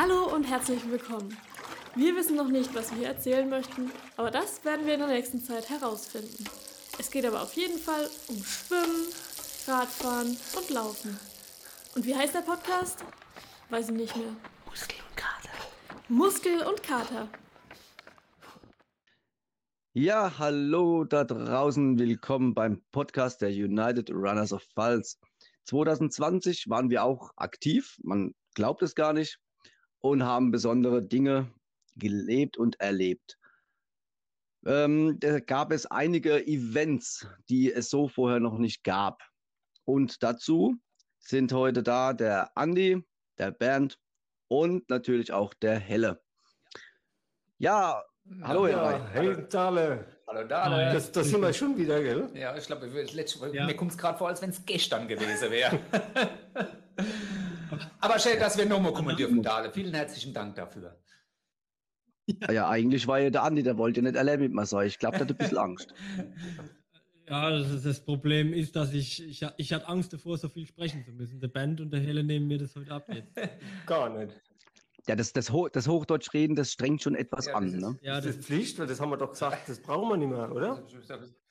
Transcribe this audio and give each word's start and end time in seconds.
Hallo 0.00 0.32
und 0.32 0.44
herzlich 0.44 0.88
willkommen. 0.88 1.36
Wir 1.96 2.14
wissen 2.14 2.36
noch 2.36 2.46
nicht, 2.46 2.72
was 2.72 2.96
wir 2.96 3.08
erzählen 3.08 3.48
möchten, 3.48 3.90
aber 4.16 4.30
das 4.30 4.64
werden 4.64 4.86
wir 4.86 4.94
in 4.94 5.00
der 5.00 5.08
nächsten 5.08 5.40
Zeit 5.40 5.68
herausfinden. 5.70 6.44
Es 7.00 7.10
geht 7.10 7.26
aber 7.26 7.42
auf 7.42 7.54
jeden 7.54 7.80
Fall 7.80 8.08
um 8.28 8.36
Schwimmen, 8.44 9.08
Radfahren 9.66 10.36
und 10.56 10.70
Laufen. 10.70 11.18
Und 11.96 12.06
wie 12.06 12.14
heißt 12.14 12.32
der 12.32 12.42
Podcast? 12.42 13.04
Weiß 13.70 13.88
ich 13.88 13.96
nicht 13.96 14.16
mehr. 14.16 14.36
Muskel 14.66 14.98
und 15.08 15.16
Kater. 15.16 15.50
Muskel 16.08 16.62
und 16.62 16.80
Kater. 16.84 17.28
Ja, 19.94 20.38
hallo 20.38 21.06
da 21.06 21.24
draußen. 21.24 21.98
Willkommen 21.98 22.54
beim 22.54 22.82
Podcast 22.92 23.42
der 23.42 23.50
United 23.50 24.12
Runners 24.12 24.52
of 24.52 24.62
Pfalz. 24.62 25.18
2020 25.64 26.70
waren 26.70 26.88
wir 26.88 27.02
auch 27.02 27.32
aktiv, 27.34 27.98
man 28.04 28.32
glaubt 28.54 28.82
es 28.82 28.94
gar 28.94 29.12
nicht, 29.12 29.40
und 30.00 30.22
haben 30.24 30.50
besondere 30.50 31.02
Dinge 31.02 31.50
gelebt 31.96 32.56
und 32.56 32.80
erlebt. 32.80 33.38
Ähm, 34.66 35.18
da 35.20 35.40
gab 35.40 35.72
es 35.72 35.86
einige 35.86 36.46
Events, 36.46 37.26
die 37.48 37.72
es 37.72 37.90
so 37.90 38.08
vorher 38.08 38.40
noch 38.40 38.58
nicht 38.58 38.84
gab. 38.84 39.22
Und 39.84 40.22
dazu 40.22 40.76
sind 41.18 41.52
heute 41.52 41.82
da 41.82 42.12
der 42.12 42.56
Andi, 42.56 43.04
der 43.38 43.50
Bernd 43.50 43.98
und 44.48 44.88
natürlich 44.90 45.32
auch 45.32 45.54
der 45.54 45.78
Helle. 45.78 46.20
Ja, 47.58 48.02
hallo 48.42 48.66
ja, 48.66 48.72
ihr 48.72 48.98
drei. 48.98 49.06
Hey, 49.10 49.48
Dale. 49.48 50.06
Hallo 50.26 50.46
Dale. 50.46 50.92
Das, 50.92 51.10
das 51.10 51.28
sind 51.28 51.40
wir 51.40 51.52
schon 51.52 51.76
wieder, 51.76 52.02
gell? 52.02 52.28
Ja, 52.34 52.56
ich 52.56 52.66
glaube, 52.66 52.86
Ja. 53.52 53.66
mir 53.66 53.74
kommt 53.74 53.92
es 53.92 53.98
gerade 53.98 54.18
vor, 54.18 54.28
als 54.28 54.42
wenn 54.42 54.50
es 54.50 54.64
gestern 54.64 55.08
gewesen 55.08 55.50
wäre. 55.50 55.80
Aber 58.00 58.18
schön, 58.18 58.38
dass 58.38 58.56
wir 58.58 58.66
nochmal 58.66 58.92
kommen 58.92 59.16
dürfen, 59.16 59.42
Dale. 59.42 59.70
Vielen 59.72 59.94
herzlichen 59.94 60.32
Dank 60.34 60.54
dafür. 60.56 60.98
Ja, 62.50 62.68
eigentlich 62.68 63.06
war 63.06 63.18
ja 63.20 63.30
der 63.30 63.42
Andi, 63.42 63.62
der 63.62 63.78
wollte 63.78 64.02
nicht 64.02 64.16
allein 64.16 64.40
mit 64.40 64.52
mir 64.52 64.66
sein. 64.66 64.86
Ich 64.86 64.98
glaube, 64.98 65.16
der 65.18 65.26
hat 65.26 65.32
ein 65.32 65.36
bisschen 65.38 65.58
Angst. 65.58 65.94
Ja, 67.30 67.50
das, 67.50 67.70
ist, 67.70 67.84
das 67.84 68.00
Problem 68.02 68.54
ist, 68.54 68.74
dass 68.74 68.94
ich, 68.94 69.22
ich, 69.22 69.44
ich 69.58 69.72
hatte 69.74 69.86
Angst 69.86 70.14
davor, 70.14 70.38
so 70.38 70.48
viel 70.48 70.64
sprechen 70.64 71.04
zu 71.04 71.12
müssen. 71.12 71.38
Der 71.42 71.48
Band 71.48 71.78
und 71.78 71.90
der 71.92 72.00
Helle 72.00 72.24
nehmen 72.24 72.46
mir 72.48 72.56
das 72.56 72.74
heute 72.74 72.90
ab 72.90 73.06
jetzt. 73.12 73.34
Gar 73.86 74.08
nicht. 74.18 74.32
Ja, 75.06 75.14
das, 75.14 75.34
das, 75.34 75.52
Ho 75.52 75.68
das 75.68 75.86
Hochdeutsch 75.88 76.32
reden, 76.32 76.56
das 76.56 76.72
strengt 76.72 77.02
schon 77.02 77.14
etwas 77.14 77.44
Ja, 77.44 77.52
an. 77.56 77.64
das 77.66 77.74
ist- 77.74 77.80
Ne? 77.82 77.98
Ja, 78.00 78.14
das 78.14 78.24
das 78.24 78.36
ist 78.36 78.44
Pflicht, 78.46 78.78
weil 78.78 78.86
das 78.86 78.98
haben 78.98 79.10
wir 79.10 79.18
doch 79.18 79.32
gesagt, 79.32 79.68
das 79.68 79.78
brauchen 79.78 80.08
wir 80.08 80.16
nicht 80.16 80.30
mehr, 80.30 80.50
oder? 80.50 80.82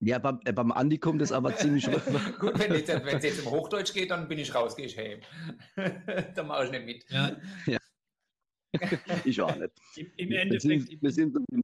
Ja, 0.00 0.18
beim, 0.18 0.40
äh, 0.44 0.52
beim 0.52 0.72
Andi 0.72 0.98
kommt 0.98 1.22
es 1.22 1.32
aber 1.32 1.56
ziemlich 1.56 1.86
rüber. 1.88 2.20
Gut, 2.38 2.58
wenn 2.58 2.72
es 2.72 2.88
es 2.88 3.24
jetzt 3.24 3.38
im 3.40 3.50
Hochdeutsch 3.50 3.94
geht, 3.94 4.10
dann 4.10 4.28
bin 4.28 4.38
ich 4.38 4.54
raus, 4.54 4.76
gehe 4.76 4.86
ich 4.86 4.96
heim. 4.98 5.20
dann 6.34 6.46
mache 6.46 6.66
ich 6.66 6.70
nicht 6.70 6.84
mit. 6.84 7.06
ja, 7.10 7.78
Ich 9.24 9.40
auch 9.40 9.56
nicht. 9.56 9.72
im, 9.96 10.06
im 10.16 10.28
Wir 10.28 10.40
Endeffekt, 10.40 10.88
sind, 10.88 11.02
wir 11.02 11.10
sind, 11.10 11.36
im 11.50 11.62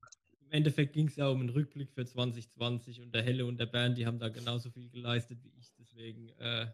Endeffekt 0.50 0.92
ging 0.92 1.08
es 1.08 1.16
ja 1.16 1.28
um 1.28 1.40
einen 1.40 1.50
Rückblick 1.50 1.90
für 1.92 2.04
2020 2.04 3.02
und 3.02 3.14
der 3.14 3.22
Helle 3.22 3.46
und 3.46 3.58
der 3.58 3.66
Band, 3.66 3.98
die 3.98 4.06
haben 4.06 4.18
da 4.18 4.28
genauso 4.28 4.70
viel 4.70 4.88
geleistet 4.88 5.38
wie 5.42 5.52
ich. 5.58 5.72
Deswegen 5.78 6.30
äh, 6.38 6.66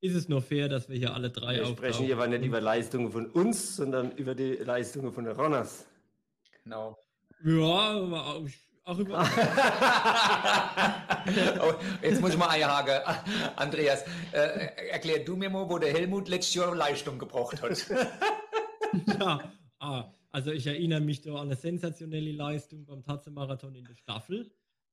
ist 0.00 0.14
es 0.14 0.28
nur 0.28 0.42
fair, 0.42 0.68
dass 0.68 0.88
wir 0.88 0.96
hier 0.96 1.14
alle 1.14 1.30
drei 1.30 1.56
Wir 1.56 1.66
sprechen 1.66 2.06
hier 2.06 2.16
aber 2.16 2.26
nicht 2.26 2.44
über 2.44 2.60
Leistungen 2.60 3.10
von 3.10 3.26
uns, 3.26 3.76
sondern 3.76 4.12
über 4.12 4.34
die 4.34 4.54
Leistungen 4.54 5.12
von 5.12 5.24
den 5.24 5.34
Runners. 5.34 5.86
Genau. 6.64 6.98
Ja, 7.44 7.64
aber 7.64 8.44
auch, 8.84 8.98
über. 8.98 9.20
oh, 11.60 11.74
jetzt 12.02 12.20
muss 12.20 12.30
ich 12.30 12.38
mal 12.38 12.48
einhaken. 12.48 13.00
Andreas, 13.56 14.04
äh, 14.32 14.88
erklär 14.90 15.20
du 15.20 15.36
mir 15.36 15.50
mal, 15.50 15.68
wo 15.68 15.78
der 15.78 15.92
Helmut 15.92 16.28
letztes 16.28 16.54
Jahr 16.54 16.74
Leistung 16.74 17.18
gebracht 17.18 17.62
hat. 17.62 17.86
ja, 19.20 19.40
ah, 19.78 20.12
also 20.30 20.52
ich 20.52 20.66
erinnere 20.66 21.00
mich 21.00 21.20
da 21.20 21.34
an 21.34 21.42
eine 21.42 21.56
sensationelle 21.56 22.32
Leistung 22.32 22.84
beim 22.84 23.02
Tatze-Marathon 23.04 23.74
in 23.74 23.84
der 23.84 23.94
Staffel. 23.94 24.50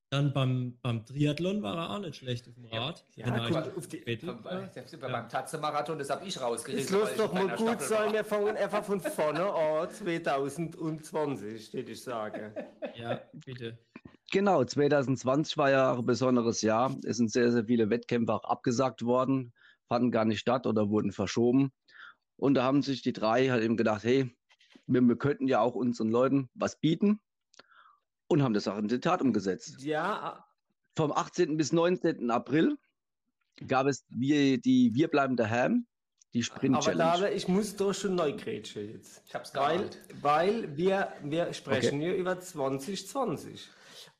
Dann 0.09 0.31
beim, 0.31 0.77
beim 0.81 1.05
Triathlon 1.05 1.61
war 1.61 1.75
er 1.75 1.89
auch 1.89 1.99
nicht 1.99 2.15
schlecht 2.15 2.47
auf 2.47 2.53
dem 2.55 2.65
Rad. 2.65 3.03
Ja, 3.17 3.25
er 3.25 3.31
gut, 3.31 3.57
eigentlich 3.57 3.75
auf 3.77 3.87
die- 3.87 3.97
bettelt 3.97 4.41
war. 4.45 4.61
Beim 5.11 5.27
Tatze-Marathon, 5.27 5.99
das 5.99 6.09
habe 6.09 6.25
ich 6.25 6.39
rausgerissen. 6.39 6.95
Es 6.95 7.01
muss 7.01 7.17
doch 7.17 7.33
mal 7.33 7.49
gut 7.57 7.81
sein, 7.81 8.23
fangen 8.23 8.55
einfach 8.55 8.85
von 8.85 9.01
vorne 9.01 9.43
an, 9.53 9.91
2020, 9.91 11.73
würde 11.73 11.91
ich 11.91 12.01
sagen. 12.01 12.53
Ja, 12.95 13.19
bitte. 13.45 13.77
genau, 14.31 14.63
2020 14.63 15.57
war 15.57 15.71
ja 15.71 15.91
auch 15.91 15.99
ein 15.99 16.05
besonderes 16.05 16.61
Jahr. 16.61 16.95
Es 17.03 17.17
sind 17.17 17.29
sehr, 17.29 17.51
sehr 17.51 17.65
viele 17.65 17.89
Wettkämpfe 17.89 18.33
auch 18.33 18.45
abgesagt 18.45 19.03
worden, 19.03 19.51
fanden 19.89 20.11
gar 20.11 20.23
nicht 20.23 20.39
statt 20.39 20.65
oder 20.67 20.89
wurden 20.89 21.11
verschoben. 21.11 21.73
Und 22.37 22.53
da 22.53 22.63
haben 22.63 22.81
sich 22.81 23.01
die 23.01 23.13
drei 23.13 23.49
halt 23.49 23.61
eben 23.61 23.75
gedacht, 23.75 24.05
hey, 24.05 24.33
wir, 24.85 25.01
wir 25.01 25.17
könnten 25.17 25.47
ja 25.49 25.59
auch 25.59 25.75
unseren 25.75 26.09
Leuten 26.09 26.49
was 26.53 26.79
bieten 26.79 27.19
und 28.27 28.43
haben 28.43 28.53
das 28.53 28.67
auch 28.67 28.77
in 28.77 28.87
die 28.87 28.99
Tat 28.99 29.21
umgesetzt. 29.21 29.81
Ja, 29.81 30.45
Vom 30.95 31.11
18. 31.11 31.57
bis 31.57 31.71
19. 31.71 32.31
April 32.31 32.77
gab 33.67 33.87
es 33.87 34.05
wir, 34.09 34.59
die 34.59 34.93
Wir 34.93 35.07
bleiben 35.07 35.35
daheim, 35.35 35.85
die 36.33 36.43
Sprint 36.43 36.75
aber 36.75 36.83
Challenge. 36.83 37.11
Dale, 37.11 37.33
ich 37.33 37.47
muss 37.47 37.75
doch 37.75 37.93
schon 37.93 38.15
neu 38.15 38.33
grätschen 38.33 38.91
jetzt. 38.91 39.23
Ich 39.25 39.33
hab's 39.33 39.53
Weil, 39.55 39.89
weil 40.21 40.75
wir, 40.77 41.13
wir 41.23 41.53
sprechen 41.53 41.99
hier 41.99 42.15
über 42.15 42.39
2020. 42.39 43.69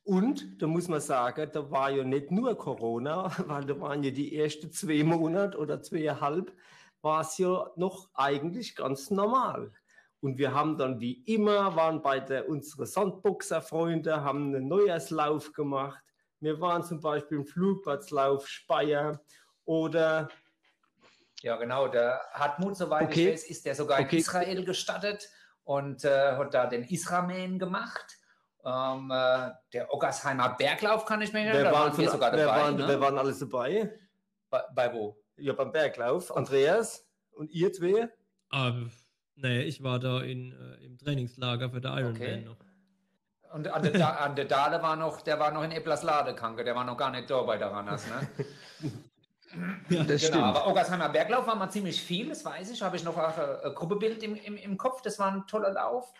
Und 0.04 0.62
da 0.62 0.68
muss 0.68 0.88
man 0.88 1.02
sagen, 1.02 1.50
da 1.52 1.70
war 1.70 1.92
ja 1.92 2.04
nicht 2.04 2.32
nur 2.32 2.56
Corona, 2.58 3.30
weil 3.48 3.66
da 3.66 3.80
waren 3.80 4.04
ja 4.04 4.12
die 4.12 4.36
ersten 4.36 4.72
zwei 4.72 5.04
Monate 5.04 5.58
oder 5.58 5.82
zweieinhalb, 5.82 6.54
war 7.02 7.22
es 7.22 7.38
ja 7.38 7.70
noch 7.76 8.10
eigentlich 8.14 8.76
ganz 8.76 9.12
normal. 9.12 9.74
Und 10.22 10.38
wir 10.38 10.54
haben 10.54 10.78
dann 10.78 11.00
wie 11.00 11.22
immer, 11.26 11.76
waren 11.76 12.02
bei 12.02 12.20
der, 12.20 12.50
unsere 12.50 12.86
Sandboxer-Freunde, 12.86 14.24
haben 14.24 14.54
einen 14.56 14.68
Neujahrslauf 14.68 15.54
gemacht. 15.54 16.02
Wir 16.40 16.60
waren 16.60 16.84
zum 16.84 17.00
Beispiel 17.02 17.38
im 17.40 17.46
Flugplatzlauf 17.46 18.48
Speyer 18.48 19.22
oder 19.66 20.30
Ja, 21.42 21.56
genau. 21.58 21.88
Der 21.88 22.20
Hartmut, 22.34 22.76
soweit 22.78 23.10
Okay. 23.10 23.28
ich 23.28 23.34
weiß, 23.34 23.44
ist 23.50 23.66
der 23.66 23.76
sogar 23.76 24.00
Okay. 24.00 24.16
in 24.16 24.22
Israel 24.22 24.66
gestattet 24.66 25.30
und 25.64 26.04
äh, 26.04 26.36
hat 26.36 26.54
da 26.54 26.66
den 26.66 26.84
Israman 26.84 27.60
gemacht. 27.60 28.18
Ähm, 28.66 29.12
äh, 29.12 29.52
der 29.72 29.94
Oggersheimer 29.94 30.56
Berglauf 30.58 31.06
kann 31.06 31.22
ich 31.22 31.32
mir 31.32 31.40
erinnern. 31.42 31.58
wer 31.58 31.64
Da 31.66 31.72
waren, 31.74 31.90
waren 31.92 31.98
wir 31.98 32.06
von, 32.10 32.14
sogar 32.14 32.34
wer, 32.34 32.46
dabei. 32.48 32.62
waren, 32.62 32.76
ne? 32.76 32.88
wer 32.88 33.00
waren 33.02 33.18
alles 33.20 33.40
dabei? 33.40 34.00
bei, 34.50 34.64
bei 34.74 34.94
wo? 34.94 35.16
Ja, 35.38 35.54
beim 35.54 35.72
Berglauf. 35.72 36.36
Andreas 36.36 37.08
und 37.32 37.52
ihr 37.52 37.72
zwei? 37.72 38.10
Aber, 38.50 38.88
nee, 39.38 39.62
ich 39.64 39.82
war 39.84 40.00
da 40.00 40.22
in, 40.22 40.52
äh, 40.52 40.84
im 40.86 40.98
Trainingslager 40.98 41.70
für 41.70 41.82
der 41.82 41.92
Ironman 41.98 42.16
Okay. 42.16 42.42
noch. 42.46 42.58
Und 43.54 43.68
an 43.70 43.82
der, 43.82 43.92
Da- 43.94 44.16
an 44.18 44.36
der 44.36 44.46
Dale 44.46 44.82
war 44.84 44.96
noch, 44.98 45.22
der 45.22 45.40
war 45.40 45.52
noch 45.52 45.64
in 45.64 45.72
Epplerslade 45.72 46.36
kranke, 46.36 46.64
der 46.66 46.76
war 46.76 46.84
noch 46.84 46.98
gar 46.98 47.12
nicht 47.12 47.30
da 47.30 47.42
bei 47.44 47.58
der 47.58 47.72
Ranners, 47.72 48.06
ne? 48.08 48.28
Ja, 49.90 50.04
Das 50.04 50.22
genau, 50.22 50.28
stimmt. 50.28 50.44
aber 50.44 50.68
Oggersheimer 50.68 51.08
Berglauf 51.08 51.48
war 51.48 51.56
mal 51.56 51.70
ziemlich 51.70 52.02
viel, 52.04 52.28
das 52.28 52.44
weiß 52.44 52.70
ich, 52.70 52.82
habe 52.82 52.98
ich 52.98 53.04
noch 53.06 53.16
ein, 53.18 53.34
ein 53.64 53.74
Gruppebild 53.74 54.22
im, 54.22 54.36
im, 54.36 54.58
im 54.58 54.78
Kopf, 54.78 55.02
das 55.02 55.18
war 55.20 55.32
ein 55.32 55.48
toller 55.48 55.72
Lauf. 55.72 56.12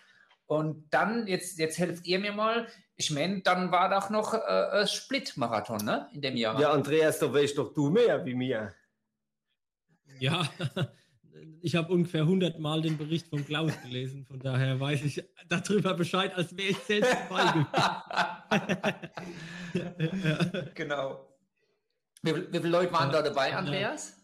Und 0.46 0.86
dann, 0.94 1.26
jetzt, 1.26 1.58
jetzt 1.58 1.78
helft 1.78 2.06
ihr 2.06 2.18
mir 2.18 2.32
mal, 2.32 2.66
ich 2.96 3.10
meine, 3.10 3.42
dann 3.42 3.70
war 3.70 3.90
doch 3.90 4.08
noch 4.08 4.32
äh, 4.32 4.38
ein 4.80 4.86
Split-Marathon, 4.88 5.84
ne, 5.84 6.08
in 6.14 6.22
dem 6.22 6.36
Jahr. 6.38 6.58
Ja, 6.58 6.70
Andreas, 6.72 7.18
da 7.18 7.30
weißt 7.32 7.58
doch 7.58 7.74
du 7.74 7.90
mehr 7.90 8.24
wie 8.24 8.34
mir. 8.34 8.72
ja. 10.18 10.48
ich 11.60 11.74
habe 11.74 11.92
ungefähr 11.92 12.22
100 12.22 12.58
Mal 12.58 12.82
den 12.82 12.96
Bericht 12.96 13.28
von 13.28 13.44
Klaus 13.44 13.72
gelesen, 13.82 14.24
von 14.24 14.38
daher 14.38 14.78
weiß 14.78 15.04
ich 15.04 15.22
darüber 15.48 15.94
Bescheid, 15.94 16.34
als 16.34 16.56
wäre 16.56 16.68
ich 16.70 16.78
selbst 16.78 17.12
dabei 17.12 17.66
gewesen. 19.72 20.70
genau. 20.74 21.28
Wie, 22.22 22.34
wie 22.34 22.58
viele 22.58 22.68
Leute 22.68 22.92
waren 22.92 23.10
da 23.10 23.22
dabei, 23.22 23.56
Andreas? 23.56 24.18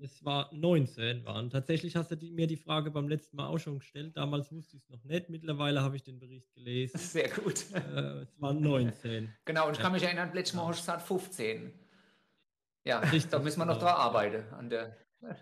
Es 0.00 0.24
war 0.24 0.50
19 0.52 1.24
waren. 1.24 1.50
Tatsächlich 1.50 1.96
hast 1.96 2.12
du 2.12 2.16
die, 2.16 2.30
mir 2.30 2.46
die 2.46 2.56
Frage 2.56 2.92
beim 2.92 3.08
letzten 3.08 3.36
Mal 3.36 3.48
auch 3.48 3.58
schon 3.58 3.80
gestellt. 3.80 4.16
Damals 4.16 4.52
wusste 4.52 4.76
ich 4.76 4.84
es 4.84 4.88
noch 4.88 5.02
nicht. 5.02 5.28
Mittlerweile 5.30 5.82
habe 5.82 5.96
ich 5.96 6.04
den 6.04 6.20
Bericht 6.20 6.54
gelesen. 6.54 6.96
Sehr 6.96 7.28
gut. 7.28 7.64
Äh, 7.72 8.20
es 8.20 8.40
waren 8.40 8.60
19. 8.60 9.34
Genau, 9.44 9.66
und 9.66 9.72
ich 9.74 9.80
kann 9.80 9.90
mich 9.90 10.04
erinnern, 10.04 10.30
letztes 10.32 10.54
Mal 10.54 10.68
hast 10.68 10.78
du 10.78 10.82
gesagt 10.82 11.02
15. 11.02 11.72
Ja, 12.84 13.00
Richtig, 13.00 13.30
da 13.30 13.40
müssen 13.40 13.58
wir 13.58 13.66
noch 13.66 13.80
genau. 13.80 13.90
dran 13.90 14.00
arbeiten. 14.00 14.54
An 14.54 14.70
der 14.70 14.96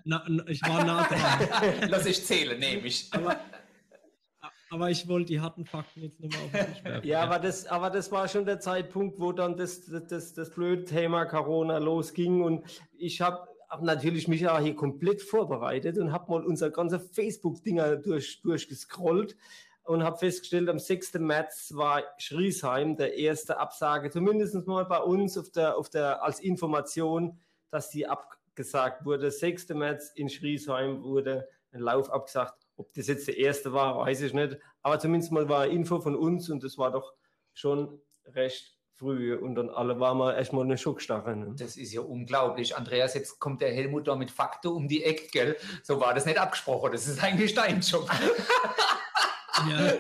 Na, 0.05 0.25
na, 0.29 0.47
ich 0.49 0.63
war 0.63 0.85
nah 0.85 1.07
dran. 1.07 1.89
Lass 1.89 2.07
ich 2.07 2.25
zählen, 2.25 2.59
nehme 2.59 2.87
ich. 2.87 3.09
Aber, 3.13 3.37
aber 4.71 4.91
ich 4.91 5.07
wollte 5.09 5.27
die 5.27 5.41
harten 5.41 5.65
Fakten 5.65 6.03
jetzt 6.03 6.21
nochmal 6.21 6.41
auf 6.45 6.53
den 6.53 6.75
Tisch 6.75 6.85
werfen. 6.85 7.09
Ja, 7.09 7.23
aber 7.23 7.39
das, 7.39 7.67
aber 7.67 7.91
das 7.91 8.11
war 8.11 8.29
schon 8.29 8.45
der 8.45 8.61
Zeitpunkt, 8.61 9.21
wo 9.21 9.33
dann 9.33 9.57
das, 9.57 9.87
das, 9.87 10.07
das, 10.07 10.35
das 10.35 10.51
blöde 10.51 10.85
Thema 10.85 11.25
Corona 11.27 11.79
losging. 11.79 12.43
Und 12.43 12.65
ich 12.97 13.21
habe 13.21 13.47
hab 13.69 13.83
natürlich 13.83 14.29
mich 14.29 14.41
ja 14.41 14.59
hier 14.59 14.75
komplett 14.75 15.23
vorbereitet 15.23 15.99
und 15.99 16.13
habe 16.13 16.31
mal 16.31 16.45
unser 16.45 16.71
ganze 16.71 17.01
Facebook-Dinger 17.01 17.97
durch, 17.97 18.41
durchgescrollt 18.43 19.37
und 19.85 20.05
habe 20.05 20.19
festgestellt, 20.19 20.69
am 20.69 20.79
6. 20.79 21.15
März 21.15 21.73
war 21.75 22.03
Schriesheim 22.19 22.97
der 22.97 23.15
erste 23.17 23.59
Absage, 23.59 24.11
zumindest 24.11 24.67
mal 24.67 24.85
bei 24.85 24.99
uns 24.99 25.37
auf 25.37 25.51
der, 25.51 25.77
auf 25.77 25.91
der, 25.91 26.23
als 26.23 26.41
Information, 26.41 27.41
dass 27.71 27.91
die 27.91 28.07
abgesagt 28.53 29.05
wurde. 29.07 29.31
6. 29.31 29.71
März 29.71 30.13
in 30.15 30.29
Schriesheim 30.29 31.03
wurde 31.03 31.49
ein 31.73 31.81
Lauf 31.81 32.11
abgesagt. 32.11 32.67
Ob 32.77 32.93
das 32.93 33.07
jetzt 33.07 33.27
der 33.27 33.39
erste 33.39 33.73
war, 33.73 33.97
weiß 33.99 34.21
ich 34.23 34.35
nicht. 34.35 34.59
Aber 34.83 34.99
zumindest 34.99 35.33
mal 35.33 35.49
war 35.49 35.67
Info 35.67 36.01
von 36.01 36.15
uns 36.15 36.51
und 36.51 36.63
das 36.63 36.77
war 36.77 36.91
doch 36.91 37.15
schon 37.55 37.99
recht 38.27 38.77
früh 38.95 39.35
und 39.35 39.55
dann 39.55 39.71
alle 39.71 39.99
waren 40.01 40.19
wir 40.19 40.37
erstmal 40.37 40.65
eine 40.65 40.77
Schockstarre. 40.77 41.35
Ne? 41.35 41.55
Das 41.59 41.77
ist 41.77 41.93
ja 41.93 42.03
unglaublich. 42.03 42.77
Andreas, 42.77 43.15
jetzt 43.15 43.39
kommt 43.39 43.63
der 43.63 43.73
Helmut 43.73 44.07
da 44.07 44.17
mit 44.17 44.31
Fakten 44.31 44.69
um 44.69 44.87
die 44.87 45.03
Ecke, 45.03 45.29
gell? 45.29 45.57
So 45.83 45.99
war 45.99 46.13
das 46.13 46.27
nicht 46.27 46.39
abgesprochen. 46.39 46.93
Das 46.93 47.09
ist 47.09 47.23
eigentlich 47.23 47.55
dein 47.55 47.81
Job. 47.81 48.09
ja, 49.71 49.95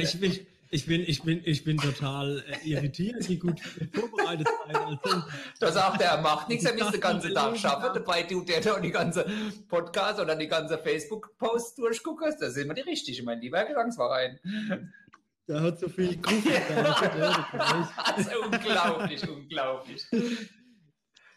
ich 0.00 0.20
bin, 0.20 0.46
ich 0.72 0.86
bin, 0.86 1.00
ich 1.02 1.22
bin, 1.22 1.42
ich 1.44 1.64
bin 1.64 1.76
total 1.78 2.44
äh, 2.48 2.68
irritiert, 2.68 3.28
wie 3.28 3.38
gut 3.38 3.60
vorbereitet 3.60 4.46
sein. 4.66 4.76
Also, 4.76 5.22
da 5.60 5.72
sagt 5.72 6.00
er, 6.00 6.10
er 6.10 6.20
macht 6.22 6.48
nichts, 6.48 6.64
er 6.64 6.74
müsste 6.74 6.92
den 6.92 7.00
ganzen 7.00 7.34
Tag 7.34 7.56
schaffen. 7.56 7.90
Dabei 7.92 8.22
tut 8.22 8.48
der 8.48 8.60
da 8.60 8.78
die 8.78 8.92
ganze 8.92 9.26
Podcast 9.68 10.20
oder 10.20 10.36
die 10.36 10.46
ganze 10.46 10.78
Facebook-Post 10.78 11.78
durchgucken. 11.78 12.32
Das 12.38 12.54
sind 12.54 12.64
immer 12.64 12.74
die 12.74 12.82
richtigen, 12.82 13.24
mein 13.24 13.40
lieber 13.40 13.64
Gesangsverein. 13.64 14.38
Der 15.48 15.60
hat 15.60 15.80
so 15.80 15.88
viel 15.88 16.16
Gruppe. 16.18 16.50
also 17.98 18.30
unglaublich, 18.44 19.28
unglaublich. 19.28 20.06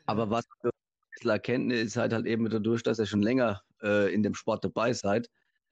Aber 0.06 0.30
was 0.30 0.46
wir 0.62 1.32
erkennen, 1.32 1.72
ist 1.72 1.98
halt, 1.98 2.14
halt 2.14 2.28
eben 2.28 2.48
dadurch, 2.52 2.84
dass 2.84 3.00
ihr 3.00 3.08
schon 3.08 3.24
länger 3.24 3.64
äh, 3.82 4.14
in 4.14 4.22
dem 4.22 4.36
Sport 4.36 4.64
dabei 4.64 4.94
seid, 4.94 5.32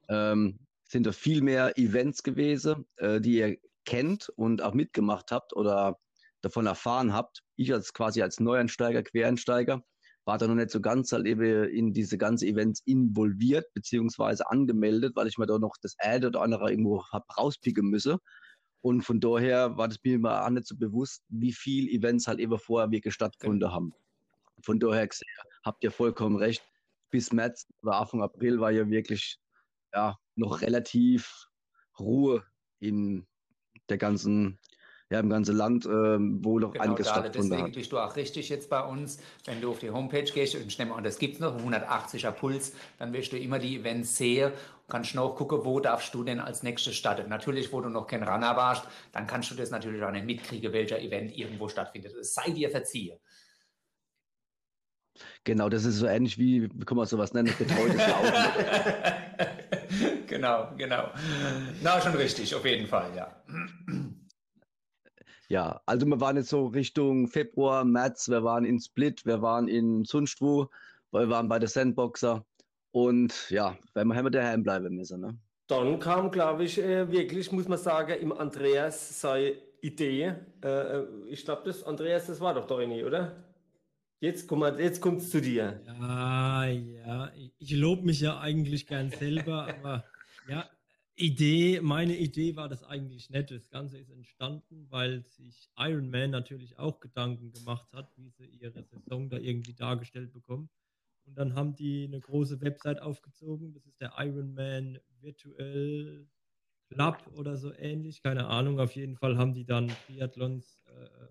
ähm, 0.10 0.58
sind 0.92 1.08
da 1.08 1.14
viel 1.14 1.42
mehr 1.42 1.78
Events 1.78 2.22
gewesen, 2.22 2.86
äh, 2.98 3.22
die 3.22 3.38
ihr 3.38 3.58
kennt 3.86 4.30
und 4.36 4.62
auch 4.62 4.74
mitgemacht 4.74 5.32
habt 5.32 5.56
oder 5.56 5.98
davon 6.42 6.66
erfahren 6.66 7.14
habt. 7.14 7.44
Ich 7.56 7.72
als 7.74 7.94
quasi 7.94 8.22
als 8.22 8.42
Neueinsteiger, 8.42 9.02
Quereinsteiger, 9.02 9.82
war 10.26 10.38
da 10.38 10.48
noch 10.48 10.56
nicht 10.56 10.70
so 10.70 10.82
ganz 10.82 11.14
halt 11.14 11.26
eben 11.26 11.70
in 11.70 11.94
diese 11.94 12.18
ganzen 12.18 12.48
Events 12.48 12.82
involviert 12.86 13.74
beziehungsweise 13.74 14.50
angemeldet, 14.52 15.16
weil 15.16 15.28
ich 15.28 15.38
mir 15.38 15.48
da 15.48 15.58
noch 15.58 15.78
das 15.82 15.96
Ad 15.98 16.28
oder 16.28 16.42
andere 16.42 16.70
irgendwo 16.70 17.06
hab 17.08 17.26
rauspicken 17.38 17.90
müsse. 17.90 18.20
Und 18.82 19.04
von 19.04 19.20
daher 19.20 19.78
war 19.78 19.88
das 19.88 19.98
mir 20.04 20.16
immer 20.16 20.46
auch 20.46 20.50
nicht 20.50 20.68
so 20.68 20.76
bewusst, 20.76 21.24
wie 21.30 21.54
viele 21.54 21.90
Events 21.90 22.28
halt 22.28 22.40
eben 22.40 22.60
vorher 22.60 22.92
wirklich 22.92 23.14
stattgefunden 23.14 23.72
haben. 23.72 23.94
Von 24.64 24.80
daher 24.80 25.08
gesehen, 25.08 25.28
habt 25.64 25.84
ihr 25.84 25.92
vollkommen 25.92 26.36
recht. 26.36 26.62
Bis 27.12 27.32
März 27.32 27.68
oder 27.82 27.96
Anfang 27.96 28.22
April 28.22 28.60
war 28.60 28.72
ja 28.72 28.90
wirklich 28.90 29.40
ja, 29.94 30.18
noch 30.36 30.62
relativ 30.62 31.48
Ruhe 32.00 32.44
in 32.80 33.28
der 33.90 33.98
ganzen 33.98 34.60
ja, 35.10 35.20
im 35.20 35.30
ganzen 35.30 35.58
Land, 35.58 35.86
ähm, 35.86 36.40
wo 36.42 36.58
noch 36.58 36.72
genau, 36.72 36.86
einiges 36.86 37.08
Dale, 37.08 37.24
stattgefunden 37.24 37.58
deswegen 37.58 37.76
bist 37.76 37.92
du 37.92 38.00
auch 38.00 38.16
richtig 38.16 38.48
jetzt 38.48 38.70
bei 38.70 38.82
uns. 38.82 39.20
Wenn 39.44 39.60
du 39.60 39.72
auf 39.72 39.80
die 39.80 39.90
Homepage 39.90 40.24
gehst, 40.24 40.56
und 40.56 40.66
ich 40.68 40.80
nehme 40.80 40.96
an, 40.96 41.04
das 41.04 41.20
gibt 41.20 41.34
es 41.34 41.40
noch, 41.42 41.62
180er 41.62 42.32
Puls, 42.32 42.74
dann 42.98 43.12
wirst 43.12 43.34
du 43.34 43.38
immer 43.38 43.60
die 43.60 43.78
Events 43.78 44.16
sehen 44.16 44.54
kannst 44.92 45.16
noch 45.16 45.36
gucken, 45.36 45.64
wo 45.64 45.80
darfst 45.80 46.14
du 46.14 46.24
denn 46.24 46.40
als 46.40 46.64
nächstes 46.64 46.96
starten. 46.96 47.30
Natürlich, 47.30 47.72
wo 47.72 47.80
du 47.82 47.90
noch 47.90 48.08
kein 48.08 48.24
Runner 48.24 48.56
warst, 48.58 48.86
dann 49.14 49.26
kannst 49.26 49.50
du 49.50 49.56
das 49.56 49.72
natürlich 49.72 50.04
auch 50.04 50.12
nicht 50.12 50.26
mitkriegen, 50.26 50.74
welcher 50.74 51.00
Event 51.00 51.36
irgendwo 51.36 51.70
stattfindet. 51.70 52.14
Es 52.14 52.34
sei 52.34 52.52
dir 52.52 52.70
verziehe. 52.70 53.18
Genau, 55.44 55.70
das 55.70 55.86
ist 55.86 55.98
so 55.98 56.08
ähnlich 56.08 56.38
wie, 56.38 56.70
wie 56.74 56.86
kann 56.86 56.98
man 56.98 57.06
sowas 57.06 57.34
nennen, 57.34 57.54
betreutes 57.58 58.06
Laufen. 58.08 58.34
genau, 60.32 60.70
genau. 60.78 61.12
Na, 61.84 62.02
schon 62.02 62.16
richtig, 62.16 62.56
auf 62.56 62.66
jeden 62.66 62.88
Fall, 62.88 63.12
ja. 63.16 63.36
Ja, 65.50 65.82
also 65.86 66.06
wir 66.06 66.22
waren 66.22 66.38
jetzt 66.38 66.50
so 66.50 66.68
Richtung 66.68 67.28
Februar, 67.28 67.84
März, 67.84 68.30
wir 68.30 68.44
waren 68.44 68.64
in 68.64 68.80
Split, 68.80 69.26
wir 69.26 69.42
waren 69.42 69.68
in 69.68 70.06
Sunstwu, 70.06 70.68
wir 71.12 71.30
waren 71.30 71.50
bei 71.50 71.60
der 71.60 71.68
Sandboxer 71.68 72.46
und 72.92 73.50
ja, 73.50 73.78
wenn 73.94 74.08
wir 74.08 74.16
haben 74.16 74.32
daheim 74.32 74.64
bleiben 74.64 74.96
müssen. 74.96 75.20
Ne? 75.20 75.38
Dann 75.68 76.00
kam, 76.00 76.32
glaube 76.32 76.64
ich, 76.64 76.78
äh, 76.78 77.12
wirklich, 77.12 77.52
muss 77.52 77.68
man 77.68 77.78
sagen, 77.78 78.14
im 78.22 78.32
Andreas 78.32 79.20
seine 79.20 79.56
Idee. 79.82 80.36
Äh, 80.64 80.68
äh 80.68 81.08
ich 81.28 81.44
glaube, 81.44 81.64
das 81.66 81.84
Andreas, 81.84 82.28
das 82.28 82.40
war 82.40 82.54
doch 82.54 82.68
doch 82.68 82.86
nicht, 82.86 83.04
oder? 83.04 83.36
Jetzt, 84.22 84.48
komm 84.48 84.64
jetzt 84.78 85.02
kommt 85.02 85.20
es 85.20 85.32
zu 85.32 85.42
dir. 85.42 85.82
Ja, 85.86 86.66
ja, 86.66 87.32
ich 87.58 87.72
lobe 87.72 88.04
mich 88.04 88.22
ja 88.22 88.40
eigentlich 88.40 88.86
gern 88.86 89.10
selber, 89.10 89.68
aber 89.68 90.06
ja, 90.52 90.70
Idee, 91.16 91.80
meine 91.82 92.18
Idee 92.18 92.58
war 92.58 92.68
das 92.68 92.84
eigentlich 92.84 93.30
nicht. 93.30 93.52
Das 93.52 93.70
Ganze 93.70 93.98
ist 93.98 94.10
entstanden, 94.10 94.86
weil 94.90 95.24
sich 95.26 95.70
Iron 95.78 96.10
Man 96.10 96.32
natürlich 96.32 96.78
auch 96.78 97.00
Gedanken 97.00 97.54
gemacht 97.54 97.94
hat, 97.94 98.12
wie 98.18 98.30
sie 98.30 98.48
ihre 98.48 98.84
Saison 98.84 99.30
da 99.30 99.38
irgendwie 99.38 99.74
dargestellt 99.74 100.34
bekommen. 100.34 100.70
Und 101.26 101.38
dann 101.38 101.56
haben 101.56 101.76
die 101.76 102.04
eine 102.06 102.20
große 102.20 102.60
Website 102.60 103.02
aufgezogen. 103.02 103.74
Das 103.74 103.86
ist 103.86 104.02
der 104.02 104.14
Iron 104.18 104.54
Man 104.54 105.00
Virtual 105.22 106.28
Club 106.90 107.32
oder 107.36 107.56
so 107.56 107.74
ähnlich. 107.74 108.22
Keine 108.22 108.48
Ahnung. 108.48 108.80
Auf 108.80 108.96
jeden 108.96 109.16
Fall 109.16 109.38
haben 109.38 109.54
die 109.54 109.66
dann 109.66 109.88
Triathlons 110.06 110.82
äh, 110.88 111.28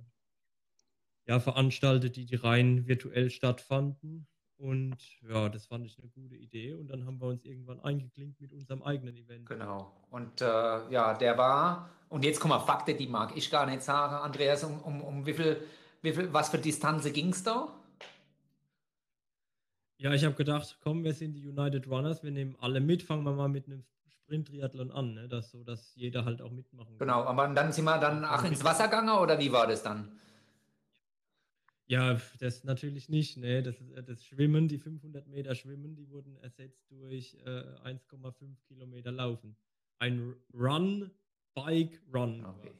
ja, 1.26 1.40
veranstaltet, 1.40 2.16
die, 2.16 2.24
die 2.24 2.36
rein 2.36 2.86
virtuell 2.86 3.28
stattfanden. 3.28 4.28
Und 4.60 4.98
ja, 5.26 5.48
das 5.48 5.66
fand 5.66 5.86
ich 5.86 5.98
eine 5.98 6.08
gute 6.08 6.36
Idee. 6.36 6.74
Und 6.74 6.88
dann 6.88 7.06
haben 7.06 7.18
wir 7.18 7.28
uns 7.28 7.44
irgendwann 7.46 7.80
eingeklinkt 7.80 8.40
mit 8.42 8.52
unserem 8.52 8.82
eigenen 8.82 9.16
Event. 9.16 9.46
Genau. 9.46 9.90
Und 10.10 10.42
äh, 10.42 10.44
ja, 10.44 11.14
der 11.14 11.38
war, 11.38 11.88
und 12.10 12.26
jetzt 12.26 12.40
kommen 12.40 12.60
Fakten, 12.60 12.98
die 12.98 13.06
mag 13.06 13.34
ich 13.34 13.50
gar 13.50 13.64
nicht 13.64 13.82
sagen, 13.82 14.16
Andreas, 14.16 14.62
um, 14.62 14.78
um, 14.82 15.00
um 15.00 15.26
wie 15.26 15.32
viel, 15.32 15.62
wie 16.02 16.12
viel, 16.12 16.30
was 16.32 16.50
für 16.50 16.58
Distanz 16.58 17.10
ging 17.10 17.30
es 17.30 17.42
da? 17.42 17.74
Ja, 19.96 20.12
ich 20.12 20.24
habe 20.24 20.34
gedacht, 20.34 20.78
komm, 20.82 21.04
wir 21.04 21.14
sind 21.14 21.32
die 21.32 21.48
United 21.48 21.86
Runners, 21.86 22.22
wir 22.22 22.30
nehmen 22.30 22.54
alle 22.60 22.80
mit, 22.80 23.02
fangen 23.02 23.22
wir 23.24 23.32
mal 23.32 23.48
mit 23.48 23.66
einem 23.66 23.84
Sprint-Triathlon 24.08 24.90
an, 24.90 25.14
ne? 25.14 25.28
dass, 25.28 25.50
so, 25.50 25.64
dass 25.64 25.94
jeder 25.94 26.26
halt 26.26 26.42
auch 26.42 26.50
mitmachen 26.50 26.98
kann. 26.98 27.06
Genau, 27.06 27.24
aber 27.24 27.48
dann 27.48 27.72
sind 27.72 27.84
wir 27.84 27.98
dann 27.98 28.24
ach, 28.26 28.44
ins 28.44 28.62
Wasser 28.62 28.84
gegangen 28.84 29.18
oder 29.18 29.38
wie 29.38 29.52
war 29.52 29.66
das 29.66 29.82
dann? 29.82 30.12
Ja, 31.90 32.20
das 32.38 32.62
natürlich 32.62 33.08
nicht. 33.08 33.36
Nee, 33.36 33.62
das, 33.62 33.74
äh, 33.96 34.04
das 34.04 34.24
Schwimmen, 34.24 34.68
die 34.68 34.78
500 34.78 35.26
Meter 35.26 35.56
Schwimmen, 35.56 35.96
die 35.96 36.08
wurden 36.08 36.36
ersetzt 36.36 36.88
durch 36.88 37.36
äh, 37.44 37.48
1,5 37.48 38.32
Kilometer 38.68 39.10
Laufen. 39.10 39.56
Ein 39.98 40.36
Run, 40.54 41.10
Bike, 41.52 42.00
Run. 42.14 42.46
Okay. 42.46 42.70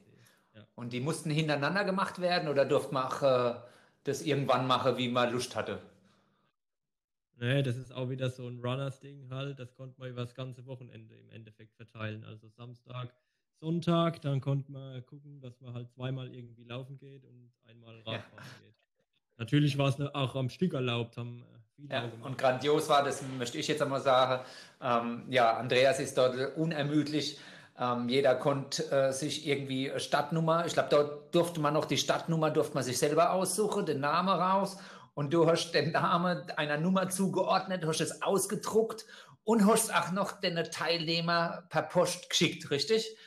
Ja. 0.55 0.65
Und 0.75 0.93
die 0.93 1.01
mussten 1.01 1.29
hintereinander 1.29 1.83
gemacht 1.83 2.21
werden 2.21 2.47
oder 2.47 2.63
durfte 2.63 2.93
man 2.93 3.07
auch, 3.07 3.21
äh, 3.21 3.59
das 4.05 4.21
irgendwann 4.21 4.65
machen, 4.65 4.95
wie 4.95 5.09
man 5.09 5.33
Lust 5.33 5.57
hatte? 5.57 5.81
Nee, 7.35 7.63
das 7.63 7.75
ist 7.75 7.91
auch 7.91 8.09
wieder 8.09 8.29
so 8.29 8.47
ein 8.47 8.61
Runners-Ding 8.61 9.29
halt. 9.29 9.59
Das 9.59 9.75
konnte 9.75 9.99
man 9.99 10.09
über 10.09 10.21
das 10.21 10.35
ganze 10.35 10.65
Wochenende 10.65 11.15
im 11.15 11.29
Endeffekt 11.31 11.75
verteilen. 11.75 12.23
Also 12.23 12.47
Samstag, 12.47 13.13
Sonntag, 13.59 14.21
dann 14.21 14.39
konnte 14.39 14.71
man 14.71 15.05
gucken, 15.05 15.41
dass 15.41 15.59
man 15.59 15.73
halt 15.73 15.91
zweimal 15.91 16.33
irgendwie 16.33 16.63
laufen 16.63 16.97
geht 16.97 17.25
und 17.25 17.51
einmal 17.65 17.97
Radfahren 17.97 18.37
ja. 18.37 18.65
geht. 18.65 18.80
Natürlich 19.41 19.75
war 19.75 19.89
es 19.89 19.99
auch 20.13 20.35
am 20.35 20.51
Stück 20.51 20.75
erlaubt, 20.75 21.17
haben 21.17 21.41
äh, 21.41 21.45
viele 21.75 21.89
ja, 21.89 22.11
Und 22.21 22.37
grandios 22.37 22.87
war, 22.89 23.03
das 23.03 23.23
möchte 23.39 23.57
ich 23.57 23.67
jetzt 23.67 23.81
einmal 23.81 23.99
sagen. 23.99 24.45
Ähm, 24.79 25.23
ja, 25.29 25.57
Andreas 25.57 25.99
ist 25.99 26.15
dort 26.15 26.35
unermüdlich. 26.57 27.39
Ähm, 27.79 28.07
jeder 28.07 28.35
konnte 28.35 28.91
äh, 28.91 29.11
sich 29.11 29.47
irgendwie 29.47 29.91
Stadtnummer, 29.97 30.67
ich 30.67 30.73
glaube, 30.73 30.89
dort 30.91 31.33
durfte 31.33 31.59
man 31.59 31.73
noch 31.73 31.85
die 31.85 31.97
Stadtnummer, 31.97 32.51
durfte 32.51 32.75
man 32.75 32.83
sich 32.83 32.99
selber 32.99 33.31
aussuchen, 33.31 33.87
den 33.87 34.01
Namen 34.01 34.29
raus. 34.29 34.77
Und 35.15 35.33
du 35.33 35.47
hast 35.47 35.71
den 35.71 35.91
Namen 35.91 36.43
einer 36.55 36.77
Nummer 36.77 37.09
zugeordnet, 37.09 37.83
hast 37.83 37.99
es 37.99 38.21
ausgedruckt 38.21 39.07
und 39.43 39.65
hast 39.65 39.91
auch 39.91 40.11
noch 40.11 40.39
den 40.39 40.63
Teilnehmer 40.65 41.63
per 41.69 41.81
Post 41.81 42.29
geschickt, 42.29 42.69
richtig? 42.69 43.17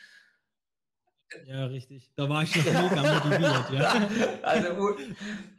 Ja, 1.47 1.67
richtig. 1.67 2.11
Da 2.17 2.29
war 2.29 2.43
ich 2.43 2.55
noch 2.57 2.65
mega 2.65 3.15
motiviert, 3.15 3.71
ja. 3.73 4.09
Also, 4.43 4.97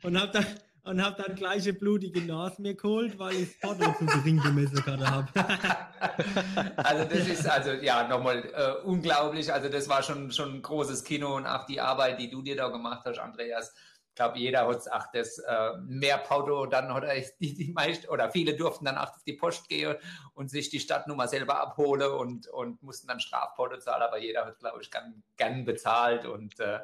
und 0.04 0.22
hab 0.22 0.32
dann, 0.32 0.46
und 0.84 1.04
habe 1.04 1.22
dann 1.22 1.36
gleiche 1.36 1.74
blutige 1.74 2.22
Nase 2.22 2.62
mir 2.62 2.76
geholt, 2.76 3.18
weil 3.18 3.36
ich 3.36 3.60
das 3.60 3.78
Porto 3.78 3.94
zu 3.98 4.06
gering 4.06 4.40
gemessen 4.40 4.84
habe. 4.86 5.28
also 6.78 7.06
das 7.06 7.28
ist 7.28 7.50
also 7.50 7.72
ja 7.72 8.08
nochmal 8.08 8.44
äh, 8.54 8.86
unglaublich. 8.86 9.52
Also 9.52 9.68
das 9.70 9.90
war 9.90 10.04
schon 10.04 10.32
schon 10.32 10.56
ein 10.56 10.62
großes 10.62 11.04
Kino 11.04 11.36
und 11.36 11.48
auch 11.48 11.66
die 11.66 11.82
Arbeit, 11.82 12.20
die 12.20 12.30
du 12.30 12.42
dir 12.42 12.56
da 12.56 12.70
gemacht 12.70 13.02
hast, 13.06 13.20
Andreas 13.20 13.74
ich 14.16 14.18
glaube, 14.18 14.40
jeder 14.40 14.66
hat 14.66 14.82
ach, 14.92 15.08
das 15.12 15.40
äh, 15.40 15.72
mehr 15.86 16.18
Pauto, 16.18 16.68
dann 16.68 16.94
hat 16.94 17.04
die, 17.42 17.54
die 17.54 17.74
meisten 17.74 18.08
oder 18.08 18.32
viele 18.32 18.56
durften 18.56 18.86
dann 18.86 18.98
auch 18.98 19.10
auf 19.10 19.24
die 19.28 19.34
Post 19.34 19.68
gehen 19.68 19.98
und 20.34 20.50
sich 20.50 20.70
die 20.70 20.80
Stadtnummer 20.80 21.28
selber 21.28 21.60
abholen 21.60 22.10
und, 22.14 22.48
und 22.48 22.82
mussten 22.82 23.10
dann 23.10 23.20
Strafpauto 23.20 23.76
zahlen, 23.76 24.04
aber 24.04 24.18
jeder 24.18 24.46
hat, 24.46 24.58
glaube 24.60 24.82
ich, 24.82 24.90
gern, 24.90 25.22
gern 25.36 25.66
bezahlt 25.66 26.26
und 26.26 26.58
äh, 26.62 26.80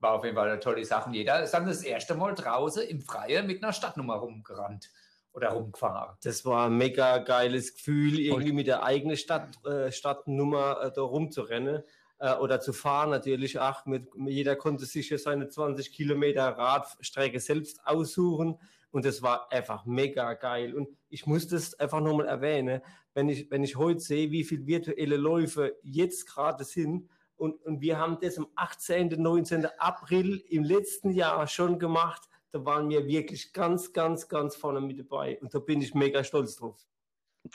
war 0.00 0.14
auf 0.14 0.24
jeden 0.24 0.34
Fall 0.34 0.50
eine 0.50 0.58
tolle 0.58 0.84
Sache. 0.84 1.10
Jeder 1.12 1.44
ist 1.44 1.54
dann 1.54 1.66
das 1.66 1.84
erste 1.84 2.16
Mal 2.16 2.34
draußen 2.34 2.82
im 2.82 3.00
Freien 3.00 3.46
mit 3.46 3.62
einer 3.62 3.72
Stadtnummer 3.72 4.16
rumgerannt 4.16 4.90
oder 5.34 5.50
rumgefahren. 5.50 6.16
Das 6.24 6.44
war 6.44 6.66
ein 6.66 6.76
mega 6.76 7.18
geiles 7.18 7.76
Gefühl, 7.76 8.18
irgendwie 8.18 8.52
mit 8.52 8.66
der 8.66 8.82
eigenen 8.82 9.16
Stadt, 9.16 9.64
äh, 9.64 9.92
Stadtnummer 9.92 10.82
äh, 10.82 10.92
da 10.92 11.02
rumzurennen 11.02 11.84
äh, 12.22 12.36
oder 12.36 12.60
zu 12.60 12.72
fahren 12.72 13.10
natürlich 13.10 13.58
auch. 13.58 13.84
Mit, 13.84 14.08
jeder 14.26 14.54
konnte 14.54 14.86
sich 14.86 15.10
ja 15.10 15.18
seine 15.18 15.48
20 15.48 15.92
Kilometer 15.92 16.44
Radstrecke 16.44 17.40
selbst 17.40 17.80
aussuchen 17.84 18.58
und 18.92 19.04
das 19.04 19.22
war 19.22 19.50
einfach 19.50 19.86
mega 19.86 20.34
geil. 20.34 20.74
Und 20.74 20.88
ich 21.08 21.26
muss 21.26 21.48
das 21.48 21.74
einfach 21.80 22.00
nochmal 22.00 22.26
erwähnen, 22.26 22.80
wenn 23.12 23.28
ich, 23.28 23.50
wenn 23.50 23.64
ich 23.64 23.76
heute 23.76 23.98
sehe, 23.98 24.30
wie 24.30 24.44
viele 24.44 24.66
virtuelle 24.66 25.16
Läufe 25.16 25.76
jetzt 25.82 26.26
gerade 26.26 26.64
sind, 26.64 27.08
und, 27.36 27.60
und 27.64 27.80
wir 27.80 27.98
haben 27.98 28.18
das 28.20 28.38
am 28.38 28.46
18., 28.54 29.20
19. 29.20 29.66
April 29.78 30.44
im 30.48 30.62
letzten 30.62 31.10
Jahr 31.10 31.48
schon 31.48 31.80
gemacht, 31.80 32.28
da 32.52 32.64
waren 32.64 32.88
wir 32.88 33.04
wirklich 33.08 33.52
ganz, 33.52 33.92
ganz, 33.92 34.28
ganz 34.28 34.54
vorne 34.54 34.80
mit 34.80 35.00
dabei. 35.00 35.40
Und 35.40 35.52
da 35.52 35.58
bin 35.58 35.80
ich 35.80 35.92
mega 35.92 36.22
stolz 36.22 36.54
drauf. 36.54 36.86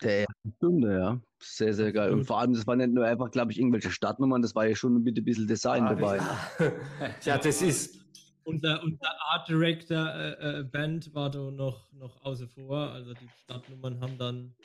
Der 0.02 0.20
erste 0.20 0.34
Stunde, 0.58 1.00
ja. 1.00 1.22
Sehr, 1.40 1.74
sehr 1.74 1.92
geil. 1.94 2.12
Und 2.12 2.26
vor 2.26 2.40
allem, 2.40 2.54
das 2.54 2.66
waren 2.68 2.80
nicht 2.80 2.92
nur 2.94 3.06
einfach, 3.06 3.30
glaube 3.32 3.52
ich, 3.52 3.60
irgendwelche 3.60 3.92
Startnummern, 3.92 4.42
das 4.42 4.56
war 4.56 4.66
ja 4.66 4.76
schon 4.76 5.02
mit 5.04 5.18
ein 5.18 5.24
bisschen 5.24 5.48
Design 5.48 5.84
Ah, 5.84 5.94
dabei. 5.96 6.18
ja, 7.24 7.38
das 7.38 7.62
ist, 7.62 8.00
Unser, 8.44 8.82
unser 8.84 9.10
Art 9.22 9.48
Director 9.48 10.14
äh, 10.16 10.60
äh, 10.60 10.64
Band 10.64 11.14
war 11.14 11.30
da 11.30 11.52
noch, 11.52 11.92
noch 11.92 12.24
außen 12.24 12.48
vor. 12.48 12.92
Also 12.92 13.14
die 13.14 13.28
Startnummern 13.44 14.00
haben 14.02 14.18
dann 14.18 14.56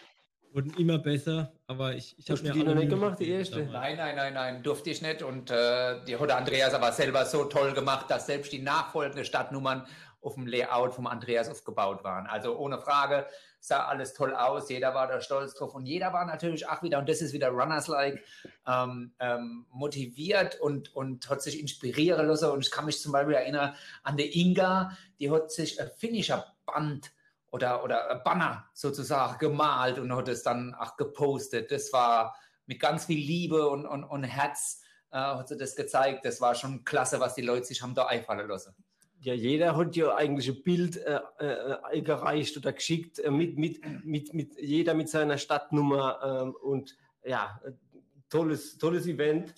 wurden 0.53 0.73
immer 0.75 0.99
besser, 0.99 1.53
aber 1.67 1.95
ich, 1.95 2.15
ich 2.19 2.31
habe 2.31 2.39
Hast 2.41 2.47
du 2.47 2.53
die 2.53 2.63
noch 2.63 2.75
nicht 2.75 2.91
gemacht, 2.91 3.19
die 3.21 3.29
erste? 3.29 3.65
Nein, 3.65 3.97
nein, 3.97 4.17
nein, 4.17 4.35
nein, 4.35 4.63
durfte 4.63 4.91
ich 4.91 5.01
nicht. 5.03 5.23
Und 5.23 5.51
äh, 5.51 6.05
die 6.05 6.17
hat 6.17 6.31
Andreas 6.31 6.75
aber 6.75 6.93
selber 6.93 7.25
so 7.25 7.45
toll 7.45 7.73
gemacht, 7.73 8.11
dass 8.11 8.27
selbst 8.27 8.53
die 8.53 8.61
nachfolgenden 8.61 9.25
Stadtnummern 9.25 9.87
auf 10.23 10.35
dem 10.35 10.47
Layout 10.47 10.95
vom 10.95 11.07
Andreas 11.07 11.49
aufgebaut 11.49 12.05
waren. 12.05 12.27
Also 12.27 12.57
ohne 12.57 12.79
Frage 12.79 13.27
sah 13.61 13.87
alles 13.87 14.15
toll 14.15 14.35
aus, 14.35 14.71
jeder 14.71 14.95
war 14.95 15.07
da 15.07 15.21
stolz 15.21 15.55
drauf 15.55 15.75
und 15.75 15.87
jeder 15.87 16.13
war 16.13 16.25
natürlich 16.25 16.69
auch 16.69 16.83
wieder, 16.83 16.99
und 16.99 17.09
das 17.09 17.21
ist 17.21 17.33
wieder 17.33 17.49
Runners-like, 17.49 18.25
ähm, 18.67 19.13
ähm, 19.19 19.67
motiviert 19.71 20.61
und, 20.61 20.95
und 20.97 21.29
hat 21.29 21.43
sich 21.43 21.61
inspirieren 21.61 22.27
lassen. 22.27 22.51
Und 22.51 22.65
ich 22.65 22.71
kann 22.71 22.87
mich 22.87 23.01
zum 23.01 23.13
Beispiel 23.13 23.35
erinnern 23.35 23.75
an 24.03 24.17
die 24.17 24.41
Inga, 24.41 24.97
die 25.19 25.31
hat 25.31 25.51
sich 25.51 25.81
ein 25.81 25.91
Finisher-Band 25.97 27.13
oder, 27.51 27.85
oder 27.85 28.11
ein 28.11 28.23
Banner 28.25 28.69
sozusagen 28.73 29.39
gemalt 29.39 29.99
und 29.99 30.15
hat 30.15 30.29
es 30.29 30.43
dann 30.43 30.75
auch 30.75 30.97
gepostet. 30.97 31.71
Das 31.71 31.93
war 31.93 32.35
mit 32.67 32.81
ganz 32.81 33.07
viel 33.07 33.19
Liebe 33.19 33.69
und, 33.69 33.87
und, 33.87 34.05
und 34.05 34.25
Herz 34.25 34.83
äh, 35.11 35.19
hat 35.19 35.49
sie 35.49 35.57
das 35.57 35.77
gezeigt. 35.77 36.25
Das 36.25 36.41
war 36.41 36.55
schon 36.55 36.85
klasse, 36.85 37.21
was 37.21 37.35
die 37.35 37.43
Leute 37.43 37.67
sich 37.67 37.83
haben 37.83 37.95
da 37.95 38.07
einfallen 38.07 38.49
lassen. 38.49 38.75
Ja, 39.23 39.35
jeder 39.35 39.77
hat 39.77 39.95
ja 39.95 40.15
eigentlich 40.17 40.49
ein 40.49 40.63
Bild 40.63 40.97
äh, 40.97 41.21
äh, 41.39 42.03
gereicht 42.03 42.57
oder 42.57 42.73
geschickt, 42.73 43.21
äh, 43.21 43.31
mit, 43.31 43.57
mit, 43.57 43.81
mit, 44.05 44.35
mit, 44.35 44.61
jeder 44.61 44.95
mit 44.95 45.09
seiner 45.09 45.39
Stadtnummer 45.39 46.19
ähm, 46.25 46.55
und 46.57 46.97
ja, 47.25 47.61
äh, 47.65 47.73
tolles, 48.29 48.77
tolles 48.79 49.07
Event. 49.07 49.55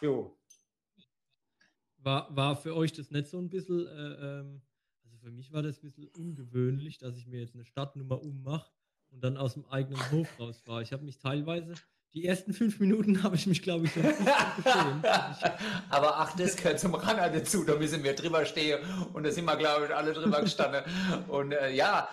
Jo. 0.00 0.36
War, 1.98 2.34
war 2.34 2.56
für 2.56 2.76
euch 2.76 2.92
das 2.92 3.10
nicht 3.10 3.26
so 3.26 3.38
ein 3.38 3.48
bisschen, 3.48 3.86
äh, 3.86 3.90
ähm, 4.40 4.62
also 5.04 5.16
für 5.18 5.32
mich 5.32 5.52
war 5.52 5.62
das 5.62 5.78
ein 5.78 5.82
bisschen 5.82 6.08
ungewöhnlich, 6.08 6.98
dass 6.98 7.16
ich 7.16 7.26
mir 7.26 7.40
jetzt 7.40 7.54
eine 7.54 7.64
Stadtnummer 7.64 8.22
ummache 8.22 8.70
und 9.10 9.24
dann 9.24 9.36
aus 9.36 9.54
dem 9.54 9.64
eigenen 9.66 10.10
Hof 10.12 10.28
rausfahre. 10.38 10.82
Ich 10.82 10.92
habe 10.92 11.04
mich 11.04 11.18
teilweise, 11.18 11.74
die 12.14 12.26
ersten 12.26 12.52
fünf 12.52 12.78
Minuten 12.80 13.22
habe 13.22 13.36
ich 13.36 13.46
mich, 13.46 13.62
glaube 13.62 13.86
ich. 13.86 13.96
Also 13.96 14.10
ich, 14.10 14.16
Aber 15.90 16.18
ach, 16.18 16.36
das 16.36 16.56
gehört 16.56 16.80
zum 16.80 16.94
Ranner 16.94 17.30
dazu. 17.30 17.64
Da 17.64 17.76
müssen 17.76 18.02
wir 18.04 18.14
drüber 18.14 18.44
stehen 18.44 18.80
und 19.12 19.24
da 19.24 19.30
sind 19.30 19.44
wir, 19.44 19.56
glaube 19.56 19.86
ich, 19.86 19.94
alle 19.94 20.12
drüber 20.12 20.40
gestanden. 20.42 20.82
Und 21.28 21.52
äh, 21.52 21.70
ja, 21.70 22.08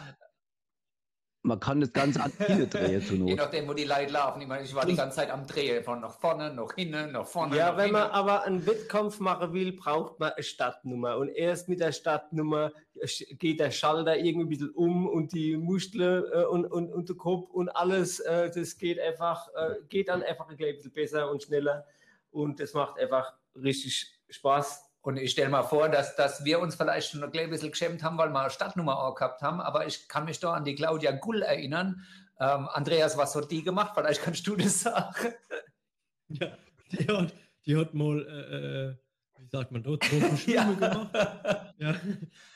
Man 1.41 1.59
kann 1.59 1.79
das 1.79 1.93
Ganze 1.93 2.21
an 2.21 2.33
Kine 2.45 2.67
drehen 2.67 3.01
je 3.01 3.17
Not. 3.17 3.37
nachdem, 3.37 3.67
wo 3.67 3.73
die 3.73 3.85
Leute 3.85 4.11
laufen. 4.11 4.41
Ich, 4.41 4.47
meine, 4.47 4.63
ich 4.63 4.75
war 4.75 4.85
die 4.85 4.95
ganze 4.95 5.17
Zeit 5.17 5.31
am 5.31 5.47
Drehen, 5.47 5.83
von 5.85 6.01
nach 6.01 6.19
vorne, 6.19 6.53
nach 6.53 6.73
hinten, 6.75 7.13
nach 7.13 7.25
vorne. 7.25 7.55
Ja, 7.55 7.71
nach 7.71 7.77
wenn 7.77 7.91
man 7.91 8.01
hinten. 8.03 8.15
aber 8.15 8.43
einen 8.43 8.65
Wettkampf 8.65 9.21
machen 9.21 9.53
will, 9.53 9.71
braucht 9.71 10.19
man 10.19 10.33
eine 10.33 10.43
Stadtnummer. 10.43 11.17
Und 11.17 11.29
erst 11.29 11.69
mit 11.69 11.79
der 11.79 11.93
Stadtnummer 11.93 12.73
geht 13.37 13.61
der 13.61 13.71
Schalter 13.71 14.17
irgendwie 14.17 14.47
ein 14.47 14.49
bisschen 14.49 14.71
um 14.71 15.07
und 15.07 15.31
die 15.31 15.55
Muskeln 15.55 16.25
äh, 16.33 16.43
und, 16.43 16.65
und, 16.65 16.91
und 16.91 17.07
der 17.07 17.15
Kopf 17.15 17.49
und 17.51 17.69
alles, 17.69 18.19
äh, 18.19 18.51
das 18.51 18.77
geht 18.77 18.99
einfach, 18.99 19.47
äh, 19.55 19.75
geht 19.87 20.09
dann 20.09 20.21
einfach 20.23 20.49
ein 20.49 20.57
bisschen 20.57 20.91
besser 20.91 21.31
und 21.31 21.43
schneller. 21.43 21.85
Und 22.31 22.59
das 22.59 22.73
macht 22.73 22.99
einfach 22.99 23.33
richtig 23.55 24.19
Spaß. 24.29 24.88
Und 25.01 25.17
ich 25.17 25.31
stelle 25.31 25.49
mal 25.49 25.63
vor, 25.63 25.87
dass, 25.89 26.15
dass 26.17 26.43
wir 26.43 26.59
uns 26.59 26.75
vielleicht 26.75 27.09
schon 27.11 27.23
ein 27.23 27.31
klein 27.31 27.49
bisschen 27.49 27.71
geschämt 27.71 28.03
haben, 28.03 28.17
weil 28.17 28.29
wir 28.29 28.41
eine 28.41 28.49
Stadtnummer 28.49 28.99
auch 29.01 29.15
gehabt 29.15 29.41
haben. 29.41 29.61
Aber 29.61 29.87
ich 29.87 30.07
kann 30.09 30.25
mich 30.25 30.39
da 30.39 30.53
an 30.53 30.65
die 30.65 30.75
Claudia 30.75 31.11
Gull 31.11 31.41
erinnern. 31.41 32.03
Ähm, 32.39 32.67
Andreas, 32.69 33.17
was 33.17 33.35
hat 33.35 33.49
die 33.49 33.63
gemacht? 33.63 33.93
Vielleicht 33.95 34.21
kannst 34.21 34.45
du 34.45 34.55
das 34.55 34.81
sagen. 34.81 35.33
ja, 36.29 36.57
die 36.91 37.07
hat, 37.07 37.33
die 37.65 37.77
hat 37.77 37.93
mal, 37.93 38.21
äh, 38.27 38.89
äh, 38.89 38.95
wie 39.39 39.47
sagt 39.47 39.71
man 39.71 39.83
da, 39.83 39.95
Tropenschwimme 39.97 40.75
gemacht. 40.79 41.15
Ja, 41.77 41.95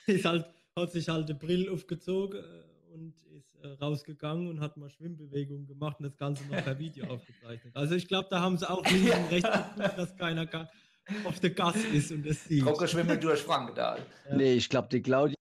ist 0.08 0.26
halt, 0.26 0.46
hat 0.78 0.92
sich 0.92 1.08
halt 1.10 1.30
eine 1.30 1.40
Brille 1.40 1.72
aufgezogen 1.72 2.40
äh, 2.44 2.94
und 2.94 3.14
ist 3.38 3.56
äh, 3.64 3.68
rausgegangen 3.82 4.50
und 4.50 4.60
hat 4.60 4.76
mal 4.78 4.90
Schwimmbewegungen 4.90 5.66
gemacht 5.66 5.98
und 6.00 6.06
das 6.08 6.18
Ganze 6.18 6.44
noch 6.46 6.62
per 6.64 6.78
Video 6.78 7.06
aufgezeichnet. 7.10 7.74
Also 7.76 7.96
ich 7.96 8.08
glaube, 8.08 8.28
da 8.30 8.42
haben 8.42 8.58
sie 8.58 8.70
auch 8.70 8.84
links 8.86 9.16
und 9.16 9.32
rechts 9.32 9.50
geguckt, 9.50 9.98
dass 9.98 10.16
keiner 10.18 10.46
ga- 10.46 10.70
auf 11.26 11.40
der 11.40 11.50
Gas 11.52 11.76
ist 11.94 12.12
und 12.12 12.26
das 12.26 12.46
sieht. 12.46 12.64
Trockenschwimmen 12.64 13.20
durch 13.20 13.42
Frankendal. 13.42 14.00
Ja. 14.30 14.36
Nee, 14.36 14.54
ich 14.54 14.70
glaube, 14.70 14.88
die 14.92 15.02
Claudia, 15.02 15.36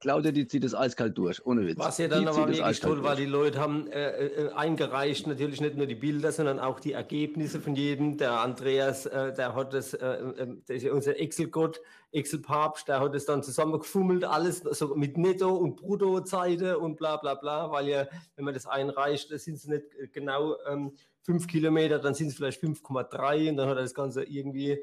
Claudia, 0.00 0.32
die 0.32 0.46
zieht 0.46 0.64
das 0.64 0.74
eiskalt 0.74 1.16
durch, 1.18 1.44
ohne 1.44 1.66
Witz. 1.66 1.78
Was 1.78 1.98
ja 1.98 2.08
dann 2.08 2.22
die 2.22 2.28
aber 2.28 2.46
das 2.46 2.56
wirklich 2.56 2.80
toll 2.80 3.02
war, 3.02 3.16
die 3.16 3.26
Leute 3.26 3.58
haben 3.58 3.86
äh, 3.88 4.26
äh, 4.26 4.52
eingereicht, 4.52 5.26
natürlich 5.26 5.60
nicht 5.60 5.76
nur 5.76 5.86
die 5.86 5.94
Bilder, 5.94 6.32
sondern 6.32 6.58
auch 6.58 6.80
die 6.80 6.92
Ergebnisse 6.92 7.60
von 7.60 7.74
jedem. 7.74 8.16
Der 8.16 8.40
Andreas, 8.40 9.04
äh, 9.04 9.34
der 9.34 9.54
hat 9.54 9.74
das, 9.74 9.92
äh, 9.92 10.06
äh, 10.06 10.56
der 10.68 10.76
ist 10.76 10.82
ja 10.84 10.92
unser 10.92 11.20
Excel-Gott, 11.20 11.82
Excel-Papst, 12.12 12.88
der 12.88 13.00
hat 13.00 13.14
es 13.14 13.26
dann 13.26 13.42
zusammengefummelt, 13.42 14.24
alles 14.24 14.58
so 14.58 14.94
mit 14.96 15.18
Netto- 15.18 15.54
und 15.54 15.76
Brutto-Seite 15.76 16.78
und 16.78 16.96
bla 16.96 17.18
bla 17.18 17.34
bla, 17.34 17.70
weil 17.70 17.88
ja, 17.88 18.08
wenn 18.36 18.46
man 18.46 18.54
das 18.54 18.66
einreicht, 18.66 19.30
das 19.30 19.44
sind 19.44 19.56
es 19.56 19.66
nicht 19.66 19.84
genau 20.12 20.56
ähm, 20.66 20.92
fünf 21.22 21.46
Kilometer, 21.46 21.98
dann 21.98 22.14
sind 22.14 22.28
es 22.28 22.36
vielleicht 22.36 22.62
5,3 22.62 23.50
und 23.50 23.56
dann 23.58 23.68
hat 23.68 23.76
er 23.76 23.82
das 23.82 23.94
Ganze 23.94 24.24
irgendwie 24.24 24.78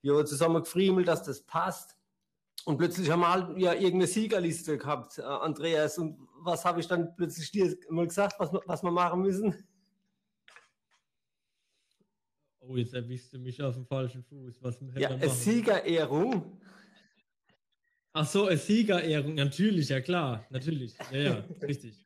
ja, 0.00 0.24
zusammengefriemelt, 0.24 1.06
dass 1.06 1.22
das 1.22 1.42
passt. 1.42 1.96
Und 2.64 2.78
plötzlich 2.78 3.10
haben 3.10 3.20
wir 3.20 3.30
halt 3.30 3.58
ja 3.58 3.72
irgendeine 3.72 4.06
Siegerliste 4.06 4.78
gehabt, 4.78 5.18
äh, 5.18 5.22
Andreas. 5.22 5.98
Und 5.98 6.16
was 6.42 6.64
habe 6.64 6.80
ich 6.80 6.86
dann 6.86 7.14
plötzlich 7.16 7.50
dir 7.50 7.76
mal 7.90 8.06
gesagt, 8.06 8.38
was, 8.38 8.52
wir- 8.52 8.62
was 8.66 8.82
wir 8.82 8.90
machen 8.92 9.22
müssen? 9.22 9.66
Oh, 12.60 12.76
jetzt 12.76 12.94
erwischst 12.94 13.32
du 13.32 13.38
mich 13.38 13.60
auf 13.60 13.74
dem 13.74 13.86
falschen 13.86 14.22
Fuß. 14.22 14.62
Was 14.62 14.78
Ja, 14.96 15.08
eine? 15.10 15.28
Siegerehrung. 15.28 16.60
Ach 18.12 18.26
so, 18.26 18.46
eine 18.46 18.56
Siegerehrung, 18.58 19.34
natürlich, 19.34 19.88
ja 19.88 20.00
klar, 20.00 20.46
natürlich. 20.50 20.94
Ja, 21.10 21.18
ja, 21.18 21.44
richtig. 21.62 21.98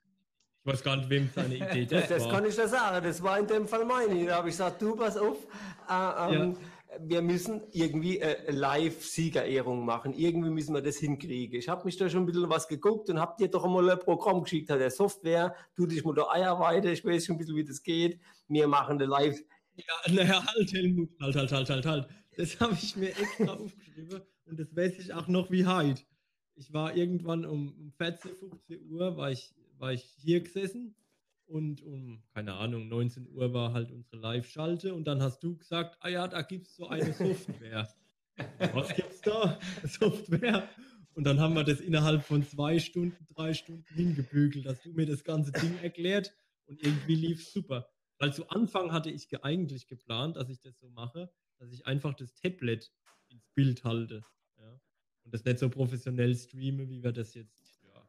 Ich 0.64 0.72
weiß 0.72 0.82
gar 0.82 0.96
nicht, 0.96 1.10
wem 1.10 1.28
seine 1.34 1.56
Idee 1.56 1.84
das, 1.86 2.08
Das, 2.08 2.24
war. 2.24 2.32
kann 2.32 2.44
ich 2.46 2.54
dir 2.56 2.66
sagen. 2.66 3.04
Das 3.04 3.22
war 3.22 3.38
in 3.38 3.46
dem 3.46 3.68
Fall 3.68 3.84
meine. 3.84 4.24
Da 4.26 4.36
habe 4.36 4.48
ich 4.48 4.54
gesagt, 4.54 4.80
du, 4.82 4.96
pass 4.96 5.16
auf, 5.16 5.36
äh, 5.88 6.34
ähm, 6.34 6.56
wir 7.00 7.22
müssen 7.22 7.62
irgendwie 7.72 8.18
äh, 8.20 8.50
Live-Siegerehrung 8.50 9.84
machen. 9.84 10.12
Irgendwie 10.14 10.50
müssen 10.50 10.74
wir 10.74 10.82
das 10.82 10.96
hinkriegen. 10.96 11.58
Ich 11.58 11.68
habe 11.68 11.84
mich 11.84 11.96
da 11.96 12.08
schon 12.08 12.22
ein 12.22 12.26
bisschen 12.26 12.48
was 12.48 12.68
geguckt 12.68 13.08
und 13.10 13.18
habe 13.20 13.34
dir 13.38 13.48
doch 13.48 13.64
einmal 13.64 13.88
ein 13.90 13.98
Programm 13.98 14.42
geschickt, 14.42 14.70
hat 14.70 14.80
der 14.80 14.90
Software, 14.90 15.54
du 15.74 15.86
dich 15.86 16.04
mal 16.04 16.14
da 16.14 16.28
Eier 16.30 16.58
weiter, 16.58 16.90
ich 16.92 17.04
weiß 17.04 17.26
schon 17.26 17.36
ein 17.36 17.38
bisschen, 17.38 17.56
wie 17.56 17.64
das 17.64 17.82
geht. 17.82 18.20
Wir 18.48 18.68
machen 18.68 18.96
eine 18.96 19.06
Live- 19.06 19.42
Ja, 19.76 20.12
naja, 20.12 20.44
halt, 20.46 20.72
Helmut, 20.72 21.10
halt, 21.20 21.36
halt, 21.36 21.52
halt, 21.52 21.70
halt, 21.70 21.86
halt. 21.86 22.08
Das 22.36 22.60
habe 22.60 22.74
ich 22.74 22.96
mir 22.96 23.08
extra 23.10 23.52
aufgeschrieben 23.54 24.22
und 24.46 24.60
das 24.60 24.74
weiß 24.74 24.98
ich 24.98 25.12
auch 25.14 25.28
noch 25.28 25.50
wie 25.50 25.66
heute. 25.66 26.02
Ich 26.54 26.72
war 26.72 26.96
irgendwann 26.96 27.44
um 27.44 27.92
14, 27.98 28.30
15 28.34 28.90
Uhr, 28.90 29.16
war 29.16 29.30
ich, 29.30 29.54
war 29.78 29.92
ich 29.92 30.02
hier 30.18 30.40
gesessen 30.42 30.94
und 31.46 31.82
um, 31.82 32.22
keine 32.34 32.54
Ahnung, 32.54 32.88
19 32.88 33.28
Uhr 33.28 33.52
war 33.52 33.72
halt 33.72 33.90
unsere 33.90 34.16
Live-Schalte 34.16 34.94
und 34.94 35.06
dann 35.06 35.22
hast 35.22 35.42
du 35.42 35.56
gesagt, 35.56 35.96
ah 36.00 36.08
ja, 36.08 36.28
da 36.28 36.42
gibt 36.42 36.66
es 36.66 36.76
so 36.76 36.88
eine 36.88 37.12
Software. 37.12 37.88
Was 38.72 38.94
gibt's 38.94 39.20
da? 39.22 39.58
Software. 39.84 40.68
Und 41.14 41.24
dann 41.24 41.40
haben 41.40 41.54
wir 41.54 41.64
das 41.64 41.80
innerhalb 41.80 42.22
von 42.24 42.42
zwei 42.42 42.78
Stunden, 42.78 43.24
drei 43.34 43.54
Stunden 43.54 43.94
hingebügelt. 43.94 44.66
Hast 44.66 44.84
du 44.84 44.92
mir 44.92 45.06
das 45.06 45.24
ganze 45.24 45.50
Ding 45.52 45.78
erklärt 45.82 46.34
und 46.66 46.82
irgendwie 46.82 47.14
lief 47.14 47.48
super. 47.48 47.88
Weil 48.18 48.34
zu 48.34 48.48
Anfang 48.48 48.92
hatte 48.92 49.10
ich 49.10 49.28
ge 49.28 49.40
eigentlich 49.42 49.86
geplant, 49.86 50.36
dass 50.36 50.50
ich 50.50 50.60
das 50.60 50.78
so 50.78 50.90
mache, 50.90 51.32
dass 51.58 51.72
ich 51.72 51.86
einfach 51.86 52.14
das 52.14 52.34
Tablet 52.34 52.92
ins 53.28 53.48
Bild 53.54 53.84
halte. 53.84 54.22
Ja? 54.58 54.80
Und 55.24 55.32
das 55.32 55.44
nicht 55.44 55.58
so 55.58 55.70
professionell 55.70 56.34
streame, 56.36 56.88
wie 56.88 57.02
wir 57.02 57.12
das 57.12 57.34
jetzt. 57.34 57.82
Ja. 57.82 58.06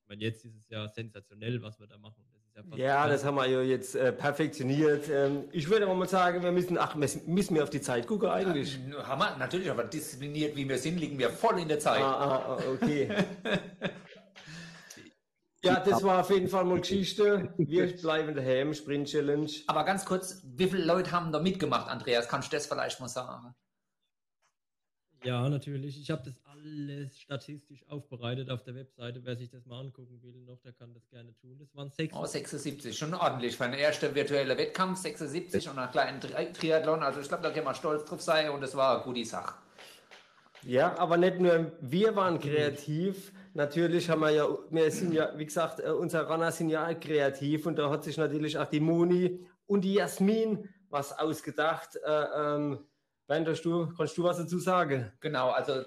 Ich 0.00 0.08
meine, 0.08 0.22
jetzt 0.22 0.44
ist 0.44 0.56
es 0.56 0.68
ja 0.70 0.88
sensationell, 0.88 1.60
was 1.60 1.78
wir 1.78 1.86
da 1.86 1.98
machen. 1.98 2.24
Ja, 2.74 2.76
Ja, 2.76 3.08
das 3.08 3.24
haben 3.24 3.36
wir 3.36 3.46
ja 3.46 3.62
jetzt 3.62 3.94
äh, 3.94 4.12
perfektioniert. 4.12 5.08
Ähm, 5.10 5.44
ich 5.52 5.68
würde 5.68 5.86
aber 5.86 5.94
mal 5.94 6.08
sagen, 6.08 6.42
wir 6.42 6.52
müssen, 6.52 6.78
ach, 6.78 6.94
müssen 6.94 7.54
wir 7.54 7.62
auf 7.62 7.70
die 7.70 7.80
Zeit 7.80 8.06
gucken 8.06 8.28
eigentlich. 8.28 8.78
Haben 9.02 9.20
wir, 9.20 9.36
natürlich, 9.36 9.70
aber 9.70 9.84
diszipliniert 9.84 10.56
wie 10.56 10.68
wir 10.68 10.78
sind, 10.78 10.98
liegen 10.98 11.18
wir 11.18 11.30
voll 11.30 11.60
in 11.60 11.68
der 11.68 11.78
Zeit. 11.78 12.02
Ah, 12.02 12.12
ah, 12.12 12.58
ah, 12.58 12.62
okay. 12.72 13.08
ja, 15.62 15.80
das 15.80 16.02
war 16.02 16.20
auf 16.20 16.30
jeden 16.30 16.48
Fall 16.48 16.64
mal 16.64 16.80
Geschichte. 16.80 17.54
Wir 17.58 17.96
bleiben 17.96 18.34
daheim, 18.34 18.74
Sprint 18.74 19.08
Challenge. 19.08 19.50
Aber 19.66 19.84
ganz 19.84 20.04
kurz, 20.04 20.42
wie 20.44 20.66
viele 20.66 20.84
Leute 20.84 21.12
haben 21.12 21.32
da 21.32 21.40
mitgemacht, 21.40 21.88
Andreas? 21.88 22.28
Kannst 22.28 22.52
du 22.52 22.56
das 22.56 22.66
vielleicht 22.66 23.00
mal 23.00 23.08
sagen? 23.08 23.54
Ja, 25.24 25.48
natürlich. 25.48 26.00
Ich 26.00 26.10
habe 26.10 26.22
das 26.24 26.40
alles 26.46 27.18
statistisch 27.18 27.84
aufbereitet 27.88 28.50
auf 28.50 28.62
der 28.62 28.74
Webseite. 28.74 29.20
Wer 29.24 29.36
sich 29.36 29.50
das 29.50 29.66
mal 29.66 29.80
angucken 29.80 30.20
will, 30.22 30.34
noch, 30.46 30.60
der 30.60 30.72
kann 30.72 30.94
das 30.94 31.08
gerne 31.08 31.34
tun. 31.36 31.58
Das 31.58 31.74
waren 31.74 31.90
sechs. 31.90 32.14
Oh, 32.16 32.24
76, 32.24 32.96
schon 32.96 33.14
ordentlich. 33.14 33.56
Für 33.56 33.64
einen 33.64 33.74
ersten 33.74 34.14
virtuellen 34.14 34.56
Wettkampf 34.56 34.98
76 34.98 35.68
und 35.68 35.78
einen 35.78 35.90
kleinen 35.90 36.20
Tri 36.20 36.52
Triathlon. 36.52 37.02
Also 37.02 37.20
ich 37.20 37.28
glaube, 37.28 37.42
da 37.42 37.50
kann 37.50 37.64
man 37.64 37.74
stolz 37.74 38.04
drauf 38.04 38.20
sein 38.20 38.50
und 38.50 38.60
das 38.60 38.76
war 38.76 38.96
eine 38.96 39.04
gute 39.04 39.24
Sache. 39.24 39.54
Ja, 40.62 40.96
aber 40.98 41.16
nicht 41.16 41.40
nur 41.40 41.72
wir 41.80 42.14
waren 42.16 42.38
kreativ. 42.38 43.32
Natürlich 43.54 44.08
haben 44.10 44.20
wir 44.20 44.30
ja, 44.30 44.46
wir 44.70 44.90
sind 44.90 45.12
ja, 45.12 45.36
wie 45.36 45.46
gesagt, 45.46 45.80
äh, 45.80 45.90
unsere 45.90 46.28
Runner 46.28 46.52
sind 46.52 46.68
ja 46.68 46.92
kreativ 46.94 47.66
und 47.66 47.76
da 47.76 47.90
hat 47.90 48.04
sich 48.04 48.16
natürlich 48.16 48.58
auch 48.58 48.66
die 48.66 48.80
Moni 48.80 49.46
und 49.66 49.82
die 49.82 49.94
Jasmin 49.94 50.68
was 50.90 51.16
ausgedacht. 51.18 51.96
Äh, 51.96 52.24
ähm, 52.36 52.86
Bernd, 53.28 53.46
du, 53.62 53.92
kannst 53.94 54.16
du 54.16 54.24
was 54.24 54.38
dazu 54.38 54.58
sagen? 54.58 55.12
Genau, 55.20 55.50
also 55.50 55.84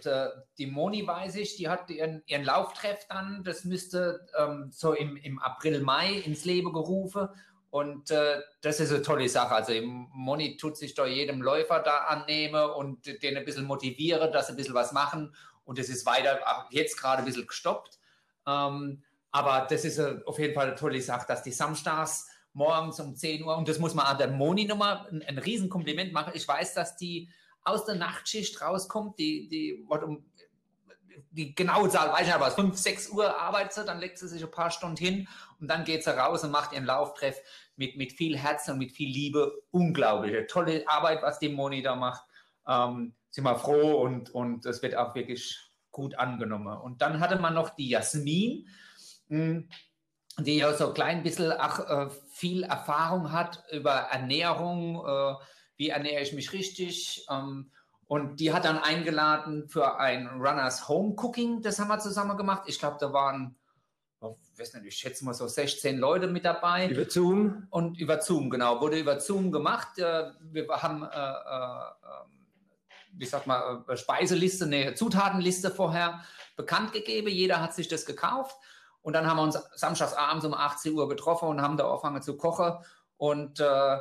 die 0.60 0.68
Moni 0.68 1.06
weiß 1.06 1.36
ich, 1.38 1.56
die 1.56 1.68
hat 1.68 1.90
ihren, 1.90 2.22
ihren 2.28 2.44
Lauftreff 2.44 3.08
dann, 3.10 3.44
das 3.44 3.66
müsste 3.66 4.28
ähm, 4.38 4.70
so 4.72 4.94
im, 4.94 5.18
im 5.18 5.40
April, 5.40 5.82
Mai 5.82 6.14
ins 6.20 6.46
Leben 6.46 6.72
gerufen. 6.72 7.30
Und 7.72 8.12
äh, 8.12 8.42
das 8.62 8.80
ist 8.80 8.94
eine 8.94 9.02
tolle 9.02 9.28
Sache. 9.28 9.56
Also 9.56 9.74
Moni 9.82 10.56
tut 10.58 10.78
sich 10.78 10.94
da 10.94 11.08
jedem 11.08 11.42
Läufer 11.42 11.80
da 11.80 12.06
annehmen 12.06 12.64
und 12.64 13.08
den 13.24 13.36
ein 13.36 13.46
bisschen 13.46 13.66
motivieren, 13.66 14.32
dass 14.32 14.48
sie 14.48 14.54
ein 14.54 14.58
bisschen 14.58 14.76
was 14.76 14.92
machen. 14.92 15.34
Und 15.64 15.80
das 15.80 15.90
ist 15.90 16.06
weiter, 16.06 16.40
jetzt 16.70 16.96
gerade 17.00 17.24
ein 17.24 17.26
bisschen 17.26 17.48
gestoppt. 17.48 17.98
Ähm, 18.46 19.02
aber 19.32 19.66
das 19.68 19.84
ist 19.84 20.00
eine, 20.00 20.22
auf 20.28 20.38
jeden 20.38 20.54
Fall 20.54 20.68
eine 20.68 20.76
tolle 20.76 21.02
Sache, 21.02 21.26
dass 21.28 21.42
die 21.42 21.52
Samstags 21.52 22.28
morgens 22.54 23.00
um 23.00 23.16
10 23.16 23.44
Uhr. 23.44 23.58
Und 23.58 23.68
das 23.68 23.80
muss 23.80 23.94
man 23.94 24.06
an 24.06 24.18
der 24.18 24.30
Moni 24.30 24.66
nochmal 24.66 25.08
ein, 25.12 25.22
ein 25.24 25.38
Riesenkompliment 25.38 26.12
machen. 26.14 26.34
Ich 26.36 26.48
weiß, 26.48 26.74
dass 26.74 26.98
die 26.98 27.30
aus 27.64 27.86
der 27.86 27.96
Nachtschicht 27.96 28.62
rauskommt, 28.62 29.20
die, 29.20 29.48
die, 29.48 29.86
die 31.32 31.56
genaue 31.56 31.90
Zahl 31.90 32.12
weiß 32.12 32.28
ich 32.28 32.34
aber, 32.34 32.52
5, 32.52 32.76
6 32.76 33.10
Uhr 33.10 33.40
arbeitet 33.40 33.74
sie, 33.74 33.86
dann 33.86 34.00
legt 34.00 34.18
sie 34.18 34.28
sich 34.28 34.44
ein 34.44 34.52
paar 34.52 34.72
Stunden 34.72 34.98
hin 34.98 35.28
und 35.60 35.68
dann 35.68 35.84
geht 35.84 36.04
sie 36.04 36.18
raus 36.18 36.44
und 36.44 36.52
macht 36.52 36.74
ihren 36.74 36.86
Lauftreff 36.86 37.38
mit, 37.76 37.98
mit 37.98 38.14
viel 38.14 38.38
Herz 38.38 38.68
und 38.68 38.80
mit 38.80 38.92
viel 38.92 39.10
Liebe. 39.10 39.62
Unglaubliche, 39.72 40.48
tolle 40.48 40.84
Arbeit, 40.88 41.22
was 41.22 41.40
die 41.40 41.50
Moni 41.50 41.82
da 41.82 41.96
macht. 41.96 42.24
Ähm, 42.68 43.14
sind 43.30 43.44
wir 43.44 43.56
froh 43.56 44.02
und, 44.02 44.30
und 44.32 44.66
es 44.66 44.82
wird 44.82 44.96
auch 44.96 45.16
wirklich 45.16 45.72
gut 45.92 46.16
angenommen. 46.16 46.78
Und 46.78 47.02
dann 47.02 47.20
hatte 47.20 47.40
man 47.40 47.54
noch 47.54 47.70
die 47.70 47.90
Jasmin. 47.90 48.68
Mh, 49.30 49.38
hm, 49.38 49.70
die 50.40 50.58
ja 50.58 50.74
so 50.74 50.88
ein 50.88 50.94
klein 50.94 51.24
bisschen 51.24 51.54
ach, 51.58 51.80
äh, 51.80 52.10
viel 52.32 52.64
Erfahrung 52.64 53.32
hat 53.32 53.64
über 53.72 53.92
Ernährung, 53.92 55.06
äh, 55.06 55.36
wie 55.78 55.90
ernähre 55.90 56.22
ich 56.22 56.34
mich 56.34 56.54
richtig. 56.54 57.26
Ähm, 57.30 57.72
und 58.08 58.40
die 58.40 58.52
hat 58.52 58.66
dann 58.66 58.78
eingeladen 58.78 59.70
für 59.70 59.98
ein 59.98 60.28
Runners 60.28 60.88
Home 60.90 61.16
Cooking, 61.18 61.62
das 61.62 61.80
haben 61.80 61.88
wir 61.88 62.00
zusammen 62.00 62.38
gemacht. 62.38 62.64
Ich 62.66 62.78
glaube, 62.78 62.98
da 63.00 63.14
waren, 63.14 63.56
oh, 64.20 64.38
weiß 64.58 64.74
nicht, 64.76 64.86
ich 64.86 64.96
schätze 64.96 65.24
mal 65.24 65.34
so 65.34 65.48
16 65.48 65.98
Leute 65.98 66.28
mit 66.28 66.46
dabei. 66.46 66.90
Über 66.90 67.10
Zoom? 67.10 67.68
Und 67.70 68.00
über 68.00 68.22
Zoom, 68.22 68.50
genau. 68.50 68.82
Wurde 68.82 69.00
über 69.00 69.20
Zoom 69.20 69.52
gemacht. 69.52 69.98
Äh, 69.98 70.32
wir 70.42 70.68
haben, 70.68 71.04
äh, 71.04 71.08
äh, 71.08 71.92
wie 73.14 73.26
sagt 73.26 73.48
man, 73.48 73.84
Speiseliste, 73.96 74.66
eine 74.66 74.94
Zutatenliste 74.94 75.72
vorher 75.72 76.22
bekannt 76.56 76.94
gegeben. 76.94 77.28
Jeder 77.28 77.62
hat 77.62 77.74
sich 77.74 77.88
das 77.88 78.06
gekauft. 78.06 78.56
Und 79.02 79.14
dann 79.14 79.28
haben 79.28 79.38
wir 79.38 79.44
uns 79.44 79.60
samstags 79.76 80.14
abends 80.14 80.46
um 80.46 80.54
18 80.54 80.94
Uhr 80.94 81.10
getroffen 81.10 81.50
und 81.50 81.62
haben 81.62 81.78
da 81.78 81.90
angefangen 81.90 82.22
zu 82.22 82.38
kochen. 82.38 82.74
Und 83.18 83.60
äh, 83.60 83.98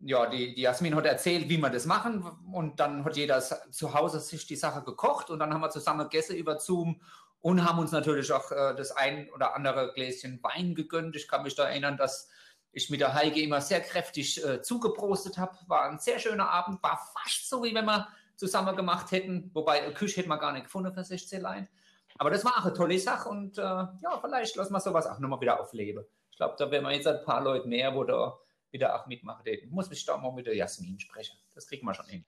ja, 0.00 0.26
die, 0.26 0.54
die 0.54 0.62
Jasmin 0.62 0.94
hat 0.94 1.06
erzählt, 1.06 1.48
wie 1.48 1.58
wir 1.58 1.70
das 1.70 1.86
machen. 1.86 2.22
Und 2.52 2.78
dann 2.78 3.04
hat 3.04 3.16
jeder 3.16 3.40
zu 3.40 3.94
Hause 3.94 4.20
sich 4.20 4.46
die 4.46 4.56
Sache 4.56 4.82
gekocht. 4.82 5.30
Und 5.30 5.38
dann 5.38 5.52
haben 5.52 5.60
wir 5.60 5.70
zusammen 5.70 6.08
gegessen 6.08 6.36
über 6.36 6.58
Zoom 6.60 7.00
und 7.40 7.64
haben 7.64 7.78
uns 7.78 7.92
natürlich 7.92 8.32
auch 8.32 8.50
äh, 8.52 8.74
das 8.74 8.92
ein 8.92 9.28
oder 9.34 9.54
andere 9.54 9.92
Gläschen 9.92 10.40
Wein 10.42 10.74
gegönnt. 10.74 11.16
Ich 11.16 11.28
kann 11.28 11.42
mich 11.42 11.54
da 11.54 11.64
erinnern, 11.64 11.96
dass 11.96 12.30
ich 12.72 12.90
mit 12.90 13.00
der 13.00 13.14
Heike 13.14 13.40
immer 13.40 13.60
sehr 13.60 13.80
kräftig 13.80 14.44
äh, 14.44 14.62
zugeprostet 14.62 15.38
habe. 15.38 15.56
War 15.66 15.90
ein 15.90 15.98
sehr 15.98 16.18
schöner 16.18 16.48
Abend, 16.48 16.82
war 16.82 16.98
fast 17.12 17.48
so, 17.48 17.62
wie 17.62 17.74
wenn 17.74 17.84
wir 17.84 18.08
zusammen 18.36 18.74
gemacht 18.76 19.12
hätten. 19.12 19.50
Wobei, 19.54 19.92
Küche 19.92 20.16
hätten 20.16 20.28
wir 20.28 20.38
gar 20.38 20.52
nicht 20.52 20.64
gefunden 20.64 20.92
für 20.92 21.04
16 21.04 21.42
Leute. 21.42 21.68
Aber 22.18 22.30
das 22.30 22.44
war 22.44 22.52
auch 22.58 22.64
eine 22.64 22.74
tolle 22.74 22.98
Sache 22.98 23.28
und 23.28 23.58
äh, 23.58 23.62
ja, 23.62 24.20
vielleicht 24.20 24.54
lassen 24.56 24.72
wir 24.72 24.80
sowas 24.80 25.06
auch 25.06 25.18
nochmal 25.18 25.40
wieder 25.40 25.60
aufleben. 25.60 26.04
Ich 26.30 26.36
glaube, 26.36 26.54
da 26.58 26.70
werden 26.70 26.84
wir 26.84 26.92
jetzt 26.92 27.06
ein 27.06 27.24
paar 27.24 27.42
Leute 27.42 27.68
mehr, 27.68 27.94
wo 27.94 28.04
da 28.04 28.38
wieder 28.70 28.94
auch 28.94 29.06
mitmachen. 29.06 29.42
Ich 29.46 29.70
muss 29.70 29.90
mich 29.90 30.04
da 30.04 30.16
mal 30.16 30.32
mit 30.32 30.46
der 30.46 30.56
Jasmin 30.56 30.98
sprechen. 30.98 31.36
Das 31.54 31.66
kriegen 31.66 31.86
wir 31.86 31.94
schon 31.94 32.06
hin. 32.06 32.24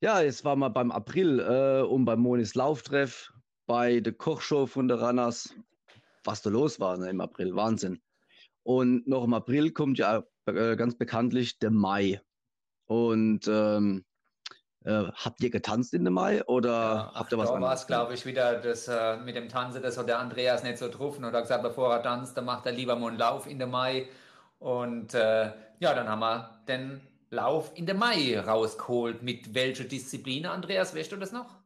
Ja, 0.00 0.20
jetzt 0.20 0.44
waren 0.44 0.58
wir 0.58 0.70
beim 0.70 0.90
April 0.90 1.40
äh, 1.40 1.82
und 1.82 2.04
beim 2.04 2.20
Monis 2.20 2.54
Lauftreff 2.54 3.32
bei 3.66 4.00
der 4.00 4.12
Kochshow 4.12 4.66
von 4.66 4.88
der 4.88 5.00
Ranners. 5.00 5.54
Was 6.24 6.42
da 6.42 6.50
los 6.50 6.80
war 6.80 6.96
ne, 6.96 7.10
im 7.10 7.20
April, 7.20 7.54
Wahnsinn. 7.54 8.00
Und 8.62 9.06
noch 9.06 9.24
im 9.24 9.34
April 9.34 9.70
kommt 9.70 9.98
ja 9.98 10.24
äh, 10.46 10.76
ganz 10.76 10.96
bekanntlich 10.96 11.58
der 11.58 11.70
Mai. 11.70 12.20
Und 12.86 13.48
ähm, 13.48 14.04
äh, 14.86 15.10
habt 15.14 15.42
ihr 15.42 15.50
getanzt 15.50 15.94
in 15.94 16.04
dem 16.04 16.14
Mai 16.14 16.44
oder 16.46 16.70
ja, 16.70 17.12
habt 17.14 17.32
ihr 17.32 17.38
was 17.38 17.50
anderes? 17.50 17.60
Da 17.60 17.66
war 17.66 17.74
es, 17.74 17.86
glaube 17.88 18.14
ich, 18.14 18.24
wieder 18.24 18.60
das 18.60 18.86
äh, 18.86 19.16
mit 19.16 19.34
dem 19.34 19.48
Tanzen, 19.48 19.82
das 19.82 19.98
hat 19.98 20.06
der 20.06 20.20
Andreas 20.20 20.62
nicht 20.62 20.78
so 20.78 20.86
getroffen 20.86 21.24
oder 21.24 21.42
gesagt, 21.42 21.64
bevor 21.64 21.92
er 21.92 22.02
tanzt, 22.02 22.36
dann 22.36 22.44
macht 22.44 22.66
er 22.66 22.72
lieber 22.72 22.94
mal 22.94 23.08
einen 23.08 23.18
Lauf 23.18 23.48
in 23.48 23.58
dem 23.58 23.72
Mai. 23.72 24.06
Und 24.60 25.12
äh, 25.14 25.50
ja, 25.80 25.92
dann 25.92 26.08
haben 26.08 26.20
wir 26.20 26.60
den 26.68 27.00
Lauf 27.30 27.72
in 27.74 27.86
dem 27.86 27.98
Mai 27.98 28.38
rausgeholt. 28.38 29.24
Mit 29.24 29.54
welcher 29.54 29.84
Disziplin, 29.84 30.46
Andreas, 30.46 30.94
weißt 30.94 31.10
du 31.10 31.16
das 31.16 31.32
noch? 31.32 31.56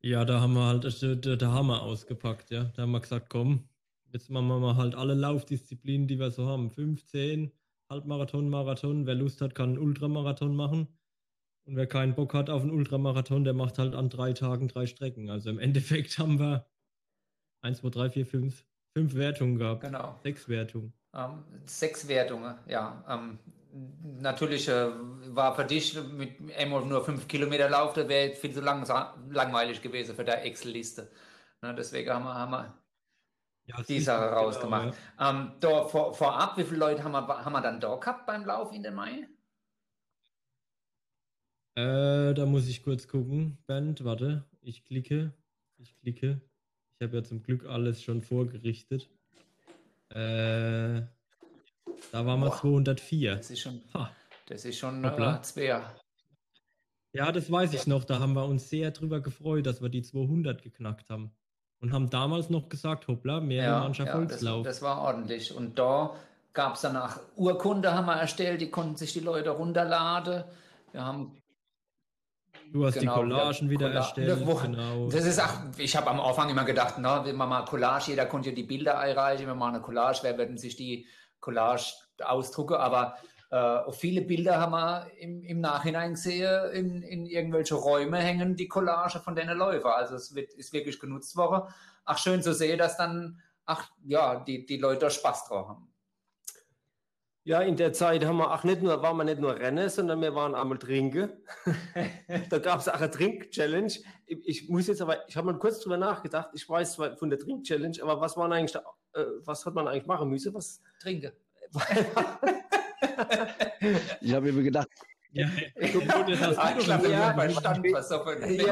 Ja, 0.00 0.26
da 0.26 0.42
haben 0.42 0.52
wir 0.52 0.66
halt 0.66 1.24
der, 1.24 1.36
der 1.36 1.52
Hammer 1.52 1.82
ausgepackt, 1.82 2.50
ja. 2.50 2.64
Da 2.76 2.82
haben 2.82 2.92
wir 2.92 3.00
gesagt, 3.00 3.30
komm, 3.30 3.66
jetzt 4.12 4.28
machen 4.28 4.48
wir 4.48 4.58
mal 4.58 4.76
halt 4.76 4.94
alle 4.94 5.14
Laufdisziplinen, 5.14 6.06
die 6.06 6.18
wir 6.18 6.30
so 6.30 6.46
haben. 6.46 6.70
15, 6.70 7.50
Halbmarathon, 7.88 8.50
Marathon. 8.50 9.06
Wer 9.06 9.14
Lust 9.14 9.40
hat, 9.40 9.54
kann 9.54 9.70
einen 9.70 9.78
Ultramarathon 9.78 10.54
machen. 10.54 10.97
Und 11.68 11.76
wer 11.76 11.86
keinen 11.86 12.14
Bock 12.14 12.32
hat 12.32 12.48
auf 12.48 12.62
einen 12.62 12.70
Ultramarathon, 12.70 13.44
der 13.44 13.52
macht 13.52 13.78
halt 13.78 13.94
an 13.94 14.08
drei 14.08 14.32
Tagen 14.32 14.68
drei 14.68 14.86
Strecken. 14.86 15.28
Also 15.28 15.50
im 15.50 15.58
Endeffekt 15.58 16.18
haben 16.18 16.38
wir 16.38 16.66
1, 17.60 17.80
2, 17.80 17.90
3, 17.90 18.10
4, 18.10 18.26
5, 18.26 18.64
fünf 18.96 19.14
Wertungen 19.14 19.58
gehabt. 19.58 19.82
Genau. 19.82 20.18
Sechs 20.22 20.48
Wertungen. 20.48 20.94
Ähm, 21.14 21.44
sechs 21.66 22.08
Wertungen, 22.08 22.54
ja. 22.68 23.04
Ähm, 23.06 23.38
natürlich 24.18 24.66
äh, 24.68 24.88
war 25.28 25.54
für 25.54 25.64
dich 25.64 25.98
mit 26.02 26.36
einmal 26.56 26.86
nur 26.86 27.04
fünf 27.04 27.28
Kilometer 27.28 27.68
Lauf, 27.68 27.92
da 27.92 28.08
wäre 28.08 28.34
viel 28.34 28.52
zu 28.52 28.62
lang, 28.62 28.86
langweilig 29.30 29.82
gewesen 29.82 30.16
für 30.16 30.24
der 30.24 30.44
Excel-Liste. 30.46 31.10
Ne, 31.60 31.74
deswegen 31.74 32.10
haben 32.10 32.24
wir, 32.24 32.34
haben 32.34 32.50
wir 32.50 32.74
ja, 33.66 33.82
die 33.82 34.00
Sache 34.00 34.28
genau, 34.28 34.40
rausgemacht. 34.40 34.94
Genau, 34.94 35.30
ja. 35.30 35.30
ähm, 35.30 35.52
da, 35.60 35.84
vor, 35.84 36.14
vorab, 36.14 36.56
wie 36.56 36.64
viele 36.64 36.78
Leute 36.78 37.04
haben 37.04 37.12
wir, 37.12 37.44
haben 37.44 37.52
wir 37.52 37.60
dann 37.60 37.78
da 37.78 37.94
gehabt 37.96 38.24
beim 38.24 38.46
Lauf 38.46 38.72
in 38.72 38.82
den 38.82 38.94
Mai? 38.94 39.28
Äh, 41.78 42.34
da 42.34 42.44
muss 42.44 42.66
ich 42.66 42.82
kurz 42.82 43.06
gucken. 43.06 43.56
Bernd, 43.68 44.04
warte. 44.04 44.42
Ich 44.62 44.84
klicke. 44.84 45.32
Ich 45.76 45.96
klicke. 46.00 46.40
Ich 46.98 47.06
habe 47.06 47.18
ja 47.18 47.22
zum 47.22 47.44
Glück 47.44 47.66
alles 47.66 48.02
schon 48.02 48.20
vorgerichtet. 48.20 49.08
Äh, 50.10 51.02
da 52.10 52.26
waren 52.26 52.40
wir 52.40 52.50
204. 52.50 53.36
Das 53.36 53.50
ist 53.50 53.60
schon, 53.60 53.80
ha. 53.94 54.10
das 54.46 54.64
ist 54.64 54.76
schon 54.76 55.04
äh, 55.04 55.42
zwei. 55.42 55.80
Ja, 57.12 57.30
das 57.30 57.48
weiß 57.48 57.72
ich 57.74 57.86
noch. 57.86 58.02
Da 58.02 58.18
haben 58.18 58.32
wir 58.32 58.44
uns 58.44 58.68
sehr 58.68 58.90
drüber 58.90 59.20
gefreut, 59.20 59.64
dass 59.64 59.80
wir 59.80 59.88
die 59.88 60.02
200 60.02 60.60
geknackt 60.60 61.10
haben. 61.10 61.30
Und 61.78 61.92
haben 61.92 62.10
damals 62.10 62.50
noch 62.50 62.68
gesagt, 62.68 63.06
hoppla, 63.06 63.40
mehr 63.40 63.62
ja, 63.62 63.78
Mannschaft 63.78 64.12
ja, 64.12 64.20
das, 64.24 64.40
das, 64.40 64.82
war 64.82 65.00
ordentlich. 65.02 65.54
Und 65.54 65.78
da 65.78 66.16
gab 66.54 66.74
es 66.74 66.80
danach 66.80 67.20
Urkunde, 67.36 67.94
haben 67.94 68.06
wir 68.06 68.16
erstellt, 68.16 68.60
die 68.60 68.68
konnten 68.68 68.96
sich 68.96 69.12
die 69.12 69.20
Leute 69.20 69.50
runterladen. 69.50 70.42
Wir 70.90 71.04
haben 71.04 71.38
Du 72.72 72.84
hast 72.84 72.98
genau, 72.98 73.14
die 73.14 73.20
Collagen 73.20 73.70
wieder 73.70 73.86
Colla 73.86 74.00
erstellt. 74.00 74.46
Wo, 74.46 74.54
genau. 74.54 75.08
Das 75.08 75.24
ist 75.24 75.40
auch, 75.40 75.54
ich 75.76 75.96
habe 75.96 76.10
am 76.10 76.20
Anfang 76.20 76.50
immer 76.50 76.64
gedacht, 76.64 76.94
na, 76.98 77.24
wenn 77.24 77.36
man 77.36 77.48
mal 77.48 77.64
Collage, 77.64 78.10
jeder 78.10 78.26
konnte 78.26 78.50
ja 78.50 78.54
die 78.54 78.64
Bilder 78.64 78.98
einreichen, 78.98 79.46
wenn 79.46 79.58
man 79.58 79.74
eine 79.74 79.82
Collage, 79.82 80.20
wer 80.22 80.36
werden 80.38 80.58
sich 80.58 80.76
die 80.76 81.06
Collage 81.40 81.94
ausdrucken, 82.22 82.74
aber 82.74 83.16
äh, 83.50 83.92
viele 83.92 84.22
Bilder 84.22 84.60
haben 84.60 84.72
wir 84.72 85.10
im, 85.18 85.42
im 85.42 85.60
Nachhinein 85.60 86.14
gesehen, 86.14 86.70
in, 86.72 87.02
in 87.02 87.26
irgendwelche 87.26 87.74
Räume 87.74 88.18
hängen 88.18 88.56
die 88.56 88.68
Collage 88.68 89.20
von 89.20 89.34
den 89.34 89.48
Läufern. 89.48 89.92
Also 89.92 90.16
es 90.16 90.34
wird, 90.34 90.52
ist 90.54 90.72
wirklich 90.72 91.00
genutzt 91.00 91.36
worden. 91.36 91.72
Ach, 92.04 92.18
schön 92.18 92.42
zu 92.42 92.52
sehen, 92.52 92.78
dass 92.78 92.96
dann, 92.96 93.40
ach 93.64 93.90
ja, 94.04 94.40
die, 94.40 94.66
die 94.66 94.76
Leute 94.76 95.10
Spaß 95.10 95.48
drauf 95.48 95.68
haben. 95.68 95.87
Ja, 97.44 97.62
in 97.62 97.76
der 97.76 97.92
Zeit 97.92 98.24
haben 98.24 98.38
wir 98.38 98.52
auch 98.52 98.64
nicht 98.64 98.82
nur, 98.82 99.00
waren 99.02 99.16
wir 99.16 99.24
nicht 99.24 99.40
nur 99.40 99.54
Rennen, 99.54 99.88
sondern 99.88 100.20
wir 100.20 100.34
waren 100.34 100.54
einmal 100.54 100.78
trinken. 100.78 101.30
da 102.50 102.58
gab 102.58 102.80
es 102.80 102.88
auch 102.88 103.00
eine 103.00 103.10
Trink-Challenge. 103.10 103.92
Ich, 104.26 104.46
ich, 104.46 104.68
muss 104.68 104.86
jetzt 104.86 105.00
aber, 105.00 105.26
ich 105.28 105.36
habe 105.36 105.52
mal 105.52 105.58
kurz 105.58 105.80
drüber 105.80 105.96
nachgedacht. 105.96 106.50
Ich 106.52 106.68
weiß 106.68 106.94
zwar 106.94 107.16
von 107.16 107.30
der 107.30 107.38
Trink-Challenge, 107.38 107.96
aber 108.02 108.20
was 108.20 108.36
waren 108.36 108.52
eigentlich, 108.52 108.72
da, 108.72 108.82
äh, 109.14 109.24
was 109.44 109.64
hat 109.64 109.74
man 109.74 109.88
eigentlich 109.88 110.06
machen 110.06 110.28
müssen? 110.28 110.52
Was? 110.52 110.82
Trinken. 111.00 111.32
ich 114.20 114.34
habe 114.34 114.52
mir 114.52 114.62
gedacht, 114.62 114.88
Ja, 115.32 115.48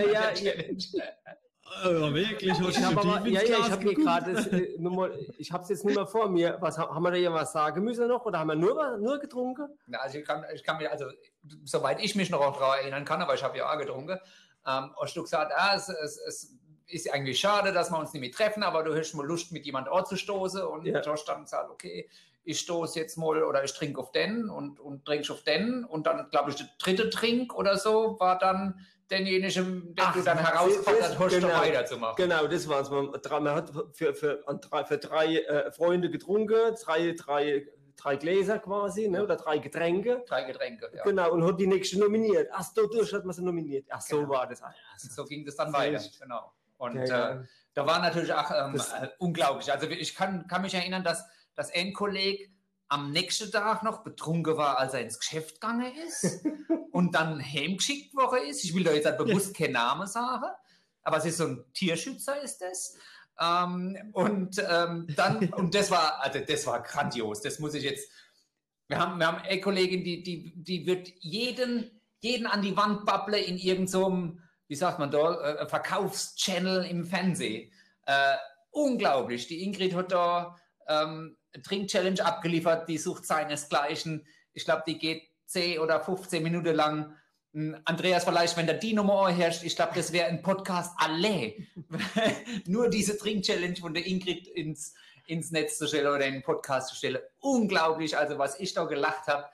ja, 0.00 0.33
ja, 0.35 0.52
Ja, 0.92 1.05
Oh, 1.85 2.14
wirklich, 2.14 2.52
Ich 2.59 2.83
habe 2.83 3.00
aber, 3.00 3.26
ja, 3.29 3.42
ja, 3.42 3.59
ich 3.59 3.70
habe 3.70 3.85
mir 3.85 3.94
gerade, 3.94 4.31
äh, 4.33 5.26
ich 5.38 5.52
habe 5.52 5.62
es 5.62 5.68
jetzt 5.68 5.85
nicht 5.85 5.94
mehr 5.94 6.07
vor 6.07 6.29
mir. 6.29 6.57
Was 6.61 6.79
haben 6.79 7.02
wir 7.02 7.11
da 7.11 7.16
ja 7.16 7.33
was 7.33 7.52
sagen 7.52 7.85
müssen 7.85 8.09
noch 8.09 8.24
oder 8.24 8.38
haben 8.38 8.48
wir 8.48 8.55
nur, 8.57 8.76
was- 8.76 8.98
nur 9.00 9.18
getrunken? 9.18 9.68
Na, 9.87 9.98
also 9.98 10.18
ich 10.18 10.24
kann, 10.24 10.44
ich 10.55 10.62
kann 10.64 10.79
mir, 10.79 10.90
also 10.90 11.07
soweit 11.64 12.02
ich 12.02 12.14
mich 12.14 12.31
noch 12.31 12.40
auch 12.40 12.59
daran 12.59 12.79
erinnern 12.81 13.05
kann, 13.05 13.20
aber 13.20 13.35
ich 13.35 13.42
habe 13.42 13.59
ja 13.59 13.70
auch 13.72 13.79
getrunken, 13.79 14.18
ähm, 14.66 14.94
hast 15.00 15.16
du 15.16 15.22
gesagt, 15.22 15.52
ah, 15.55 15.74
es, 15.76 15.88
es, 15.88 16.16
es 16.18 16.57
ist 16.88 17.12
eigentlich 17.12 17.38
schade, 17.38 17.72
dass 17.72 17.90
wir 17.90 17.98
uns 17.98 18.12
nicht 18.12 18.22
mehr 18.22 18.31
treffen, 18.33 18.62
aber 18.62 18.83
du 18.83 18.96
hast 18.96 19.14
mal 19.14 19.26
Lust, 19.26 19.52
mit 19.52 19.66
jemand 19.66 19.88
anzustoßen 19.88 20.62
und 20.62 20.87
Ja. 20.87 21.00
Josh 21.00 21.24
dann 21.24 21.42
gesagt, 21.42 21.70
okay, 21.70 22.09
ich 22.44 22.61
stoße 22.61 22.98
jetzt 22.98 23.16
mal 23.18 23.42
oder 23.42 23.64
ich 23.64 23.72
trinke 23.74 24.00
auf 24.00 24.12
den 24.12 24.48
und, 24.48 24.79
und 24.81 25.05
trinke 25.05 25.33
auf 25.33 25.42
den 25.42 25.85
und 25.85 26.07
dann, 26.07 26.31
glaube 26.31 26.50
ich, 26.50 26.57
der 26.57 26.68
dritte 26.79 27.11
Trink 27.11 27.55
oder 27.55 27.76
so 27.76 28.16
war 28.20 28.38
dann 28.38 28.87
derjenige, 29.11 29.62
den 29.62 29.95
Ach, 29.99 30.14
du 30.14 30.23
dann 30.23 30.38
herausgefordert 30.38 31.19
hast, 31.19 31.31
genau. 31.31 31.49
weiterzumachen. 31.49 32.16
Genau, 32.16 32.47
das 32.47 32.69
war 32.69 32.81
es. 32.81 32.90
Man, 32.90 33.11
man 33.11 33.55
hat 33.55 33.71
für, 33.92 34.14
für, 34.14 34.42
für 34.87 34.99
drei 34.99 35.37
äh, 35.37 35.71
Freunde 35.73 36.11
getrunken, 36.11 36.75
drei, 36.83 37.12
drei, 37.12 37.66
drei 37.97 38.16
Gläser 38.16 38.59
quasi, 38.59 39.09
ne, 39.09 39.23
oder 39.23 39.37
drei 39.37 39.59
Getränke. 39.59 40.25
Drei 40.27 40.45
Getränke, 40.45 40.90
ja. 40.95 41.03
Genau, 41.05 41.33
und 41.33 41.45
hat 41.45 41.59
die 41.61 41.66
nächste 41.66 41.99
nominiert. 41.99 42.49
Ach 42.53 42.64
so, 42.64 42.87
durch 42.87 43.12
hat 43.12 43.25
man 43.25 43.35
sie 43.35 43.42
nominiert. 43.45 43.87
Ach 43.90 44.01
so 44.01 44.19
Genau. 44.19 44.29
war 44.31 44.47
das. 44.47 44.61
Ja, 44.61 44.73
so. 44.97 45.25
Ging 45.25 45.45
das 45.45 45.57
dann 45.57 45.73
weiter, 45.73 46.03
genau. 46.21 46.53
Und 46.79 47.07
Ja, 47.07 47.31
äh. 47.31 47.45
Da 47.77 47.87
war 47.87 48.01
natürlich 48.01 48.33
auch 48.33 48.51
ähm, 48.51 48.75
äh, 49.03 49.09
unglaublich. 49.19 49.71
Also 49.71 49.87
ich 49.87 50.14
kann, 50.14 50.47
kann 50.47 50.62
mich 50.62 50.73
erinnern, 50.73 51.05
dass 51.05 51.27
das 51.55 51.69
Endkolleg 51.69 52.51
am 52.88 53.11
nächsten 53.11 53.51
Tag 53.51 53.83
noch 53.83 54.03
betrunken 54.03 54.57
war, 54.57 54.79
als 54.79 54.94
er 54.94 55.01
ins 55.01 55.18
Geschäft 55.18 55.61
gegangen 55.61 55.92
ist 56.07 56.44
und 56.92 57.14
dann 57.14 57.40
heimgeschickt 57.42 58.14
worden 58.14 58.46
ist. 58.49 58.64
Ich 58.64 58.75
will 58.75 58.85
da 58.85 58.92
jetzt 58.92 59.07
halt 59.07 59.18
bewusst 59.18 59.57
keinen 59.57 59.72
Namen 59.72 60.07
sagen, 60.07 60.46
aber 61.03 61.16
es 61.18 61.25
ist 61.25 61.38
so 61.38 61.46
ein 61.46 61.64
Tierschützer 61.72 62.40
ist 62.42 62.59
das. 62.59 62.96
Ähm, 63.40 63.99
und 64.12 64.59
ähm, 64.68 65.07
dann, 65.14 65.53
und 65.53 65.75
das 65.75 65.90
war, 65.90 66.20
also 66.22 66.38
das 66.40 66.66
war 66.66 66.83
grandios. 66.83 67.42
Das 67.42 67.59
muss 67.59 67.75
ich 67.75 67.85
jetzt. 67.85 68.09
Wir 68.88 68.99
haben, 68.99 69.18
wir 69.18 69.27
haben 69.27 69.38
eine 69.38 69.61
Kollegin, 69.61 70.05
die, 70.05 70.22
die, 70.22 70.53
die 70.55 70.87
wird 70.87 71.09
jeden, 71.20 72.01
jeden 72.20 72.46
an 72.46 72.62
die 72.62 72.77
Wand 72.77 73.05
babble 73.05 73.38
in 73.38 73.59
irgendeinem, 73.59 73.88
so 73.88 74.38
wie 74.68 74.77
sagt 74.77 74.99
man 75.01 75.11
da, 75.11 75.40
äh, 75.40 75.68
Verkaufschannel 75.68 76.85
im 76.85 77.05
Fernsehen. 77.05 77.72
Äh, 78.07 78.37
unglaublich. 78.70 79.49
Die 79.49 79.64
Ingrid 79.64 79.94
hat 79.94 80.12
da 80.12 80.57
ähm, 80.87 81.37
Trink-Challenge 81.62 82.25
abgeliefert, 82.25 82.88
die 82.88 82.99
sucht 82.99 83.27
seinesgleichen. 83.27 84.27
Ich 84.53 84.64
glaube, 84.64 84.83
die 84.87 84.99
geht 84.99 85.23
10 85.47 85.81
oder 85.81 86.01
15 86.01 86.42
Minuten 86.42 86.75
lang. 86.75 87.14
Hm, 87.53 87.77
Andreas, 87.85 88.25
vielleicht, 88.25 88.57
wenn 88.57 88.66
der 88.66 88.77
die 88.77 88.95
Nummer 88.95 89.29
herrscht, 89.29 89.64
ich 89.64 89.77
glaube, 89.77 89.92
das 89.95 90.12
wäre 90.12 90.29
ein 90.29 90.42
Podcast 90.42 90.92
alle. 90.99 91.55
Nur 92.66 92.88
diese 92.88 93.16
Trink-Challenge 93.16 93.77
von 93.77 93.95
der 93.95 94.07
Ingrid 94.07 94.47
ins, 94.49 94.95
ins 95.27 95.51
Netz 95.51 95.79
zu 95.79 95.87
stellen 95.87 96.07
oder 96.07 96.27
in 96.27 96.35
den 96.35 96.42
Podcast 96.42 96.88
zu 96.88 96.97
stellen. 96.97 97.19
Unglaublich, 97.40 98.16
also 98.16 98.38
was 98.38 98.59
ich 98.61 98.75
da 98.75 98.85
gelacht 98.85 99.27
habe. 99.27 99.47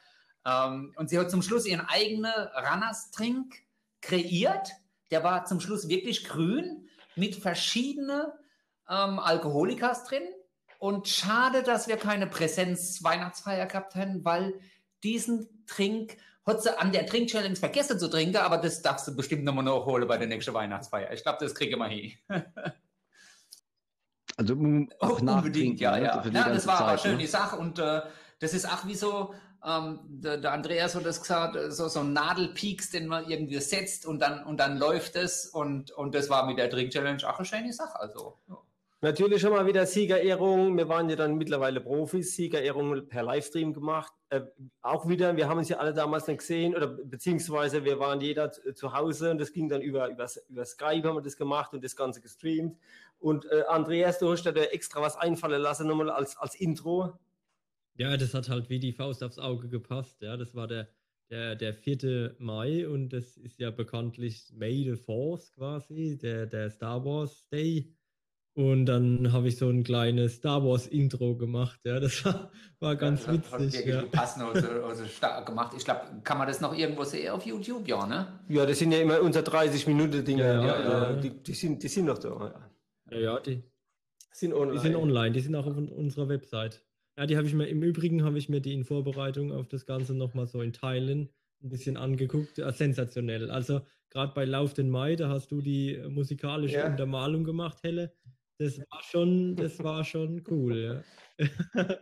Ähm, 0.45 0.93
und 0.97 1.11
sie 1.11 1.19
hat 1.19 1.31
zum 1.31 1.43
Schluss 1.43 1.67
ihren 1.67 1.87
eigenen 1.87 2.33
Ranners-Trink 2.33 3.55
kreiert. 4.01 4.71
Der 5.11 5.23
war 5.25 5.45
zum 5.45 5.61
Schluss 5.61 5.88
wirklich 5.88 6.25
grün 6.25 6.88
mit 7.15 7.37
verschiedenen 7.37 8.27
ähm, 8.88 9.19
Alkoholikas 9.19 10.05
drin. 10.05 10.23
Und 10.83 11.07
schade, 11.07 11.62
dass 11.62 11.87
wir 11.87 11.97
keine 11.97 12.27
Präsenz-Weihnachtsfeier 12.27 13.66
gehabt 13.66 13.95
haben, 13.95 14.25
weil 14.25 14.59
diesen 15.05 15.64
Trink 15.64 16.16
hat 16.45 16.61
sie 16.61 16.77
an 16.77 16.90
der 16.90 17.07
Trink-Challenge 17.07 17.55
vergessen 17.55 18.01
zu 18.01 18.11
trinken, 18.11 18.38
aber 18.38 18.57
das 18.57 18.83
darfst 18.83 19.07
du 19.07 19.14
bestimmt 19.14 19.45
nochmal 19.45 19.62
nachholen 19.62 20.09
bei 20.09 20.18
der 20.18 20.27
nächsten 20.27 20.53
Weihnachtsfeier. 20.53 21.12
Ich 21.12 21.23
glaube, 21.23 21.38
das 21.40 21.55
kriege 21.55 21.77
wir 21.77 21.87
hin. 21.87 22.12
Also 24.37 24.55
Oh, 24.55 24.87
auch 24.99 25.21
unbedingt, 25.21 25.79
ja, 25.79 25.92
ne, 25.92 26.05
ja. 26.05 26.25
ja 26.27 26.49
das 26.49 26.66
war 26.66 26.81
aber 26.81 26.90
Zeit, 26.92 27.01
schön, 27.03 27.12
ne? 27.12 27.18
die 27.18 27.27
Sache. 27.27 27.57
Und 27.57 27.79
äh, 27.79 28.01
das 28.40 28.55
ist 28.55 28.64
auch 28.64 28.87
wie 28.87 28.95
so, 28.95 29.35
ähm, 29.64 30.01
der, 30.05 30.38
der 30.38 30.53
Andreas 30.53 30.95
hat 30.97 31.05
das 31.05 31.21
gesagt, 31.21 31.55
äh, 31.55 31.71
so, 31.71 31.87
so 31.87 32.01
ein 32.01 32.12
Nadelpieks, 32.14 32.90
den 32.90 33.07
man 33.07 33.29
irgendwie 33.29 33.61
setzt 33.61 34.07
und 34.07 34.21
dann, 34.21 34.42
und 34.42 34.59
dann 34.59 34.79
läuft 34.79 35.14
es. 35.16 35.47
Und, 35.47 35.92
und 35.92 36.14
das 36.14 36.31
war 36.31 36.47
mit 36.47 36.59
der 36.59 36.68
Drink-Challenge 36.68 37.29
auch 37.29 37.37
eine 37.37 37.45
schöne 37.45 37.73
Sache. 37.73 38.01
Also, 38.01 38.38
ja. 38.49 38.57
Natürlich 39.05 39.41
schon 39.41 39.51
mal 39.51 39.67
wieder 39.67 39.85
Siegerehrung. 39.85 40.77
Wir 40.77 40.88
waren 40.88 41.11
ja 41.11 41.17
dann 41.17 41.37
mittlerweile 41.37 41.81
Profis. 41.81 42.37
Siegerehrung 42.37 43.09
per 43.09 43.25
Livestream 43.25 43.73
gemacht. 43.73 44.12
Äh, 44.29 44.43
auch 44.81 45.09
wieder, 45.09 45.37
wir 45.37 45.49
haben 45.49 45.59
uns 45.59 45.69
ja 45.69 45.79
alle 45.79 45.93
damals 45.93 46.29
nicht 46.29 46.38
gesehen 46.38 46.77
oder 46.77 46.87
beziehungsweise 46.87 47.85
wir 47.85 47.99
waren 47.99 48.21
jeder 48.21 48.53
zu, 48.53 48.73
zu 48.73 48.93
Hause 48.93 49.33
und 49.33 49.41
das 49.41 49.53
ging 49.53 49.69
dann 49.69 49.83
über, 49.83 50.09
über, 50.09 50.29
über 50.49 50.65
Skype 50.65 51.03
haben 51.03 51.17
wir 51.17 51.21
das 51.21 51.37
gemacht 51.37 51.75
und 51.75 51.83
das 51.83 51.97
Ganze 51.97 52.21
gestreamt. 52.21 52.79
Und 53.19 53.45
äh, 53.47 53.65
Andreas, 53.69 54.21
du 54.21 54.31
hast 54.31 54.45
da 54.45 54.53
extra 54.53 55.03
was 55.03 55.17
einfallen 55.17 55.61
lassen, 55.61 55.88
nochmal 55.88 56.09
als, 56.09 56.37
als 56.37 56.55
Intro. 56.55 57.19
Ja, 57.97 58.17
das 58.17 58.35
hat 58.35 58.49
halt 58.49 58.71
wie 58.71 58.79
die 58.79 58.93
Faust 58.93 59.25
aufs 59.25 59.41
Auge 59.41 59.69
gepasst. 59.69 60.23
Ja, 60.23 60.37
das 60.37 60.55
war 60.55 60.69
der, 60.69 60.88
der, 61.29 61.57
der 61.57 61.75
4. 61.75 62.37
Mai 62.38 62.87
und 62.87 63.09
das 63.09 63.37
ist 63.37 63.59
ja 63.59 63.73
bekanntlich 63.73 64.53
May 64.55 64.85
the 64.85 64.95
Force 64.95 65.53
quasi, 65.55 66.19
der, 66.19 66.47
der 66.47 66.71
Star 66.71 67.05
Wars 67.05 67.49
Day. 67.49 67.93
Und 68.55 68.85
dann 68.85 69.33
habe 69.33 69.49
ich 69.49 69.57
so 69.57 69.69
ein 69.71 69.83
kleines 69.83 70.35
Star 70.37 70.62
Wars 70.62 70.87
Intro 70.87 71.37
gemacht. 71.37 71.81
Ja, 71.85 71.99
das 72.01 72.23
war, 72.25 72.51
war 72.81 72.97
ganz 72.97 73.25
Das 73.25 73.29
hat- 73.38 73.51
hat 73.53 73.61
witzig. 73.62 73.87
Ja. 73.87 74.03
passend 74.03 74.45
also, 74.45 74.69
also 74.69 75.07
stark 75.07 75.47
gemacht. 75.47 75.73
Ich 75.77 75.85
glaube, 75.85 76.01
kann 76.23 76.37
man 76.37 76.47
das 76.47 76.61
noch 76.61 76.77
irgendwo 76.77 77.05
sehen 77.05 77.31
auf 77.31 77.47
YouTube, 77.47 77.88
ja, 77.88 78.07
ne? 78.07 78.41
Ja, 78.49 78.67
das 78.67 78.79
sind 78.79 78.93
ja 78.93 78.99
immer 78.99 79.21
unter 79.23 79.41
30 79.43 79.87
Minuten 79.87 80.23
Dinge. 80.25 80.43
Ja, 80.43 80.67
Ja, 80.67 80.81
ja, 80.83 81.11
ja. 81.12 81.17
Die, 81.17 81.31
die, 81.43 81.55
sind, 81.55 81.83
die 81.83 81.88
sind 81.88 82.05
noch 82.05 82.19
da. 82.19 82.29
Ja. 83.11 83.17
Ja, 83.17 83.19
ja, 83.21 83.41
die, 83.41 83.62
Sind 84.33 84.53
online. 84.53 84.73
die 84.75 84.79
sind 84.87 84.97
online, 84.97 85.33
die 85.33 85.41
sind 85.41 85.55
auch 85.55 85.67
auf 85.67 85.77
un- 85.77 85.88
unserer 85.88 86.29
Website. 86.29 86.85
Ja, 87.19 87.27
die 87.27 87.37
habe 87.38 87.47
ich 87.47 87.55
mir, 87.55 87.67
im 87.69 87.83
Übrigen 87.83 88.23
habe 88.25 88.37
ich 88.38 88.49
mir 88.51 88.61
die 88.61 88.75
in 88.75 88.85
Vorbereitung 88.85 89.53
auf 89.53 89.69
das 89.69 89.87
Ganze 89.87 90.15
nochmal 90.15 90.47
so 90.47 90.61
in 90.62 90.73
Teilen 90.75 91.31
ein 91.62 91.69
bisschen 91.71 91.97
angeguckt. 91.97 92.59
Ja, 92.59 92.71
sensationell. 92.73 93.51
Also 93.51 93.81
gerade 94.11 94.33
bei 94.35 94.45
Lauf 94.45 94.75
den 94.75 94.91
Mai, 94.91 95.17
da 95.17 95.29
hast 95.29 95.53
du 95.53 95.61
die 95.62 96.03
musikalische 96.09 96.77
Ja. 96.79 96.87
Untermalung 96.87 97.45
gemacht, 97.45 97.79
Helle. 97.83 98.12
Das 98.59 98.79
war 98.79 99.03
schon, 99.03 99.57
das 99.57 99.83
war 99.83 100.05
schon 100.05 100.45
cool, 100.49 101.05
ja. 101.38 101.47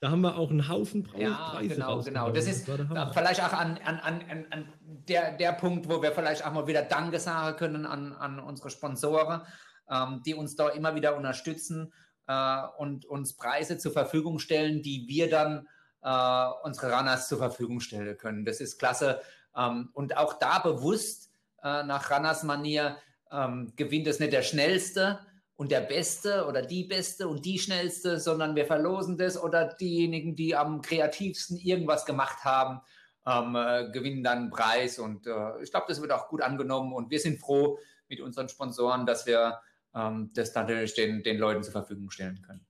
da 0.00 0.10
haben 0.10 0.20
wir 0.22 0.36
auch 0.36 0.50
einen 0.50 0.68
Haufen 0.68 1.02
Preise. 1.02 1.24
Ja, 1.24 1.58
genau, 1.60 2.02
genau. 2.02 2.30
Das 2.30 2.46
ist 2.46 2.68
war 2.68 2.76
der 2.76 2.86
da 2.86 3.00
Hammer. 3.00 3.12
vielleicht 3.12 3.42
auch 3.42 3.52
an, 3.52 3.78
an, 3.84 3.98
an, 3.98 4.24
an, 4.30 4.46
an 4.50 4.72
der, 5.08 5.36
der 5.36 5.52
Punkt, 5.52 5.88
wo 5.88 6.02
wir 6.02 6.12
vielleicht 6.12 6.46
auch 6.46 6.52
mal 6.52 6.66
wieder 6.66 6.82
Danke 6.82 7.18
sagen 7.18 7.56
können 7.56 7.86
an, 7.86 8.12
an 8.12 8.40
unsere 8.40 8.70
Sponsoren, 8.70 9.42
ähm, 9.90 10.22
die 10.24 10.34
uns 10.34 10.56
da 10.56 10.68
immer 10.68 10.94
wieder 10.94 11.16
unterstützen 11.16 11.92
äh, 12.26 12.62
und 12.78 13.04
uns 13.06 13.36
Preise 13.36 13.76
zur 13.78 13.92
Verfügung 13.92 14.38
stellen, 14.38 14.82
die 14.82 15.06
wir 15.08 15.28
dann 15.28 15.66
äh, 16.02 16.46
unsere 16.62 16.94
Runners 16.94 17.28
zur 17.28 17.38
Verfügung 17.38 17.80
stellen 17.80 18.16
können. 18.16 18.44
Das 18.44 18.60
ist 18.60 18.78
klasse. 18.78 19.20
Ähm, 19.56 19.90
und 19.92 20.16
auch 20.16 20.34
da 20.34 20.60
bewusst 20.60 21.30
äh, 21.62 21.82
nach 21.82 22.10
Runners 22.10 22.42
Manier 22.42 22.96
ähm, 23.30 23.72
gewinnt 23.76 24.06
es 24.06 24.18
nicht 24.18 24.32
der 24.32 24.42
Schnellste, 24.42 25.20
und 25.60 25.70
der 25.70 25.82
Beste 25.82 26.46
oder 26.46 26.62
die 26.62 26.84
Beste 26.84 27.28
und 27.28 27.44
die 27.44 27.58
Schnellste, 27.58 28.18
sondern 28.18 28.56
wir 28.56 28.64
verlosen 28.64 29.18
das 29.18 29.38
oder 29.38 29.66
diejenigen, 29.66 30.34
die 30.34 30.56
am 30.56 30.80
kreativsten 30.80 31.58
irgendwas 31.58 32.06
gemacht 32.06 32.44
haben, 32.44 32.80
ähm, 33.26 33.54
äh, 33.56 33.90
gewinnen 33.90 34.24
dann 34.24 34.38
einen 34.38 34.50
Preis. 34.50 34.98
Und 34.98 35.26
äh, 35.26 35.62
ich 35.62 35.70
glaube, 35.70 35.84
das 35.86 36.00
wird 36.00 36.12
auch 36.12 36.28
gut 36.28 36.40
angenommen 36.40 36.94
und 36.94 37.10
wir 37.10 37.20
sind 37.20 37.38
froh 37.38 37.78
mit 38.08 38.22
unseren 38.22 38.48
Sponsoren, 38.48 39.04
dass 39.04 39.26
wir 39.26 39.60
ähm, 39.94 40.30
das 40.32 40.54
natürlich 40.54 40.94
den, 40.94 41.22
den 41.22 41.36
Leuten 41.36 41.62
zur 41.62 41.72
Verfügung 41.72 42.10
stellen 42.10 42.40
können. 42.40 42.66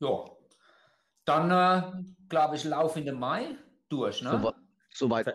Ja, 0.00 0.24
dann 1.24 1.50
äh, 1.52 2.04
glaube 2.28 2.56
ich, 2.56 2.64
laufende 2.64 3.12
Mai 3.12 3.54
durch. 3.88 4.22
Ne? 4.22 4.40
So, 4.42 5.06
Soweit. 5.06 5.32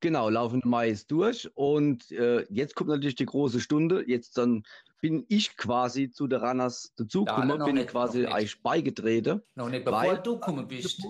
Genau, 0.00 0.28
laufende 0.28 0.68
Mai 0.68 0.90
ist 0.90 1.10
durch 1.10 1.50
und 1.54 2.10
äh, 2.12 2.44
jetzt 2.50 2.74
kommt 2.74 2.90
natürlich 2.90 3.14
die 3.14 3.24
große 3.26 3.60
Stunde. 3.60 4.04
Jetzt 4.06 4.36
dann 4.36 4.62
bin 5.00 5.24
ich 5.28 5.56
quasi 5.56 6.10
zu 6.10 6.26
der 6.26 6.42
Runners 6.42 6.92
dazugekommen, 6.96 7.58
Ja, 7.58 7.64
bin 7.64 7.74
nicht, 7.76 7.88
quasi 7.88 8.26
euch 8.26 8.62
beigetreten. 8.62 9.42
Noch 9.54 9.68
nicht, 9.70 9.84
bevor 9.84 10.16
du 10.16 10.34
gekommen 10.34 10.68
bist, 10.68 11.02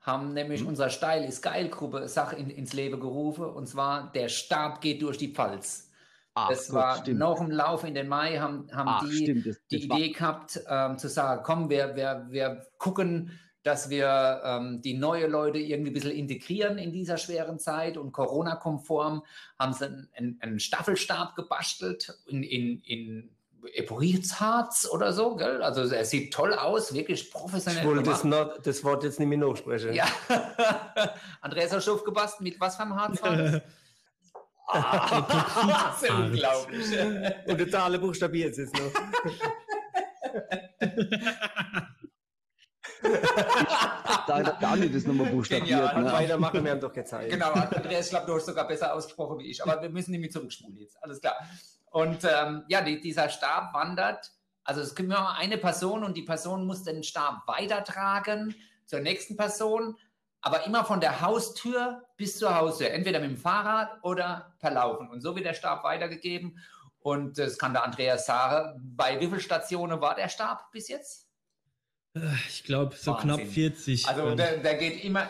haben 0.00 0.32
nämlich 0.34 0.62
Mhm. 0.62 0.68
unser 0.68 0.90
Steil 0.90 1.24
ist 1.24 1.40
geil 1.42 1.68
Gruppe 1.68 2.08
Sache 2.08 2.36
in, 2.36 2.50
ins 2.50 2.72
Leben 2.72 3.00
gerufen 3.00 3.44
und 3.44 3.66
zwar 3.68 4.10
der 4.12 4.28
Stab 4.28 4.80
geht 4.80 5.02
durch 5.02 5.18
die 5.18 5.32
Pfalz. 5.32 5.90
Ach 6.34 6.48
das 6.50 6.68
Gott, 6.68 6.74
war 6.76 6.96
stimmt. 6.98 7.18
noch 7.20 7.40
im 7.40 7.50
Lauf 7.50 7.82
in 7.84 7.94
den 7.94 8.08
Mai, 8.08 8.38
haben, 8.38 8.68
haben 8.72 8.88
Ach, 8.90 9.04
die 9.08 9.16
stimmt, 9.16 9.46
das, 9.46 9.56
die 9.70 9.80
das 9.80 9.88
war- 9.88 9.98
Idee 9.98 10.12
gehabt, 10.12 10.60
ähm, 10.68 10.98
zu 10.98 11.08
sagen, 11.08 11.42
komm, 11.44 11.70
wir, 11.70 11.96
wir, 11.96 12.26
wir 12.28 12.66
gucken, 12.78 13.30
dass 13.66 13.90
wir 13.90 14.42
ähm, 14.44 14.80
die 14.80 14.94
neue 14.94 15.26
Leute 15.26 15.58
irgendwie 15.58 15.90
ein 15.90 15.94
bisschen 15.94 16.12
integrieren 16.12 16.78
in 16.78 16.92
dieser 16.92 17.18
schweren 17.18 17.58
Zeit 17.58 17.96
und 17.96 18.12
Corona-konform 18.12 19.24
haben 19.58 19.72
sie 19.72 19.86
einen, 19.86 20.08
einen, 20.14 20.38
einen 20.40 20.60
Staffelstab 20.60 21.34
gebastelt 21.34 22.16
in, 22.26 22.44
in, 22.44 22.80
in 22.82 23.36
Eporizharz 23.74 24.88
oder 24.88 25.12
so, 25.12 25.34
gell? 25.34 25.62
Also 25.62 25.92
er 25.92 26.04
sieht 26.04 26.32
toll 26.32 26.54
aus, 26.54 26.94
wirklich 26.94 27.28
professionell. 27.32 27.82
Ich 27.82 27.88
wollte 27.88 28.04
das, 28.04 28.22
not, 28.22 28.64
das 28.64 28.84
Wort 28.84 29.02
jetzt 29.02 29.18
nicht 29.18 29.28
mehr 29.28 29.38
nachsprechen. 29.38 29.92
Ja. 29.92 30.06
Andreas 31.40 31.72
hast 31.72 31.88
du 31.88 31.94
aufgepasst, 31.94 32.40
mit 32.40 32.60
was 32.60 32.76
für 32.76 32.82
einem 32.82 32.94
Harzharz? 32.94 33.62
ah, 34.68 35.90
das 35.98 36.02
ist 36.04 36.10
unglaublich. 36.10 36.86
Und 37.46 37.58
der 37.58 37.68
Tale 37.68 37.98
buchstabiert 37.98 38.56
es 38.56 38.72
noch. 38.72 38.92
Da 44.26 44.44
hat 44.44 44.62
Daniel 44.62 44.90
das 44.90 45.04
nochmal 45.04 45.30
buchstabiert. 45.30 45.66
Genial. 45.68 46.02
Ne? 46.02 46.12
Weitermachen, 46.12 46.64
wir 46.64 46.70
haben 46.72 46.80
doch 46.80 46.92
keine 46.92 47.06
Zeit. 47.06 47.30
Genau, 47.30 47.50
Andreas, 47.52 48.06
ich 48.06 48.10
glaube, 48.10 48.26
du 48.26 48.34
hast 48.36 48.46
sogar 48.46 48.66
besser 48.66 48.94
ausgesprochen 48.94 49.38
wie 49.38 49.50
ich, 49.50 49.62
aber 49.62 49.80
wir 49.82 49.90
müssen 49.90 50.12
nämlich 50.12 50.32
zurückspulen 50.32 50.76
jetzt, 50.78 51.02
alles 51.02 51.20
klar. 51.20 51.36
Und 51.90 52.24
ähm, 52.24 52.64
ja, 52.68 52.82
die, 52.82 53.00
dieser 53.00 53.28
Stab 53.28 53.72
wandert, 53.72 54.32
also 54.64 54.80
es 54.80 54.94
gibt 54.94 55.08
nur 55.08 55.34
eine 55.36 55.58
Person 55.58 56.04
und 56.04 56.16
die 56.16 56.22
Person 56.22 56.66
muss 56.66 56.82
den 56.82 57.02
Stab 57.02 57.46
weitertragen 57.46 58.54
zur 58.84 59.00
nächsten 59.00 59.36
Person, 59.36 59.96
aber 60.40 60.64
immer 60.64 60.84
von 60.84 61.00
der 61.00 61.20
Haustür 61.20 62.04
bis 62.16 62.38
zur 62.38 62.54
Haustür, 62.54 62.90
entweder 62.90 63.20
mit 63.20 63.30
dem 63.30 63.36
Fahrrad 63.36 63.98
oder 64.02 64.54
per 64.58 64.70
Laufen. 64.70 65.08
Und 65.08 65.20
so 65.20 65.34
wird 65.34 65.46
der 65.46 65.54
Stab 65.54 65.84
weitergegeben. 65.84 66.58
Und 67.00 67.38
das 67.38 67.58
kann 67.58 67.72
der 67.72 67.84
Andreas 67.84 68.26
sagen. 68.26 68.80
Bei 68.96 69.20
wie 69.20 69.26
vielen 69.26 69.40
Stationen 69.40 70.00
war 70.00 70.14
der 70.14 70.28
Stab 70.28 70.70
bis 70.72 70.88
jetzt? 70.88 71.25
Ich 72.48 72.64
glaube, 72.64 72.94
so 72.96 73.12
Wahnsinn. 73.12 73.36
knapp 73.36 73.46
40. 73.46 74.08
Also 74.08 74.34
der, 74.34 74.58
der 74.58 74.74
geht 74.76 75.04
immer, 75.04 75.28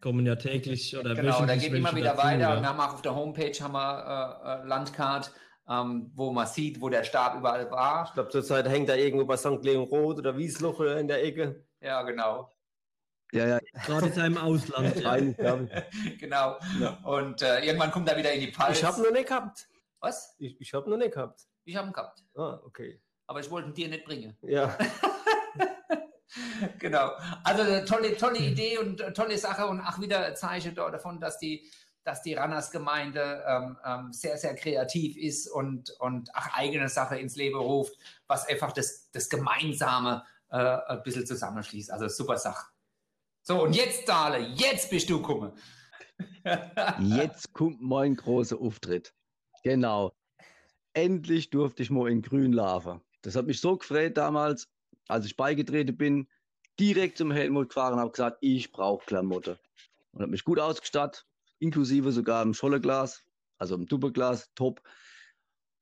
kommen 0.00 0.26
ja 0.26 0.36
täglich 0.36 0.96
oder 0.96 1.14
Genau, 1.14 1.22
der 1.22 1.32
wöchentlich 1.32 1.62
geht 1.62 1.74
immer 1.74 1.94
wieder 1.94 2.10
dazu, 2.14 2.24
weiter. 2.24 2.40
ja. 2.40 2.54
Und 2.54 2.62
wir 2.62 2.68
haben 2.68 2.80
auch 2.80 2.94
auf 2.94 3.02
der 3.02 3.14
Homepage 3.14 3.52
haben 3.60 3.72
wir 3.72 4.60
äh, 4.62 4.64
äh, 4.64 4.66
Landcard, 4.68 5.32
ähm, 5.68 6.10
wo 6.14 6.30
man 6.32 6.46
sieht, 6.46 6.80
wo 6.80 6.88
der 6.88 7.04
Stab 7.04 7.36
überall 7.36 7.70
war. 7.70 8.06
Ich 8.06 8.14
glaube, 8.14 8.28
zurzeit 8.30 8.68
hängt 8.68 8.88
da 8.88 8.94
irgendwo 8.94 9.24
bei 9.24 9.36
St. 9.36 9.62
Leon 9.62 9.84
Roth 9.84 10.18
oder 10.18 10.36
Wiesloch 10.36 10.80
in 10.80 11.08
der 11.08 11.22
Ecke. 11.24 11.64
Ja, 11.80 12.02
genau. 12.02 12.52
Ja, 13.32 13.46
ja, 13.46 13.58
Gerade 13.84 14.06
ist 14.06 14.16
er 14.16 14.26
im 14.26 14.38
Ausland. 14.38 14.96
ja. 14.96 15.02
freilich, 15.02 15.36
ja. 15.38 15.58
genau. 16.18 16.56
Und 17.04 17.42
äh, 17.42 17.60
irgendwann 17.64 17.90
kommt 17.90 18.08
er 18.08 18.16
wieder 18.16 18.32
in 18.32 18.40
die 18.40 18.52
Pfalz. 18.52 18.78
Ich 18.78 18.84
habe 18.84 19.02
noch 19.02 19.10
nicht 19.12 19.28
gehabt. 19.28 19.68
Was? 20.00 20.34
Ich, 20.38 20.58
ich 20.60 20.72
habe 20.72 20.88
noch 20.88 20.96
nicht 20.96 21.12
gehabt. 21.12 21.42
Ich 21.64 21.76
habe 21.76 21.88
ihn 21.88 21.92
gehabt. 21.92 22.24
Ah, 22.36 22.58
okay. 22.64 23.00
Aber 23.26 23.40
ich 23.40 23.50
wollte 23.50 23.68
ihn 23.68 23.74
dir 23.74 23.88
nicht 23.88 24.04
bringen. 24.04 24.36
Ja. 24.42 24.76
genau. 26.78 27.12
Also 27.44 27.62
eine 27.62 27.84
tolle, 27.84 28.16
tolle 28.16 28.38
Idee 28.38 28.78
und 28.78 29.00
äh, 29.00 29.12
tolle 29.12 29.38
Sache 29.38 29.66
und 29.66 29.80
auch 29.80 30.00
wieder 30.00 30.24
ein 30.26 30.36
Zeichen 30.36 30.74
da- 30.74 30.90
davon, 30.90 31.20
dass 31.20 31.38
die, 31.38 31.70
dass 32.04 32.22
die 32.22 32.34
Ranners-Gemeinde 32.34 33.44
ähm, 33.46 33.76
ähm, 33.84 34.12
sehr, 34.12 34.36
sehr 34.36 34.54
kreativ 34.54 35.16
ist 35.16 35.48
und, 35.48 35.90
und 35.98 36.34
auch 36.34 36.46
eigene 36.54 36.88
Sache 36.88 37.18
ins 37.18 37.36
Leben 37.36 37.58
ruft, 37.58 37.94
was 38.26 38.46
einfach 38.48 38.72
das, 38.72 39.10
das 39.10 39.28
Gemeinsame 39.28 40.24
äh, 40.50 40.56
ein 40.56 41.02
bisschen 41.02 41.26
zusammenschließt. 41.26 41.90
Also 41.90 42.08
super 42.08 42.38
Sache. 42.38 42.66
So, 43.42 43.62
und 43.62 43.74
jetzt, 43.74 44.08
Dale, 44.08 44.38
jetzt 44.38 44.90
bist 44.90 45.08
du 45.08 45.20
gekommen. 45.20 45.52
Jetzt 47.00 47.52
kommt 47.52 47.80
mein 47.80 48.16
großer 48.16 48.58
Auftritt. 48.58 49.14
Genau. 49.62 50.12
Endlich 50.92 51.50
durfte 51.50 51.82
ich 51.82 51.90
mal 51.90 52.10
in 52.10 52.22
Grün 52.22 52.52
laufen. 52.52 53.00
Das 53.22 53.36
hat 53.36 53.46
mich 53.46 53.60
so 53.60 53.76
gefreut 53.76 54.16
damals, 54.16 54.66
als 55.08 55.26
ich 55.26 55.36
beigetreten 55.36 55.96
bin, 55.96 56.28
direkt 56.78 57.18
zum 57.18 57.30
Helmut 57.32 57.70
gefahren 57.70 57.94
und 57.94 58.00
habe 58.00 58.12
gesagt, 58.12 58.38
ich 58.40 58.70
brauche 58.70 59.04
Klamotte. 59.06 59.58
Und 60.12 60.22
habe 60.22 60.30
mich 60.30 60.44
gut 60.44 60.60
ausgestattet, 60.60 61.26
inklusive 61.58 62.12
sogar 62.12 62.42
im 62.42 62.54
Scholleglas, 62.54 63.24
also 63.58 63.74
im 63.74 63.86
Doppelglas, 63.86 64.50
top. 64.54 64.80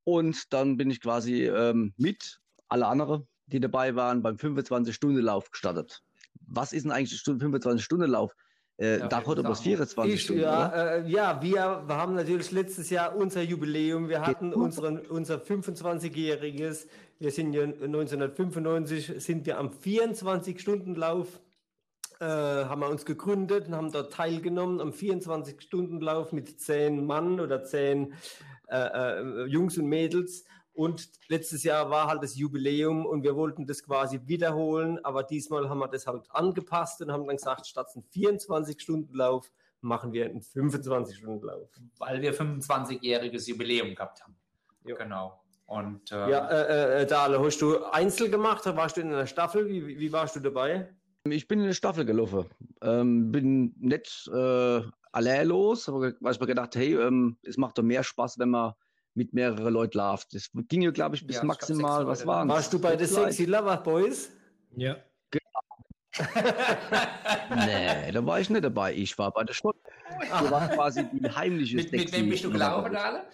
Und 0.05 0.53
dann 0.53 0.77
bin 0.77 0.91
ich 0.91 1.01
quasi 1.01 1.45
ähm, 1.45 1.93
mit 1.97 2.41
alle 2.69 2.87
anderen, 2.87 3.27
die 3.47 3.61
dabei 3.61 3.95
waren, 3.95 4.23
beim 4.23 4.37
25-Stunden-Lauf 4.37 5.51
gestartet. 5.51 6.03
Was 6.47 6.73
ist 6.73 6.85
denn 6.85 6.93
eigentlich 6.93 7.23
der 7.23 7.35
25-Stunden-Lauf? 7.35 8.35
Äh, 8.79 8.99
Ja, 8.99 9.09
da 9.09 9.25
heute 9.25 9.43
mal. 9.43 9.55
24 9.55 10.15
Ich, 10.15 10.23
Stunden. 10.23 10.43
ja, 10.43 10.97
äh, 10.97 11.09
ja 11.09 11.41
wir, 11.43 11.85
wir 11.87 11.97
haben 11.97 12.15
natürlich 12.15 12.51
letztes 12.53 12.91
Jahr 12.91 13.17
unser 13.17 13.43
Jubiläum. 13.43 14.09
Wir 14.09 14.21
hatten 14.21 14.53
unseren, 14.53 14.99
unser 15.07 15.37
25-jähriges. 15.37 16.87
Wir 17.19 17.31
sind 17.31 17.55
ja 17.55 17.63
1995 17.63 19.25
sind 19.25 19.47
wir 19.47 19.59
am 19.59 19.69
24-Stunden-Lauf 19.69 21.41
äh, 22.21 22.25
haben 22.25 22.81
wir 22.81 22.89
uns 22.89 23.05
gegründet 23.05 23.69
und 23.69 23.75
haben 23.75 23.93
dort 23.93 24.13
teilgenommen 24.13 24.81
am 24.81 24.91
24-Stunden-Lauf 24.91 26.33
mit 26.33 26.61
zehn 26.61 27.05
Mann 27.07 27.41
oder 27.41 27.63
zehn 27.63 28.15
äh, 28.69 28.77
äh, 28.79 29.45
Jungs 29.47 29.77
und 29.77 29.87
Mädels. 29.87 30.45
Und 30.73 31.11
letztes 31.29 31.63
Jahr 31.63 31.91
war 31.91 32.09
halt 32.09 32.23
das 32.23 32.37
Jubiläum 32.37 33.07
und 33.07 33.23
wir 33.23 33.35
wollten 33.35 33.67
das 33.67 33.83
quasi 33.83 34.21
wiederholen, 34.27 35.03
aber 35.05 35.23
diesmal 35.23 35.71
haben 35.71 35.79
wir 35.79 35.89
das 35.89 36.07
halt 36.07 36.31
angepasst 36.31 37.01
und 37.01 37.11
haben 37.11 37.27
dann 37.27 37.37
gesagt, 37.37 37.67
statt 37.67 37.89
einen 37.95 38.05
24-Stunden-Lauf 38.05 39.51
machen 39.81 40.13
wir 40.13 40.27
einen 40.27 40.41
25-Stunden-Lauf. 40.41 41.71
Weil 41.99 42.21
wir 42.21 42.35
25-jähriges 42.35 43.49
Jubiläum 43.49 43.95
gehabt 43.95 44.23
haben. 44.23 44.37
Ja. 44.85 44.97
Genau. 44.97 45.41
Und 45.67 46.13
äh, 46.13 46.31
Ja, 46.31 46.49
äh, 46.49 47.03
äh, 47.03 47.07
Dale, 47.07 47.41
hast 47.41 47.59
du 47.61 47.85
Einzel 47.85 48.31
gemacht? 48.31 48.65
Warst 48.65 48.97
du 48.97 49.01
in 49.01 49.13
einer 49.13 49.27
Staffel? 49.27 49.69
Wie, 49.69 49.99
wie 49.99 50.13
warst 50.13 50.37
du 50.37 50.41
dabei? 50.41 50.89
Ich 51.25 51.49
bin 51.49 51.59
in 51.59 51.65
eine 51.65 51.75
Staffel 51.75 52.05
gelaufen. 52.05 52.47
Ähm, 52.83 53.33
bin 53.33 53.75
nicht 53.79 54.31
äh, 54.33 54.81
allein 55.11 55.49
los, 55.49 55.89
aber 55.89 56.13
weil 56.21 56.33
ich 56.33 56.41
mir 56.41 56.47
gedacht, 56.47 56.77
hey, 56.77 56.95
ähm, 56.95 57.37
es 57.43 57.57
macht 57.57 57.79
doch 57.79 57.83
mehr 57.83 58.05
Spaß, 58.05 58.39
wenn 58.39 58.51
man 58.51 58.75
mit 59.15 59.33
mehreren 59.33 59.73
Leuten 59.73 59.99
läuft. 59.99 60.35
Das 60.35 60.51
ging 60.69 60.83
ja, 60.83 60.91
glaube 60.93 61.17
ich, 61.17 61.27
bis 61.27 61.37
Ja, 61.37 61.43
ich 61.43 61.49
glaub, 61.49 61.61
maximal, 61.61 62.07
sechs 62.07 62.21
was 62.21 62.27
waren? 62.27 62.49
Warst 62.49 62.73
du 62.73 62.79
bei 62.79 62.95
den? 62.95 63.09
Sexy 63.09 63.47
Lover 63.47 63.79
Boys? 63.79 64.31
Ja. 64.77 64.97
Nee, 67.51 68.11
da 68.11 68.25
war 68.25 68.41
ich 68.41 68.49
nicht 68.49 68.65
dabei. 68.65 68.95
Ich 68.95 69.19
war 69.19 69.31
bei 69.33 69.45
der 69.45 69.53
Stadt. 69.53 69.77
Du 70.39 70.51
warst 70.51 70.73
quasi 70.73 71.05
die 71.13 71.29
heimliche 71.29 71.77
mit, 71.77 71.93
mit 71.93 72.13
wem 72.13 72.31
bist 72.31 72.45
du 72.45 72.51
gelaufen, 72.51 72.93
Dale? 72.93 73.25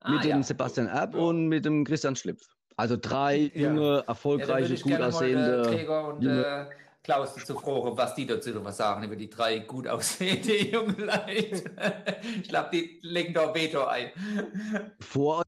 Ah, 0.00 0.12
Mit 0.12 0.24
dem 0.24 0.30
ja. 0.30 0.42
Sebastian 0.42 0.86
Erb 0.86 1.14
und 1.14 1.48
mit 1.48 1.64
dem 1.64 1.84
Christian 1.84 2.16
Schlipf. 2.16 2.42
Also 2.76 2.96
drei 3.00 3.50
Ja. 3.54 3.68
junge, 3.68 3.96
Ja, 3.96 4.00
erfolgreiche, 4.00 4.72
ich 4.74 4.82
gut 4.82 4.92
mal 4.92 5.00
äh, 5.00 5.04
aussehende. 5.04 5.62
Gregor 5.66 6.14
und 6.14 6.22
junge- 6.22 6.42
äh, 6.42 6.66
Klaus 7.02 7.34
dazu 7.34 7.54
fragen, 7.58 7.96
was 7.96 8.14
die 8.14 8.26
dazu 8.26 8.50
noch 8.50 8.64
was 8.64 8.76
sagen 8.76 9.02
über 9.04 9.16
die 9.16 9.28
drei 9.30 9.58
gut 9.60 9.86
aussehende 9.88 10.56
jungen 10.70 10.96
Leute. 10.98 11.64
ich 12.42 12.48
glaube, 12.48 12.68
die 12.72 12.98
legen 13.02 13.32
da 13.34 13.54
Veto 13.54 13.84
ein. 13.84 14.10
Vor 15.00 15.42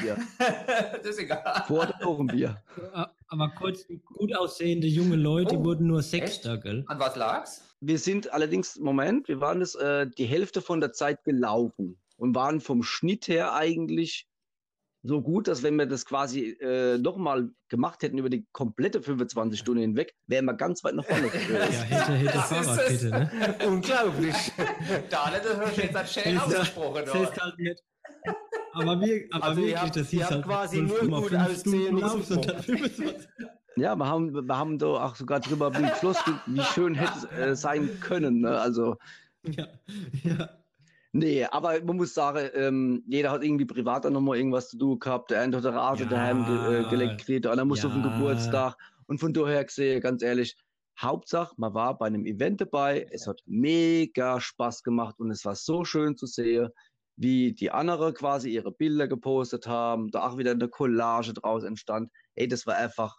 Bier. 0.00 0.16
das 0.38 1.06
ist 1.06 1.18
egal. 1.18 1.64
Vor 1.66 1.86
dem 1.86 2.26
Bier. 2.26 2.62
Aber 3.28 3.50
kurz, 3.58 3.86
gut 4.14 4.34
aussehende 4.36 4.86
junge 4.86 5.16
Leute 5.16 5.56
Oh, 5.58 5.64
wurden 5.64 5.86
nur 5.86 6.02
Sechster, 6.02 6.58
gell? 6.58 6.84
An 6.88 6.98
was 6.98 7.16
lag's? 7.16 7.62
Wir 7.80 7.98
sind 7.98 8.32
allerdings, 8.32 8.78
Moment, 8.78 9.28
wir 9.28 9.40
waren 9.40 9.60
das 9.60 9.74
äh, 9.74 10.06
die 10.06 10.24
Hälfte 10.26 10.60
von 10.62 10.80
der 10.80 10.92
Zeit 10.92 11.24
gelaufen 11.24 11.98
und 12.16 12.34
waren 12.34 12.60
vom 12.60 12.82
Schnitt 12.82 13.28
her 13.28 13.52
eigentlich 13.54 14.26
so 15.02 15.22
gut, 15.22 15.46
dass 15.46 15.62
wenn 15.62 15.76
wir 15.76 15.86
das 15.86 16.04
quasi 16.04 16.50
äh, 16.60 16.98
nochmal 16.98 17.50
gemacht 17.68 18.02
hätten 18.02 18.18
über 18.18 18.28
die 18.28 18.44
komplette 18.52 19.02
25 19.02 19.60
Stunden 19.60 19.80
hinweg, 19.82 20.14
wären 20.26 20.46
wir 20.46 20.54
ganz 20.54 20.82
weit 20.82 20.94
nach 20.96 21.04
vorne 21.04 21.26
Ja, 21.32 21.64
gewesen. 21.66 21.82
hätte, 21.84 22.12
hätte 22.12 22.24
Das 22.32 22.50
ist 22.50 22.66
Fahrradkette, 22.66 23.10
ne? 23.10 23.56
Unglaublich. 23.68 24.34
Dale, 25.08 25.40
das 25.42 25.58
hast 25.60 25.76
du 25.76 25.80
jetzt 25.82 25.94
Das 25.94 26.16
ist- 26.16 26.38
ausgesprochen. 26.40 27.02
Das 27.06 27.30
da. 27.32 27.52
Aber, 28.72 29.00
wir, 29.00 29.26
aber 29.30 29.44
Also 29.44 29.60
ihr 29.60 29.66
wirklich, 29.68 29.80
habt- 29.82 29.96
das 29.96 30.12
ihr 30.12 30.18
hieß 30.18 30.22
habt 30.24 30.32
halt 30.34 30.44
quasi 30.44 30.82
nur 30.82 30.98
12,5 31.00 31.20
gut 31.22 31.34
aussehen, 31.34 31.58
Stunden 31.60 31.94
nicht 31.94 32.02
Lauf 32.02 32.24
so 32.24 32.34
und 32.34 32.48
dann 32.48 32.62
25. 32.62 33.28
Ja, 33.76 33.94
wir 33.96 34.06
haben, 34.06 34.32
wir 34.48 34.58
haben 34.58 34.78
da 34.78 34.86
auch 34.86 35.14
sogar 35.16 35.40
drüber 35.40 35.70
geflossen, 35.70 36.40
wie 36.46 36.62
schön 36.62 36.94
hätte 36.94 37.12
es 37.30 37.38
äh, 37.38 37.54
sein 37.54 38.00
können. 38.00 38.40
Ne? 38.40 38.58
Also, 38.58 38.96
Ja, 39.44 39.68
ja. 40.24 40.48
Nee, 41.18 41.44
aber 41.44 41.82
man 41.84 41.96
muss 41.96 42.14
sagen, 42.14 42.50
ähm, 42.54 43.04
jeder 43.08 43.30
hat 43.30 43.44
irgendwie 43.44 43.64
privat 43.66 44.04
dann 44.04 44.12
nochmal 44.14 44.36
irgendwas 44.38 44.68
zu 44.70 44.78
tun 44.78 44.98
gehabt. 44.98 45.30
Der 45.30 45.40
eine 45.42 45.56
hat 45.56 45.66
eine 45.66 45.76
Rase 45.76 46.04
Ja. 46.04 46.08
daheim 46.08 46.44
ge 46.44 46.80
äh, 46.82 46.84
gelegt 46.86 47.18
gekriegt, 47.18 47.44
der 47.44 47.52
andere 47.52 47.66
muss 47.66 47.84
auf 47.84 47.92
den 47.92 48.02
Ja. 48.02 48.02
Geburtstag. 48.02 48.76
Und 49.06 49.18
von 49.20 49.32
daher 49.32 49.64
gesehen, 49.64 50.00
ganz 50.00 50.22
ehrlich, 50.22 50.56
Hauptsache, 51.00 51.54
man 51.58 51.74
war 51.74 51.98
bei 51.98 52.06
einem 52.06 52.24
Event 52.26 52.60
dabei. 52.60 53.06
Es 53.10 53.26
hat 53.26 53.40
mega 53.46 54.40
Spaß 54.40 54.82
gemacht 54.82 55.16
und 55.18 55.30
es 55.30 55.44
war 55.44 55.54
so 55.54 55.84
schön 55.84 56.16
zu 56.16 56.26
sehen, 56.26 56.70
wie 57.16 57.54
die 57.54 57.70
anderen 57.70 58.14
quasi 58.14 58.50
ihre 58.50 58.72
Bilder 58.72 59.08
gepostet 59.08 59.66
haben, 59.66 60.08
da 60.10 60.26
auch 60.28 60.38
wieder 60.38 60.52
eine 60.52 60.68
Collage 60.68 61.32
draus 61.34 61.64
entstand. 61.64 62.10
Ey, 62.34 62.48
das 62.48 62.66
war 62.66 62.76
einfach 62.76 63.18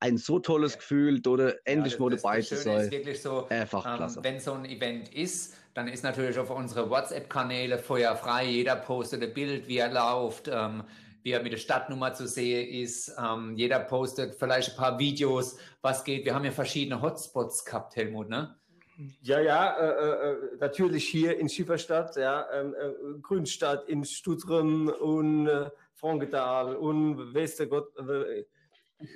ein 0.00 0.16
so 0.16 0.38
tolles 0.38 0.72
Ja. 0.74 0.78
Gefühl, 0.78 1.20
oder 1.26 1.54
endlich 1.64 1.94
das- 1.94 2.00
mal 2.00 2.10
dabei 2.10 2.36
das 2.38 2.48
zu 2.48 2.56
Schöne 2.56 2.76
ist 2.76 2.82
sein. 2.84 2.90
wirklich 2.92 3.22
so, 3.22 3.46
Einfach 3.48 3.84
ähm, 3.86 3.96
klasse. 3.96 4.20
wenn 4.22 4.40
so 4.40 4.52
ein 4.52 4.64
Event 4.64 5.12
ist, 5.14 5.54
dann 5.74 5.88
ist 5.88 6.02
natürlich 6.04 6.38
auf 6.38 6.50
unsere 6.50 6.88
WhatsApp-Kanäle 6.90 7.78
feuerfrei. 7.78 8.46
Jeder 8.46 8.76
postet 8.76 9.22
ein 9.22 9.32
Bild, 9.34 9.68
wie 9.68 9.78
er 9.78 9.92
läuft, 9.92 10.48
ähm, 10.52 10.82
wie 11.22 11.32
er 11.32 11.42
mit 11.42 11.52
der 11.52 11.58
Stadtnummer 11.58 12.14
zu 12.14 12.26
sehen 12.26 12.68
ist. 12.82 13.12
Ähm, 13.22 13.54
jeder 13.56 13.80
postet 13.80 14.34
vielleicht 14.36 14.70
ein 14.70 14.76
paar 14.76 14.98
Videos, 14.98 15.56
was 15.82 16.04
geht. 16.04 16.24
Wir 16.24 16.34
haben 16.34 16.44
ja 16.44 16.50
verschiedene 16.52 17.00
Hotspots 17.02 17.64
gehabt, 17.64 17.96
Helmut, 17.96 18.28
ne? 18.28 18.54
Ja, 19.20 19.40
ja, 19.40 19.76
äh, 19.78 20.30
äh, 20.32 20.36
natürlich 20.58 21.06
hier 21.08 21.38
in 21.38 21.48
Schieferstadt, 21.48 22.16
ja, 22.16 22.46
ähm, 22.52 22.74
äh, 22.74 23.18
Grünstadt, 23.20 23.88
in 23.88 24.04
Stutzrum 24.04 24.88
und 24.88 25.46
äh, 25.46 25.70
Frankenthal 25.94 26.74
und 26.74 27.32
Westergott, 27.34 27.96
äh, 27.98 28.44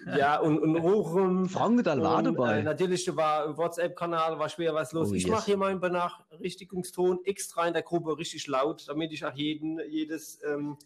ja, 0.07 0.39
und, 0.39 0.59
und 0.59 0.81
Bochum. 0.81 1.49
Frankenthal 1.49 2.01
war 2.03 2.19
Und, 2.19 2.25
dabei. 2.25 2.61
Äh, 2.61 2.63
natürlich 2.63 3.05
da 3.05 3.17
war 3.17 3.57
WhatsApp-Kanal, 3.57 4.39
war 4.39 4.49
schwer 4.49 4.75
was 4.75 4.93
los. 4.93 5.11
Oh, 5.11 5.15
ich 5.15 5.25
yes. 5.25 5.33
mache 5.33 5.47
hier 5.47 5.57
meinen 5.57 5.81
Benachrichtigungston 5.81 7.21
extra 7.25 7.67
in 7.67 7.73
der 7.73 7.83
Gruppe 7.83 8.17
richtig 8.17 8.47
laut, 8.47 8.87
damit 8.89 9.13
ich 9.13 9.25
auch 9.25 9.35
jeden, 9.35 9.81
jedes, 9.89 10.41
ähm, 10.45 10.77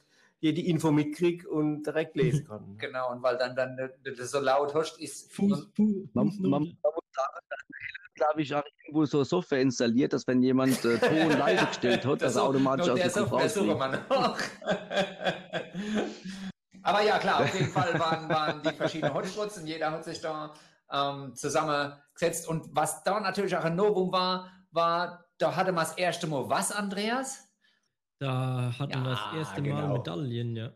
jede 0.40 0.62
Info 0.62 0.90
mitkriege 0.90 1.48
und 1.48 1.82
direkt 1.82 2.16
lesen 2.16 2.46
kann. 2.46 2.76
Genau, 2.78 3.12
und 3.12 3.22
weil 3.22 3.36
dann, 3.36 3.54
dann 3.54 3.76
das 4.02 4.30
so 4.30 4.40
laut 4.40 4.74
huscht, 4.74 4.98
ist. 4.98 5.32
Fuß, 5.32 5.68
Fuß, 5.74 6.14
Man, 6.14 6.32
man, 6.40 6.76
glaube 8.14 8.42
ich, 8.42 8.54
auch 8.54 8.64
irgendwo 8.82 9.04
so 9.04 9.24
Software 9.24 9.60
installiert, 9.60 10.12
dass 10.12 10.26
wenn 10.26 10.42
jemand 10.42 10.84
äh, 10.84 10.98
Ton 10.98 11.30
leise 11.38 11.66
gestellt 11.66 12.04
hat, 12.06 12.22
dass 12.22 12.36
er 12.36 12.44
automatisch 12.44 12.88
aus 12.88 12.98
der 12.98 13.08
dem 13.08 13.24
Gruppe 13.26 13.48
Software 13.48 14.36
wir. 16.86 16.90
Aber 16.90 17.02
ja, 17.02 17.18
klar, 17.18 17.40
auf 17.40 17.54
jeden 17.54 17.68
Fall 17.72 17.98
waren, 17.98 18.28
waren 18.28 18.62
die 18.62 18.72
verschiedenen 18.72 19.14
Hotspots 19.14 19.58
und 19.58 19.66
jeder 19.66 19.90
hat 19.90 20.04
sich 20.04 20.20
da 20.20 20.54
ähm, 20.92 21.34
zusammengesetzt. 21.34 22.48
Und 22.48 22.66
was 22.70 23.02
da 23.02 23.20
natürlich 23.20 23.56
auch 23.56 23.64
ein 23.64 23.76
Novum 23.76 24.12
war, 24.12 24.50
war, 24.70 25.24
da 25.38 25.54
hatte 25.56 25.72
man 25.72 25.84
das 25.84 25.96
erste 25.96 26.26
Mal 26.26 26.48
was, 26.48 26.72
Andreas? 26.72 27.48
Da 28.18 28.72
hatten 28.78 29.02
wir 29.04 29.10
Ja, 29.10 29.30
das 29.32 29.38
erste 29.38 29.62
genau. 29.62 29.88
Mal 29.88 29.98
Medaillen, 29.98 30.56
ja. 30.56 30.72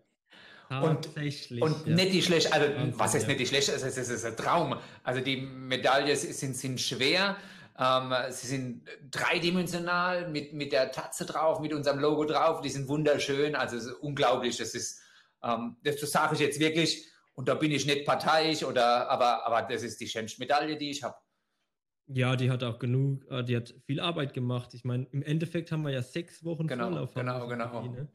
Und- 0.70 1.04
Tatsächlich. 1.04 1.60
Und 1.60 1.86
ja. 1.86 1.94
nicht 1.96 2.12
die 2.12 2.22
schlecht, 2.22 2.52
also 2.52 2.68
Wahnsinn, 2.68 2.94
was 2.96 3.14
ist 3.14 3.22
ja. 3.22 3.28
nicht 3.28 3.40
die 3.40 3.46
schlecht, 3.46 3.68
es 3.70 3.82
ist, 3.82 3.98
es 3.98 4.08
ist 4.08 4.24
ein 4.24 4.36
Traum. 4.36 4.76
Also 5.02 5.20
die 5.20 5.38
Medaillen 5.38 6.14
sind, 6.16 6.56
sind 6.56 6.80
schwer, 6.80 7.36
ähm, 7.76 8.14
sie 8.30 8.46
sind 8.46 8.84
dreidimensional 9.10 10.28
mit, 10.28 10.52
mit 10.52 10.72
der 10.72 10.92
Tatze 10.92 11.26
drauf, 11.26 11.60
mit 11.60 11.72
unserem 11.72 11.98
Logo 11.98 12.24
drauf, 12.24 12.60
die 12.60 12.68
sind 12.68 12.88
wunderschön, 12.88 13.56
also 13.56 13.76
es 13.76 13.86
ist 13.86 13.94
unglaublich, 13.94 14.58
das 14.58 14.74
ist, 14.74 15.00
ähm, 15.42 15.76
das, 15.82 15.96
das 15.96 16.10
sage 16.10 16.34
ich 16.34 16.40
jetzt 16.40 16.60
wirklich 16.60 17.06
und 17.34 17.48
da 17.48 17.54
bin 17.54 17.70
ich 17.70 17.86
nicht 17.86 18.04
parteiisch 18.04 18.62
oder, 18.64 19.08
aber, 19.08 19.46
aber 19.46 19.62
das 19.62 19.82
ist 19.82 20.00
die 20.00 20.08
schönste 20.08 20.40
Medaille, 20.40 20.76
die 20.76 20.90
ich 20.90 21.02
habe. 21.02 21.16
Ja, 22.06 22.34
die 22.36 22.50
hat 22.50 22.64
auch 22.64 22.78
genug, 22.78 23.24
äh, 23.30 23.44
die 23.44 23.56
hat 23.56 23.72
viel 23.86 24.00
Arbeit 24.00 24.34
gemacht. 24.34 24.74
Ich 24.74 24.84
meine, 24.84 25.06
im 25.12 25.22
Endeffekt 25.22 25.70
haben 25.70 25.82
wir 25.82 25.90
ja 25.92 26.02
sechs 26.02 26.44
Wochen 26.44 26.66
Genau, 26.66 26.88
Vorlauf. 26.88 27.14
genau, 27.14 27.46
genau. 27.46 27.82
die, 27.82 27.88
ne? 27.88 28.08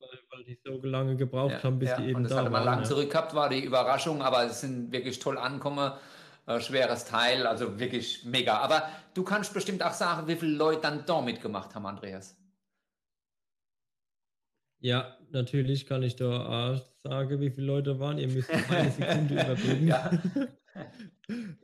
weil, 0.00 0.18
weil 0.30 0.44
die 0.44 0.58
so 0.64 0.80
lange 0.82 1.16
gebraucht 1.16 1.62
haben, 1.62 1.78
bis 1.78 1.90
ja, 1.90 1.96
die 2.00 2.08
eben 2.08 2.16
und 2.16 2.22
das 2.24 2.32
da 2.32 2.38
hatte 2.38 2.50
man 2.50 2.60
waren. 2.60 2.74
lang 2.74 2.78
ja. 2.80 2.84
zurück 2.84 3.10
gehabt, 3.10 3.34
war 3.34 3.48
die 3.48 3.64
Überraschung, 3.64 4.22
aber 4.22 4.44
es 4.44 4.62
sind 4.62 4.90
wirklich 4.92 5.18
toll 5.18 5.38
angekommen. 5.38 5.92
Äh, 6.46 6.60
schweres 6.60 7.06
Teil, 7.06 7.46
also 7.46 7.78
wirklich 7.78 8.24
mega. 8.24 8.58
Aber 8.58 8.88
du 9.14 9.24
kannst 9.24 9.54
bestimmt 9.54 9.82
auch 9.82 9.94
sagen, 9.94 10.28
wie 10.28 10.36
viele 10.36 10.56
Leute 10.56 10.82
dann 10.82 11.06
da 11.06 11.20
mitgemacht 11.22 11.74
haben, 11.74 11.86
Andreas. 11.86 12.36
Ja, 14.84 15.16
natürlich 15.30 15.86
kann 15.86 16.02
ich 16.02 16.14
da 16.14 16.74
auch 16.74 16.82
sagen, 17.02 17.40
wie 17.40 17.48
viele 17.50 17.66
Leute 17.68 17.98
waren. 17.98 18.18
Ihr 18.18 18.28
müsst 18.28 18.50
eine 18.50 18.90
Sekunde 18.90 19.34
überbrücken. 19.42 19.86
Ja. 19.86 20.10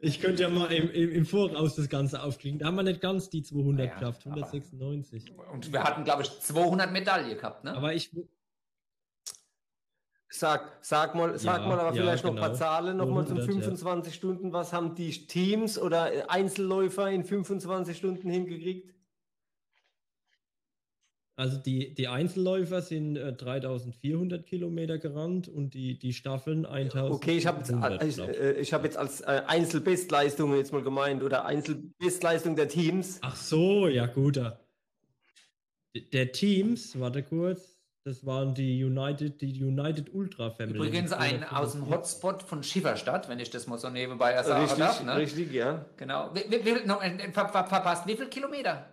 Ich 0.00 0.20
könnte 0.20 0.42
ja 0.44 0.48
mal 0.48 0.72
im, 0.72 0.90
im, 0.90 1.12
im 1.12 1.26
Voraus 1.26 1.74
das 1.74 1.90
Ganze 1.90 2.22
aufklicken. 2.22 2.60
Da 2.60 2.66
haben 2.66 2.76
wir 2.76 2.82
nicht 2.82 3.02
ganz 3.02 3.28
die 3.28 3.42
200 3.42 3.86
Ja, 3.88 3.92
geschafft, 3.94 4.26
aber- 4.26 4.36
196. 4.36 5.34
Und 5.52 5.70
wir 5.70 5.82
hatten, 5.82 6.04
glaube 6.04 6.22
ich, 6.22 6.40
200 6.40 6.90
Medaillen 6.90 7.36
gehabt, 7.36 7.64
ne? 7.64 7.74
Aber 7.76 7.92
ich, 7.92 8.10
Sag, 10.30 10.78
sag 10.80 11.14
mal, 11.14 11.36
sag 11.38 11.60
Ja, 11.60 11.66
mal 11.68 11.78
aber 11.78 11.94
ja, 11.94 12.02
vielleicht 12.02 12.24
noch 12.24 12.30
ein 12.30 12.36
paar 12.38 12.48
genau. 12.50 12.58
Zahlen 12.58 12.96
nochmal 12.96 13.26
zum 13.26 13.36
200, 13.36 13.48
ja. 13.56 13.60
25 13.60 14.14
Stunden. 14.14 14.52
Was 14.54 14.72
haben 14.72 14.94
die 14.94 15.10
Teams 15.26 15.78
oder 15.78 16.30
Einzelläufer 16.30 17.10
in 17.10 17.24
25 17.24 17.98
Stunden 17.98 18.30
hingekriegt? 18.30 18.94
Also 21.40 21.56
die, 21.56 21.94
die 21.94 22.06
Einzelläufer 22.06 22.82
sind 22.82 23.16
äh, 23.16 23.32
3400 23.32 24.44
Kilometer 24.44 24.98
gerannt 24.98 25.48
und 25.48 25.72
die, 25.72 25.98
die 25.98 26.12
Staffeln 26.12 26.66
1000. 26.66 27.14
Okay, 27.14 27.38
ich 27.38 27.46
habe 27.46 27.60
jetzt, 27.60 27.70
äh, 27.70 28.06
ich, 28.06 28.18
äh, 28.18 28.52
ich 28.60 28.72
hab 28.74 28.84
jetzt 28.84 28.98
als 28.98 29.22
äh, 29.22 29.40
Einzelbestleistung 29.46 30.54
jetzt 30.54 30.70
mal 30.74 30.82
gemeint 30.82 31.22
oder 31.22 31.46
Einzelbestleistung 31.46 32.56
der 32.56 32.68
Teams. 32.68 33.20
Ach 33.22 33.36
so, 33.36 33.88
ja 33.88 34.04
gut. 34.04 34.36
D- 35.96 36.00
Der 36.12 36.30
Teams, 36.30 37.00
warte 37.00 37.22
kurz, 37.22 37.78
das 38.04 38.26
waren 38.26 38.54
die 38.54 38.84
United, 38.84 39.40
die 39.40 39.64
United 39.64 40.12
Ultra 40.12 40.50
Family. 40.50 40.76
Übrigens 40.76 41.14
ein 41.14 41.42
aus 41.42 41.72
dem 41.72 41.88
Hotspot 41.88 42.42
von 42.42 42.62
Schifferstadt, 42.62 43.30
wenn 43.30 43.38
ich 43.40 43.48
das 43.48 43.66
mal 43.66 43.78
so 43.78 43.88
nebenbei 43.88 44.42
sagen 44.42 44.60
Richtig, 44.60 44.78
darf. 44.78 45.02
Ne? 45.02 45.16
richtig, 45.16 45.52
ja. 45.52 45.86
Genau. 45.96 46.34
Wie, 46.34 46.50
wie, 46.50 46.66
wie, 46.66 46.86
noch, 46.86 47.02
äh, 47.02 47.16
ver, 47.32 47.48
ver, 47.48 47.64
verpasst, 47.64 48.06
wie 48.06 48.14
viele 48.14 48.28
Kilometer? 48.28 48.92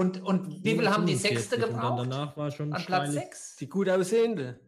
Und, 0.00 0.22
und 0.22 0.64
wie 0.64 0.76
viel 0.76 0.88
haben 0.88 1.04
die 1.04 1.14
Sechste 1.14 1.56
45 1.56 1.56
und 1.56 1.60
dann 1.60 1.74
gebraucht? 1.74 2.10
Danach 2.10 2.36
war 2.38 2.50
schon 2.50 2.72
An 2.72 2.82
Platz 2.82 3.12
6? 3.12 3.56
Die 3.56 3.68
gut 3.68 3.86
aussehende. 3.86 4.58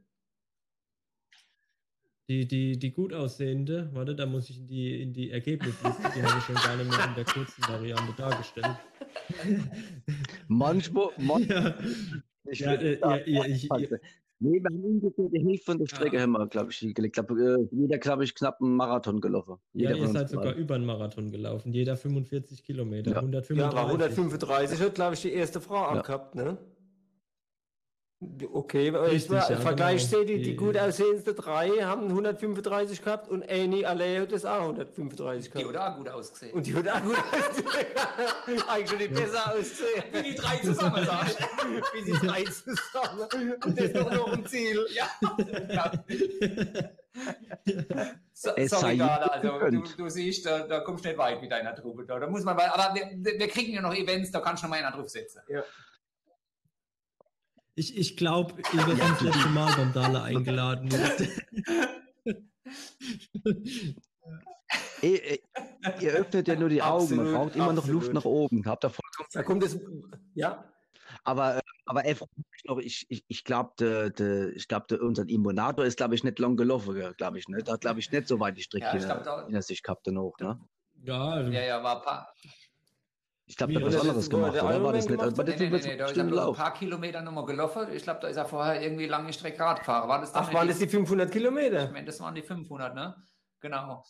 Die, 2.28 2.46
die, 2.46 2.78
die 2.78 2.92
gut 2.92 3.14
aussehende, 3.14 3.88
warte, 3.94 4.14
da 4.14 4.26
muss 4.26 4.50
ich 4.50 4.58
in 4.58 4.68
die, 4.68 5.00
in 5.00 5.14
die 5.14 5.30
Ergebnisliste, 5.30 6.02
die 6.14 6.22
habe 6.22 6.38
ich 6.38 6.44
schon 6.44 6.54
gar 6.56 6.76
nicht 6.76 6.90
mehr 6.90 7.06
in 7.06 7.14
der 7.14 7.24
kurzen 7.24 7.62
Variante 7.66 8.12
dargestellt. 8.14 8.76
Manchmal, 10.48 11.08
manchmal 11.16 11.78
Ja, 12.44 12.52
ich 12.52 12.60
ja, 12.60 12.72
äh, 12.74 13.00
ja, 13.00 13.16
ja, 13.24 13.44
ich, 13.46 13.70
Nee, 14.44 14.60
wir 14.60 14.64
haben 14.70 14.84
ungefähr 14.84 15.28
die 15.28 15.38
Hälfte 15.48 15.64
von 15.64 15.78
der 15.78 15.86
Strecke, 15.86 16.20
haben 16.20 16.32
wir, 16.32 16.46
glaube 16.48 16.70
ich, 16.72 16.78
hingelegt. 16.78 17.16
Ich 17.16 17.24
glaube, 17.26 17.40
äh, 17.40 17.68
jeder, 17.76 17.98
glaube 17.98 18.24
ich, 18.24 18.34
knapp 18.34 18.60
einen 18.60 18.74
Marathon 18.74 19.20
gelaufen. 19.20 19.56
ja, 19.72 19.90
Jeder 19.90 19.90
ihr 19.92 19.96
von 19.98 20.06
uns 20.08 20.18
seid 20.18 20.30
sogar 20.30 20.54
über 20.54 20.74
einen 20.74 20.84
Marathon 20.84 21.30
gelaufen, 21.30 21.72
jeder 21.72 21.96
45 21.96 22.64
Kilometer, 22.64 23.12
Ja. 23.12 23.16
135. 23.20 23.56
Ja, 23.56 23.72
war 23.72 23.86
135 23.86 24.80
hat, 24.80 24.94
glaube 24.96 25.14
ich, 25.14 25.22
die 25.22 25.32
erste 25.32 25.60
Frau 25.60 25.76
Ja. 25.76 25.88
angehabt, 25.90 26.34
ne? 26.34 26.58
Okay, 28.52 28.88
aber 28.90 29.06
ich 29.08 29.14
Richtig, 29.14 29.30
war, 29.32 29.50
ja, 29.50 29.56
im 29.56 29.62
Vergleich 29.62 30.08
genau. 30.08 30.18
sehe 30.18 30.26
die, 30.26 30.36
die 30.36 30.42
Die- 30.50 30.56
gut 30.56 30.76
aussehendsten 30.78 31.34
drei 31.34 31.68
haben 31.82 32.06
135 32.08 33.02
gehabt 33.02 33.28
und 33.28 33.42
Annie 33.50 33.84
Alley 33.88 34.16
hat 34.18 34.30
das 34.32 34.44
auch 34.44 34.60
135 34.62 35.46
Die 35.46 35.50
gehabt. 35.58 35.66
oder 35.68 35.92
auch 35.92 35.96
gut 35.96 36.08
ausgesehen. 36.08 36.52
Und 36.54 36.64
die 36.66 36.74
hat 36.74 36.88
auch 36.88 37.02
gut 37.02 37.16
ausgesehen. 37.16 37.86
Eigentlich 38.68 38.90
schon 38.90 38.98
die 39.00 39.08
besser 39.08 39.52
aussehen. 39.52 40.04
Wie 40.12 40.22
die 40.22 40.34
drei 40.36 40.56
zusammen, 40.58 41.04
sag 41.04 41.26
ich. 41.26 41.36
Wie 41.94 42.12
die 42.12 42.26
drei 42.26 42.44
zusammen. 42.44 43.54
Und 43.64 43.80
das 43.80 43.92
doch 43.92 44.12
noch 44.12 44.32
ein 44.32 44.46
Ziel. 44.46 44.86
Ja. 44.94 45.92
so, 48.32 48.50
Es 48.56 48.70
sorry, 48.70 48.82
sei 48.82 48.96
Gala, 48.96 49.26
also 49.26 49.58
du, 49.70 49.82
du 49.96 50.08
siehst, 50.08 50.46
da, 50.46 50.60
da 50.60 50.80
kommst 50.80 51.04
du 51.04 51.08
nicht 51.08 51.18
weit 51.18 51.40
mit 51.42 51.50
deiner 51.50 51.74
Truppe. 51.74 52.04
Da, 52.06 52.18
da 52.18 52.26
muss 52.28 52.42
man, 52.44 52.56
aber 52.58 52.94
wir, 52.94 53.38
wir 53.38 53.48
kriegen 53.48 53.72
ja 53.72 53.82
noch 53.82 53.94
Events, 53.94 54.30
da 54.30 54.40
kannst 54.40 54.62
du 54.62 54.66
noch 54.68 54.76
mal 54.76 54.82
einen 54.84 54.94
draufsetzen. 54.96 55.42
Ich, 57.74 57.96
ich 57.96 58.16
glaube, 58.16 58.54
ihr 58.72 58.86
werdet 58.86 59.00
das 59.02 59.20
letzte 59.22 59.48
Mal 59.48 59.74
beim 59.76 59.92
Dala 59.92 60.22
eingeladen. 60.24 60.90
Ey, 65.00 65.40
ihr 66.00 66.12
öffnet 66.12 66.48
ja 66.48 66.54
nur 66.56 66.68
die 66.68 66.82
Augen, 66.82 67.16
man 67.16 67.26
Absolut, 67.26 67.34
braucht 67.34 67.56
immer 67.56 67.72
noch 67.72 67.86
Luft 67.86 68.08
absolut. 68.08 68.14
nach 68.14 68.24
oben. 68.24 68.64
Habt 68.66 68.84
ihr 68.84 68.90
vollkommen 68.90 69.28
Da 69.32 69.42
kommt 69.42 69.62
das. 69.62 69.78
Ja, 70.34 70.64
Aber, 71.24 71.56
äh, 71.56 71.60
aber 71.86 72.04
ey, 72.04 72.14
frag 72.14 72.28
mich 72.36 72.64
noch, 72.64 72.78
ich, 72.78 73.06
ich, 73.08 73.24
ich 73.26 73.44
glaube, 73.44 73.72
de, 73.80 74.10
de, 74.10 74.52
ich 74.54 74.68
glaub, 74.68 74.86
de, 74.88 74.98
unser 74.98 75.28
Immunator 75.28 75.84
ist, 75.84 75.96
glaube 75.96 76.14
ich, 76.14 76.22
nicht 76.24 76.38
lang 76.38 76.56
gelaufen, 76.56 77.14
glaube 77.16 77.38
ich. 77.38 77.48
Ne? 77.48 77.62
Da 77.62 77.76
glaube 77.76 78.00
ich 78.00 78.10
nicht 78.12 78.28
so 78.28 78.38
weit 78.38 78.56
die 78.56 78.62
Strecke 78.62 78.84
Ja, 78.86 78.96
ich 78.96 79.02
in, 79.02 79.08
da- 79.08 79.48
der 79.50 79.62
Sicht 79.62 79.82
gehabt 79.82 80.06
dann 80.06 80.18
auch. 80.18 80.38
Ne? 80.38 80.60
Ja, 81.02 81.20
also 81.30 81.50
Ja, 81.50 81.62
ja, 81.62 81.82
war 81.82 81.96
ein 81.98 82.02
paar, 82.04 82.32
Ich 83.46 83.56
glaube, 83.56 83.72
der 83.72 83.82
hat 83.82 83.88
was 83.88 84.00
anderes 84.00 84.28
er 84.28 84.30
gemacht, 84.30 84.54
der 84.54 84.64
oder? 84.64 84.82
War 84.84 84.92
das 84.92 85.08
nicht? 85.08 85.18
gemacht 85.18 85.38
Aber 85.38 85.44
das 85.44 85.58
nee, 85.58 85.66
nee, 85.66 85.72
wird 85.72 85.84
nee, 85.84 85.96
da 85.96 86.06
ist 86.06 86.16
er 86.16 86.24
bloß 86.24 86.48
ein 86.48 86.54
paar 86.54 86.74
Kilometer 86.74 87.22
nochmal 87.22 87.44
gelaufen. 87.44 87.92
Ich 87.92 88.02
glaube, 88.02 88.20
da 88.20 88.28
ist 88.28 88.36
er 88.36 88.46
vorher 88.46 88.82
irgendwie 88.82 89.06
lange 89.06 89.32
Strecke 89.32 89.60
Rad 89.60 89.80
gefahren. 89.80 90.08
War 90.08 90.20
das 90.20 90.34
ach, 90.34 90.52
waren 90.52 90.68
das 90.68 90.78
die 90.78 90.88
500 90.88 91.28
Ich 91.28 91.32
Kilometer? 91.32 91.90
meine, 91.90 92.06
das 92.06 92.20
waren 92.20 92.34
die 92.34 92.42
500, 92.42 92.94
ne? 92.94 93.16
Genau. 93.60 94.04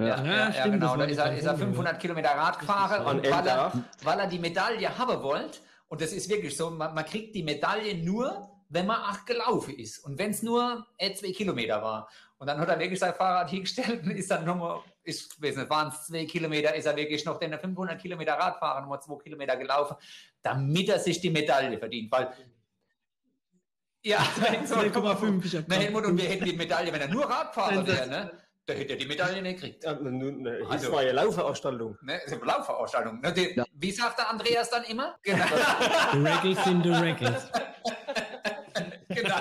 Ja. 0.00 0.06
Ja, 0.06 0.24
Ja, 0.24 0.24
ja, 0.24 0.36
ja, 0.36 0.52
stimmt, 0.52 0.74
genau. 0.74 0.96
Da 0.96 1.04
ist 1.04 1.18
er, 1.18 1.36
ist 1.36 1.44
er 1.44 1.56
500, 1.56 1.58
500 1.58 2.00
Kilometer 2.00 2.30
Rad 2.30 2.58
gefahren, 2.60 3.06
und 3.06 3.24
weil 3.30 3.46
er, 3.46 3.72
weil 4.02 4.20
er 4.20 4.26
die 4.26 4.38
Medaille 4.38 4.96
haben 4.98 5.22
wollte. 5.22 5.58
Und 5.88 6.00
das 6.00 6.12
ist 6.12 6.28
wirklich 6.28 6.56
so, 6.56 6.70
man, 6.70 6.94
man 6.94 7.04
kriegt 7.04 7.34
die 7.34 7.42
Medaille 7.42 8.04
nur, 8.04 8.50
wenn 8.68 8.86
man 8.86 9.00
acht 9.00 9.26
gelaufen 9.26 9.74
ist. 9.74 9.98
Und 10.04 10.18
wenn 10.18 10.30
es 10.30 10.42
nur 10.42 10.86
äh, 10.98 11.14
zwei 11.14 11.32
Kilometer 11.32 11.80
war. 11.82 12.08
Und 12.40 12.46
dann 12.46 12.58
hat 12.60 12.68
er 12.68 12.78
wirklich 12.78 13.00
sein 13.00 13.14
Fahrrad 13.14 13.50
hingestellt 13.50 14.04
und 14.04 14.12
ist 14.12 14.30
dann 14.30 14.44
nochmal, 14.44 14.80
ich 15.02 15.28
weiß 15.40 15.56
nicht, 15.56 15.70
waren 15.70 15.88
es 15.88 16.06
zwei 16.06 16.24
Kilometer, 16.24 16.74
ist 16.74 16.86
er 16.86 16.94
wirklich 16.96 17.24
noch 17.24 17.38
den 17.38 17.58
500 17.58 18.00
Kilometer 18.00 18.34
Radfahren, 18.34 18.82
nochmal 18.84 19.00
zwei 19.02 19.16
Kilometer 19.22 19.56
gelaufen, 19.56 19.96
damit 20.42 20.88
er 20.88 20.98
sich 21.00 21.20
die 21.20 21.30
Medaille 21.30 21.76
verdient. 21.78 22.10
Weil, 22.12 22.32
ja, 24.04 24.18
2,5. 24.40 25.44
Ich 25.44 25.56
hab 25.56 25.64
Na, 25.66 25.74
Helmut, 25.76 26.04
und 26.06 26.16
wir 26.16 26.28
hätten 26.28 26.44
die 26.44 26.52
Medaille, 26.56 26.92
wenn 26.92 27.00
er 27.00 27.08
nur 27.08 27.24
Radfahrer 27.28 27.84
wäre, 27.86 28.06
ne? 28.06 28.30
Da 28.66 28.74
hätte 28.74 28.92
er 28.92 28.98
die 28.98 29.06
Medaille 29.06 29.40
nicht 29.42 29.60
gekriegt. 29.62 29.82
Ja, 29.82 29.94
ne, 29.94 30.58
Das 30.60 30.70
Also- 30.70 30.92
war 30.92 31.02
ja 31.02 31.12
Laufveranstaltung. 31.12 31.96
Ne? 32.02 32.20
Das 32.22 32.24
ist 32.26 32.32
eine 32.34 32.44
Laufveranstaltung. 32.44 33.20
Ne? 33.22 33.32
Die, 33.32 33.54
Ja. 33.56 33.64
Wie 33.72 33.90
sagt 33.90 34.18
der 34.18 34.28
Andreas 34.30 34.68
dann 34.70 34.84
immer? 34.84 35.16
Genau. 35.22 35.44
The 36.12 36.18
Regals 36.18 36.64
sind 36.64 36.82
the 36.84 36.90
Regals. 36.92 37.50
Genau, 39.08 39.36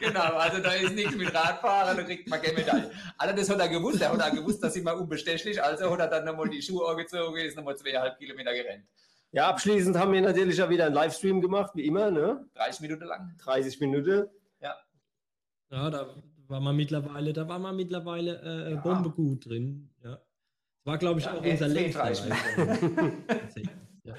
genau, 0.00 0.36
also 0.36 0.60
da 0.60 0.72
ist 0.72 0.94
nichts 0.94 1.14
mit 1.14 1.34
Radfahren, 1.34 1.96
da 1.96 2.02
kriegt 2.02 2.28
man 2.28 2.40
keine 2.40 2.58
Medaille. 2.58 2.90
Also 3.18 3.36
das 3.36 3.50
hat 3.50 3.60
er 3.60 3.68
gewusst, 3.68 4.00
er 4.00 4.12
hat 4.12 4.22
auch 4.22 4.34
gewusst, 4.34 4.62
dass 4.62 4.74
ich 4.76 4.82
mal 4.82 4.92
unbestechlich, 4.94 5.62
also 5.62 5.90
hat 5.90 6.00
er 6.00 6.08
dann 6.08 6.24
nochmal 6.24 6.48
die 6.48 6.62
Schuhe 6.62 6.88
angezogen, 6.88 7.36
ist 7.38 7.56
nochmal 7.56 7.76
zweieinhalb 7.76 8.18
Kilometer 8.18 8.52
gerannt. 8.52 8.84
Ja, 9.32 9.48
abschließend 9.48 9.98
haben 9.98 10.12
wir 10.12 10.20
natürlich 10.20 10.62
auch 10.62 10.70
wieder 10.70 10.86
einen 10.86 10.94
Livestream 10.94 11.40
gemacht, 11.40 11.72
wie 11.74 11.86
immer, 11.86 12.10
ne? 12.10 12.48
30 12.54 12.80
Minuten 12.82 13.04
lang. 13.04 13.34
30 13.38 13.80
Minuten. 13.80 14.28
Ja. 14.60 14.76
Ja, 15.70 15.90
da 15.90 16.14
war 16.46 16.60
man 16.60 16.76
mittlerweile, 16.76 17.32
da 17.32 17.48
war 17.48 17.58
man 17.58 17.74
mittlerweile 17.74 18.40
äh, 18.68 18.72
Ja. 18.74 18.80
Bombe 18.80 19.10
gut 19.10 19.46
drin. 19.46 19.90
Ja. 20.04 20.20
War, 20.84 20.98
glaube 20.98 21.18
ich, 21.18 21.26
Ja, 21.26 21.32
auch 21.34 21.42
äh, 21.44 21.50
unser 21.50 21.66
10, 21.66 21.74
längster 21.74 22.02
30 22.02 22.28
Live. 22.28 22.46
ja. 24.04 24.14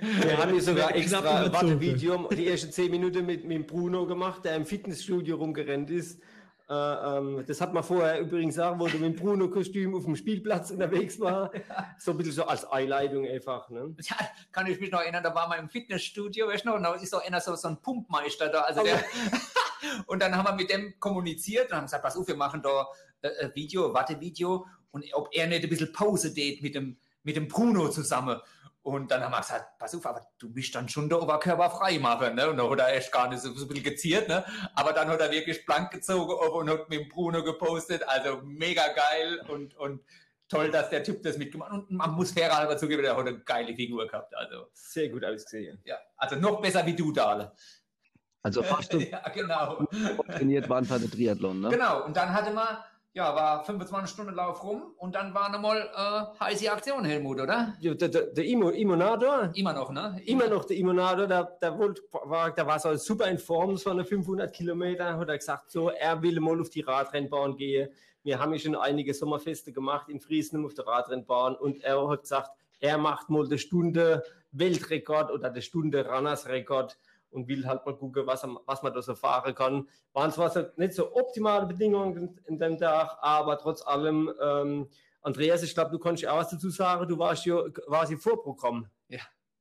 Wir 0.00 0.38
haben 0.38 0.52
hier 0.52 0.62
sogar 0.62 0.94
extra. 0.94 1.52
Wartevideo 1.52 2.28
die 2.28 2.48
ersten 2.48 2.72
10 2.72 2.90
Minuten 2.90 3.26
mit, 3.26 3.44
mit 3.44 3.66
Bruno 3.66 4.06
gemacht, 4.06 4.44
der 4.44 4.56
im 4.56 4.66
Fitnessstudio 4.66 5.36
rumgerannt 5.36 5.90
ist. 5.90 6.20
Äh, 6.68 6.72
ähm, 6.72 7.44
das 7.46 7.60
hat 7.60 7.74
man 7.74 7.84
vorher 7.84 8.20
übrigens 8.20 8.54
sagen, 8.54 8.80
wo 8.80 8.86
du 8.86 8.96
mit 8.96 9.02
dem 9.02 9.16
Bruno-Kostüm 9.16 9.94
auf 9.94 10.04
dem 10.04 10.16
Spielplatz 10.16 10.70
unterwegs 10.70 11.20
war. 11.20 11.50
So 11.98 12.12
ein 12.12 12.16
bisschen 12.16 12.32
so 12.32 12.44
als 12.46 12.64
Einleitung 12.64 13.26
einfach. 13.26 13.68
Ne? 13.68 13.94
Ja, 14.00 14.16
kann 14.50 14.66
ich 14.66 14.80
mich 14.80 14.90
noch 14.90 15.00
erinnern, 15.00 15.22
da 15.22 15.34
waren 15.34 15.50
wir 15.50 15.58
im 15.58 15.68
Fitnessstudio, 15.68 16.48
weißt 16.48 16.64
du 16.64 16.70
noch, 16.70 16.76
und 16.76 16.82
da 16.82 16.94
ist 16.94 17.10
so 17.10 17.18
einer 17.18 17.40
so, 17.40 17.54
so 17.54 17.68
ein 17.68 17.80
Pumpmeister 17.80 18.48
da, 18.48 18.62
also 18.62 18.82
der, 18.82 19.02
und 20.06 20.22
dann 20.22 20.36
haben 20.36 20.46
wir 20.46 20.54
mit 20.54 20.70
dem 20.70 20.98
kommuniziert 20.98 21.70
und 21.70 21.76
haben 21.76 21.84
gesagt, 21.84 22.02
pass 22.02 22.16
auf, 22.16 22.26
wir 22.26 22.36
machen 22.36 22.62
da 22.62 22.86
äh, 23.22 23.44
ein 23.44 23.54
Video, 23.54 23.92
Wartevideo 23.92 24.66
und 24.90 25.04
ob 25.12 25.28
er 25.32 25.46
nicht 25.46 25.64
ein 25.64 25.68
bisschen 25.68 25.92
Pause 25.92 26.32
tät 26.32 26.62
mit 26.62 26.74
dem, 26.74 26.96
mit 27.22 27.36
dem 27.36 27.48
Bruno 27.48 27.88
zusammen. 27.88 28.40
Und 28.84 29.10
dann 29.10 29.22
haben 29.22 29.32
wir 29.32 29.40
gesagt, 29.40 29.78
pass 29.78 29.94
auf, 29.94 30.04
aber 30.04 30.20
du 30.38 30.50
musst 30.50 30.74
dann 30.74 30.90
schon 30.90 31.08
der 31.08 31.22
Oberkörper 31.22 31.70
frei 31.70 31.98
machen. 31.98 32.34
Ne? 32.34 32.50
Und 32.50 32.58
da 32.58 32.68
hat 32.68 32.78
er 32.80 32.94
echt 32.94 33.10
gar 33.10 33.30
nicht 33.30 33.40
so, 33.40 33.50
so 33.54 33.64
ein 33.64 33.68
bisschen 33.68 33.82
geziert. 33.82 34.28
Ne? 34.28 34.44
Aber 34.74 34.92
dann 34.92 35.08
hat 35.08 35.20
er 35.22 35.30
wirklich 35.30 35.64
blank 35.64 35.90
gezogen 35.90 36.34
und 36.34 36.68
hat 36.68 36.90
mit 36.90 37.00
dem 37.00 37.08
Bruno 37.08 37.42
gepostet. 37.42 38.06
Also 38.06 38.42
mega 38.44 38.82
geil 38.88 39.40
und, 39.48 39.74
und 39.78 40.02
toll, 40.50 40.70
dass 40.70 40.90
der 40.90 41.02
Typ 41.02 41.22
das 41.22 41.38
mitgemacht 41.38 41.70
hat. 41.70 41.78
Und 41.78 41.92
man 41.92 42.10
muss 42.10 42.32
fairer 42.32 42.58
halber 42.58 42.76
zugeben, 42.76 43.02
der 43.02 43.16
hat 43.16 43.26
eine 43.26 43.38
geile 43.40 43.74
Figur 43.74 44.06
gehabt. 44.06 44.36
Also, 44.36 44.66
Sehr 44.74 45.08
gut 45.08 45.24
ausgesehen. 45.24 45.80
ja, 45.86 45.96
also 46.18 46.36
noch 46.36 46.60
besser 46.60 46.84
wie 46.84 46.94
du, 46.94 47.10
Dahle. 47.10 47.52
Also 48.42 48.62
fast 48.62 48.92
ja, 49.10 49.26
genau. 49.30 49.86
trainiert 50.26 50.68
waren 50.68 50.84
für 50.84 50.98
den 50.98 51.10
Triathlon, 51.10 51.60
ne? 51.62 51.70
Genau. 51.70 52.04
Und 52.04 52.14
dann 52.14 52.34
hatte 52.34 52.52
man, 52.52 52.76
ja, 53.14 53.34
war 53.34 53.64
25 53.64 54.10
Stunden 54.10 54.34
Lauf 54.34 54.62
rum 54.64 54.92
und 54.96 55.14
dann 55.14 55.32
war 55.34 55.48
nochmal 55.48 55.88
äh, 55.94 56.44
heiße 56.44 56.70
Aktion, 56.70 57.04
Helmut, 57.04 57.40
oder? 57.40 57.74
Ja, 57.78 57.94
der, 57.94 58.08
der, 58.08 58.22
der 58.26 58.44
Imo, 58.44 58.70
Imonador, 58.70 59.52
Immer 59.54 59.72
noch, 59.72 59.92
ne? 59.92 60.20
immer 60.26 60.48
noch 60.48 60.64
der 60.64 60.76
Imonador, 60.76 61.28
der, 61.28 61.44
der, 61.62 61.78
wollte, 61.78 62.02
war, 62.10 62.50
der 62.50 62.66
war 62.66 62.80
so 62.80 62.94
super 62.96 63.28
in 63.28 63.38
Form, 63.38 63.76
so 63.76 63.90
eine 63.90 64.04
500 64.04 64.52
Kilometer, 64.52 65.16
hat 65.16 65.28
er 65.28 65.38
gesagt, 65.38 65.70
so, 65.70 65.90
er 65.90 66.20
will 66.22 66.40
mal 66.40 66.60
auf 66.60 66.70
die 66.70 66.80
Radrennbahn 66.80 67.56
gehen. 67.56 67.88
Wir 68.24 68.40
haben 68.40 68.52
ja 68.52 68.58
schon 68.58 68.74
einige 68.74 69.14
Sommerfeste 69.14 69.72
gemacht 69.72 70.08
in 70.08 70.20
Friesenum 70.20 70.66
auf 70.66 70.74
der 70.74 70.86
Radrennbahn 70.86 71.54
und 71.54 71.84
er 71.84 72.08
hat 72.08 72.22
gesagt, 72.22 72.50
er 72.80 72.98
macht 72.98 73.30
mal 73.30 73.46
die 73.48 73.58
Stunde 73.58 74.24
Weltrekord 74.50 75.30
oder 75.30 75.50
die 75.50 75.62
Stunde 75.62 76.04
Runners-Rekord 76.04 76.98
und 77.34 77.48
will 77.48 77.66
halt 77.66 77.84
mal 77.84 77.96
gucken, 77.96 78.26
was, 78.26 78.46
was 78.66 78.82
man 78.82 78.94
da 78.94 79.02
so 79.02 79.14
fahren 79.14 79.54
kann. 79.54 79.88
Waren 80.12 80.32
zwar 80.32 80.52
nicht 80.76 80.94
so 80.94 81.14
optimale 81.14 81.66
Bedingungen 81.66 82.40
in 82.46 82.58
dem 82.58 82.78
Tag, 82.78 83.18
aber 83.20 83.58
trotz 83.58 83.82
allem, 83.86 84.32
ähm, 84.40 84.88
Andreas, 85.20 85.62
ich 85.62 85.74
glaube, 85.74 85.90
du 85.90 85.98
kannst 85.98 86.22
ja 86.22 86.32
auch 86.32 86.38
was 86.38 86.50
dazu 86.50 86.70
sagen, 86.70 87.08
du 87.08 87.18
warst 87.18 87.44
ja 87.46 87.68
quasi 87.68 88.16
Vorprogramm. 88.16 88.88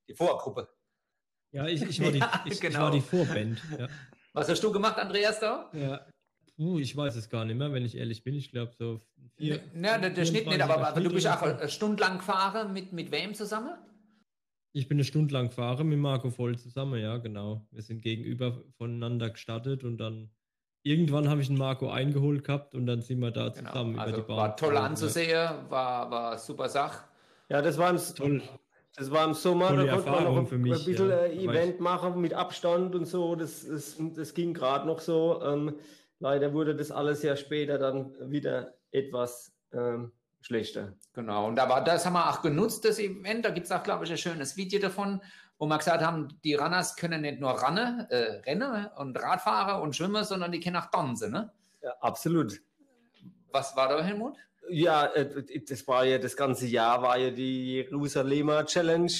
Die 0.07 0.13
Vorgruppe. 0.13 0.67
Ja, 1.51 1.67
ich, 1.67 1.81
ich, 1.81 2.01
war 2.01 2.11
die, 2.11 2.19
Ja, 2.19 2.43
ich, 2.45 2.53
ich 2.53 2.61
genau. 2.61 2.79
war 2.79 2.91
die 2.91 3.01
Vorband. 3.01 3.61
Ja. 3.77 3.87
Was 4.33 4.49
hast 4.49 4.63
du 4.63 4.71
gemacht, 4.71 4.97
Andreas, 4.97 5.39
da? 5.39 5.69
Ja. 5.73 6.05
Uh, 6.57 6.79
ich 6.79 6.95
weiß 6.95 7.15
es 7.15 7.29
gar 7.29 7.45
nicht 7.45 7.57
mehr, 7.57 7.71
wenn 7.73 7.85
ich 7.85 7.97
ehrlich 7.97 8.23
bin. 8.23 8.35
Ich 8.35 8.51
glaube 8.51 8.73
so 8.77 8.99
vier. 9.37 9.59
Ja, 9.75 9.97
der, 9.97 10.09
der 10.11 10.25
Schnitt 10.25 10.45
nicht, 10.45 10.59
24er 10.59 10.63
aber, 10.63 10.87
aber 10.87 11.01
du 11.01 11.09
bist 11.09 11.27
auch 11.27 11.39
so. 11.39 11.45
eine 11.45 11.69
Stunde 11.69 12.01
lang 12.01 12.17
gefahren. 12.17 12.73
Mit, 12.73 12.93
mit 12.93 13.11
wem 13.11 13.33
zusammen? 13.33 13.73
Ich 14.75 14.87
bin 14.87 14.97
eine 14.97 15.03
Stunde 15.03 15.33
lang 15.33 15.49
gefahren 15.49 15.87
mit 15.87 15.99
Marco 15.99 16.31
voll 16.31 16.57
zusammen, 16.57 16.99
ja, 16.99 17.17
genau. 17.17 17.67
Wir 17.71 17.83
sind 17.83 18.01
gegenüber 18.01 18.63
voneinander 18.77 19.29
gestartet 19.29 19.83
und 19.83 19.97
dann 19.99 20.31
irgendwann 20.81 21.29
habe 21.29 21.41
ich 21.41 21.49
einen 21.49 21.59
Marco 21.59 21.89
eingeholt 21.89 22.43
gehabt 22.43 22.73
und 22.75 22.87
dann 22.87 23.01
sind 23.01 23.19
wir 23.19 23.29
da 23.31 23.49
Genau. 23.49 23.69
zusammen 23.69 23.93
über 23.93 24.05
die 24.05 24.11
Also 24.13 24.23
Bahn. 24.27 24.37
war 24.37 24.57
toll 24.57 24.69
gefahren, 24.69 24.85
anzusehen, 24.91 25.49
war, 25.69 26.09
war 26.09 26.37
super 26.39 26.67
Sache. 26.69 27.05
Ja, 27.49 27.61
das 27.61 27.77
war 27.77 27.91
im, 27.91 27.97
Ja. 27.97 28.01
Toll. 28.15 28.41
das 28.95 29.11
war 29.11 29.25
im 29.25 29.33
Sommer, 29.35 29.67
Tolle 29.69 29.85
da 29.85 29.93
konnte 29.93 30.09
man 30.11 30.23
noch 30.23 30.37
Erfahrung 30.37 30.39
ein, 30.39 30.47
für 30.47 30.57
mich, 30.57 30.73
ein 30.73 30.85
bisschen 30.85 31.09
ja. 31.09 31.17
äh, 31.25 31.43
Event 31.45 31.79
machen 31.79 32.19
mit 32.19 32.33
Abstand 32.33 32.95
und 32.95 33.05
so. 33.05 33.35
Das, 33.35 33.65
das, 33.67 33.95
das 34.15 34.33
ging 34.33 34.55
gerade 34.55 34.87
noch 34.87 34.99
so. 34.99 35.39
Ähm, 35.43 35.75
leider 36.19 36.51
wurde 36.53 36.75
das 36.75 36.89
alles 36.91 37.21
ja 37.21 37.35
später 37.37 37.77
dann 37.77 38.15
wieder 38.31 38.73
etwas 38.91 39.55
ähm, 39.71 40.11
schlechter. 40.45 40.93
Genau, 41.13 41.47
und 41.47 41.55
da 41.55 41.69
war, 41.69 41.83
das 41.83 42.05
haben 42.05 42.13
wir 42.13 42.29
auch 42.29 42.41
genutzt, 42.41 42.85
das 42.85 42.99
Event. 42.99 43.45
Da 43.45 43.49
gibt 43.49 43.65
es 43.65 43.71
auch, 43.71 43.83
glaube 43.83 44.05
ich, 44.05 44.11
ein 44.11 44.17
schönes 44.17 44.57
Video 44.57 44.79
davon, 44.79 45.21
wo 45.57 45.65
wir 45.65 45.77
gesagt 45.77 46.03
haben, 46.03 46.27
die 46.43 46.55
Runners 46.55 46.95
können 46.95 47.21
nicht 47.21 47.39
nur 47.39 47.61
Rennen, 47.61 48.07
äh, 48.09 48.41
Rennen 48.45 48.87
und 48.97 49.17
Radfahrer 49.17 49.81
und 49.81 49.95
Schwimmen, 49.95 50.23
sondern 50.23 50.51
die 50.51 50.59
können 50.59 50.75
auch 50.75 50.91
tanzen. 50.91 51.31
Ne? 51.31 51.51
Ja, 51.81 51.91
absolut. 52.01 52.59
Was 53.51 53.75
war 53.75 53.87
da, 53.87 54.01
Helmut? 54.03 54.37
Ja, 54.69 55.05
äh, 55.07 55.61
das 55.67 55.87
war 55.87 56.05
ja 56.05 56.17
das 56.17 56.35
ganze 56.35 56.65
Jahr 56.67 57.01
war 57.01 57.17
ja 57.17 57.29
die 57.29 57.75
Jerusalemer 57.75 58.65
Challenge. 58.65 59.11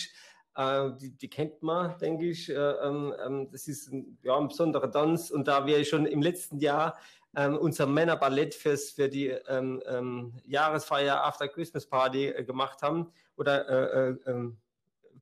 Äh, 0.56 0.92
die, 1.00 1.12
die 1.12 1.30
kennt 1.30 1.62
man, 1.62 1.98
denke 2.00 2.30
ich. 2.30 2.50
Äh, 2.50 2.54
ähm, 2.54 3.14
ähm, 3.26 3.50
das 3.52 3.68
ist 3.68 3.92
ein, 3.92 4.18
ja, 4.24 4.38
ein 4.38 4.48
besonderer 4.48 4.92
Tanz. 4.92 5.32
Und 5.32 5.48
da 5.48 5.66
wir 5.66 5.84
schon 5.86 6.06
im 6.06 6.22
letzten 6.22 6.60
Jahr 6.60 6.98
ähm, 7.36 7.58
unser 7.58 7.86
Männerballett 7.88 8.54
fürs, 8.56 8.92
für 8.92 9.10
die 9.10 9.28
ähm, 9.28 9.82
ähm, 9.88 10.34
Jahresfeier 10.46 11.24
After 11.24 11.48
Christmas 11.48 11.86
Party 11.88 12.28
äh, 12.28 12.44
gemacht 12.44 12.82
haben 12.82 13.12
oder 13.36 13.68
äh, 13.70 14.10
äh, 14.10 14.32
ähm, 14.32 14.58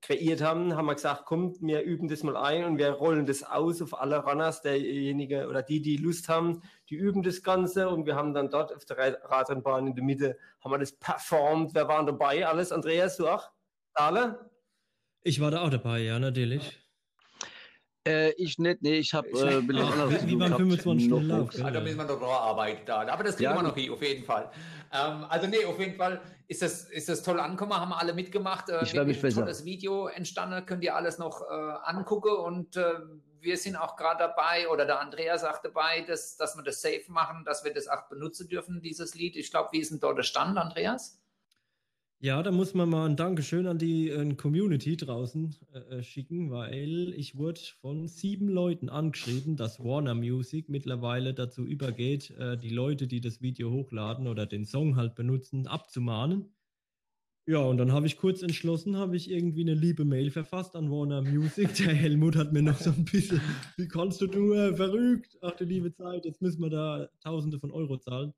kreiert 0.02 0.42
haben, 0.42 0.76
haben 0.76 0.88
wir 0.88 0.96
gesagt, 0.96 1.26
kommt, 1.26 1.62
wir 1.62 1.84
üben 1.84 2.08
das 2.08 2.24
mal 2.24 2.36
ein 2.36 2.64
und 2.66 2.78
wir 2.80 2.90
rollen 2.90 3.28
das 3.28 3.44
aus 3.44 3.84
auf 3.84 4.00
alle 4.02 4.18
Runners, 4.24 4.62
derjenige 4.64 5.48
oder 5.48 5.62
die, 5.62 5.80
die 5.80 5.98
Lust 5.98 6.28
haben, 6.28 6.64
die 6.90 6.96
üben 6.96 7.22
das 7.22 7.44
Ganze 7.44 7.88
und 7.88 8.08
wir 8.08 8.16
haben 8.16 8.34
dann 8.34 8.50
dort 8.50 8.76
auf 8.76 8.84
der 8.86 8.98
Ra- 8.98 9.18
Radrennbahn 9.26 9.86
in 9.86 9.96
der 9.96 10.04
Mitte, 10.04 10.38
haben 10.64 10.72
wir 10.72 10.80
das 10.80 10.94
performt. 10.94 11.76
Wer 11.76 11.88
waren 11.88 12.08
dabei? 12.08 12.48
Alles? 12.48 12.72
Andreas, 12.72 13.18
du 13.18 13.28
auch? 13.28 13.52
Alle? 13.94 14.50
Ich 15.22 15.40
war 15.40 15.52
da 15.52 15.62
auch 15.62 15.70
dabei, 15.70 16.00
ja, 16.00 16.18
natürlich. 16.18 16.80
Äh, 18.08 18.32
ich 18.32 18.58
nicht, 18.58 18.82
nee, 18.82 18.98
ich 18.98 19.14
habe 19.14 19.28
äh, 19.28 19.62
bisschen 19.62 19.78
Ach, 19.86 19.94
tun 20.10 20.40
beim 20.40 20.40
gehabt. 20.40 20.56
25 20.58 21.06
Stunden 21.06 21.50
gell? 21.50 21.64
Ah, 21.66 21.70
da 21.72 21.80
müssen 21.82 21.98
wir 21.98 22.06
noch 22.06 22.18
dran 22.20 22.30
arbeiten. 22.30 22.82
Da. 22.86 23.02
Aber 23.08 23.24
das 23.24 23.36
kriegen 23.36 23.52
Ja, 23.52 23.56
wir 23.56 23.62
noch 23.62 23.76
hin, 23.76 23.92
auf 23.92 24.02
jeden 24.02 24.24
Fall. 24.26 24.50
Ähm, 24.92 25.26
also 25.30 25.46
nee, 25.48 25.64
auf 25.66 25.80
jeden 25.80 25.96
Fall 25.96 26.20
ist 26.48 26.64
das, 26.64 26.86
ist 26.86 27.10
das 27.10 27.22
toll 27.22 27.40
angekommen, 27.40 27.74
haben 27.76 27.94
alle 27.94 28.14
mitgemacht. 28.14 28.70
Äh, 28.70 28.84
Ich 28.84 28.94
mich 28.96 29.22
besser. 29.22 29.42
tolles 29.42 29.64
Video 29.66 30.08
entstanden, 30.08 30.66
könnt 30.66 30.84
ihr 30.84 30.96
alles 30.96 31.20
noch 31.20 31.42
äh, 31.42 31.54
angucken 31.84 32.32
und 32.44 32.76
äh, 32.76 32.94
wir 33.40 33.58
sind 33.58 33.76
auch 33.76 33.96
gerade 33.96 34.20
dabei, 34.20 34.68
oder 34.70 34.86
der 34.86 35.00
Andreas 35.00 35.42
sagt 35.42 35.66
dabei, 35.66 36.02
dass, 36.02 36.38
dass 36.38 36.56
wir 36.56 36.64
das 36.64 36.82
safe 36.82 37.04
machen, 37.08 37.44
dass 37.46 37.64
wir 37.64 37.74
das 37.74 37.88
auch 37.88 38.08
benutzen 38.10 38.48
dürfen, 38.48 38.82
dieses 38.82 39.14
Lied. 39.16 39.36
Ich 39.36 39.52
glaube, 39.52 39.70
wie 39.74 39.80
ist 39.80 39.92
denn 39.92 40.00
dort 40.00 40.18
der 40.18 40.24
Stand, 40.24 40.58
Andreas? 40.58 41.21
Ja, 42.24 42.44
da 42.44 42.52
muss 42.52 42.76
man 42.76 42.88
mal 42.88 43.10
ein 43.10 43.16
Dankeschön 43.16 43.66
an 43.66 43.80
die 43.80 44.10
äh, 44.10 44.36
Community 44.36 44.96
draußen 44.96 45.56
äh, 45.74 45.80
äh, 45.80 46.04
schicken, 46.04 46.52
weil 46.52 47.16
ich 47.18 47.36
wurde 47.36 47.60
von 47.82 48.08
sieben 48.08 48.48
Leuten 48.48 48.90
angeschrieben, 48.90 49.56
dass 49.56 49.84
Warner 49.84 50.14
Music 50.14 50.70
mittlerweile 50.70 51.34
dazu 51.34 51.66
übergeht, 51.66 52.30
äh, 52.38 52.58
die 52.58 52.70
Leute, 52.70 53.08
die 53.08 53.22
das 53.22 53.42
Video 53.42 53.72
hochladen 53.72 54.28
oder 54.28 54.46
den 54.46 54.66
Song 54.66 54.98
halt 54.98 55.16
benutzen, 55.16 55.66
abzumahnen. 55.66 56.54
Ja, 57.48 57.58
und 57.58 57.78
dann 57.78 57.92
habe 57.92 58.06
ich 58.06 58.18
kurz 58.18 58.44
entschlossen, 58.44 58.98
habe 58.98 59.16
ich 59.18 59.32
irgendwie 59.32 59.62
eine 59.62 59.74
liebe 59.74 60.06
Mail 60.06 60.30
verfasst 60.30 60.76
an 60.76 60.92
Warner 60.92 61.24
Music. 61.24 61.74
Der 61.84 61.96
Helmut 61.96 62.36
hat 62.36 62.54
mir 62.54 62.62
noch 62.62 62.78
so 62.78 62.92
ein 62.92 63.04
bisschen, 63.04 63.42
wie 63.78 63.88
kannst 63.88 64.22
du 64.22 64.28
nur 64.28 64.76
verrückt, 64.76 65.40
ach 65.42 65.54
du 65.56 65.64
liebe 65.64 65.92
Zeit, 65.92 66.26
jetzt 66.26 66.40
müssen 66.40 66.62
wir 66.62 66.70
da 66.70 67.10
Tausende 67.24 67.60
von 67.60 67.72
Euro 67.72 67.98
zahlen. 67.98 68.32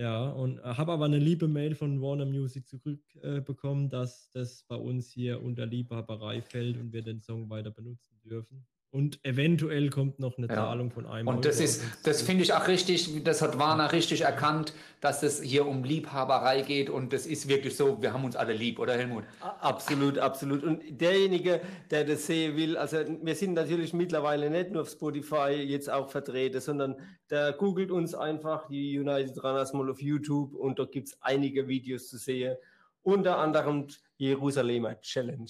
Ja, 0.00 0.30
und 0.30 0.62
habe 0.62 0.92
aber 0.92 1.04
eine 1.04 1.18
liebe 1.18 1.46
Mail 1.46 1.74
von 1.74 2.00
Warner 2.00 2.24
Music 2.24 2.66
zurückbekommen, 2.66 3.86
äh, 3.86 3.88
dass 3.90 4.30
das 4.32 4.64
bei 4.64 4.76
uns 4.76 5.10
hier 5.10 5.42
unter 5.42 5.66
Liebhaberei 5.66 6.40
fällt 6.40 6.78
und 6.78 6.94
wir 6.94 7.02
den 7.02 7.20
Song 7.20 7.50
weiter 7.50 7.70
benutzen 7.70 8.18
dürfen. 8.24 8.66
Und 8.92 9.24
eventuell 9.24 9.88
kommt 9.88 10.18
noch 10.18 10.36
eine 10.36 10.48
Ja. 10.48 10.54
Zahlung 10.54 10.90
von 10.90 11.06
einem 11.06 11.28
Und 11.28 11.44
das 11.44 11.58
Euro. 11.58 11.64
ist, 11.64 11.82
das 12.06 12.22
finde 12.22 12.42
ich 12.42 12.52
auch 12.52 12.66
richtig, 12.66 13.22
das 13.22 13.40
hat 13.40 13.56
Warner 13.56 13.92
richtig 13.92 14.22
erkannt, 14.22 14.74
dass 15.00 15.22
es 15.22 15.40
hier 15.40 15.64
um 15.66 15.84
Liebhaberei 15.84 16.62
geht 16.62 16.90
und 16.90 17.12
das 17.12 17.24
ist 17.24 17.46
wirklich 17.48 17.76
so, 17.76 18.02
wir 18.02 18.12
haben 18.12 18.24
uns 18.24 18.34
alle 18.34 18.52
lieb, 18.52 18.80
oder 18.80 18.94
Helmut? 18.94 19.22
Absolut, 19.38 20.18
absolut. 20.18 20.64
Und 20.64 20.82
derjenige, 21.00 21.60
der 21.92 22.04
das 22.04 22.26
sehen 22.26 22.56
will, 22.56 22.76
also 22.76 22.96
wir 23.22 23.36
sind 23.36 23.54
natürlich 23.54 23.92
mittlerweile 23.92 24.50
nicht 24.50 24.72
nur 24.72 24.82
auf 24.82 24.90
Spotify 24.90 25.50
jetzt 25.52 25.88
auch 25.88 26.10
vertreten, 26.10 26.60
sondern 26.60 26.96
der 27.30 27.52
googelt 27.52 27.92
uns 27.92 28.12
einfach 28.16 28.66
die 28.66 28.98
United 28.98 29.40
Runners 29.44 29.72
mal 29.72 29.88
auf 29.88 30.02
YouTube 30.02 30.52
und 30.52 30.80
dort 30.80 30.90
gibt 30.90 31.06
es 31.08 31.16
einige 31.22 31.68
Videos 31.68 32.08
zu 32.08 32.18
sehen, 32.18 32.56
unter 33.02 33.38
anderem 33.38 33.86
Jerusalemer 34.16 35.00
Challenge. 35.00 35.46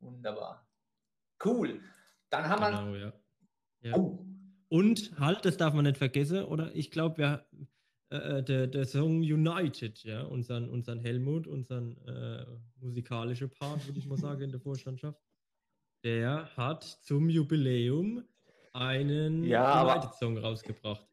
Wunderbar. 0.00 0.66
Cool. 1.44 1.80
Dann 2.32 2.48
haben 2.48 2.60
wir 2.60 2.70
Genau, 2.70 2.94
ja. 2.96 3.12
Ja. 3.82 3.96
Oh. 3.96 4.24
Und 4.68 5.12
halt, 5.18 5.44
das 5.44 5.58
darf 5.58 5.74
man 5.74 5.84
nicht 5.84 5.98
vergessen, 5.98 6.44
oder? 6.44 6.74
Ich 6.74 6.90
glaube, 6.90 7.18
wir 7.18 7.46
äh, 8.12 8.38
äh, 8.38 8.42
der, 8.42 8.66
der 8.66 8.86
Song 8.86 9.20
United, 9.20 10.02
ja, 10.04 10.22
unseren, 10.22 10.68
unseren 10.68 10.98
Helmut, 10.98 11.46
unseren 11.46 11.96
äh, 12.06 12.44
musikalischen 12.80 13.50
Part, 13.50 13.86
würde 13.86 13.98
ich 13.98 14.06
mal 14.06 14.18
sagen, 14.18 14.42
in 14.42 14.50
der 14.50 14.60
Vorstandschaft, 14.60 15.20
der 16.04 16.48
hat 16.56 16.84
zum 16.84 17.28
Jubiläum 17.28 18.24
einen 18.72 19.44
ja, 19.44 19.82
United-Song 19.82 20.38
rausgebracht. 20.38 21.06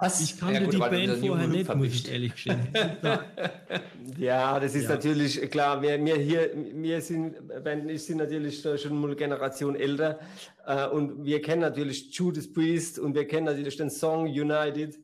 Was? 0.00 0.20
Ich 0.20 0.38
kannte 0.38 0.54
ja, 0.54 0.64
gut, 0.64 0.74
die 0.74 0.78
Band 0.78 1.18
vorher 1.18 1.48
nicht, 1.48 1.74
muss 1.74 1.88
ich 1.88 2.10
ehrlich 2.10 2.32
gestehen. 2.32 2.68
ja, 4.16 4.60
das 4.60 4.76
ist 4.76 4.84
ja. 4.84 4.90
natürlich 4.90 5.50
klar. 5.50 5.82
Wir, 5.82 6.04
wir 6.04 6.16
hier, 6.16 6.52
wir 6.54 7.00
sind, 7.00 7.36
Ben 7.64 7.80
und 7.80 7.88
ich 7.88 8.04
sind 8.04 8.18
natürlich 8.18 8.62
schon 8.62 9.04
eine 9.04 9.16
Generation 9.16 9.74
älter 9.74 10.20
äh, 10.66 10.86
und 10.86 11.24
wir 11.24 11.42
kennen 11.42 11.62
natürlich 11.62 12.14
Judas 12.14 12.52
Priest 12.52 13.00
und 13.00 13.16
wir 13.16 13.26
kennen 13.26 13.46
natürlich 13.46 13.76
den 13.76 13.90
Song 13.90 14.26
United. 14.26 14.96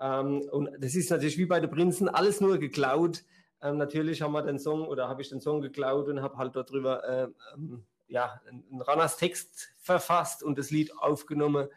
Ähm, 0.00 0.40
und 0.50 0.70
das 0.80 0.96
ist 0.96 1.10
natürlich 1.10 1.38
wie 1.38 1.46
bei 1.46 1.60
den 1.60 1.70
Prinzen 1.70 2.08
alles 2.08 2.40
nur 2.40 2.58
geklaut. 2.58 3.22
Ähm, 3.62 3.76
natürlich 3.76 4.20
haben 4.20 4.32
wir 4.32 4.42
den 4.42 4.58
Song 4.58 4.88
oder 4.88 5.08
habe 5.08 5.22
ich 5.22 5.28
den 5.28 5.40
Song 5.40 5.60
geklaut 5.60 6.08
und 6.08 6.22
habe 6.22 6.36
halt 6.38 6.56
darüber 6.56 7.04
äh, 7.04 7.28
ähm, 7.54 7.84
ja, 8.08 8.40
einen 8.48 8.82
Ranas 8.82 9.16
Text 9.16 9.68
verfasst 9.78 10.42
und 10.42 10.58
das 10.58 10.72
Lied 10.72 10.92
aufgenommen. 10.98 11.68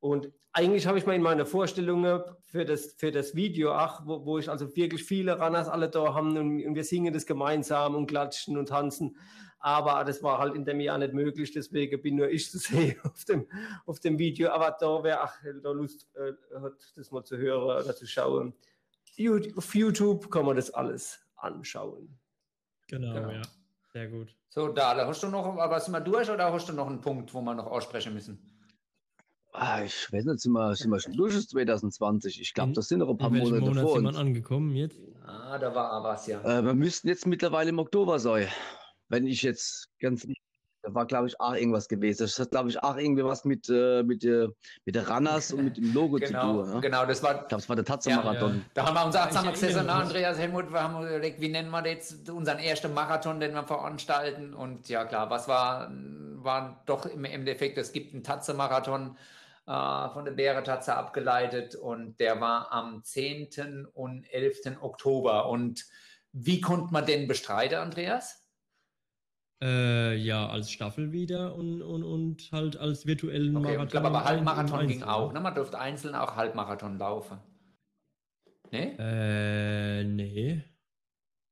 Und 0.00 0.32
eigentlich 0.52 0.86
habe 0.86 0.98
ich 0.98 1.06
mal 1.06 1.14
in 1.14 1.22
meiner 1.22 1.46
Vorstellung 1.46 2.04
für 2.42 2.64
das, 2.64 2.94
für 2.94 3.12
das 3.12 3.34
Video, 3.34 3.72
ach, 3.72 4.02
wo, 4.04 4.24
wo 4.24 4.38
ich 4.38 4.48
also 4.50 4.74
wirklich 4.74 5.04
viele 5.04 5.38
Runners 5.38 5.68
alle 5.68 5.88
da 5.88 6.14
haben 6.14 6.36
und, 6.36 6.64
und, 6.64 6.74
wir 6.74 6.84
singen 6.84 7.12
das 7.12 7.26
gemeinsam 7.26 7.94
und 7.94 8.06
klatschen 8.06 8.56
und 8.56 8.70
tanzen. 8.70 9.16
Aber 9.60 10.02
das 10.04 10.22
war 10.22 10.38
halt 10.38 10.54
in 10.54 10.64
dem 10.64 10.80
Jahr 10.80 10.96
nicht 10.96 11.12
möglich, 11.12 11.52
deswegen 11.52 12.00
bin 12.00 12.16
nur 12.16 12.30
ich 12.30 12.50
zu 12.50 12.58
sehen 12.58 12.96
auf 13.04 13.24
dem, 13.26 13.46
auf 13.84 14.00
dem 14.00 14.18
Video. 14.18 14.50
Aber 14.50 14.74
da 14.80 15.04
wäre, 15.04 15.20
ach, 15.20 15.38
da 15.62 15.70
Lust 15.70 16.08
äh, 16.14 16.32
hat, 16.60 16.72
das 16.96 17.10
mal 17.10 17.22
zu 17.22 17.36
hören 17.36 17.84
oder 17.84 17.94
zu 17.94 18.06
schauen. 18.06 18.54
Auf 19.56 19.74
YouTube 19.74 20.30
kann 20.30 20.46
man 20.46 20.56
das 20.56 20.70
alles 20.70 21.20
anschauen. 21.36 22.18
Genau, 22.88 23.12
genau. 23.12 23.30
ja. 23.30 23.42
Sehr 23.92 24.08
gut. 24.08 24.34
So, 24.48 24.68
da 24.68 24.96
hast 25.06 25.22
du 25.22 25.28
noch 25.28 25.56
was 25.56 25.88
mal 25.88 26.00
durch 26.00 26.30
oder 26.30 26.52
hast 26.52 26.68
du 26.68 26.72
noch 26.72 26.86
einen 26.86 27.00
Punkt, 27.00 27.34
wo 27.34 27.40
wir 27.42 27.54
noch 27.54 27.66
aussprechen 27.66 28.14
müssen? 28.14 28.49
Ah, 29.52 29.82
ich 29.82 30.12
weiß 30.12 30.24
nicht, 30.24 30.40
sind 30.40 30.52
wir, 30.52 30.74
sind 30.76 30.90
wir 30.90 31.00
schon 31.00 31.14
durch 31.14 31.48
2020? 31.48 32.40
Ich 32.40 32.54
glaube, 32.54 32.72
das 32.72 32.88
sind 32.88 33.00
noch 33.00 33.08
ein 33.08 33.18
paar 33.18 33.30
Monate 33.30 33.60
Monat 33.60 33.82
vor 33.82 33.96
sind 33.96 34.04
wir 34.04 34.18
angekommen 34.18 34.76
jetzt? 34.76 34.96
Ah, 35.26 35.58
da 35.58 35.74
war 35.74 36.02
was, 36.04 36.26
ja. 36.26 36.40
Äh, 36.42 36.64
wir 36.64 36.74
müssten 36.74 37.08
jetzt 37.08 37.26
mittlerweile 37.26 37.70
im 37.70 37.78
Oktober 37.78 38.18
sein. 38.18 38.48
Wenn 39.08 39.26
ich 39.26 39.42
jetzt 39.42 39.88
ganz 39.98 40.26
da 40.82 40.94
war, 40.94 41.06
glaube 41.06 41.26
ich, 41.26 41.38
auch 41.40 41.54
irgendwas 41.54 41.88
gewesen. 41.88 42.22
Das 42.22 42.38
hat, 42.38 42.52
glaube 42.52 42.70
ich, 42.70 42.82
auch 42.82 42.96
irgendwie 42.96 43.24
was 43.24 43.44
mit, 43.44 43.68
äh, 43.68 44.02
mit, 44.02 44.24
äh, 44.24 44.48
mit 44.86 44.94
der 44.94 45.08
Runners 45.08 45.52
und 45.52 45.64
mit 45.64 45.76
dem 45.76 45.92
Logo 45.92 46.16
genau, 46.16 46.62
zu 46.62 46.62
tun. 46.64 46.74
Ne? 46.74 46.80
Genau, 46.80 47.04
das 47.04 47.22
war. 47.22 47.42
Ich 47.42 47.48
glaube, 47.48 47.62
es 47.62 47.68
war 47.68 47.76
der 47.76 47.84
Tatsache-Marathon. 47.84 48.54
Ja, 48.54 48.62
Da 48.74 48.86
haben 48.86 48.94
wir 48.94 49.04
uns 49.04 49.16
auch 49.16 49.28
zusammen 49.28 49.52
gesessen, 49.52 49.90
Andreas 49.90 50.38
Helmut, 50.38 50.72
wir 50.72 50.82
haben 50.82 51.06
überlegt, 51.06 51.40
wie 51.40 51.48
nennen 51.48 51.70
wir 51.70 51.86
jetzt 51.86 52.30
unseren 52.30 52.58
ersten 52.58 52.94
Marathon, 52.94 53.40
den 53.40 53.52
wir 53.52 53.64
veranstalten. 53.64 54.54
Und 54.54 54.88
ja, 54.88 55.04
klar, 55.04 55.28
was 55.28 55.48
war, 55.48 55.90
war 56.36 56.82
doch 56.86 57.04
im 57.04 57.24
Endeffekt, 57.24 57.76
es 57.76 57.92
gibt 57.92 58.14
einen 58.14 58.22
Tatze-Marathon 58.22 59.16
äh, 59.66 60.08
von 60.10 60.24
der 60.24 60.32
Bäre-Tatze 60.32 60.94
abgeleitet 60.94 61.74
und 61.74 62.18
der 62.20 62.40
war 62.40 62.72
am 62.72 63.02
10. 63.02 63.86
und 63.92 64.24
11. 64.24 64.78
Oktober. 64.80 65.48
Und 65.48 65.84
wie 66.32 66.60
konnte 66.60 66.92
man 66.92 67.06
den 67.06 67.28
bestreiten, 67.28 67.78
Andreas? 67.78 68.44
Äh, 69.62 70.16
ja, 70.16 70.48
als 70.48 70.70
Staffel 70.70 71.12
wieder 71.12 71.54
und, 71.54 71.82
und, 71.82 72.02
und 72.02 72.50
halt 72.50 72.78
als 72.78 73.06
virtuellen 73.06 73.54
okay, 73.56 73.64
Marathon. 73.64 73.84
Ich 73.84 73.90
glaube, 73.90 74.06
aber 74.06 74.24
Halbmarathon 74.24 74.86
ging 74.86 75.02
auch. 75.02 75.32
Ne? 75.32 75.40
Man 75.40 75.54
durfte 75.54 75.78
einzeln 75.78 76.14
auch 76.14 76.34
Halbmarathon 76.34 76.98
laufen. 76.98 77.38
Nee? 78.70 78.96
Äh, 78.98 80.04
nee. 80.04 80.64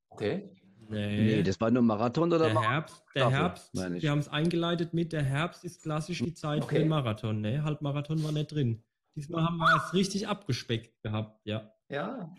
Okay. 0.08 0.57
Nee. 0.88 1.36
nee, 1.36 1.42
das 1.42 1.60
war 1.60 1.70
nur 1.70 1.82
Marathon 1.82 2.32
oder 2.32 2.50
Der 2.50 2.60
Herbst, 2.60 3.04
der 3.14 3.30
Herbst 3.30 3.70
wir 3.74 4.10
haben 4.10 4.20
es 4.20 4.28
eingeleitet 4.28 4.94
mit, 4.94 5.12
der 5.12 5.22
Herbst 5.22 5.64
ist 5.64 5.82
klassisch 5.82 6.18
die 6.18 6.34
Zeit 6.34 6.62
okay. 6.62 6.76
für 6.76 6.78
den 6.80 6.88
Marathon. 6.88 7.40
Ne? 7.40 7.62
Halbmarathon 7.62 8.22
war 8.24 8.32
nicht 8.32 8.52
drin. 8.52 8.82
Diesmal 9.14 9.44
haben 9.44 9.58
wir 9.58 9.76
es 9.76 9.94
richtig 9.94 10.28
abgespeckt 10.28 11.02
gehabt, 11.02 11.40
ja. 11.44 11.70
Ja, 11.90 12.30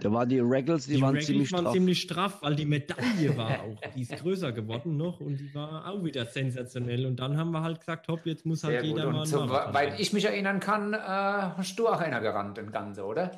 da 0.00 0.12
waren 0.12 0.28
die 0.28 0.40
Regals, 0.40 0.86
die, 0.86 0.96
die 0.96 1.02
waren, 1.02 1.10
Regals 1.10 1.26
ziemlich, 1.26 1.52
waren 1.52 1.60
straff. 1.60 1.72
ziemlich 1.72 2.00
straff, 2.00 2.42
weil 2.42 2.56
die 2.56 2.64
Medaille 2.64 3.36
war 3.36 3.62
auch, 3.62 3.80
die 3.94 4.02
ist 4.02 4.16
größer 4.16 4.52
geworden 4.52 4.96
noch 4.96 5.20
und 5.20 5.36
die 5.36 5.54
war 5.54 5.88
auch 5.88 6.04
wieder 6.04 6.26
sensationell. 6.26 7.06
Und 7.06 7.20
dann 7.20 7.36
haben 7.36 7.50
wir 7.50 7.62
halt 7.62 7.80
gesagt, 7.80 8.08
hopp, 8.08 8.26
jetzt 8.26 8.46
muss 8.46 8.64
halt 8.64 8.80
Sehr 8.80 8.84
jeder 8.84 9.10
mal. 9.10 9.26
So, 9.26 9.48
weil 9.48 9.94
ich 9.98 10.12
mich 10.12 10.24
erinnern 10.24 10.60
kann, 10.60 10.94
äh, 10.94 10.98
hast 10.98 11.78
du 11.78 11.88
auch 11.88 12.00
einer 12.00 12.20
gerannt, 12.20 12.56
den 12.56 12.70
Ganze, 12.70 13.04
oder? 13.04 13.32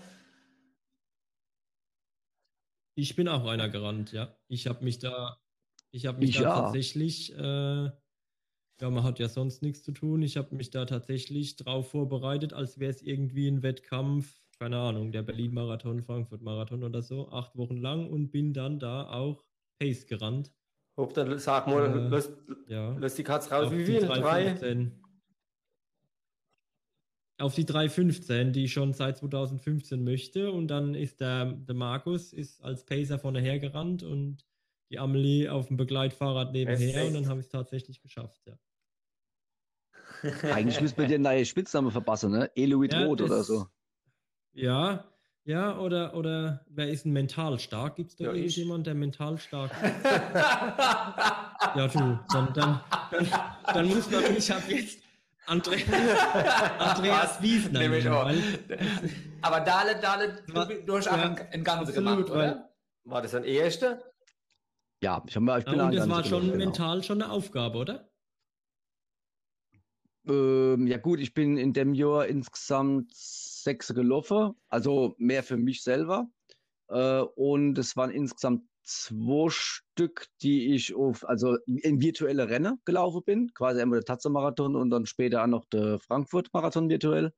Ich 2.96 3.14
bin 3.14 3.28
auch 3.28 3.46
einer 3.46 3.68
gerannt, 3.68 4.12
ja. 4.12 4.36
Ich 4.48 4.66
habe 4.66 4.84
mich 4.84 4.98
da, 4.98 5.38
ich 5.92 6.06
habe 6.06 6.18
mich 6.18 6.30
ich 6.30 6.36
da 6.36 6.42
ja. 6.42 6.60
tatsächlich, 6.62 7.32
äh, 7.36 7.90
ja, 8.80 8.90
man 8.90 9.04
hat 9.04 9.18
ja 9.18 9.28
sonst 9.28 9.62
nichts 9.62 9.82
zu 9.84 9.92
tun. 9.92 10.22
Ich 10.22 10.36
habe 10.36 10.54
mich 10.56 10.70
da 10.70 10.84
tatsächlich 10.84 11.56
drauf 11.56 11.90
vorbereitet, 11.90 12.52
als 12.52 12.80
wäre 12.80 12.90
es 12.90 13.02
irgendwie 13.02 13.48
ein 13.48 13.62
Wettkampf 13.62 14.40
keine 14.58 14.78
Ahnung, 14.78 15.12
der 15.12 15.22
Berlin-Marathon, 15.22 16.02
Frankfurt-Marathon 16.02 16.82
oder 16.82 17.02
so, 17.02 17.28
acht 17.30 17.56
Wochen 17.56 17.76
lang 17.76 18.08
und 18.08 18.30
bin 18.30 18.52
dann 18.52 18.78
da 18.78 19.08
auch 19.10 19.44
Pace 19.78 20.06
gerannt. 20.06 20.52
Hopp, 20.96 21.12
dann 21.12 21.38
sag 21.38 21.66
mal, 21.66 21.84
äh, 21.84 22.08
lass, 22.08 22.32
ja. 22.68 22.96
lass 22.98 23.14
die 23.16 23.22
Katze 23.22 23.50
raus. 23.50 23.70
Wie 23.70 23.84
viel? 23.84 24.00
Drei? 24.00 24.54
Auf 27.38 27.54
die 27.54 27.66
315, 27.66 28.52
die 28.52 28.64
ich 28.64 28.72
schon 28.72 28.94
seit 28.94 29.18
2015 29.18 30.02
möchte. 30.02 30.50
Und 30.50 30.68
dann 30.68 30.94
ist 30.94 31.20
der, 31.20 31.52
der 31.52 31.74
Markus 31.74 32.32
ist 32.32 32.62
als 32.62 32.84
Pacer 32.84 33.18
vorne 33.18 33.40
hergerannt 33.40 34.02
und 34.02 34.44
die 34.90 34.98
Amelie 34.98 35.48
auf 35.48 35.68
dem 35.68 35.76
Begleitfahrrad 35.76 36.52
nebenher 36.52 37.06
und 37.06 37.14
dann 37.14 37.28
habe 37.28 37.40
ich 37.40 37.46
es 37.46 37.52
tatsächlich 37.52 38.00
geschafft, 38.00 38.40
ja. 38.46 38.56
Eigentlich 40.54 40.80
müsste 40.80 41.00
man 41.00 41.08
dir 41.08 41.16
eine 41.16 41.24
neue 41.24 41.44
Spitzname 41.44 41.90
verpassen, 41.90 42.30
ne? 42.30 42.50
Eloid 42.54 42.92
ja, 42.92 43.04
Roth 43.04 43.20
oder 43.20 43.42
so. 43.42 43.66
Ja, 44.52 45.04
ja, 45.44 45.78
oder, 45.78 46.14
oder 46.14 46.64
wer 46.70 46.88
ist 46.88 47.04
ein 47.04 47.12
mental 47.12 47.58
stark? 47.58 47.96
Gibt 47.96 48.10
es 48.10 48.16
da 48.16 48.24
ja, 48.24 48.32
irgendjemand, 48.32 48.86
der 48.86 48.94
mental 48.94 49.38
stark 49.38 49.70
ist? 49.82 50.04
ja, 50.04 51.86
du, 51.86 51.98
dann, 52.32 52.52
dann, 52.54 52.80
dann, 53.10 53.28
dann 53.72 53.88
muss 53.88 54.10
man 54.10 54.32
mich 54.32 54.52
ab 54.52 54.62
jetzt 54.68 55.05
Andre 55.46 55.76
Andreas 56.78 57.40
Wiesner 57.40 57.78
nehmen. 57.80 58.04
Weil, 58.04 58.42
Aber 59.42 59.60
Dale, 59.60 60.00
Dale, 60.00 60.42
du, 60.46 60.82
du 60.84 60.96
hast 60.96 61.08
auch 61.08 61.16
ja, 61.16 61.36
ein 61.52 61.64
Ganze 61.64 61.92
gemacht, 61.92 62.30
oder? 62.30 62.70
War 63.04 63.22
das 63.22 63.34
ein 63.34 63.44
erster? 63.44 64.02
Ja, 65.02 65.22
ich, 65.26 65.36
hab, 65.36 65.58
ich 65.58 65.64
bin 65.64 65.76
ja, 65.78 65.86
Und 65.86 65.94
das 65.94 66.08
war 66.08 66.24
schon 66.24 66.46
genau. 66.46 66.56
mental 66.56 67.02
schon 67.02 67.22
eine 67.22 67.30
Aufgabe, 67.30 67.78
oder? 67.78 68.10
Ähm, 70.26 70.86
ja 70.86 70.98
gut, 70.98 71.20
ich 71.20 71.34
bin 71.34 71.56
in 71.56 71.72
dem 71.72 71.94
Jahr 71.94 72.26
insgesamt 72.26 73.12
sechs 73.14 73.94
gelaufen, 73.94 74.54
also 74.68 75.14
mehr 75.18 75.42
für 75.42 75.56
mich 75.56 75.82
selber. 75.82 76.28
Äh, 76.88 77.20
und 77.20 77.78
es 77.78 77.96
waren 77.96 78.10
insgesamt 78.10 78.62
zwei 78.86 79.50
Stück, 79.50 80.28
die 80.42 80.74
ich 80.74 80.94
auf, 80.94 81.28
also 81.28 81.56
in 81.66 82.00
virtuelle 82.00 82.48
Rennen 82.48 82.80
gelaufen 82.84 83.22
bin. 83.24 83.52
Quasi 83.54 83.80
einmal 83.80 83.98
der 84.00 84.06
Tatze-Marathon 84.06 84.76
und 84.76 84.90
dann 84.90 85.06
später 85.06 85.42
auch 85.42 85.48
noch 85.48 85.64
der 85.66 85.98
Frankfurt-Marathon 85.98 86.88
virtuell. 86.88 87.32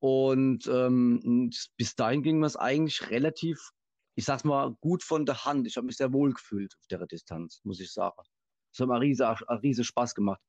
Und 0.00 0.68
ähm, 0.68 1.50
bis 1.76 1.96
dahin 1.96 2.22
ging 2.22 2.42
es 2.44 2.56
eigentlich 2.56 3.10
relativ, 3.10 3.72
ich 4.14 4.24
sag's 4.24 4.44
mal, 4.44 4.76
gut 4.80 5.02
von 5.02 5.26
der 5.26 5.44
Hand. 5.44 5.66
Ich 5.66 5.76
habe 5.76 5.86
mich 5.86 5.96
sehr 5.96 6.12
wohl 6.12 6.32
gefühlt 6.32 6.74
auf 6.78 6.86
der 6.86 7.06
Distanz, 7.06 7.60
muss 7.64 7.80
ich 7.80 7.92
sagen. 7.92 8.22
Es 8.72 8.78
hat 8.78 8.88
mir 8.88 9.00
riesen, 9.00 9.84
Spaß 9.84 10.14
gemacht. 10.14 10.40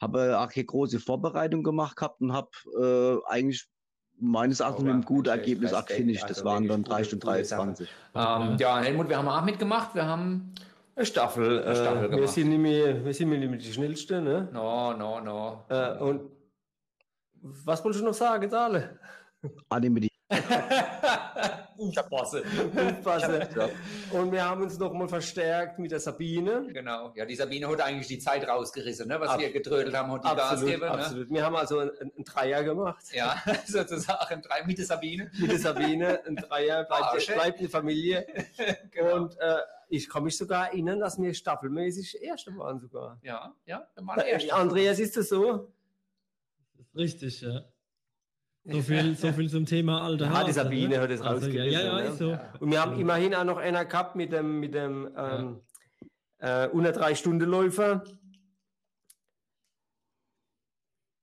Habe 0.00 0.38
auch 0.38 0.50
hier 0.50 0.64
große 0.64 1.00
Vorbereitung 1.00 1.62
gemacht 1.62 1.96
gehabt 1.96 2.20
und 2.20 2.32
habe 2.32 2.50
äh, 2.78 3.30
eigentlich 3.30 3.66
meines 4.20 4.60
Erachtens 4.60 4.84
mit 4.84 4.92
einem 4.92 5.04
guten 5.04 5.28
Ergebnis 5.28 5.72
auch 5.72 5.86
finished. 5.86 6.24
Das 6.24 6.38
also 6.38 6.44
waren 6.44 6.68
dann 6.68 6.84
3 6.84 7.04
Stunden 7.04 7.24
23. 7.26 7.88
Ähm, 8.14 8.56
ja, 8.58 8.78
Helmut, 8.80 9.08
wir 9.08 9.18
haben 9.18 9.28
auch 9.28 9.44
mitgemacht. 9.44 9.94
Wir 9.94 10.06
haben 10.06 10.54
eine 10.96 11.06
Staffel. 11.06 11.62
Eine 11.62 11.76
Staffel 11.76 12.12
äh, 12.12 12.16
wir, 12.16 12.28
sind 12.28 12.48
nicht 12.48 12.58
mehr, 12.58 13.04
wir 13.04 13.14
sind 13.14 13.30
nicht 13.30 13.48
mehr 13.48 13.58
die 13.58 13.72
Schnellsten. 13.72 14.24
Ne? 14.24 14.48
No, 14.52 14.92
no, 14.92 15.20
no. 15.20 15.64
Äh, 15.68 15.98
und 15.98 16.22
was 17.40 17.84
wolltest 17.84 18.02
du 18.02 18.06
noch 18.06 18.14
sagen, 18.14 18.50
Dale? 18.50 18.98
Anime 19.68 20.00
die 20.00 20.10
Aufpassen. 21.78 22.42
Aufpassen. 22.76 23.42
Und 24.12 24.32
wir 24.32 24.44
haben 24.44 24.62
uns 24.62 24.78
nochmal 24.78 25.08
verstärkt 25.08 25.78
mit 25.78 25.90
der 25.90 26.00
Sabine. 26.00 26.66
Genau. 26.72 27.12
Ja, 27.14 27.24
die 27.24 27.36
Sabine 27.36 27.68
hat 27.68 27.80
eigentlich 27.80 28.08
die 28.08 28.18
Zeit 28.18 28.46
rausgerissen, 28.48 29.08
ne? 29.08 29.20
was 29.20 29.30
Ab 29.30 29.40
wir 29.40 29.52
getrödelt 29.52 29.94
haben, 29.96 30.10
hat 30.12 30.24
die 30.24 30.28
absolut, 30.28 30.50
Gas 30.50 30.60
gegeben. 30.60 30.80
Ne? 30.80 30.90
Absolut. 30.90 31.30
Wir 31.30 31.44
haben 31.44 31.56
also 31.56 31.78
einen, 31.78 31.90
einen 32.00 32.24
Dreier 32.24 32.64
gemacht. 32.64 33.04
Ja, 33.12 33.42
sozusagen 33.66 34.34
ein 34.34 34.42
Dreier 34.42 34.66
mit 34.66 34.78
der 34.78 34.86
Sabine. 34.86 35.30
Mit 35.38 35.50
der 35.50 35.58
Sabine, 35.58 36.24
ein 36.26 36.36
Dreier, 36.36 36.84
bleibt, 36.88 37.04
ah, 37.04 37.34
bleibt 37.34 37.58
eine 37.60 37.68
Familie. 37.68 38.26
genau. 38.90 39.14
Und 39.14 39.38
äh, 39.38 39.58
ich 39.88 40.08
kann 40.08 40.24
mich 40.24 40.36
sogar 40.36 40.68
erinnern, 40.68 41.00
dass 41.00 41.20
wir 41.20 41.32
staffelmäßig 41.32 42.22
Erste 42.22 42.56
waren 42.56 42.80
sogar. 42.80 43.18
Ja, 43.22 43.54
ja, 43.66 43.86
wir 43.94 44.06
waren 44.06 44.20
Erste. 44.20 44.52
Andreas, 44.52 44.98
ist 44.98 45.16
das 45.16 45.28
so? 45.28 45.72
Richtig, 46.94 47.40
ja. 47.40 47.64
So 48.70 48.82
viel, 48.82 49.16
so 49.16 49.32
viel 49.32 49.48
zum 49.48 49.64
Thema 49.64 50.02
alte 50.02 50.24
Ja, 50.24 50.44
die 50.44 50.52
Sabine 50.52 50.88
ne? 50.96 51.00
hat 51.00 51.10
es 51.10 51.22
also, 51.22 51.48
ja, 51.48 51.64
ja, 51.64 51.80
ja, 51.80 51.90
rausgerissen, 51.90 52.12
ist 52.12 52.18
so. 52.18 52.30
Ja. 52.30 52.52
Und 52.60 52.70
wir 52.70 52.82
haben 52.82 53.00
immerhin 53.00 53.34
auch 53.34 53.44
noch 53.44 53.56
einer 53.56 53.84
gehabt 53.86 54.14
mit 54.14 54.30
dem, 54.30 54.60
mit 54.60 54.74
dem 54.74 55.08
ähm, 55.16 55.60
äh, 56.38 56.68
unter 56.68 56.92
drei 56.92 57.14
Stunden 57.14 57.48
Läufer. 57.48 58.04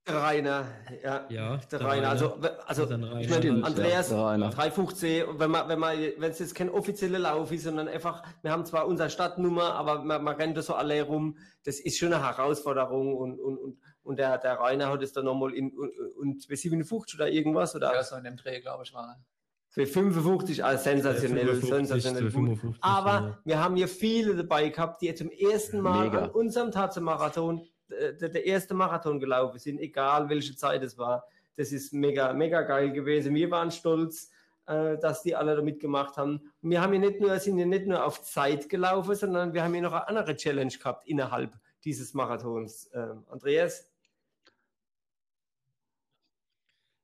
Der 0.08 0.22
Rainer, 0.22 0.68
ja. 1.04 1.26
Ja, 1.30 1.58
Der 1.58 1.82
Rainer, 1.82 2.10
also, 2.10 2.38
also 2.68 2.84
Ist 2.84 2.92
ein 2.92 3.04
Rainer. 3.04 3.22
ich 3.22 3.30
meine, 3.30 3.66
Andreas, 3.66 4.10
ja, 4.12 4.18
der 4.18 4.26
Rainer. 4.26 4.50
315, 4.52 5.26
und 5.26 5.40
wenn 5.40 5.50
man, 5.50 5.68
wenn 5.68 5.80
man, 5.80 5.98
wenn 5.98 6.32
es 6.32 6.38
jetzt 6.38 6.54
kein 6.54 6.70
offizieller 6.70 7.18
Lauf 7.18 7.52
ist, 7.52 7.64
sondern 7.64 7.88
einfach, 7.88 8.22
wir 8.44 8.52
haben 8.52 8.66
zwar 8.66 8.88
unsere 8.88 9.10
Stadtnummer, 9.10 9.74
aber 9.74 10.04
man, 10.04 10.24
man 10.24 10.36
rennt 10.36 10.58
da 10.58 10.62
so 10.62 10.76
alle 10.76 11.02
rum, 11.02 11.38
das 11.64 11.80
ist 11.80 11.98
schon 11.98 12.14
eine 12.14 12.24
Herausforderung 12.24 13.16
und, 13.16 13.40
und, 13.40 13.58
und, 13.58 13.80
und 14.06 14.20
der, 14.20 14.38
der 14.38 14.54
Rainer 14.60 14.90
hat 14.90 15.02
es 15.02 15.14
dann 15.14 15.26
nochmal 15.26 15.54
in, 15.54 15.72
und, 15.72 15.92
und 16.18 16.48
bei 16.48 16.56
57 16.56 17.20
oder 17.20 17.30
irgendwas, 17.30 17.76
oder? 17.76 17.94
Ja, 17.94 18.04
so 18.04 18.16
in 18.16 18.24
dem 18.24 18.38
Dreh, 18.38 18.62
glaube 18.62 18.84
ich, 18.84 18.94
war. 18.94 19.20
Für 19.70 19.86
55, 19.86 20.64
also 20.64 20.84
sensationell, 20.84 21.48
55 21.48 21.88
sensationell 21.88 22.32
zu 22.32 22.38
gut. 22.38 22.46
55, 22.60 22.84
Aber 22.84 23.12
ja. 23.12 23.40
wir 23.44 23.64
haben 23.64 23.76
hier 23.76 23.88
viele 23.88 24.36
dabei 24.36 24.70
gehabt, 24.70 25.02
die 25.02 25.14
zum 25.14 25.30
ersten 25.32 25.82
Mal 25.82 26.06
Mega. 26.06 26.24
an 26.26 26.30
unserem 26.30 26.72
Tatze-Marathon, 26.72 27.68
äh, 27.90 28.14
der, 28.14 28.30
der 28.30 28.46
erste 28.46 28.74
Marathon 28.74 29.20
gelaufen 29.20 29.60
sind, 29.60 29.80
egal 29.80 30.30
welche 30.30 30.56
Zeit 30.56 30.84
es 30.84 30.98
war. 30.98 31.26
Das 31.58 31.72
ist 31.72 31.92
mega, 31.92 32.32
mega 32.32 32.62
geil 32.62 32.92
gewesen. 32.92 33.34
Wir 33.34 33.50
waren 33.52 33.72
stolz, 33.72 34.30
äh, 34.68 34.98
dass 34.98 35.24
die 35.24 35.36
alle 35.36 35.56
da 35.56 35.62
mitgemacht 35.62 36.16
haben. 36.16 36.52
Und 36.62 36.70
wir 36.70 36.82
haben 36.82 36.94
hier 36.94 37.02
nicht 37.02 37.20
nur, 37.20 37.38
sind 37.40 37.58
hier 37.58 37.66
nicht 37.66 37.88
nur 37.88 38.06
auf 38.06 38.22
Zeit 38.22 38.70
gelaufen, 38.70 39.16
sondern 39.16 39.54
wir 39.54 39.64
haben 39.64 39.74
hier 39.74 39.82
noch 39.82 39.94
eine 39.94 40.08
andere 40.08 40.36
Challenge 40.36 40.72
gehabt 40.72 41.08
innerhalb 41.08 41.52
dieses 41.84 42.14
Marathons. 42.14 42.90
Ähm, 42.94 43.26
Andreas? 43.30 43.90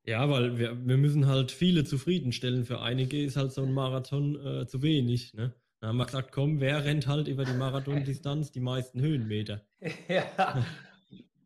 Ja, 0.06 0.30
weil 0.30 0.58
wir, 0.58 0.86
wir 0.88 0.98
müssen 0.98 1.28
halt 1.28 1.52
viele 1.52 1.84
zufriedenstellen. 1.84 2.66
Für 2.66 2.82
einige 2.82 3.22
ist 3.24 3.38
halt 3.38 3.52
so 3.52 3.62
ein 3.64 3.74
Marathon 3.74 4.36
äh, 4.46 4.68
zu 4.68 4.82
wenig. 4.82 5.34
Ne? 5.34 5.54
Dann 5.80 5.90
haben 5.90 5.98
wir 5.98 6.06
gesagt, 6.06 6.32
komm, 6.32 6.60
wer 6.60 6.84
rennt 6.86 7.08
halt 7.08 7.28
über 7.28 7.46
die 7.46 7.54
Marathondistanz 7.54 8.52
die 8.52 8.60
meisten 8.60 9.00
Höhenmeter? 9.02 9.62
ja. 10.08 10.66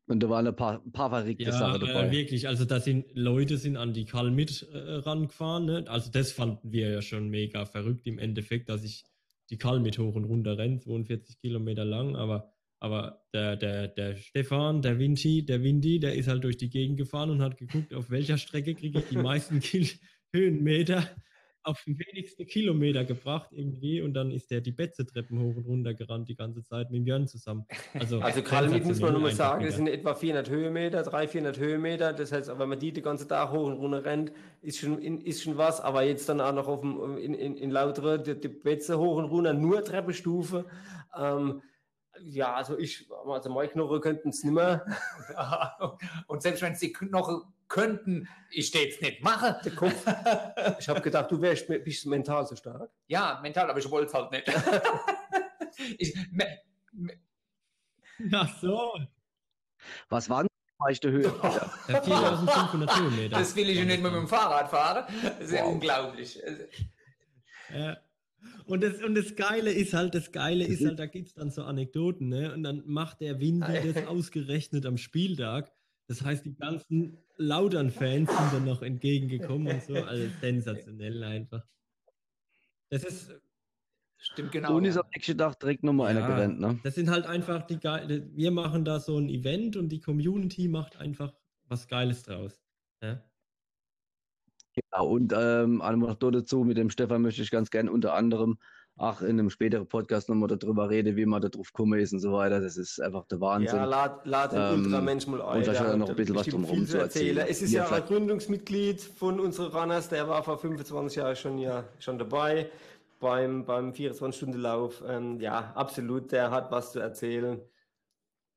Und 0.08 0.22
da 0.22 0.30
waren 0.30 0.46
ein 0.48 0.56
paar, 0.56 0.82
ein 0.86 0.92
paar 0.92 1.10
verrückte 1.10 1.46
Ja, 1.46 1.52
Sachen 1.52 1.82
dabei. 1.82 2.08
äh, 2.08 2.12
wirklich. 2.12 2.48
Also 2.48 2.64
da 2.66 2.80
sind 2.80 3.06
Leute 3.14 3.58
sind 3.58 3.76
an 3.76 3.94
die 3.94 4.06
Kalmit 4.06 4.68
äh, 4.72 4.78
rangefahren. 4.78 5.66
Ne? 5.66 5.86
Also 5.88 6.12
das 6.12 6.32
fanden 6.32 6.72
wir 6.72 6.90
ja 6.90 7.02
schon 7.02 7.30
mega 7.30 7.66
verrückt 7.66 8.06
im 8.08 8.20
Endeffekt, 8.20 8.70
dass 8.70 8.84
ich 8.84 9.04
die 9.50 9.58
Kalmit 9.58 9.98
hoch 10.00 10.16
und 10.16 10.26
runter 10.26 10.58
renne, 10.58 10.80
42 10.80 11.40
Kilometer 11.40 11.86
lang. 11.86 12.16
Aber, 12.16 12.54
aber 12.80 13.22
der, 13.34 13.56
der, 13.56 13.88
der 13.88 14.16
Stefan, 14.18 14.82
der 14.82 15.00
Vinci, 15.00 15.46
der 15.46 15.64
Windy, 15.64 16.00
der 16.00 16.16
ist 16.16 16.28
halt 16.28 16.44
durch 16.44 16.58
die 16.58 16.70
Gegend 16.70 16.98
gefahren 16.98 17.30
und 17.30 17.42
hat 17.42 17.58
geguckt, 17.58 17.94
auf 17.94 18.10
welcher 18.10 18.38
Strecke 18.38 18.76
kriege 18.76 19.00
ich 19.00 19.06
die 19.10 19.18
meisten 19.18 19.60
Kil 19.60 19.88
Höhenmeter 20.34 21.08
auf 21.66 21.84
den 21.84 21.98
wenigsten 21.98 22.46
Kilometer 22.46 23.04
gebracht 23.04 23.50
irgendwie. 23.52 24.02
Und 24.02 24.14
dann 24.14 24.32
ist 24.32 24.52
der 24.52 24.62
die 24.62 24.72
Betze-Treppen 24.72 25.40
hoch 25.40 25.56
und 25.56 25.66
runter 25.66 25.94
gerannt 25.94 26.30
die 26.30 26.36
ganze 26.36 26.64
Zeit 26.64 26.92
mit 26.92 27.00
dem 27.00 27.06
Björn 27.06 27.28
zusammen. 27.28 27.66
Also, 27.94 28.20
Also 28.20 28.42
Kalmit 28.44 28.86
muss 28.86 29.00
man 29.00 29.14
nur 29.14 29.22
mal 29.22 29.32
sagen, 29.32 29.62
wieder. 29.62 29.70
das 29.70 29.78
sind 29.78 29.88
etwa 29.88 30.14
400 30.14 30.50
Höhenmeter, 30.50 31.04
300, 31.04 31.32
400 31.32 31.60
Höhenmeter. 31.60 32.14
Das 32.14 32.32
heißt, 32.32 32.60
wenn 32.60 32.70
man 32.70 32.80
die 32.80 32.94
den 32.94 33.04
ganzen 33.04 33.28
Tag 33.28 33.52
hoch 33.52 33.66
und 33.66 33.74
runter 33.74 34.06
rennt, 34.06 34.32
ist 34.62 34.80
schon, 34.80 35.02
ist 35.02 35.44
schon 35.44 35.58
was. 35.58 35.82
Aber 35.82 36.04
jetzt 36.04 36.30
dann 36.30 36.40
auch 36.40 36.54
noch 36.54 36.68
auf 36.68 36.82
dem, 36.82 37.18
in, 37.18 37.34
in, 37.34 37.58
in 37.58 37.72
Lautere, 37.72 38.22
die, 38.22 38.40
die 38.40 38.48
Betze 38.48 39.00
hoch 39.00 39.18
und 39.18 39.26
runter, 39.26 39.54
nur 39.54 39.84
Treppenstufe. 39.84 40.66
Ähm, 41.18 41.62
ja, 42.22 42.54
also 42.56 42.78
ich, 42.78 43.10
also 43.28 43.50
meine 43.50 43.70
Knochen 43.70 44.02
könnten 44.02 44.30
es 44.30 44.44
nicht 44.44 44.54
mehr. 44.54 44.86
Und 46.28 46.42
selbst 46.42 46.62
wenn 46.62 46.76
sie 46.76 46.96
noch 47.10 47.46
könnten, 47.68 48.28
ich 48.52 48.68
stehe 48.68 48.86
jetzt 48.86 49.02
nicht 49.02 49.24
mache. 49.24 49.60
Der 49.64 49.76
Kopf. 49.76 50.06
Ich 50.80 50.90
habe 50.90 51.02
gedacht, 51.02 51.32
du 51.32 51.42
wärst 51.42 51.68
bist 51.68 52.06
mental 52.06 52.46
so 52.46 52.56
stark. 52.56 52.90
Ja, 53.08 53.40
mental, 53.42 53.70
aber 53.70 53.80
ich 53.80 53.90
wollte 53.90 54.08
es 54.08 54.14
halt 54.14 54.32
nicht. 54.32 54.48
ich, 55.98 56.16
me, 56.32 56.60
me, 56.92 57.20
Ach 58.34 58.50
so. 58.60 58.94
Was 60.10 60.30
waren 60.30 60.48
die 60.48 60.74
meiste 60.80 61.12
Höhe? 61.12 61.34
Ja, 61.88 62.02
4500 62.02 63.00
Höhenmeter. 63.00 63.38
das 63.38 63.56
will 63.56 63.70
ich 63.70 63.84
nicht 63.86 64.02
mit 64.02 64.14
dem 64.14 64.28
Fahrrad 64.28 64.70
fahren. 64.70 65.06
Das 65.22 65.40
ist 65.40 65.52
ja 65.54 65.64
Wow. 65.64 65.74
unglaublich. 65.74 66.42
Ja. 67.74 67.98
Und 68.66 68.84
das, 68.84 69.02
und 69.04 69.16
das 69.16 69.36
Geile 69.36 69.72
ist 69.72 69.94
halt, 69.94 70.16
das 70.16 70.32
Geile 70.32 70.66
ist 70.66 70.86
halt, 70.86 71.00
da 71.00 71.06
gibt 71.06 71.28
es 71.28 71.34
dann 71.34 71.52
so 71.52 71.64
Anekdoten, 71.64 72.30
ne? 72.30 72.54
Und 72.54 72.64
dann 72.64 72.84
macht 72.86 73.22
der 73.22 73.40
Windy 73.40 73.94
das 73.94 74.06
ausgerechnet 74.08 74.86
am 74.86 74.98
Spieltag. 74.98 75.72
Das 76.08 76.22
heißt, 76.24 76.46
die 76.46 76.56
ganzen 76.56 77.18
Lautern-Fans 77.38 78.30
sind 78.30 78.54
dann 78.54 78.66
noch 78.66 78.82
entgegengekommen 78.82 79.68
und 79.74 79.84
so. 79.84 79.96
Also 79.96 80.30
sensationell 80.42 81.24
einfach. 81.24 81.66
Das 82.90 83.04
ist, 83.04 83.34
Stimmt 84.18 84.52
genau. 84.54 84.76
Und 84.76 84.86
ist 84.86 84.98
am 84.98 85.06
nächsten 85.14 85.38
Tag 85.38 85.60
direkt 85.60 85.84
nochmal 85.84 86.10
einer 86.10 86.22
Ja. 86.22 86.28
gerannt, 86.28 86.60
ne? 86.60 86.80
das 86.84 86.96
sind 86.96 87.10
halt 87.10 87.26
einfach 87.28 87.64
die 87.68 87.78
geile. 87.78 88.28
Wir 88.36 88.50
machen 88.50 88.84
da 88.86 89.00
so 89.00 89.20
ein 89.20 89.30
Event 89.30 89.76
und 89.76 89.90
die 89.90 90.00
Community 90.00 90.68
macht 90.68 90.98
einfach 90.98 91.34
was 91.68 91.88
Geiles 91.88 92.24
draus. 92.24 92.60
Ja? 93.04 93.24
Ja, 94.94 95.02
und 95.02 95.34
ähm, 95.36 95.82
einmal 95.82 96.10
noch 96.10 96.32
dazu, 96.32 96.64
mit 96.64 96.78
dem 96.78 96.90
Stefan 96.90 97.22
möchte 97.22 97.42
ich 97.42 97.52
ganz 97.52 97.70
gerne 97.70 97.92
unter 97.92 98.14
anderem 98.14 98.58
auch 98.98 99.22
in 99.22 99.32
einem 99.32 99.50
späteren 99.50 99.88
Podcast 99.88 100.30
nochmal 100.30 100.48
darüber 100.48 100.90
reden, 100.90 101.18
wie 101.18 101.26
man 101.26 101.42
da 101.42 101.50
drauf 101.50 101.74
gekommen 101.74 102.00
ist 102.00 102.14
und 102.14 102.20
so 102.20 102.32
weiter. 102.32 102.62
Das 102.62 102.78
ist 102.78 103.00
einfach 103.02 103.26
der 103.26 103.42
Wahnsinn. 103.42 103.76
Ja, 103.76 103.86
lad, 103.86 104.26
lad 104.26 104.54
den 104.54 104.60
Ähm, 104.60 104.86
Ultramensch 104.86 105.28
mal 105.28 105.42
ein. 105.42 105.64
und 105.64 105.70
auch 105.78 105.98
noch 105.98 106.10
ein 106.10 106.16
bisschen 106.16 106.36
was 106.36 106.48
drumherum 106.48 106.78
viel 106.78 106.88
zu 106.88 106.98
erzählen. 107.00 107.46
Es 107.50 107.62
ist 107.62 107.72
Ja, 107.72 107.84
ja, 107.86 107.92
ein 107.92 108.06
Gründungsmitglied 108.06 109.02
von 109.02 109.40
unseren 109.42 109.72
Runners, 109.72 110.08
der 110.08 110.30
war 110.30 110.44
vor 110.44 110.58
25 110.58 111.18
Jahren 111.18 111.36
schon, 111.36 111.58
ja, 111.58 111.84
schon 112.00 112.18
dabei 112.18 112.70
beim, 113.20 113.66
beim 113.66 113.92
24-Stunden-Lauf. 113.92 115.04
Ähm, 115.06 115.42
ja, 115.42 115.74
absolut, 115.76 116.32
der 116.32 116.52
hat 116.52 116.72
was 116.72 116.94
zu 116.94 117.00
erzählen. 117.00 117.60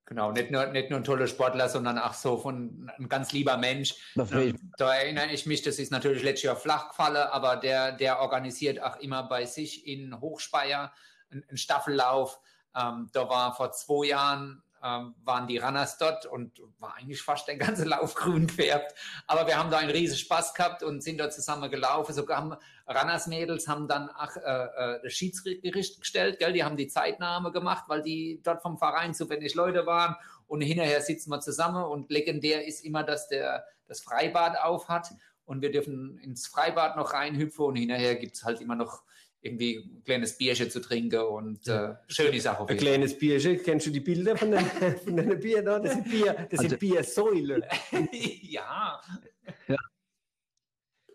Genau, 0.09 0.33
nicht 0.33 0.51
nur, 0.51 0.65
nicht 0.69 0.89
nur 0.89 1.01
ein 1.01 1.05
toller 1.05 1.27
Sportler, 1.27 1.69
sondern 1.69 1.99
auch 1.99 2.15
so 2.15 2.39
von 2.39 2.91
ein 2.99 3.11
ganz 3.11 3.33
lieber 3.33 3.59
Mensch. 3.59 3.95
Da 4.15 4.25
Ähm, 4.33 4.73
Da 4.79 4.95
erinnere 4.95 5.27
ich 5.33 5.45
mich, 5.45 5.61
das 5.61 5.79
ist 5.79 5.93
natürlich 5.93 6.23
letztes 6.23 6.45
Jahr 6.45 6.57
flach 6.57 6.89
gefallen, 6.89 7.29
aber 7.31 7.57
der, 7.57 7.93
der 7.93 8.21
organisiert 8.21 8.83
auch 8.83 8.97
immer 9.01 9.25
bei 9.25 9.45
sich 9.45 9.87
in 9.87 10.19
Hochspeier 10.19 10.95
einen, 11.31 11.45
einen 11.47 11.59
Staffellauf. 11.59 12.41
Ähm, 12.75 13.11
da 13.13 13.29
war 13.29 13.55
vor 13.55 13.71
zwei 13.73 14.07
Jahren, 14.07 14.63
ähm, 14.83 15.15
waren 15.25 15.47
die 15.47 15.59
Runners 15.59 15.99
dort 15.99 16.27
und 16.27 16.61
war 16.79 16.97
eigentlich 16.97 17.23
fast 17.23 17.49
der 17.49 17.57
ganze 17.57 17.85
Lauf 17.89 18.15
grün 18.15 18.47
gefärbt. 18.47 18.95
Aber 19.27 19.47
wir 19.47 19.59
haben 19.59 19.71
da 19.71 19.79
einen 19.79 19.91
riesen 19.91 20.17
Spaß 20.17 20.55
gehabt 20.55 20.83
und 20.83 21.03
sind 21.03 21.19
dort 21.19 21.33
zusammen 21.33 21.71
gelaufen. 21.71 22.15
Sogar 22.15 22.39
haben 22.39 22.57
Runners-Mädels 22.87 23.69
haben 23.69 23.89
dann 23.89 24.09
auch 24.09 24.37
äh, 24.37 24.41
äh, 24.41 25.01
das 25.03 25.13
Schiedsgericht 25.13 26.01
gestellt, 26.01 26.39
gell? 26.39 26.53
die 26.53 26.65
haben 26.65 26.77
die 26.77 26.89
Zeitnahme 26.89 27.53
gemacht, 27.53 27.85
weil 27.89 28.03
die 28.03 28.41
dort 28.43 28.63
vom 28.63 28.79
Verein 28.79 29.15
zu 29.15 29.29
wenig 29.29 29.55
Leute 29.55 29.87
waren. 29.87 30.17
Und 30.47 30.63
hinterher 30.63 31.03
sitzen 31.03 31.31
wir 31.31 31.41
zusammen 31.41 31.85
und 31.85 32.11
legendär 32.11 32.67
ist 32.67 32.85
immer, 32.85 33.05
dass 33.05 33.29
der 33.29 33.65
das 33.87 34.01
Freibad 34.01 34.59
auf 34.59 34.89
hat 34.89 35.11
und 35.45 35.63
wir 35.63 35.71
dürfen 35.71 36.19
ins 36.19 36.47
Freibad 36.47 36.97
noch 36.97 37.13
reinhüpfen 37.13 37.65
und 37.65 37.77
hinterher 37.77 38.17
gibt 38.17 38.37
es 38.37 38.45
halt 38.45 38.61
immer 38.61 38.75
noch 38.77 39.03
irgendwie 39.41 39.77
ein 39.79 40.03
kleines 40.05 40.37
Bierchen 40.37 40.71
zu 40.71 40.81
trinken 40.81 41.21
und 41.21 41.67
äh, 41.69 41.95
schöne 42.09 42.41
Sache. 42.41 42.67
Ein 42.69 42.77
kleines 42.77 43.17
Bierchen, 43.19 43.63
kennst 43.63 43.87
du 43.87 43.91
die 43.91 44.01
Bilder 44.01 44.37
von 44.37 44.51
den, 44.51 44.61
von 45.05 45.17
den 45.17 45.39
Bier 45.39 45.63
da? 45.63 45.79
Das 45.79 45.93
sind 45.95 46.11
Bier, 46.11 46.35
das 46.51 46.59
Also- 46.59 46.69
sind 46.71 46.81
Biersäule. 46.81 47.69
ja, 48.43 49.01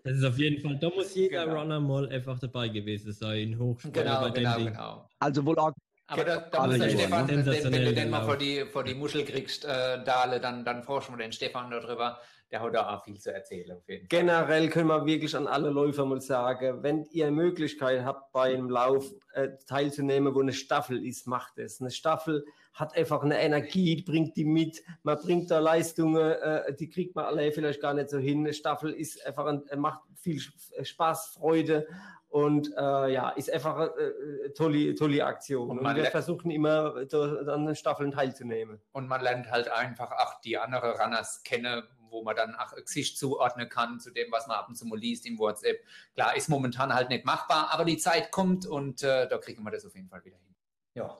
Das 0.04 0.18
ist 0.18 0.24
auf 0.24 0.38
jeden 0.38 0.62
Fall, 0.62 0.78
da 0.80 0.90
muss 0.90 1.14
jeder 1.16 1.46
Genau. 1.46 1.60
Runner 1.62 1.80
mal 1.80 2.10
einfach 2.10 2.40
dabei 2.40 2.68
gewesen 2.70 3.12
sein, 3.14 3.40
in 3.40 3.60
Hochspeier 3.60 3.92
genau, 4.04 4.32
genau, 4.32 4.58
Ding. 4.58 4.66
genau. 4.68 5.10
Also 5.20 5.46
wohl 5.46 5.58
auch 5.60 5.72
Aber 6.08 6.24
da, 6.26 6.38
da 6.38 6.58
Alle 6.60 6.78
muss 6.78 6.88
der 6.88 6.90
Stefan, 6.98 7.28
wenn, 7.30 7.46
wenn 7.46 7.86
du 7.86 7.94
den 7.94 8.10
mal 8.10 8.24
vor 8.26 8.38
die, 8.38 8.66
vor 8.66 8.84
die 8.84 8.94
Muschel 8.96 9.24
kriegst, 9.24 9.64
äh, 9.66 10.04
Dale, 10.04 10.40
dann, 10.42 10.66
dann 10.66 10.84
forschen 10.84 11.14
wir 11.18 11.24
den 11.24 11.32
Stefan 11.32 11.72
darüber. 11.72 12.20
Der 12.52 12.62
hat 12.62 12.76
da 12.76 12.96
auch 12.96 13.04
viel 13.04 13.20
zu 13.20 13.34
erzählen. 13.34 13.82
Generell 14.10 14.70
können 14.70 14.88
wir 14.88 15.06
wirklich 15.06 15.36
an 15.36 15.48
alle 15.48 15.70
Läufer 15.70 16.06
mal 16.06 16.22
sagen, 16.22 16.84
wenn 16.84 17.04
ihr 17.06 17.32
Möglichkeit 17.32 18.06
habt, 18.06 18.32
bei 18.32 18.54
einem 18.54 18.70
Lauf 18.70 19.12
äh, 19.34 19.50
teilzunehmen, 19.68 20.36
wo 20.36 20.42
eine 20.42 20.54
Staffel 20.54 21.04
ist, 21.04 21.26
macht 21.26 21.58
es. 21.58 21.82
Eine 21.82 21.90
Staffel 21.90 22.46
hat 22.74 22.96
einfach 22.96 23.24
eine 23.24 23.40
Energie, 23.40 24.02
bringt 24.04 24.36
die 24.36 24.46
mit, 24.46 24.84
man 25.04 25.20
bringt 25.20 25.50
da 25.50 25.60
Leistungen, 25.60 26.32
äh, 26.32 26.76
die 26.76 26.90
kriegt 26.90 27.16
man 27.16 27.26
alle 27.26 27.52
vielleicht 27.52 27.82
gar 27.82 27.94
nicht 27.94 28.10
so 28.10 28.18
hin. 28.18 28.40
Eine 28.40 28.54
Staffel 28.54 28.92
ist 28.92 29.26
einfach 29.26 29.46
ein, 29.46 29.66
äh, 29.68 29.76
macht 29.76 30.02
viel 30.16 30.40
Spaß, 30.40 31.36
Freude 31.36 31.88
und 32.30 32.72
äh, 32.76 33.14
ja, 33.14 33.30
ist 33.30 33.52
einfach 33.54 33.76
eine 33.76 33.90
äh, 33.90 34.54
tolle, 34.54 34.96
tolle 34.96 35.24
Aktion. 35.24 35.70
Und 35.70 35.86
Und, 35.86 35.96
wir 35.96 36.06
versuchen 36.06 36.50
immer 36.50 37.06
da, 37.06 37.36
an 37.54 37.68
den 37.68 37.76
Staffeln 37.76 38.12
teilzunehmen. 38.12 38.82
Und 38.92 39.08
man 39.08 39.22
lernt 39.22 39.52
halt 39.52 39.70
einfach 39.70 40.12
auch 40.12 40.42
die 40.42 40.58
anderen 40.58 41.00
Runners 41.00 41.44
kennen, 41.44 41.84
wo 42.14 42.24
man 42.24 42.36
dann 42.36 42.56
auch 42.56 42.72
ein 42.72 42.84
Gesicht 42.86 43.18
zuordnen 43.18 43.68
kann 43.68 44.00
zu 44.00 44.12
dem, 44.12 44.32
was 44.32 44.48
man 44.48 44.58
ab 44.58 44.70
und 44.70 44.76
zu 44.76 44.86
mal 44.86 44.98
liest 44.98 45.26
im 45.26 45.38
WhatsApp. 45.38 45.84
Klar, 46.14 46.38
ist 46.38 46.48
momentan 46.48 46.94
halt 46.94 47.10
nicht 47.10 47.26
machbar, 47.26 47.74
aber 47.74 47.84
die 47.84 47.98
Zeit 47.98 48.32
kommt 48.32 48.66
und 48.66 49.04
äh, 49.04 49.28
da 49.28 49.38
kriegen 49.38 49.64
wir 49.64 49.72
das 49.72 49.86
auf 49.86 49.96
jeden 49.96 50.08
Fall 50.08 50.24
wieder 50.24 50.38
hin. 50.38 50.56
Ja. 50.94 51.20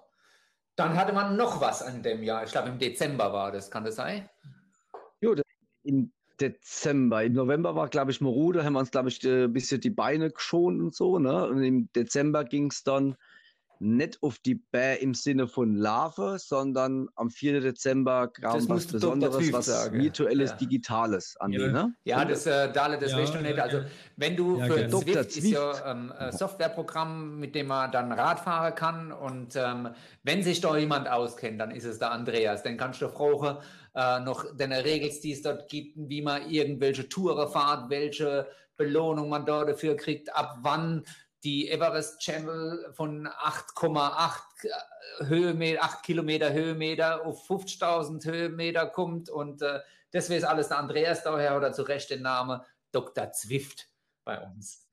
Dann 0.76 0.96
hatte 0.96 1.14
man 1.14 1.36
noch 1.36 1.60
was 1.60 1.84
an 1.84 2.02
dem 2.02 2.24
Jahr. 2.24 2.44
Ich 2.44 2.52
glaube, 2.52 2.70
im 2.70 2.80
Dezember 2.80 3.34
war 3.34 3.52
das, 3.52 3.70
kann 3.70 3.84
das 3.84 3.96
sein? 3.96 4.30
im 5.84 6.12
Dezember. 6.40 7.24
Im 7.24 7.34
November 7.34 7.76
war, 7.76 7.90
glaube 7.90 8.12
ich, 8.12 8.22
Morude, 8.22 8.64
haben 8.64 8.74
wir 8.74 8.80
uns, 8.80 8.92
glaube 8.92 9.10
ich, 9.10 9.24
ein 9.24 9.54
bisschen 9.54 9.82
die 9.82 9.90
Beine 9.90 10.32
geschont 10.32 10.82
und 10.82 10.96
so. 10.96 11.20
Ne? 11.20 11.48
Und 11.48 11.64
im 11.64 11.92
Dezember 11.94 12.44
ging 12.44 12.72
es 12.72 12.84
dann 12.84 13.16
nicht 13.84 14.22
auf 14.24 14.40
die 14.40 14.56
Bär 14.56 15.02
im 15.02 15.14
Sinne 15.14 15.48
von 15.48 15.76
Larve, 15.76 16.38
sondern 16.40 17.10
am 17.16 17.30
4. 17.30 17.62
Dezember 17.62 18.30
kam 18.30 18.68
was 18.70 18.88
Besonderes, 18.88 19.52
was 19.52 19.66
sagen. 19.66 20.02
virtuelles, 20.02 20.52
ja. 20.52 20.56
Digitales 20.58 21.36
an 21.40 21.52
ja. 21.52 21.68
ne? 21.68 21.94
Ja, 22.06 22.26
das, 22.26 22.46
äh, 22.46 22.72
Dale, 22.72 22.98
das 22.98 23.12
ja, 23.12 23.18
weißt 23.20 23.36
du 23.36 23.42
nicht. 23.42 23.60
Also, 23.60 23.82
wenn 24.18 24.36
du 24.36 24.58
ja, 24.58 24.66
für 24.66 24.88
Zwift, 24.88 25.32
Zwift 25.32 25.38
ist 25.38 25.48
ja 25.48 25.92
ähm, 25.92 26.12
ein 26.18 26.32
Softwareprogramm, 26.32 27.40
mit 27.40 27.56
dem 27.56 27.68
man 27.68 27.92
dann 27.92 28.12
Rad 28.12 28.40
fahren 28.40 28.74
kann 28.74 29.12
und 29.12 29.56
ähm, 29.56 29.90
wenn 30.24 30.42
sich 30.44 30.62
da 30.62 30.78
jemand 30.78 31.10
auskennt, 31.10 31.60
dann 31.60 31.72
ist 31.72 31.86
es 31.86 32.00
der 32.00 32.12
Andreas. 32.12 32.64
Den 32.64 32.78
kannst 32.78 33.02
du 33.02 33.10
fragen, 33.10 33.58
äh, 33.96 34.20
noch 34.22 34.56
den 34.56 34.72
Regels, 34.72 35.20
die 35.20 35.34
es 35.34 35.42
dort 35.42 35.70
gibt, 35.70 35.96
wie 35.98 36.22
man 36.22 36.50
irgendwelche 36.50 37.08
Touren 37.10 37.50
fahrt, 37.50 37.90
welche 37.90 38.48
Belohnung 38.78 39.30
man 39.30 39.46
da 39.46 39.66
dafür 39.66 39.96
kriegt, 39.96 40.36
ab 40.36 40.58
wann 40.62 41.04
die 41.44 41.70
Everest 41.70 42.20
Channel 42.20 42.92
von 42.94 43.28
8,8 43.28 44.40
äh, 44.64 45.26
Höhenmeter, 45.26 45.84
8 45.84 46.04
Kilometer 46.04 46.54
Höhenmeter 46.54 47.26
auf 47.26 47.50
50.000 47.50 48.26
Höhenmeter 48.26 48.88
kommt 48.88 49.30
und 49.30 49.62
äh, 49.62 49.80
das 50.12 50.30
wäre 50.30 50.48
alles 50.48 50.70
der 50.70 50.78
Andreas 50.78 51.24
daher 51.24 51.58
oder 51.58 51.74
zu 51.74 51.84
Recht 51.84 52.10
den 52.10 52.22
Namen 52.22 52.62
Dr. 52.92 53.32
Zwift 53.32 53.90
bei 54.24 54.40
uns. 54.40 54.88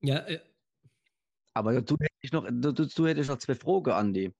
Ja, 0.00 0.18
äh, 0.26 0.40
aber 1.54 1.80
du 1.80 1.96
hättest 1.98 2.34
noch, 2.34 2.46
du, 2.50 2.72
du 2.72 3.06
hättest 3.06 3.30
noch 3.30 3.38
zwei 3.38 3.54
Fragen, 3.54 3.92
Andi. 3.92 4.34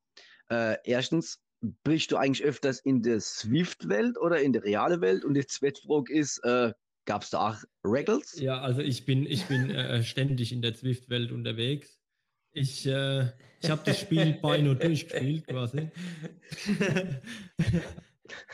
Äh, 0.51 0.77
erstens, 0.85 1.41
bist 1.83 2.13
du 2.13 2.17
eigentlich 2.17 2.45
öfters 2.45 2.81
in 2.81 3.03
der 3.03 3.21
Swift-Welt 3.21 4.19
oder 4.19 4.41
in 4.41 4.53
der 4.53 4.65
realen 4.65 5.01
Welt? 5.01 5.25
Und 5.25 5.35
die 5.35 5.47
zweite 5.47 5.81
Frage 5.81 6.13
ist, 6.13 6.39
äh, 6.45 6.73
Gab 7.07 7.23
es 7.23 7.31
da 7.31 7.51
auch 7.51 7.57
Regals? 7.85 8.41
Ja, 8.41 8.61
also 8.61 8.81
ich 8.81 9.05
bin, 9.05 9.27
ich 9.27 9.45
bin 9.45 9.71
äh, 9.71 10.03
ständig 10.03 10.53
in 10.53 10.63
der 10.63 10.75
Zwift-Welt 10.75 11.33
unterwegs. 11.33 12.01
Ich, 12.53 12.87
äh, 12.87 13.31
ich 13.61 13.71
habe 13.71 13.83
das 13.85 14.01
Spiel 14.01 14.35
beinahe 14.43 14.77
durchgespielt 14.77 15.47
quasi. 15.47 15.91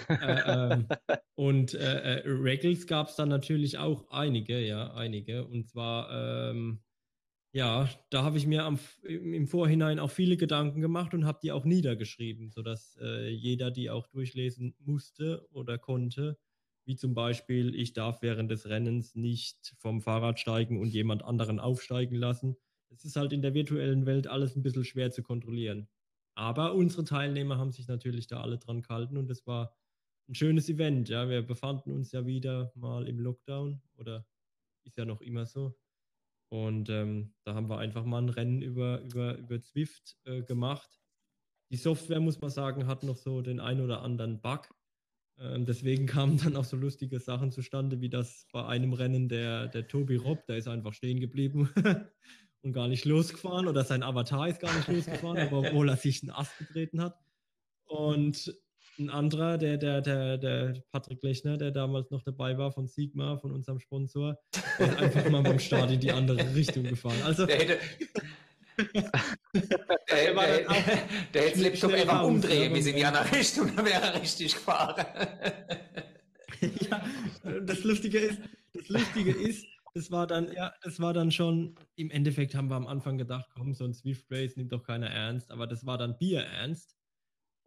äh, 0.09 0.17
ähm, 0.47 0.89
und 1.37 1.75
äh, 1.75 2.19
äh 2.19 2.23
Regals 2.27 2.87
gab 2.87 3.09
es 3.09 3.17
dann 3.17 3.29
natürlich 3.29 3.79
auch 3.79 4.11
einige, 4.11 4.59
ja, 4.59 4.95
einige. 4.95 5.47
Und 5.47 5.69
zwar, 5.69 6.51
ähm, 6.51 6.81
ja, 7.53 7.89
da 8.11 8.25
habe 8.25 8.39
ich 8.39 8.47
mir 8.47 8.65
am, 8.65 8.81
im 9.05 9.47
Vorhinein 9.47 10.01
auch 10.01 10.11
viele 10.11 10.37
Gedanken 10.37 10.81
gemacht 10.81 11.15
und 11.15 11.25
habe 11.25 11.39
die 11.43 11.53
auch 11.53 11.65
niedergeschrieben, 11.65 12.51
sodass 12.51 12.97
äh, 13.01 13.29
jeder 13.29 13.71
die 13.71 13.91
auch 13.91 14.09
durchlesen 14.09 14.75
musste 14.81 15.47
oder 15.53 15.79
konnte 15.79 16.37
wie 16.85 16.97
zum 16.97 17.15
Beispiel, 17.15 17.75
ich 17.75 17.93
darf 17.93 18.23
während 18.23 18.51
des 18.51 18.69
Rennens 18.69 19.15
nicht 19.15 19.75
vom 19.79 20.01
Fahrrad 20.01 20.39
steigen 20.41 20.81
und 20.81 20.89
jemand 20.89 21.25
anderen 21.25 21.61
aufsteigen 21.61 22.17
lassen. 22.17 22.57
Es 22.89 23.05
ist 23.05 23.17
halt 23.17 23.33
in 23.33 23.43
der 23.43 23.55
virtuellen 23.55 24.07
Welt 24.07 24.27
alles 24.27 24.57
ein 24.57 24.63
bisschen 24.63 24.85
schwer 24.85 25.11
zu 25.11 25.23
kontrollieren. 25.23 25.89
Aber 26.35 26.75
unsere 26.75 27.05
Teilnehmer 27.05 27.59
haben 27.59 27.71
sich 27.71 27.87
natürlich 27.87 28.27
da 28.27 28.41
alle 28.41 28.59
dran 28.59 28.83
gehalten 28.83 29.17
und 29.17 29.31
es 29.31 29.47
war 29.47 29.77
ein 30.29 30.35
schönes 30.35 30.69
Event. 30.69 31.09
Ja, 31.09 31.29
wir 31.29 31.43
befanden 31.43 31.91
uns 31.91 32.13
ja 32.13 32.27
wieder 32.27 32.73
mal 32.75 33.07
im 33.09 33.19
Lockdown 33.19 33.83
oder 33.97 34.27
ist 34.85 34.97
ja 34.97 35.05
noch 35.05 35.21
immer 35.21 35.47
so. 35.47 35.79
Und 36.49 36.89
ähm, 36.89 37.35
da 37.45 37.55
haben 37.55 37.69
wir 37.69 37.79
einfach 37.79 38.05
mal 38.05 38.23
ein 38.23 38.29
Rennen 38.29 38.63
über, 38.63 39.03
über, 39.03 39.37
über 39.39 39.61
Zwift 39.61 40.17
äh, 40.25 40.43
gemacht. 40.43 41.01
Die 41.71 41.77
Software, 41.77 42.21
muss 42.21 42.41
man 42.41 42.51
sagen, 42.51 42.87
hat 42.87 43.05
noch 43.05 43.17
so 43.17 43.41
den 43.43 43.61
ein 43.61 43.81
oder 43.81 44.03
anderen 44.03 44.41
Bug. 44.41 44.69
Ähm, 45.41 45.65
deswegen 45.65 46.07
kamen 46.07 46.37
dann 46.37 46.57
auch 46.57 46.65
so 46.65 46.77
lustige 46.77 47.19
Sachen 47.19 47.51
zustande, 47.51 48.01
wie 48.01 48.11
das 48.11 48.47
bei 48.53 48.65
einem 48.67 48.93
Rennen 48.93 49.29
der, 49.29 49.69
der 49.69 49.89
Tobi 49.89 50.17
Robb, 50.17 50.47
der 50.47 50.59
ist 50.59 50.69
einfach 50.69 50.93
stehen 50.93 51.19
geblieben 51.19 51.71
und 52.63 52.73
gar 52.73 52.89
nicht 52.89 53.07
losgefahren 53.07 53.67
oder 53.67 53.85
sein 53.85 54.03
Avatar 54.03 54.49
ist 54.49 54.61
gar 54.61 54.75
nicht 54.77 54.89
losgefahren, 54.89 55.39
aber 55.39 55.59
obwohl 55.67 55.89
er 55.89 55.97
sich 55.97 56.23
einen 56.23 56.31
Ast 56.31 56.59
getreten 56.59 57.01
hat. 57.01 57.19
Und 57.87 58.55
ein 58.99 59.09
anderer, 59.09 59.57
der, 59.57 59.79
der, 59.79 60.03
der, 60.03 60.37
der 60.37 60.75
Patrick 60.93 61.23
Lechner, 61.23 61.57
der 61.57 61.71
damals 61.71 62.11
noch 62.11 62.23
dabei 62.23 62.59
war 62.59 62.71
von 62.71 62.87
Sigma, 62.87 63.39
von 63.39 63.51
unserem 63.51 63.81
Sponsor, 63.81 64.39
der 64.79 64.89
ist 64.89 64.99
einfach 64.99 65.31
mal 65.31 65.43
beim 65.43 65.59
Start 65.59 65.91
in 65.91 66.01
die 66.01 66.13
andere 66.13 66.55
Richtung 66.55 66.85
gefahren. 66.85 67.17
Also, 67.25 67.47
der 67.47 67.59
hätte, 67.59 67.79
der, 70.41 70.59
der, 70.59 70.67
der, 70.67 70.99
der 71.35 71.43
hätte 71.43 71.61
Laptop 71.61 71.93
einfach 71.93 72.23
umdrehen, 72.23 72.73
bis 72.73 72.87
in 72.87 72.97
die 72.97 73.05
andere 73.05 73.31
Richtung, 73.37 73.75
dann 73.75 73.85
wäre 73.85 74.03
er 74.03 74.21
richtig 74.21 74.55
gefahren. 74.55 75.07
ja, 76.91 77.05
das 77.61 77.85
Lustige 77.85 78.19
ist, 78.19 78.41
das 78.75 78.89
Lustige 78.89 79.33
ist, 79.33 79.67
das 79.95 80.11
war 80.11 80.27
dann, 80.27 80.53
ja, 80.53 80.73
das 80.83 81.01
war 81.01 81.13
dann 81.13 81.31
schon, 81.33 81.75
im 81.97 82.11
Endeffekt 82.11 82.55
haben 82.55 82.69
wir 82.69 82.77
am 82.77 82.87
Anfang 82.87 83.19
gedacht, 83.19 83.51
komm, 83.55 83.75
so 83.75 83.85
ein 83.85 83.95
Swift 83.95 84.27
Race 84.31 84.57
nimmt 84.57 84.73
doch 84.73 84.85
keiner 84.85 85.09
ernst, 85.09 85.51
aber 85.51 85.67
das 85.67 85.85
war 85.85 85.99
dann 85.99 86.17
Bier 86.19 86.41
ernst. 86.41 86.97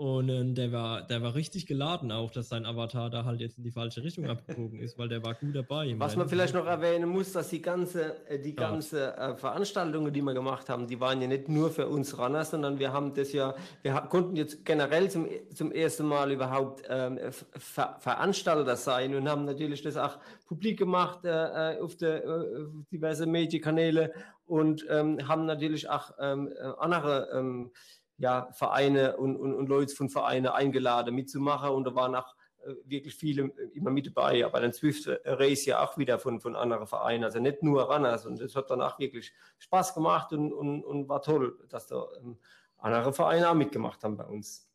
Und 0.03 0.27
äh, 0.27 0.43
der 0.43 0.73
war, 0.73 1.01
der 1.01 1.21
war 1.21 1.33
richtig 1.33 1.65
geladen 1.65 2.11
auch, 2.11 2.29
dass 2.29 2.49
sein 2.49 2.65
Avatar 2.65 3.09
da 3.09 3.23
halt 3.23 3.39
jetzt 3.39 3.57
in 3.57 3.63
die 3.63 3.71
falsche 3.71 4.03
Richtung 4.03 4.27
abgebogen 4.27 4.77
ist, 4.79 4.99
weil 4.99 5.07
der 5.07 5.23
war 5.23 5.33
gut 5.33 5.55
dabei. 5.55 5.95
Was 5.97 6.17
man 6.17 6.27
vielleicht 6.27 6.53
noch 6.53 6.65
erwähnen 6.65 7.07
muss, 7.07 7.31
dass 7.31 7.47
die 7.47 7.61
ganze, 7.61 8.27
äh, 8.27 8.37
die 8.37 8.53
ganze 8.53 9.15
äh, 9.15 9.33
Veranstaltungen, 9.37 10.11
die 10.11 10.21
wir 10.21 10.33
gemacht 10.33 10.67
haben, 10.67 10.87
die 10.87 10.99
waren 10.99 11.21
ja 11.21 11.29
nicht 11.29 11.47
nur 11.47 11.71
für 11.71 11.87
uns 11.87 12.19
Runner, 12.19 12.43
sondern 12.43 12.79
wir 12.79 12.91
haben 12.91 13.13
das 13.13 13.31
ja, 13.31 13.55
wir 13.81 13.93
konnten 14.09 14.35
jetzt 14.35 14.65
generell 14.65 15.09
zum, 15.09 15.25
zum 15.53 15.71
ersten 15.71 16.05
Mal 16.05 16.33
überhaupt 16.33 16.83
ähm, 16.89 17.17
Ver 17.31 17.95
Veranstalter 17.97 18.75
sein 18.75 19.15
und 19.15 19.29
haben 19.29 19.45
natürlich 19.45 19.83
das 19.83 19.95
auch 19.95 20.19
publik 20.47 20.79
gemacht 20.79 21.23
äh, 21.23 21.75
äh 21.75 21.79
auf, 21.79 21.95
der, 21.95 22.25
äh, 22.25 22.65
diverse 22.91 23.25
Medienkanäle 23.25 24.11
und 24.47 24.85
ähm, 24.89 25.25
haben 25.29 25.45
natürlich 25.45 25.89
auch 25.89 26.11
ähm, 26.19 26.49
andere 26.77 27.29
ähm, 27.33 27.71
ja, 28.17 28.49
Vereine 28.53 29.17
und, 29.17 29.35
und, 29.35 29.53
und 29.53 29.67
Leute 29.67 29.95
von 29.95 30.09
Vereinen 30.09 30.47
eingeladen 30.47 31.15
mitzumachen. 31.15 31.69
Und 31.69 31.85
da 31.85 31.95
waren 31.95 32.15
auch 32.15 32.35
äh, 32.65 32.75
wirklich 32.85 33.15
viele 33.15 33.43
äh, 33.43 33.69
immer 33.73 33.91
mit 33.91 34.07
dabei, 34.07 34.45
aber 34.45 34.61
dann 34.61 34.73
Swift 34.73 35.09
Race 35.25 35.65
ja 35.65 35.83
auch 35.83 35.97
wieder 35.97 36.19
von, 36.19 36.39
von 36.39 36.55
anderen 36.55 36.87
Vereinen, 36.87 37.23
also 37.23 37.39
nicht 37.39 37.63
nur 37.63 37.83
Runners. 37.83 38.25
Und 38.25 38.39
das 38.39 38.55
hat 38.55 38.69
dann 38.69 38.81
auch 38.81 38.99
wirklich 38.99 39.33
Spaß 39.59 39.93
gemacht 39.93 40.33
und, 40.33 40.53
und, 40.53 40.83
und 40.83 41.09
war 41.09 41.21
toll, 41.21 41.57
dass 41.69 41.87
da 41.87 42.07
ähm, 42.21 42.37
andere 42.77 43.13
Vereine 43.13 43.49
auch 43.49 43.55
mitgemacht 43.55 44.03
haben 44.03 44.17
bei 44.17 44.25
uns. 44.25 44.69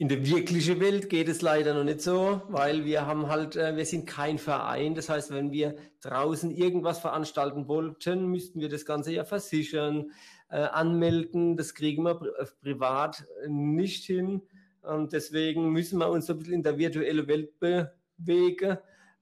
In 0.00 0.08
der 0.08 0.24
wirklichen 0.24 0.78
Welt 0.78 1.10
geht 1.10 1.28
es 1.28 1.42
leider 1.42 1.74
noch 1.74 1.82
nicht 1.82 2.00
so, 2.00 2.40
weil 2.46 2.84
wir 2.84 3.04
haben 3.04 3.28
halt, 3.28 3.56
äh, 3.56 3.76
wir 3.76 3.84
sind 3.84 4.06
kein 4.06 4.38
Verein. 4.38 4.94
Das 4.94 5.08
heißt, 5.08 5.32
wenn 5.32 5.50
wir 5.50 5.74
draußen 6.02 6.52
irgendwas 6.52 7.00
veranstalten 7.00 7.66
wollten, 7.66 8.26
müssten 8.26 8.60
wir 8.60 8.68
das 8.68 8.84
Ganze 8.84 9.12
ja 9.12 9.24
versichern 9.24 10.12
äh, 10.50 10.56
anmelden. 10.56 11.56
Das 11.56 11.74
kriegen 11.74 12.02
wir 12.04 12.14
pri 12.14 12.28
äh, 12.38 12.46
privat 12.60 13.24
nicht 13.46 14.04
hin. 14.04 14.42
Und 14.82 15.12
deswegen 15.12 15.70
müssen 15.70 15.98
wir 15.98 16.08
uns 16.08 16.30
ein 16.30 16.38
bisschen 16.38 16.54
in 16.54 16.62
der 16.62 16.78
virtuellen 16.78 17.26
Welt 17.26 17.58
bewegen 17.58 18.78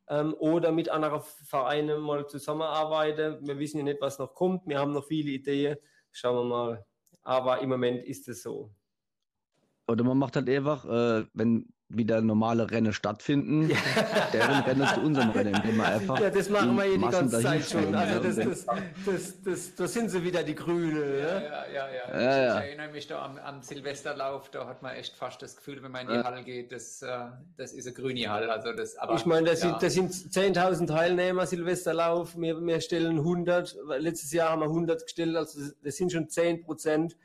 ähm, 0.09 0.35
oder 0.39 0.72
mit 0.72 0.89
anderen 0.89 1.20
Vereinen 1.20 2.01
mal 2.01 2.27
zusammenarbeiten. 2.27 3.47
Wir 3.47 3.59
wissen 3.59 3.79
ja 3.79 3.85
nicht, 3.85 4.01
was 4.01 4.18
noch 4.18 4.35
kommt. 4.35 4.66
Wir 4.66 4.79
haben 4.79 4.93
noch 4.93 5.05
viele 5.05 5.31
Ideen. 5.31 5.77
Schauen 6.12 6.37
wir 6.37 6.45
mal. 6.45 6.87
Aber 7.22 7.61
im 7.61 7.70
Moment 7.70 8.05
ist 8.05 8.29
es 8.29 8.43
so. 8.43 8.70
Oder 9.89 10.05
man 10.05 10.18
macht 10.18 10.37
halt 10.37 10.49
einfach, 10.49 10.85
äh, 10.85 11.27
wenn 11.33 11.68
wieder 11.89 12.20
normale 12.20 12.68
Rennen 12.70 12.93
stattfinden, 12.93 13.70
ja. 13.70 13.76
deren 14.32 14.64
Rennen 14.64 14.87
zu 14.89 15.01
unserem 15.01 15.30
Rennen, 15.30 15.55
indem 15.55 15.76
wir 15.76 15.87
einfach. 15.87 16.20
Ja, 16.20 16.30
das 16.30 16.49
machen 16.51 16.74
wir 16.76 16.82
hier 16.84 16.99
die 16.99 17.09
ganze 17.09 17.41
Zeit 17.41 17.64
schon. 17.64 17.95
Also 17.95 18.20
das, 18.20 18.37
das, 18.37 18.66
das, 19.07 19.43
das, 19.43 19.74
das, 19.76 19.93
sind 19.93 20.11
sie 20.11 20.24
wieder, 20.24 20.43
die 20.43 20.57
Grüne. 20.57 21.20
Ja, 21.20 21.41
ja, 21.41 21.66
ja. 21.72 21.89
ja. 21.89 22.20
ja, 22.20 22.43
ja. 22.43 22.59
Ich 22.59 22.64
erinnere 22.66 22.91
mich 22.91 23.07
da 23.07 23.24
am, 23.24 23.39
am, 23.39 23.62
Silvesterlauf, 23.62 24.51
da 24.51 24.66
hat 24.66 24.82
man 24.82 24.97
echt 24.97 25.14
fast 25.14 25.41
das 25.43 25.57
Gefühl, 25.57 25.80
wenn 25.82 25.93
man 25.93 26.09
in 26.09 26.12
die 26.12 26.24
Halle 26.24 26.43
geht, 26.43 26.72
das, 26.72 27.03
äh, 27.03 27.09
das 27.57 27.72
ist 27.72 27.87
eine 27.87 27.95
grüne 27.95 28.28
Halle. 28.28 28.51
Also 28.53 28.72
das, 28.72 28.97
aber, 28.97 29.14
ich 29.14 29.26
meine, 29.26 29.51
das, 29.51 29.61
sind, 29.61 29.80
das 29.80 29.95
sind 29.95 30.12
10.000 30.12 30.89
Teilnehmer, 30.89 31.47
Silvesterlauf, 31.47 32.37
wir, 32.37 32.61
wir 32.61 32.80
stellen 32.80 33.18
100, 33.18 33.76
letztes 33.99 34.32
Jahr 34.32 34.51
haben 34.51 34.61
wir 34.61 34.66
100 34.66 35.05
gestellt, 35.05 35.37
also 35.37 35.61
das 35.82 35.97
sind 35.97 36.11
schon 36.11 36.28
10 36.28 36.64
Prozent 36.64 37.16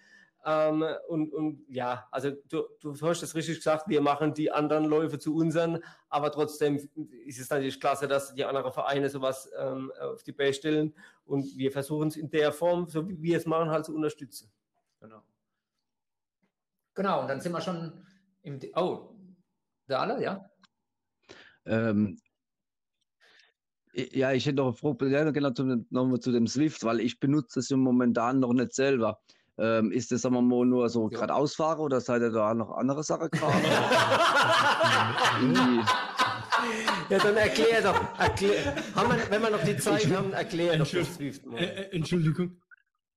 ähm, 0.43 0.83
und, 1.07 1.33
und 1.33 1.65
ja, 1.69 2.07
also 2.11 2.31
du, 2.49 2.63
du 2.79 2.95
hast 3.01 3.21
es 3.21 3.35
richtig 3.35 3.57
gesagt, 3.57 3.87
wir 3.87 4.01
machen 4.01 4.33
die 4.33 4.51
anderen 4.51 4.85
Läufe 4.85 5.19
zu 5.19 5.35
unseren, 5.35 5.83
aber 6.09 6.31
trotzdem 6.31 6.77
ist 7.25 7.39
es 7.39 7.49
natürlich 7.49 7.79
klasse, 7.79 8.07
dass 8.07 8.33
die 8.33 8.43
anderen 8.43 8.71
Vereine 8.71 9.09
sowas 9.09 9.51
ähm, 9.57 9.91
auf 9.99 10.23
die 10.23 10.31
Beine 10.31 10.53
stellen 10.53 10.95
und 11.25 11.45
wir 11.55 11.71
versuchen 11.71 12.07
es 12.07 12.17
in 12.17 12.29
der 12.29 12.51
Form, 12.51 12.87
so 12.87 13.07
wie 13.07 13.21
wir 13.21 13.37
es 13.37 13.45
machen, 13.45 13.69
halt 13.69 13.85
zu 13.85 13.93
unterstützen. 13.93 14.51
Genau. 14.99 15.21
Genau, 16.95 17.21
und 17.21 17.27
dann 17.27 17.39
sind 17.39 17.51
wir 17.51 17.61
schon 17.61 18.05
im. 18.41 18.59
Oh, 18.75 19.15
da 19.87 19.99
alle, 19.99 20.21
ja? 20.21 20.45
Ähm, 21.65 22.19
ja, 23.93 24.31
ich 24.31 24.45
hätte 24.45 24.57
noch 24.57 24.83
eine 24.83 24.95
Frage, 24.95 25.33
genau, 25.33 25.51
nochmal 25.89 26.19
zu 26.19 26.31
dem 26.31 26.47
Swift, 26.47 26.83
weil 26.83 26.99
ich 26.99 27.19
benutze 27.19 27.59
es 27.59 27.69
momentan 27.69 28.39
noch 28.39 28.53
nicht 28.53 28.73
selber. 28.73 29.19
Ähm, 29.57 29.91
ist 29.91 30.11
das, 30.11 30.21
sagen 30.21 30.35
wir 30.35 30.41
mal, 30.41 30.65
nur 30.65 30.89
so 30.89 31.03
Ja. 31.03 31.09
geradeausfahren 31.09 31.79
oder 31.79 31.99
seid 32.01 32.21
ihr 32.21 32.31
da 32.31 32.53
noch 32.53 32.71
andere 32.71 33.03
Sachen 33.03 33.29
gefahren? 33.29 33.61
Irgendwie- 35.41 35.85
Ja, 37.09 37.17
dann 37.17 37.35
erklär 37.37 37.81
doch. 37.81 38.19
Erklär, 38.19 38.75
haben 38.95 39.09
wir, 39.09 39.29
wenn 39.31 39.41
wir 39.41 39.49
noch 39.49 39.63
die 39.63 39.75
Zeit 39.77 40.09
haben, 40.11 40.31
erklär 40.33 40.77
doch 40.77 40.89
das 40.89 41.15
Swift 41.15 41.45
mal. 41.45 41.57
Äh, 41.59 41.65
äh, 41.65 41.95
Entschuldigung. 41.95 42.61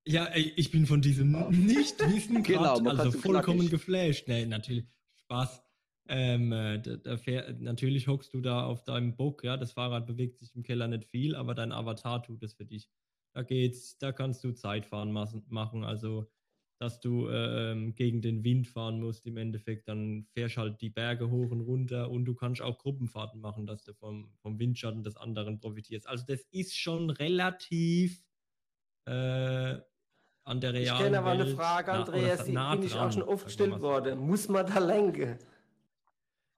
Ja, 0.07 0.25
ey, 0.25 0.53
ich 0.55 0.69
bin 0.71 0.85
von 0.85 1.01
diesem 1.01 1.31
Nichtwissen 1.49 2.43
Genau, 2.43 2.61
grad, 2.61 2.83
man 2.83 2.97
kann 2.97 3.05
also 3.07 3.11
so 3.11 3.19
vollkommen 3.19 3.57
knackig. 3.59 3.71
geflasht. 3.71 4.27
Nee, 4.27 4.45
natürlich, 4.45 4.85
Spaß. 5.23 5.61
Ähm, 6.07 6.51
äh, 6.51 6.79
da, 6.79 6.97
da 6.97 7.17
fähr, 7.17 7.51
natürlich 7.59 8.07
hockst 8.07 8.31
du 8.33 8.41
da 8.41 8.63
auf 8.65 8.83
deinem 8.83 9.15
Bock, 9.15 9.43
ja, 9.43 9.57
das 9.57 9.71
Fahrrad 9.71 10.05
bewegt 10.05 10.37
sich 10.37 10.53
im 10.55 10.61
Keller 10.61 10.87
nicht 10.87 11.05
viel, 11.05 11.35
aber 11.35 11.55
dein 11.55 11.71
Avatar 11.71 12.21
tut 12.21 12.43
es 12.43 12.53
für 12.53 12.65
dich. 12.65 12.87
Da 13.35 13.43
geht's, 13.43 13.97
da 13.97 14.13
kannst 14.13 14.45
du 14.45 14.53
Zeitfahren 14.53 15.11
machen, 15.11 15.83
also 15.83 16.31
dass 16.79 17.01
du 17.01 17.29
ähm, 17.29 17.93
gegen 17.93 18.21
den 18.21 18.45
Wind 18.45 18.67
fahren 18.67 19.01
musst 19.01 19.25
im 19.27 19.35
Endeffekt, 19.35 19.89
dann 19.89 20.25
fährst 20.31 20.55
halt 20.55 20.79
die 20.81 20.89
Berge 20.89 21.29
hoch 21.29 21.51
und 21.51 21.59
runter 21.59 22.09
und 22.09 22.23
du 22.23 22.33
kannst 22.33 22.61
auch 22.61 22.77
Gruppenfahrten 22.77 23.41
machen, 23.41 23.65
dass 23.65 23.83
du 23.83 23.93
vom, 23.93 24.33
vom 24.41 24.57
Windschatten 24.57 25.03
des 25.03 25.17
anderen 25.17 25.59
profitierst. 25.59 26.07
Also 26.07 26.23
das 26.25 26.43
ist 26.51 26.77
schon 26.77 27.09
relativ 27.09 28.23
äh, 29.05 29.11
an 29.11 30.61
der 30.61 30.73
Ich 30.73 30.89
realen 30.89 31.03
kenne 31.03 31.19
aber 31.19 31.31
eine 31.31 31.45
Welt 31.45 31.55
Frage, 31.57 31.91
na- 31.91 32.03
oder 32.03 32.13
Andreas, 32.13 32.45
die 32.45 32.51
nah 32.53 32.79
ich 32.81 32.93
auch 32.95 33.11
schon 33.11 33.23
oft 33.23 33.45
gestellt 33.45 33.81
worden. 33.81 34.19
Muss 34.19 34.47
man 34.47 34.65
da 34.65 34.79
lenken? 34.79 35.39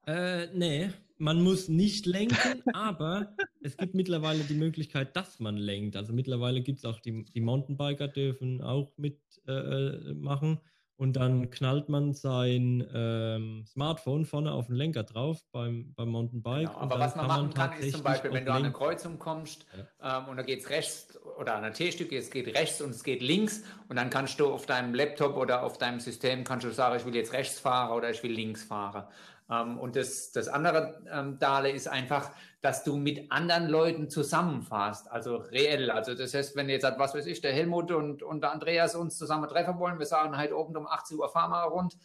Äh, 0.06 0.46
nee, 0.54 0.90
man 1.18 1.42
muss 1.42 1.68
nicht 1.68 2.06
lenken, 2.06 2.62
aber 2.72 3.34
es 3.60 3.76
gibt 3.76 3.94
mittlerweile 3.94 4.44
die 4.44 4.54
Möglichkeit, 4.54 5.16
dass 5.16 5.40
man 5.40 5.56
lenkt. 5.56 5.96
Also 5.96 6.12
mittlerweile 6.12 6.62
gibt 6.62 6.78
es 6.78 6.84
auch 6.84 7.00
die, 7.00 7.24
die 7.24 7.40
Mountainbiker 7.40 8.08
dürfen 8.08 8.62
auch 8.62 8.96
mitmachen. 8.96 9.28
Äh, 9.48 10.14
machen. 10.14 10.60
und 10.96 11.16
dann 11.16 11.50
knallt 11.50 11.88
man 11.88 12.12
sein 12.12 12.86
ähm, 12.92 13.64
Smartphone 13.66 14.26
vorne 14.26 14.52
auf 14.52 14.66
den 14.66 14.74
Lenker 14.74 15.04
drauf 15.04 15.40
beim, 15.52 15.94
beim 15.94 16.08
Mountainbike. 16.08 16.66
Genau, 16.66 16.80
aber 16.80 16.98
was 16.98 17.16
man 17.16 17.26
machen 17.28 17.54
kann, 17.54 17.72
ist 17.78 17.92
zum 17.92 18.02
Beispiel, 18.02 18.32
wenn 18.32 18.44
du 18.44 18.52
an 18.52 18.64
eine. 18.64 18.72
Kreuzung 18.72 19.18
kommst 19.18 19.64
ähm, 20.02 20.28
und 20.28 20.36
da 20.36 20.42
geht 20.42 20.60
es 20.60 20.70
rechts 20.70 21.18
oder 21.38 21.54
an 21.54 21.64
ein 21.64 21.72
T-Stück, 21.72 22.12
es 22.12 22.30
geht 22.30 22.48
rechts 22.48 22.82
und 22.82 22.90
es 22.90 23.04
geht 23.04 23.22
links 23.22 23.62
und 23.88 23.96
dann 23.96 24.10
kannst 24.10 24.38
du 24.40 24.48
auf 24.48 24.66
deinem 24.66 24.92
Laptop 24.92 25.36
oder 25.36 25.62
auf 25.62 25.78
deinem 25.78 26.00
System 26.00 26.44
kannst 26.44 26.66
du 26.66 26.70
sagen, 26.72 26.96
ich 26.96 27.06
will 27.06 27.14
jetzt 27.14 27.32
rechts 27.32 27.60
fahren 27.60 27.96
oder 27.96 28.10
ich 28.10 28.22
will 28.22 28.32
links 28.32 28.64
fahren. 28.64 29.04
Ähm, 29.50 29.78
und 29.78 29.96
das, 29.96 30.32
das 30.32 30.48
andere, 30.48 31.02
ähm, 31.10 31.38
Dale, 31.38 31.70
ist 31.70 31.88
einfach, 31.88 32.30
dass 32.60 32.84
du 32.84 32.96
mit 32.96 33.30
anderen 33.30 33.68
Leuten 33.68 34.10
zusammenfährst, 34.10 35.10
also 35.10 35.36
reell. 35.36 35.90
Also 35.90 36.14
das 36.14 36.34
heißt, 36.34 36.56
wenn 36.56 36.68
jetzt, 36.68 36.84
was 36.98 37.14
weiß 37.14 37.26
ich, 37.26 37.40
der 37.40 37.52
Helmut 37.52 37.90
und, 37.92 38.22
und 38.22 38.42
der 38.42 38.52
Andreas 38.52 38.94
uns 38.94 39.16
zusammen 39.16 39.48
treffen 39.48 39.78
wollen, 39.78 39.98
wir 39.98 40.06
sagen 40.06 40.36
halt 40.36 40.52
oben 40.52 40.76
um 40.76 40.86
18 40.86 41.18
Uhr 41.18 41.28
fahren 41.28 41.50
wir 41.50 41.62
rund 41.64 41.96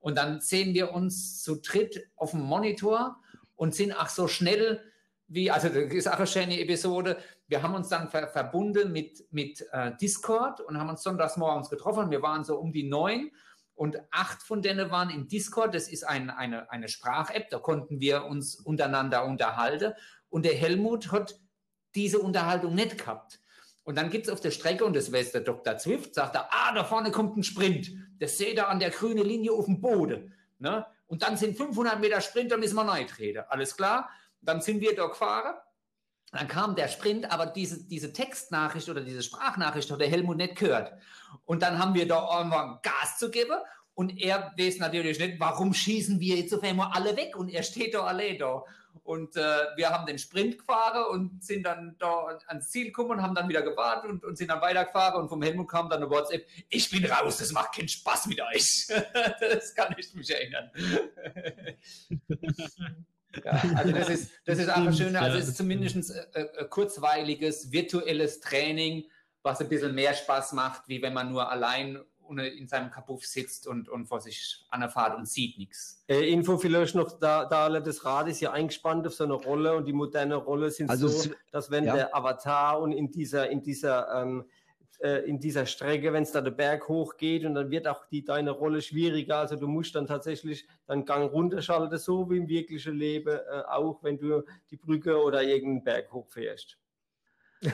und 0.00 0.18
dann 0.18 0.40
sehen 0.40 0.74
wir 0.74 0.92
uns 0.92 1.42
zu 1.42 1.56
dritt 1.56 2.08
auf 2.16 2.32
dem 2.32 2.40
Monitor 2.40 3.16
und 3.56 3.74
sind 3.74 3.92
auch 3.92 4.08
so 4.08 4.26
schnell 4.26 4.80
wie, 5.28 5.50
also 5.50 5.68
das 5.68 5.92
ist 5.92 6.08
auch 6.08 6.16
eine 6.16 6.26
schöne 6.26 6.58
Episode. 6.58 7.16
Wir 7.46 7.62
haben 7.62 7.74
uns 7.74 7.88
dann 7.88 8.08
ver 8.08 8.26
verbunden 8.26 8.90
mit, 8.90 9.32
mit 9.32 9.64
äh, 9.70 9.92
Discord 9.96 10.60
und 10.60 10.76
haben 10.76 10.88
uns 10.88 11.04
sonntags 11.04 11.36
morgens 11.36 11.70
getroffen. 11.70 12.10
Wir 12.10 12.20
waren 12.20 12.42
so 12.42 12.58
um 12.58 12.72
die 12.72 12.82
neun 12.82 13.30
und 13.80 13.96
acht 14.10 14.42
von 14.42 14.60
denen 14.60 14.90
waren 14.90 15.08
in 15.08 15.26
Discord. 15.26 15.74
Das 15.74 15.88
ist 15.88 16.06
ein, 16.06 16.28
eine, 16.28 16.70
eine 16.70 16.86
Sprach-App, 16.86 17.48
da 17.48 17.58
konnten 17.58 17.98
wir 17.98 18.26
uns 18.26 18.56
untereinander 18.56 19.24
unterhalten. 19.24 19.94
Und 20.28 20.44
der 20.44 20.52
Helmut 20.52 21.10
hat 21.12 21.40
diese 21.94 22.18
Unterhaltung 22.18 22.74
nicht 22.74 22.98
gehabt. 22.98 23.40
Und 23.82 23.96
dann 23.96 24.10
gibt 24.10 24.26
es 24.26 24.32
auf 24.34 24.42
der 24.42 24.50
Strecke, 24.50 24.84
und 24.84 24.94
das 24.94 25.10
weiß 25.10 25.32
der 25.32 25.40
Dr. 25.40 25.78
Zwift, 25.78 26.14
sagt 26.14 26.34
er, 26.34 26.52
ah, 26.52 26.74
da 26.74 26.84
vorne 26.84 27.10
kommt 27.10 27.38
ein 27.38 27.42
Sprint. 27.42 27.90
Das 28.18 28.36
seht 28.36 28.58
ihr 28.58 28.68
an 28.68 28.80
der 28.80 28.90
grünen 28.90 29.24
Linie 29.24 29.52
auf 29.52 29.64
dem 29.64 29.80
Boden. 29.80 30.34
Ne? 30.58 30.84
Und 31.06 31.22
dann 31.22 31.38
sind 31.38 31.56
500 31.56 31.98
Meter 31.98 32.20
Sprint, 32.20 32.52
da 32.52 32.58
müssen 32.58 32.76
wir 32.76 33.06
treten. 33.06 33.44
Alles 33.48 33.74
klar? 33.74 34.10
Dann 34.42 34.60
sind 34.60 34.82
wir 34.82 34.94
da 34.94 35.06
gefahren. 35.06 35.54
Dann 36.32 36.46
kam 36.46 36.76
der 36.76 36.88
Sprint, 36.88 37.30
aber 37.30 37.46
diese, 37.46 37.84
diese 37.84 38.12
Textnachricht 38.12 38.88
oder 38.88 39.00
diese 39.00 39.22
Sprachnachricht 39.22 39.90
hat 39.90 40.00
der 40.00 40.08
Helmut 40.08 40.36
nicht 40.36 40.56
gehört. 40.56 40.92
Und 41.44 41.62
dann 41.62 41.78
haben 41.78 41.94
wir 41.94 42.06
da 42.06 42.38
irgendwann 42.38 42.78
Gas 42.82 43.18
zu 43.18 43.30
geben. 43.30 43.56
Und 43.94 44.16
er 44.18 44.52
weiß 44.56 44.78
natürlich 44.78 45.18
nicht, 45.18 45.40
warum 45.40 45.74
schießen 45.74 46.20
wir 46.20 46.36
jetzt 46.36 46.54
auf 46.54 46.62
einmal 46.62 46.90
alle 46.92 47.16
weg 47.16 47.36
und 47.36 47.48
er 47.48 47.62
steht 47.62 47.94
da 47.94 48.04
allein 48.04 48.38
da. 48.38 48.62
Und 49.02 49.36
äh, 49.36 49.40
wir 49.76 49.90
haben 49.90 50.06
den 50.06 50.18
Sprint 50.18 50.58
gefahren 50.58 51.04
und 51.10 51.42
sind 51.42 51.64
dann 51.64 51.96
da 51.98 52.38
ans 52.46 52.70
Ziel 52.70 52.86
gekommen 52.86 53.10
und 53.10 53.22
haben 53.22 53.34
dann 53.34 53.48
wieder 53.48 53.62
gewartet 53.62 54.10
und, 54.10 54.24
und 54.24 54.38
sind 54.38 54.48
dann 54.48 54.60
weitergefahren. 54.60 55.20
Und 55.20 55.28
vom 55.28 55.42
Helmut 55.42 55.68
kam 55.68 55.90
dann 55.90 56.02
eine 56.02 56.10
WhatsApp: 56.10 56.46
Ich 56.68 56.90
bin 56.90 57.04
raus, 57.06 57.38
das 57.38 57.52
macht 57.52 57.74
keinen 57.74 57.88
Spaß 57.88 58.26
mit 58.26 58.40
euch. 58.40 58.86
das 59.40 59.74
kann 59.74 59.94
ich 59.98 60.14
mich 60.14 60.30
erinnern. 60.30 60.70
ja, 63.44 63.62
also, 63.74 63.92
das 63.92 64.08
ist, 64.08 64.30
das 64.44 64.58
ist 64.58 64.68
auch 64.68 64.76
ein 64.76 64.92
Stimmt, 64.92 65.10
schöner, 65.10 65.22
also 65.22 65.38
es 65.38 65.48
ist 65.48 65.56
zumindest 65.56 66.10
äh, 66.34 66.40
äh, 66.42 66.64
kurzweiliges, 66.68 67.70
virtuelles 67.72 68.40
Training, 68.40 69.04
was 69.42 69.60
ein 69.60 69.68
bisschen 69.68 69.94
mehr 69.94 70.14
Spaß 70.14 70.52
macht, 70.52 70.88
wie 70.88 71.00
wenn 71.02 71.14
man 71.14 71.30
nur 71.30 71.50
allein 71.50 72.00
in 72.38 72.68
seinem 72.68 72.90
Kabuff 72.90 73.26
sitzt 73.26 73.66
und, 73.66 73.88
und 73.88 74.06
vor 74.06 74.20
sich 74.20 74.64
anfahrt 74.70 75.16
und 75.18 75.28
sieht 75.28 75.58
nichts. 75.58 76.04
Äh, 76.06 76.30
Info 76.30 76.58
vielleicht 76.58 76.94
noch, 76.94 77.18
da, 77.18 77.44
da 77.44 77.68
das 77.80 78.04
Rad 78.04 78.28
ist 78.28 78.40
ja 78.40 78.52
eingespannt 78.52 79.06
auf 79.06 79.14
so 79.14 79.24
eine 79.24 79.32
Rolle 79.32 79.74
und 79.74 79.86
die 79.86 79.92
moderne 79.92 80.36
Rolle 80.36 80.70
sind 80.70 80.90
Also 80.90 81.08
so, 81.08 81.30
dass 81.50 81.70
wenn 81.70 81.84
ja. 81.84 81.94
der 81.94 82.14
Avatar 82.14 82.80
und 82.80 82.92
in 82.92 83.10
dieser, 83.10 83.50
in 83.50 83.62
dieser, 83.62 84.22
ähm, 84.22 84.44
äh, 85.02 85.24
in 85.28 85.38
dieser 85.40 85.66
Strecke, 85.66 86.12
wenn 86.12 86.22
es 86.24 86.32
da 86.32 86.40
der 86.40 86.50
Berg 86.50 86.88
hochgeht 86.88 87.44
und 87.44 87.54
dann 87.54 87.70
wird 87.70 87.88
auch 87.88 88.04
die, 88.06 88.24
deine 88.24 88.50
Rolle 88.50 88.82
schwieriger. 88.82 89.38
Also 89.38 89.56
du 89.56 89.66
musst 89.66 89.94
dann 89.94 90.06
tatsächlich 90.06 90.66
deinen 90.86 91.04
Gang 91.04 91.32
runterschalten, 91.32 91.98
so 91.98 92.30
wie 92.30 92.36
im 92.38 92.48
wirklichen 92.48 92.96
Leben, 92.96 93.36
äh, 93.36 93.62
auch 93.68 94.02
wenn 94.02 94.18
du 94.18 94.42
die 94.70 94.76
Brücke 94.76 95.16
oder 95.22 95.42
irgendeinen 95.42 95.84
Berg 95.84 96.12
hochfährst. 96.12 96.76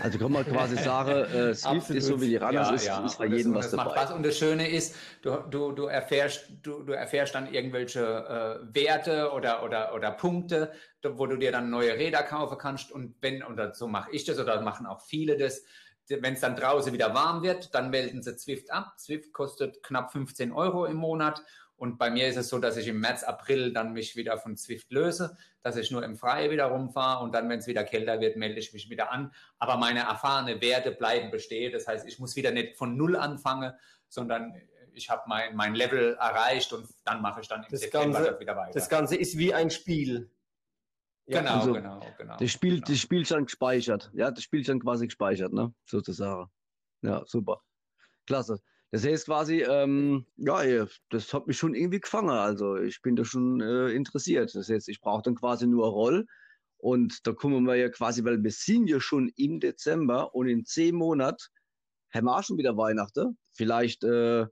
Also 0.02 0.18
kann 0.18 0.32
man 0.32 0.44
quasi 0.44 0.76
sagen, 0.82 1.32
äh, 1.32 1.54
Swift 1.54 1.90
ist 1.90 2.06
so 2.06 2.20
wie 2.20 2.26
die 2.28 2.36
Runners, 2.36 2.72
ist, 2.72 2.88
ist 2.88 3.18
bei 3.18 3.26
Und 3.26 3.30
das- 3.32 3.38
jedem 3.38 3.52
und 3.52 3.58
was 3.58 3.70
das 3.70 3.76
macht 3.76 3.90
dabei. 3.90 4.00
Spaß. 4.00 4.12
Und 4.16 4.26
das 4.26 4.36
Schöne 4.38 4.68
ist, 4.68 4.96
du, 5.22 5.30
du, 5.48 5.72
du, 5.72 5.84
erfährst, 5.86 6.48
du, 6.62 6.82
du 6.82 6.92
erfährst 6.92 7.34
dann 7.36 7.52
irgendwelche 7.52 8.00
äh, 8.00 8.74
Werte 8.74 9.30
oder, 9.32 9.62
oder, 9.62 9.94
oder 9.94 10.10
Punkte, 10.10 10.72
wo 11.04 11.26
du 11.26 11.36
dir 11.36 11.52
dann 11.52 11.70
neue 11.70 11.92
Räder 11.94 12.24
kaufen 12.24 12.58
kannst. 12.58 12.90
Und 12.90 13.14
wenn, 13.20 13.44
oder 13.44 13.74
so 13.74 13.86
mache 13.86 14.10
ich 14.10 14.24
das 14.24 14.40
oder 14.40 14.60
machen 14.60 14.86
auch 14.86 15.00
viele 15.02 15.36
das, 15.36 15.62
wenn 16.08 16.34
es 16.34 16.40
dann 16.40 16.56
draußen 16.56 16.92
wieder 16.92 17.14
warm 17.14 17.42
wird, 17.42 17.74
dann 17.74 17.90
melden 17.90 18.22
sie 18.22 18.36
Zwift 18.36 18.70
ab. 18.70 18.94
Zwift 18.98 19.32
kostet 19.32 19.82
knapp 19.82 20.12
15 20.12 20.52
Euro 20.52 20.86
im 20.86 20.96
Monat. 20.96 21.42
Und 21.78 21.98
bei 21.98 22.10
mir 22.10 22.26
ist 22.26 22.36
es 22.36 22.48
so, 22.48 22.58
dass 22.58 22.78
ich 22.78 22.88
im 22.88 23.00
März, 23.00 23.22
April 23.22 23.72
dann 23.72 23.92
mich 23.92 24.16
wieder 24.16 24.38
von 24.38 24.56
Zwift 24.56 24.90
löse, 24.90 25.36
dass 25.62 25.76
ich 25.76 25.90
nur 25.90 26.02
im 26.04 26.16
Freien 26.16 26.50
wieder 26.50 26.66
rumfahre 26.66 27.22
und 27.22 27.34
dann, 27.34 27.50
wenn 27.50 27.58
es 27.58 27.66
wieder 27.66 27.84
kälter 27.84 28.18
wird, 28.20 28.36
melde 28.36 28.58
ich 28.58 28.72
mich 28.72 28.88
wieder 28.88 29.12
an. 29.12 29.30
Aber 29.58 29.76
meine 29.76 30.00
erfahrenen 30.00 30.62
Werte 30.62 30.90
bleiben 30.92 31.30
bestehen. 31.30 31.72
Das 31.72 31.86
heißt, 31.86 32.06
ich 32.08 32.18
muss 32.18 32.34
wieder 32.34 32.50
nicht 32.50 32.76
von 32.78 32.96
Null 32.96 33.14
anfangen, 33.16 33.74
sondern 34.08 34.54
ich 34.94 35.10
habe 35.10 35.24
mein, 35.26 35.54
mein 35.54 35.74
Level 35.74 36.14
erreicht 36.14 36.72
und 36.72 36.88
dann 37.04 37.20
mache 37.20 37.42
ich 37.42 37.48
dann 37.48 37.62
im 37.64 37.68
Das 37.70 37.80
September 37.80 38.22
Ganze- 38.22 38.40
wieder 38.40 38.56
weiter. 38.56 38.72
Das 38.72 38.88
Ganze 38.88 39.16
ist 39.16 39.36
wie 39.36 39.52
ein 39.52 39.68
Spiel. 39.70 40.30
Ja, 41.26 41.40
genau, 41.40 41.54
also, 41.54 41.72
genau, 41.72 42.00
genau. 42.18 42.36
Das 42.36 42.50
Spiel, 42.50 42.74
genau. 42.76 42.86
das 42.86 42.98
Spielstand 42.98 43.46
gespeichert. 43.46 44.10
Ja, 44.14 44.30
das 44.30 44.44
Spielstand 44.44 44.82
quasi 44.82 45.06
gespeichert, 45.06 45.52
ne? 45.52 45.74
Sozusagen. 45.84 46.48
Ja, 47.02 47.24
super. 47.26 47.62
Klasse. 48.26 48.60
Das 48.92 49.04
heißt 49.04 49.26
quasi, 49.26 49.62
ähm, 49.62 50.26
ja, 50.36 50.86
das 51.10 51.34
hat 51.34 51.46
mich 51.48 51.58
schon 51.58 51.74
irgendwie 51.74 52.00
gefangen. 52.00 52.30
Also 52.30 52.76
ich 52.76 53.02
bin 53.02 53.16
da 53.16 53.24
schon 53.24 53.60
äh, 53.60 53.88
interessiert. 53.90 54.54
Das 54.54 54.68
heißt, 54.68 54.88
ich 54.88 55.00
brauche 55.00 55.22
dann 55.22 55.34
quasi 55.34 55.66
nur 55.66 55.84
eine 55.84 55.92
Roll. 55.92 56.26
Und 56.78 57.26
da 57.26 57.32
kommen 57.32 57.64
wir 57.64 57.74
ja 57.74 57.88
quasi, 57.88 58.24
weil 58.24 58.42
wir 58.42 58.50
sind 58.50 58.88
ja 58.88 59.00
schon 59.00 59.30
im 59.36 59.58
Dezember 59.58 60.34
und 60.34 60.48
in 60.48 60.64
zehn 60.64 60.94
Monaten 60.94 61.42
haben 62.14 62.26
wir 62.26 62.36
auch 62.36 62.44
schon 62.44 62.58
wieder 62.58 62.76
Weihnachten. 62.76 63.36
Vielleicht 63.52 64.04
äh, 64.04 64.46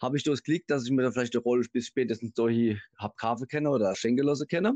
habe 0.00 0.16
ich 0.16 0.24
das 0.24 0.42
Glück, 0.42 0.62
dass 0.68 0.84
ich 0.84 0.90
mir 0.90 1.02
dann 1.02 1.12
vielleicht 1.12 1.34
eine 1.34 1.42
Rolle 1.42 1.66
bis 1.72 1.86
spätestens 1.86 2.32
durch 2.32 2.80
hab 2.96 3.16
Kaffee 3.16 3.46
kenne 3.46 3.70
oder 3.70 3.94
Schenkelose 3.94 4.46
kenne. 4.46 4.74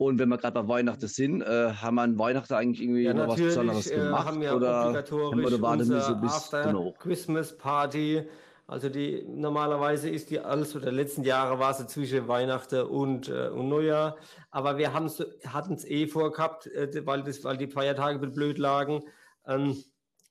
Und 0.00 0.18
wenn 0.18 0.30
wir 0.30 0.38
gerade 0.38 0.62
bei 0.62 0.66
Weihnachten 0.66 1.08
sind, 1.08 1.42
äh, 1.42 1.72
haben 1.74 1.96
wir 1.96 2.02
an 2.02 2.18
Weihnachten 2.18 2.54
eigentlich 2.54 2.80
irgendwie 2.80 3.02
Ja, 3.02 3.12
noch 3.12 3.28
was 3.28 3.36
Besonderes 3.36 3.86
äh, 3.90 3.96
gemacht? 3.96 4.28
haben 4.28 4.40
wir 4.40 4.56
oder 4.56 4.84
obligatorisch 4.86 5.60
warten 5.60 5.90
wir 5.90 6.00
so 6.00 6.14
bis 6.16 6.32
After 6.32 6.72
hoch? 6.72 6.98
Christmas 6.98 7.58
Party. 7.58 8.26
Also 8.66 8.88
die 8.88 9.26
normalerweise 9.28 10.08
ist 10.08 10.30
die 10.30 10.40
alles 10.40 10.74
oder 10.74 10.90
letzten 10.90 11.22
Jahre 11.22 11.58
war 11.58 11.74
sie 11.74 11.86
zwischen 11.86 12.28
Weihnachten 12.28 12.80
und, 12.86 13.28
äh, 13.28 13.48
und 13.48 13.68
Neujahr. 13.68 14.16
Aber 14.50 14.78
wir 14.78 14.94
haben 14.94 15.10
hatten 15.46 15.74
es 15.74 15.84
eh 15.84 16.06
vorgehabt, 16.06 16.66
äh, 16.68 17.04
weil, 17.04 17.22
das, 17.22 17.44
weil 17.44 17.58
die 17.58 17.66
Feiertage 17.66 18.26
blöd 18.26 18.56
lagen, 18.56 19.02
ähm, 19.46 19.76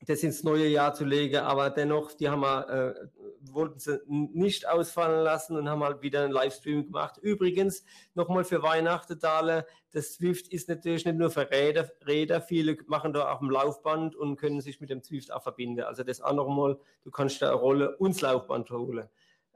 das 0.07 0.23
ins 0.23 0.43
neue 0.43 0.67
Jahr 0.67 0.95
zu 0.95 1.05
legen. 1.05 1.41
Aber 1.41 1.69
dennoch, 1.69 2.13
die 2.13 2.27
haben 2.27 2.41
wir 2.41 2.69
äh, 2.69 2.93
wollten 3.41 3.79
sie 3.79 4.01
nicht 4.07 4.67
ausfallen 4.67 5.23
lassen 5.23 5.55
und 5.55 5.69
haben 5.69 5.83
halt 5.83 6.01
wieder 6.01 6.23
einen 6.23 6.33
Livestream 6.33 6.85
gemacht. 6.85 7.17
Übrigens, 7.21 7.83
nochmal 8.13 8.43
für 8.43 8.61
Weihnachten, 8.61 9.19
Dale, 9.19 9.65
das 9.91 10.13
Zwift 10.13 10.47
ist 10.49 10.69
natürlich 10.69 11.05
nicht 11.05 11.17
nur 11.17 11.29
für 11.29 11.49
Räder, 11.49 11.89
Räder, 12.05 12.41
viele 12.41 12.77
machen 12.87 13.13
da 13.13 13.31
auch 13.31 13.41
ein 13.41 13.49
Laufband 13.49 14.15
und 14.15 14.35
können 14.37 14.61
sich 14.61 14.81
mit 14.81 14.89
dem 14.89 15.03
Zwift 15.03 15.31
auch 15.31 15.43
verbinden. 15.43 15.81
Also 15.81 16.03
das 16.03 16.21
auch 16.21 16.33
nochmal, 16.33 16.77
du 17.03 17.11
kannst 17.11 17.41
da 17.41 17.49
eine 17.49 17.55
Rolle 17.55 17.97
und 17.97 18.19
Laufband 18.21 18.69
holen. 18.69 19.09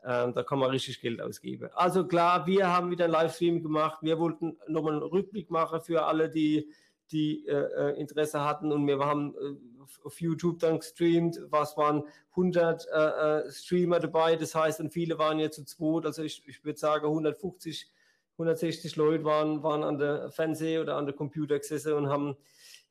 Ähm, 0.06 0.34
da 0.34 0.44
kann 0.44 0.60
man 0.60 0.70
richtig 0.70 1.00
Geld 1.00 1.22
ausgeben. 1.22 1.70
Also 1.76 2.06
klar, 2.06 2.46
wir 2.46 2.68
haben 2.68 2.92
wieder 2.92 3.06
einen 3.06 3.14
Livestream 3.14 3.64
gemacht. 3.64 4.00
Wir 4.02 4.20
wollten 4.20 4.58
nochmal 4.68 4.94
einen 4.94 5.04
Rückblick 5.04 5.50
machen 5.50 5.80
für 5.82 6.04
alle, 6.04 6.30
die 6.30 6.70
die 7.12 7.46
äh, 7.48 7.92
äh, 7.92 8.00
Interesse 8.00 8.42
hatten 8.42 8.72
und 8.72 8.88
wir 8.88 9.00
haben 9.00 9.36
äh, 9.36 9.73
auf 10.04 10.22
YouTube 10.22 10.60
dann 10.60 10.80
gestreamt, 10.80 11.40
was 11.50 11.78
waren 11.78 12.04
100 12.32 12.88
äh, 12.88 12.98
äh, 12.98 13.52
Streamer 13.52 14.00
dabei, 14.00 14.36
das 14.36 14.56
heißt, 14.56 14.80
und 14.80 14.92
viele 14.92 15.18
waren 15.18 15.40
ja 15.40 15.52
zu 15.52 15.64
zweit, 15.66 16.06
also 16.06 16.24
ich, 16.24 16.44
ich 16.48 16.64
würde 16.64 16.80
sagen 16.80 17.06
150, 17.06 17.92
160 18.34 18.96
Leute 18.96 19.24
waren, 19.24 19.64
waren 19.64 19.84
an 19.84 19.98
der 19.98 20.32
Fernseh 20.32 20.80
oder 20.80 20.96
an 20.96 21.06
der 21.06 21.16
Computer 21.16 21.60
gesessen 21.60 21.94
und 21.94 22.10
haben 22.10 22.36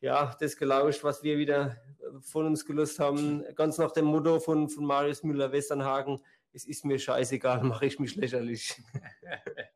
ja, 0.00 0.36
das 0.40 0.56
gelauscht, 0.56 1.04
was 1.04 1.22
wir 1.22 1.38
wieder 1.38 1.76
von 2.20 2.46
uns 2.46 2.64
gelöst 2.64 2.98
haben, 2.98 3.44
ganz 3.54 3.78
nach 3.78 3.92
dem 3.92 4.06
Motto 4.06 4.40
von, 4.40 4.68
von 4.68 4.84
Marius 4.84 5.22
Müller-Westernhagen, 5.22 6.20
es 6.52 6.64
ist 6.66 6.84
mir 6.84 6.98
scheißegal, 6.98 7.62
mache 7.62 7.86
ich 7.86 7.98
mich 7.98 8.16
lächerlich. 8.16 8.80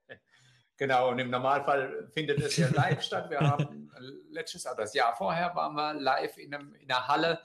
Genau, 0.79 1.11
und 1.11 1.19
im 1.19 1.31
Normalfall 1.31 2.09
findet 2.13 2.41
es 2.41 2.57
ja 2.57 2.69
live 2.69 3.03
statt. 3.03 3.31
Wir 3.31 3.41
haben 3.41 3.91
letztes 4.31 4.65
Jahr, 4.65 4.77
das 4.77 4.93
Jahr 4.93 5.15
vorher, 5.17 5.55
waren 5.55 5.75
wir 5.75 5.95
live 5.95 6.37
in, 6.37 6.55
einem, 6.55 6.75
in 6.75 6.91
einer 6.91 7.09
Halle 7.09 7.41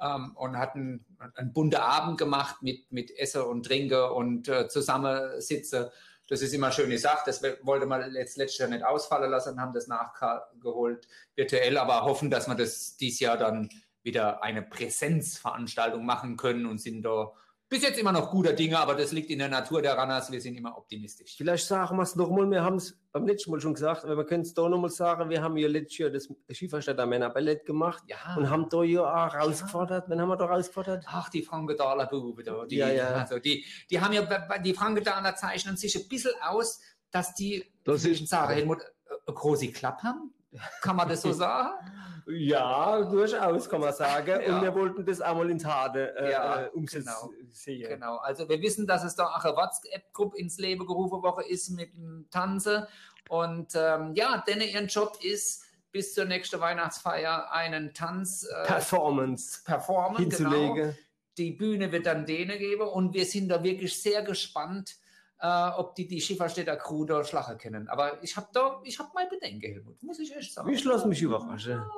ähm, 0.00 0.36
und 0.36 0.58
hatten 0.58 1.04
einen 1.34 1.52
bunten 1.52 1.80
Abend 1.80 2.18
gemacht 2.18 2.62
mit, 2.62 2.90
mit 2.90 3.16
Essen 3.16 3.42
und 3.42 3.64
Trinken 3.64 4.02
und 4.10 4.48
äh, 4.48 4.68
Zusammensitze. 4.68 5.92
Das 6.28 6.42
ist 6.42 6.52
immer 6.54 6.68
eine 6.68 6.74
schöne 6.74 6.98
Sache. 6.98 7.22
Das 7.26 7.42
wollte 7.62 7.86
man 7.86 8.12
jetzt 8.14 8.36
letztes 8.36 8.58
Jahr 8.58 8.68
nicht 8.68 8.84
ausfallen 8.84 9.30
lassen, 9.30 9.60
haben 9.60 9.74
das 9.74 9.86
nachgeholt 9.86 11.06
virtuell, 11.36 11.78
aber 11.78 12.04
hoffen, 12.04 12.30
dass 12.30 12.48
wir 12.48 12.54
das 12.54 12.96
dieses 12.96 13.20
Jahr 13.20 13.36
dann 13.36 13.68
wieder 14.02 14.42
eine 14.42 14.62
Präsenzveranstaltung 14.62 16.04
machen 16.04 16.36
können 16.36 16.66
und 16.66 16.80
sind 16.80 17.02
da 17.02 17.32
bis 17.72 17.82
jetzt 17.82 17.98
immer 17.98 18.12
noch 18.12 18.30
guter 18.30 18.52
Dinge, 18.52 18.78
aber 18.78 18.94
das 18.94 19.12
liegt 19.12 19.30
in 19.30 19.38
der 19.38 19.48
Natur 19.48 19.80
der 19.80 19.98
Runners. 19.98 20.30
Wir 20.30 20.42
sind 20.42 20.56
immer 20.56 20.76
optimistisch. 20.76 21.34
Vielleicht 21.38 21.66
sagen 21.66 21.96
wir 21.96 22.02
es 22.02 22.14
nochmal. 22.14 22.50
Wir 22.50 22.62
haben 22.62 22.76
es 22.76 23.00
beim 23.12 23.26
letzten 23.26 23.50
Mal 23.50 23.62
schon 23.62 23.72
gesagt, 23.72 24.04
aber 24.04 24.18
wir 24.18 24.26
können 24.26 24.42
es 24.42 24.52
da 24.52 24.68
nochmal 24.68 24.90
sagen. 24.90 25.30
Wir 25.30 25.42
haben 25.42 25.56
ja 25.56 25.68
letztes 25.68 25.96
Jahr 25.96 26.10
das 26.10 26.28
Schieferstädter 26.50 27.06
Männerballett 27.06 27.64
gemacht 27.64 28.04
ja. 28.08 28.36
und 28.36 28.50
haben 28.50 28.68
da 28.68 28.82
ja 28.82 29.00
auch 29.02 29.34
rausgefordert. 29.34 30.10
Wen 30.10 30.20
haben 30.20 30.28
wir 30.28 30.36
da 30.36 30.44
rausgefordert? 30.44 31.04
Ach, 31.08 31.30
die 31.30 31.42
Frankedaler 31.42 32.06
Bube 32.06 32.42
da. 32.42 32.66
Die, 32.66 32.76
Ja, 32.76 32.90
ja. 32.90 33.08
Also 33.14 33.38
die, 33.38 33.64
die 33.90 34.00
haben 34.02 34.12
ja, 34.12 34.58
die 34.58 34.74
Frankedaler 34.74 35.34
zeichnen 35.34 35.78
sich 35.78 35.96
ein 35.96 36.06
bisschen 36.08 36.32
aus, 36.42 36.78
dass 37.10 37.34
die, 37.34 37.64
Das 37.84 38.04
ist- 38.04 38.28
Sarah 38.28 38.52
Helmut, 38.52 38.82
äh, 38.82 39.14
eine 39.26 39.34
große 39.34 39.68
Klappe 39.72 40.02
haben. 40.02 40.34
Kann 40.80 40.96
man 40.96 41.08
das 41.08 41.22
so 41.22 41.32
sagen? 41.32 41.70
Ja, 42.28 43.02
durchaus 43.02 43.68
kann 43.68 43.80
man 43.80 43.92
sagen. 43.92 44.40
Ja. 44.46 44.54
Und 44.54 44.62
wir 44.62 44.72
wollten 44.76 45.04
das 45.04 45.20
auch 45.20 45.34
mal 45.34 45.50
in 45.50 45.58
Tate 45.58 46.14
äh, 46.16 46.30
Ja, 46.30 46.62
äh, 46.62 46.68
umsetzen. 46.68 47.06
genau. 47.06 47.30
sehen. 47.50 47.88
Genau, 47.88 48.16
also 48.18 48.48
wir 48.48 48.62
wissen, 48.62 48.86
dass 48.86 49.02
es 49.02 49.16
da 49.16 49.26
auch 49.26 49.44
eine 49.44 49.56
WhatsApp-Gruppe 49.56 50.38
ins 50.38 50.56
Leben 50.58 50.86
gerufen 50.86 51.20
worden 51.20 51.44
ist 51.48 51.70
mit 51.70 51.92
dem 51.96 52.28
Tanze. 52.30 52.86
Und 53.28 53.72
ähm, 53.74 54.12
ja, 54.14 54.42
denn 54.46 54.60
ihren 54.60 54.86
Job 54.86 55.18
ist, 55.20 55.64
bis 55.90 56.14
zur 56.14 56.24
nächsten 56.24 56.60
Weihnachtsfeier 56.60 57.50
einen 57.50 57.92
Tanz 57.92 58.44
äh, 58.44 58.66
Performance 58.66 59.60
performen. 59.64 60.28
Genau. 60.28 60.50
hinzulegen. 60.50 60.96
Die 61.38 61.50
Bühne 61.50 61.90
wird 61.90 62.06
dann 62.06 62.24
denen 62.24 62.56
geben 62.58 62.86
und 62.86 63.14
wir 63.14 63.24
sind 63.26 63.48
da 63.48 63.64
wirklich 63.64 64.00
sehr 64.00 64.22
gespannt, 64.22 64.96
äh, 65.42 65.70
ob 65.76 65.94
die 65.96 66.06
die 66.06 66.20
Schifferstädter 66.20 66.76
Crew 66.76 67.04
da 67.04 67.24
Schlache 67.24 67.56
kennen. 67.56 67.88
Aber 67.88 68.22
ich 68.22 68.36
habe 68.36 68.46
da, 68.52 68.80
ich 68.84 68.98
habe 68.98 69.10
mal 69.12 69.28
Bedenken, 69.28 69.60
Helmut, 69.60 70.02
muss 70.02 70.20
ich 70.20 70.34
echt 70.34 70.54
sagen. 70.54 70.70
Ich 70.70 70.84
lasse 70.84 71.08
mich 71.08 71.20
überraschen. 71.20 71.72
Ja, 71.72 71.90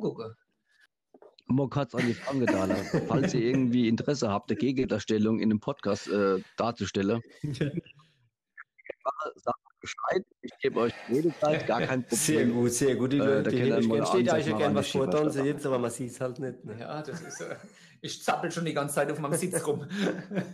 gucke. 0.00 0.36
Mal 1.46 1.68
kurz 1.68 1.94
an 1.94 2.06
die 2.06 2.14
Frankedaler. 2.14 2.76
Falls 3.08 3.32
ihr 3.34 3.40
irgendwie 3.40 3.88
Interesse 3.88 4.30
habt, 4.30 4.50
eine 4.50 4.58
Gegendarstellung 4.58 5.38
in 5.38 5.50
einem 5.50 5.60
Podcast 5.60 6.08
äh, 6.08 6.42
darzustellen, 6.56 7.22
sagt 9.36 9.58
Bescheid. 9.80 10.26
Ich 10.42 10.52
gebe 10.60 10.80
euch 10.80 10.92
jederzeit 11.08 11.66
gar 11.66 11.80
kein 11.80 12.02
Problem. 12.02 12.18
Sehr 12.18 12.46
gut, 12.46 12.72
sehr 12.72 12.96
gut. 12.96 13.12
Die, 13.12 13.18
Äh, 13.18 13.42
da 13.42 13.50
die, 13.50 13.58
hätte 13.58 13.80
ich 13.80 13.88
gern, 13.88 14.06
steht 14.06 14.26
machen 14.26 14.58
gern 14.58 14.74
was 14.74 14.86
die 14.86 14.98
vor 14.98 15.10
tanzen 15.10 15.44
jetzt, 15.44 15.64
aber 15.64 15.78
man 15.78 15.90
sieht 15.90 16.10
es 16.10 16.20
halt 16.20 16.38
nicht. 16.40 16.64
Ne? 16.64 16.80
Ja, 16.80 17.00
das 17.00 17.20
ist. 17.20 17.40
Äh, 17.42 17.56
ich 18.00 18.22
zappel 18.22 18.50
schon 18.50 18.64
die 18.64 18.74
ganze 18.74 18.96
Zeit 18.96 19.10
auf 19.10 19.18
meinem 19.18 19.34
Sitz 19.34 19.66
rum. 19.66 19.86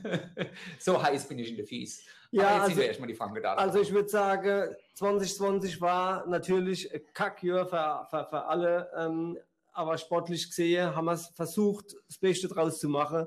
so 0.79 1.03
heiß 1.03 1.29
bin 1.29 1.39
ich 1.39 1.51
in 1.51 1.57
der 1.57 1.67
Fies. 1.67 2.05
Ja, 2.35 2.49
Aber 2.49 2.55
jetzt 2.55 2.63
also- 2.63 2.75
sind 2.75 2.85
erstmal 2.85 3.09
die 3.09 3.15
Frankedaler. 3.15 3.61
Also 3.61 3.81
ich 3.81 3.93
würde 3.93 4.09
sagen, 4.09 4.75
2020 4.95 5.81
war 5.81 6.27
natürlich 6.27 6.93
ein 6.93 7.03
Kackjahr 7.13 7.65
für, 7.65 8.07
für, 8.11 8.27
für 8.29 8.45
alle, 8.47 8.91
ähm, 8.97 9.39
aber 9.73 9.97
sportlich 9.99 10.49
gesehen 10.49 10.97
haben 10.97 11.05
wir 11.05 11.13
es 11.13 11.29
versucht, 11.29 11.95
das 12.09 12.19
Beste 12.19 12.49
draus 12.49 12.81
zu 12.81 12.89
machen. 12.89 13.27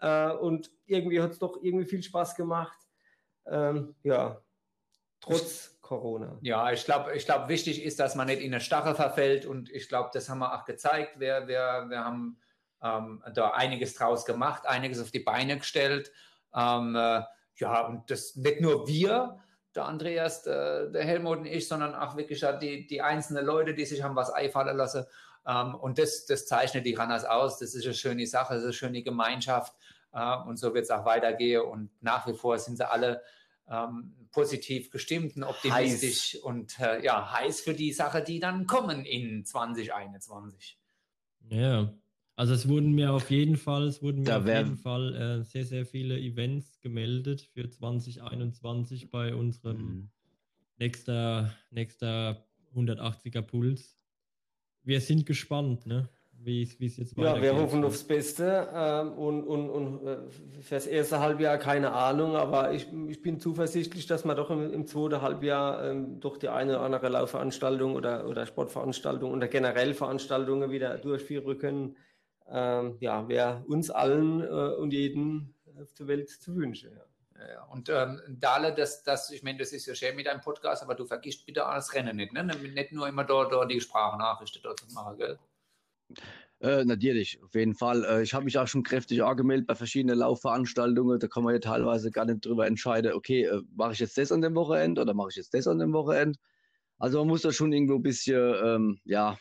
Äh, 0.00 0.32
und 0.32 0.72
irgendwie 0.86 1.20
hat 1.20 1.30
es 1.30 1.38
doch 1.38 1.62
irgendwie 1.62 1.84
viel 1.84 2.02
Spaß 2.02 2.34
gemacht. 2.34 2.76
Ähm, 3.46 3.94
ja, 4.02 4.40
trotz 5.20 5.78
Corona. 5.80 6.36
Ja, 6.40 6.72
ich 6.72 6.84
glaube, 6.84 7.14
ich 7.14 7.26
glaub, 7.26 7.48
wichtig 7.48 7.84
ist, 7.84 8.00
dass 8.00 8.16
man 8.16 8.26
nicht 8.26 8.40
in 8.40 8.52
eine 8.52 8.60
Starre 8.60 8.96
verfällt 8.96 9.46
und 9.46 9.70
ich 9.70 9.88
glaube, 9.88 10.10
das 10.12 10.28
haben 10.28 10.40
wir 10.40 10.54
auch 10.54 10.64
gezeigt. 10.64 11.20
Wir, 11.20 11.46
wir, 11.46 11.86
wir 11.88 12.04
haben 12.04 12.40
ähm, 12.82 13.22
da 13.32 13.50
einiges 13.50 13.94
draus 13.94 14.24
gemacht, 14.24 14.66
einiges 14.66 15.00
auf 15.00 15.12
die 15.12 15.20
Beine 15.20 15.58
gestellt. 15.58 16.10
Ähm, 16.52 16.96
äh, 16.96 17.22
ja, 17.60 17.86
und 17.86 18.10
das 18.10 18.36
nicht 18.36 18.60
nur 18.60 18.88
wir, 18.88 19.40
der 19.74 19.84
Andreas, 19.84 20.42
der, 20.42 20.86
der 20.86 21.04
Helmut 21.04 21.38
und 21.38 21.46
ich, 21.46 21.68
sondern 21.68 21.94
auch 21.94 22.16
wirklich 22.16 22.44
die, 22.60 22.86
die 22.86 23.02
einzelnen 23.02 23.44
Leute, 23.44 23.74
die 23.74 23.84
sich 23.84 24.02
haben 24.02 24.16
was 24.16 24.30
einfallen 24.30 24.76
lassen. 24.76 25.04
Ähm, 25.46 25.74
und 25.74 25.98
das, 25.98 26.26
das 26.26 26.46
zeichnet 26.46 26.86
die 26.86 26.94
Runners 26.94 27.24
aus. 27.24 27.58
Das 27.58 27.74
ist 27.74 27.84
eine 27.84 27.94
schöne 27.94 28.26
Sache, 28.26 28.54
das 28.54 28.62
ist 28.62 28.66
eine 28.66 28.72
schöne 28.72 29.02
Gemeinschaft. 29.02 29.74
Äh, 30.12 30.36
und 30.46 30.58
so 30.58 30.74
wird 30.74 30.84
es 30.84 30.90
auch 30.90 31.04
weitergehen. 31.04 31.62
Und 31.62 31.90
nach 32.00 32.26
wie 32.26 32.34
vor 32.34 32.58
sind 32.58 32.76
sie 32.76 32.90
alle 32.90 33.22
ähm, 33.68 34.28
positiv 34.32 34.90
gestimmt 34.90 35.36
und 35.36 35.44
optimistisch 35.44 36.36
und 36.42 36.78
äh, 36.80 37.04
ja, 37.04 37.32
heiß 37.32 37.60
für 37.60 37.74
die 37.74 37.92
Sache, 37.92 38.22
die 38.22 38.40
dann 38.40 38.66
kommen 38.66 39.04
in 39.04 39.44
2021. 39.44 40.78
Ja, 41.48 41.92
also 42.40 42.54
es 42.54 42.68
wurden 42.68 42.92
mir 42.94 43.12
auf 43.12 43.30
jeden 43.30 43.58
Fall, 43.58 43.86
es 43.86 44.02
wurden 44.02 44.22
mir 44.22 44.30
Da 44.30 44.38
auf 44.38 44.46
jeden 44.46 44.76
Fall 44.78 45.14
äh, 45.14 45.44
sehr, 45.44 45.66
sehr 45.66 45.84
viele 45.84 46.18
Events 46.18 46.80
gemeldet 46.80 47.42
für 47.52 47.68
2021 47.68 49.10
bei 49.10 49.34
unserem 49.34 49.76
Mhm. 49.78 50.10
nächster, 50.78 51.54
nächster 51.70 52.46
180er 52.74 53.42
Puls. 53.42 53.98
Wir 54.82 55.02
sind 55.02 55.26
gespannt, 55.26 55.84
ne? 55.84 56.08
wie 56.32 56.62
es 56.62 56.96
jetzt 56.96 57.14
Ja, 57.16 57.34
wir 57.42 57.50
weitergeht. 57.50 57.60
hoffen 57.60 57.84
aufs 57.84 58.04
Beste 58.04 58.68
ähm, 58.74 59.12
und, 59.12 59.44
und, 59.44 59.68
und 59.68 60.06
äh, 60.06 60.16
fürs 60.62 60.86
erste 60.86 61.20
Halbjahr 61.20 61.58
keine 61.58 61.92
Ahnung, 61.92 62.34
aber 62.36 62.72
ich, 62.72 62.86
ich 63.08 63.20
bin 63.20 63.38
zuversichtlich, 63.38 64.06
dass 64.06 64.24
wir 64.24 64.34
doch 64.34 64.48
im, 64.50 64.72
im 64.72 64.86
zweiten 64.86 65.20
Halbjahr 65.20 65.84
ähm, 65.84 66.18
doch 66.20 66.38
die 66.38 66.48
eine 66.48 66.76
oder 66.76 66.80
andere 66.86 67.08
Laufveranstaltung 67.10 67.94
oder, 67.94 68.26
oder 68.26 68.46
Sportveranstaltung 68.46 69.32
oder 69.32 69.48
generell 69.48 69.92
Veranstaltungen 69.92 70.70
wieder 70.70 70.96
durchführen 70.96 71.58
können. 71.58 71.96
Ähm, 72.50 72.96
ja, 73.00 73.28
wäre 73.28 73.64
uns 73.68 73.90
allen 73.90 74.40
äh, 74.40 74.74
und 74.76 74.92
jeden 74.92 75.54
auf 75.80 75.94
der 75.94 76.08
Welt 76.08 76.28
zu 76.28 76.56
wünschen. 76.56 76.92
Ja. 76.92 77.04
Ja. 77.48 77.64
Und 77.64 77.88
ähm, 77.88 78.20
Dale, 78.28 78.74
das, 78.74 79.02
das, 79.02 79.30
ich 79.30 79.42
meine, 79.42 79.58
das 79.58 79.72
ist 79.72 79.86
ja 79.86 79.94
schön 79.94 80.14
mit 80.14 80.26
deinem 80.26 80.40
Podcast, 80.40 80.82
aber 80.82 80.94
du 80.94 81.06
vergisst 81.06 81.46
bitte 81.46 81.64
alles 81.64 81.94
Rennen 81.94 82.16
nicht, 82.16 82.32
ne? 82.32 82.44
Nicht 82.44 82.92
nur 82.92 83.08
immer 83.08 83.24
da, 83.24 83.46
da 83.46 83.64
die 83.64 83.80
Sprachnachrichten 83.80 84.62
dort 84.62 84.80
zu 84.80 84.92
machen, 84.92 85.16
gell? 85.16 85.38
Äh, 86.60 86.84
natürlich, 86.84 87.42
auf 87.42 87.54
jeden 87.54 87.74
Fall. 87.74 88.04
Äh, 88.04 88.22
ich 88.22 88.34
habe 88.34 88.44
mich 88.44 88.58
auch 88.58 88.68
schon 88.68 88.82
kräftig 88.82 89.22
angemeldet 89.22 89.66
bei 89.66 89.74
verschiedenen 89.74 90.18
Laufveranstaltungen. 90.18 91.18
Da 91.18 91.28
kann 91.28 91.44
man 91.44 91.54
ja 91.54 91.60
teilweise 91.60 92.10
gar 92.10 92.26
nicht 92.26 92.44
drüber 92.44 92.66
entscheiden, 92.66 93.14
okay, 93.14 93.44
äh, 93.44 93.62
mache 93.74 93.92
ich 93.92 94.00
jetzt 94.00 94.18
das 94.18 94.32
an 94.32 94.42
dem 94.42 94.54
Wochenende 94.54 95.00
oder 95.00 95.14
mache 95.14 95.30
ich 95.30 95.36
jetzt 95.36 95.54
das 95.54 95.66
an 95.66 95.78
dem 95.78 95.94
Wochenende? 95.94 96.38
Also 96.98 97.18
man 97.20 97.28
muss 97.28 97.42
da 97.42 97.52
schon 97.52 97.72
irgendwo 97.72 97.94
ein 97.94 98.02
bisschen 98.02 98.54
ähm, 98.62 99.00
ja, 99.04 99.38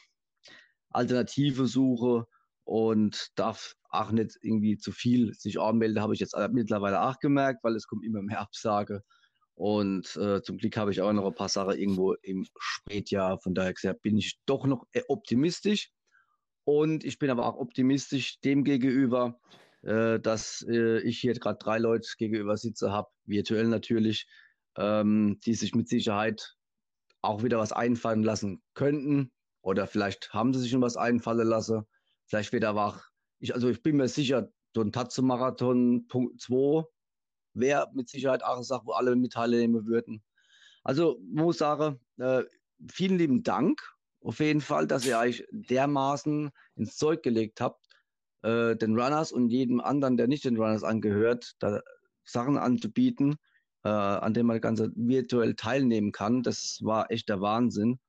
Alternative 0.92 1.68
suchen 1.68 2.24
und 2.70 3.30
darf 3.34 3.74
auch 3.90 4.12
nicht 4.12 4.38
irgendwie 4.42 4.78
zu 4.78 4.92
viel 4.92 5.34
sich 5.34 5.60
anmelden, 5.60 6.04
habe 6.04 6.14
ich 6.14 6.20
jetzt 6.20 6.36
mittlerweile 6.52 7.02
auch 7.02 7.18
gemerkt, 7.18 7.64
weil 7.64 7.76
es 7.76 7.88
kommt 7.88 8.06
immer 8.06 8.22
mehr 8.22 8.42
Absage. 8.42 9.02
Und 9.56 10.16
äh, 10.18 10.44
zum 10.44 10.58
Glück 10.58 10.78
habe 10.78 10.92
ich 10.92 11.02
auch 11.02 11.12
noch 11.12 11.26
ein 11.26 11.34
paar 11.34 11.50
Sachen 11.50 11.80
irgendwo 11.80 12.14
im 12.22 12.46
Spätjahr. 12.60 13.40
Von 13.40 13.56
daher 13.56 13.74
gesagt, 13.74 14.04
bin 14.04 14.20
ich 14.20 14.38
doch 14.46 14.68
noch 14.68 14.86
äh, 14.92 15.02
optimistisch. 15.08 15.90
Und 16.64 17.04
ich 17.06 17.18
bin 17.18 17.32
aber 17.32 17.48
auch 17.48 17.58
optimistisch 17.58 18.40
dem 18.42 18.64
gegenüber, 18.64 19.40
äh, 19.82 20.20
dass 20.20 20.64
äh, 20.70 21.00
ich 21.00 21.20
hier 21.20 21.34
gerade 21.34 21.58
drei 21.58 21.80
Leute 21.80 22.08
gegenüber 22.20 22.56
sitze 22.56 22.92
habe, 22.92 23.10
virtuell 23.26 23.68
natürlich, 23.68 24.28
ähm, 24.78 25.40
die 25.44 25.56
sich 25.56 25.74
mit 25.74 25.90
Sicherheit 25.90 26.54
auch 27.24 27.42
wieder 27.42 27.58
was 27.58 27.72
einfallen 27.72 28.22
lassen 28.22 28.62
könnten. 28.76 29.32
Oder 29.64 29.88
vielleicht 29.88 30.32
haben 30.34 30.54
sie 30.54 30.60
sich 30.60 30.70
schon 30.70 30.84
was 30.84 30.98
einfallen 30.98 31.48
lassen. 31.48 31.88
Vielleicht 32.30 32.54
wird 32.54 32.66
auch, 32.66 33.02
ich, 33.40 33.54
also 33.54 33.70
ich 33.70 33.82
bin 33.82 33.98
mir 33.98 34.08
sicher, 34.08 34.52
so 34.76 34.82
ein 34.82 34.92
Tatze-Marathon 34.92 36.08
Punkt 36.08 36.40
2 36.42 36.86
wäre 37.54 37.90
mit 37.94 38.08
Sicherheit 38.08 38.44
auch 38.44 38.56
eine 38.56 38.64
Sache, 38.64 38.86
wo 38.86 38.92
alle 38.92 39.16
mit 39.16 39.34
teilnehmen 39.34 39.88
würden. 39.88 40.24
Also 40.84 41.20
muss 41.24 41.58
sagen, 41.58 42.00
äh, 42.18 42.44
vielen 42.88 43.18
lieben 43.18 43.44
Dank 43.44 43.82
auf 44.22 44.40
jeden 44.40 44.62
Fall, 44.62 44.86
dass 44.86 45.06
ihr 45.06 45.18
euch 45.18 45.46
dermaßen 45.52 46.52
ins 46.76 46.98
Zeug 46.98 47.24
gelegt 47.24 47.62
habt, 47.62 47.84
äh, 48.44 48.76
den 48.76 48.98
Runners 49.00 49.32
und 49.32 49.50
jedem 49.50 49.80
anderen, 49.82 50.16
der 50.16 50.28
nicht 50.28 50.46
den 50.46 50.58
Runners 50.58 50.84
angehört, 50.84 51.56
da 51.60 51.82
Sachen 52.26 52.58
anzubieten, 52.58 53.38
äh, 53.84 53.90
an 53.90 54.34
denen 54.34 54.48
man 54.48 54.62
ganz 54.62 54.82
virtuell 54.96 55.56
teilnehmen 55.56 56.12
kann. 56.12 56.44
Das 56.44 56.80
war 56.84 57.10
echt 57.12 57.30
der 57.30 57.42
Wahnsinn. 57.42 58.00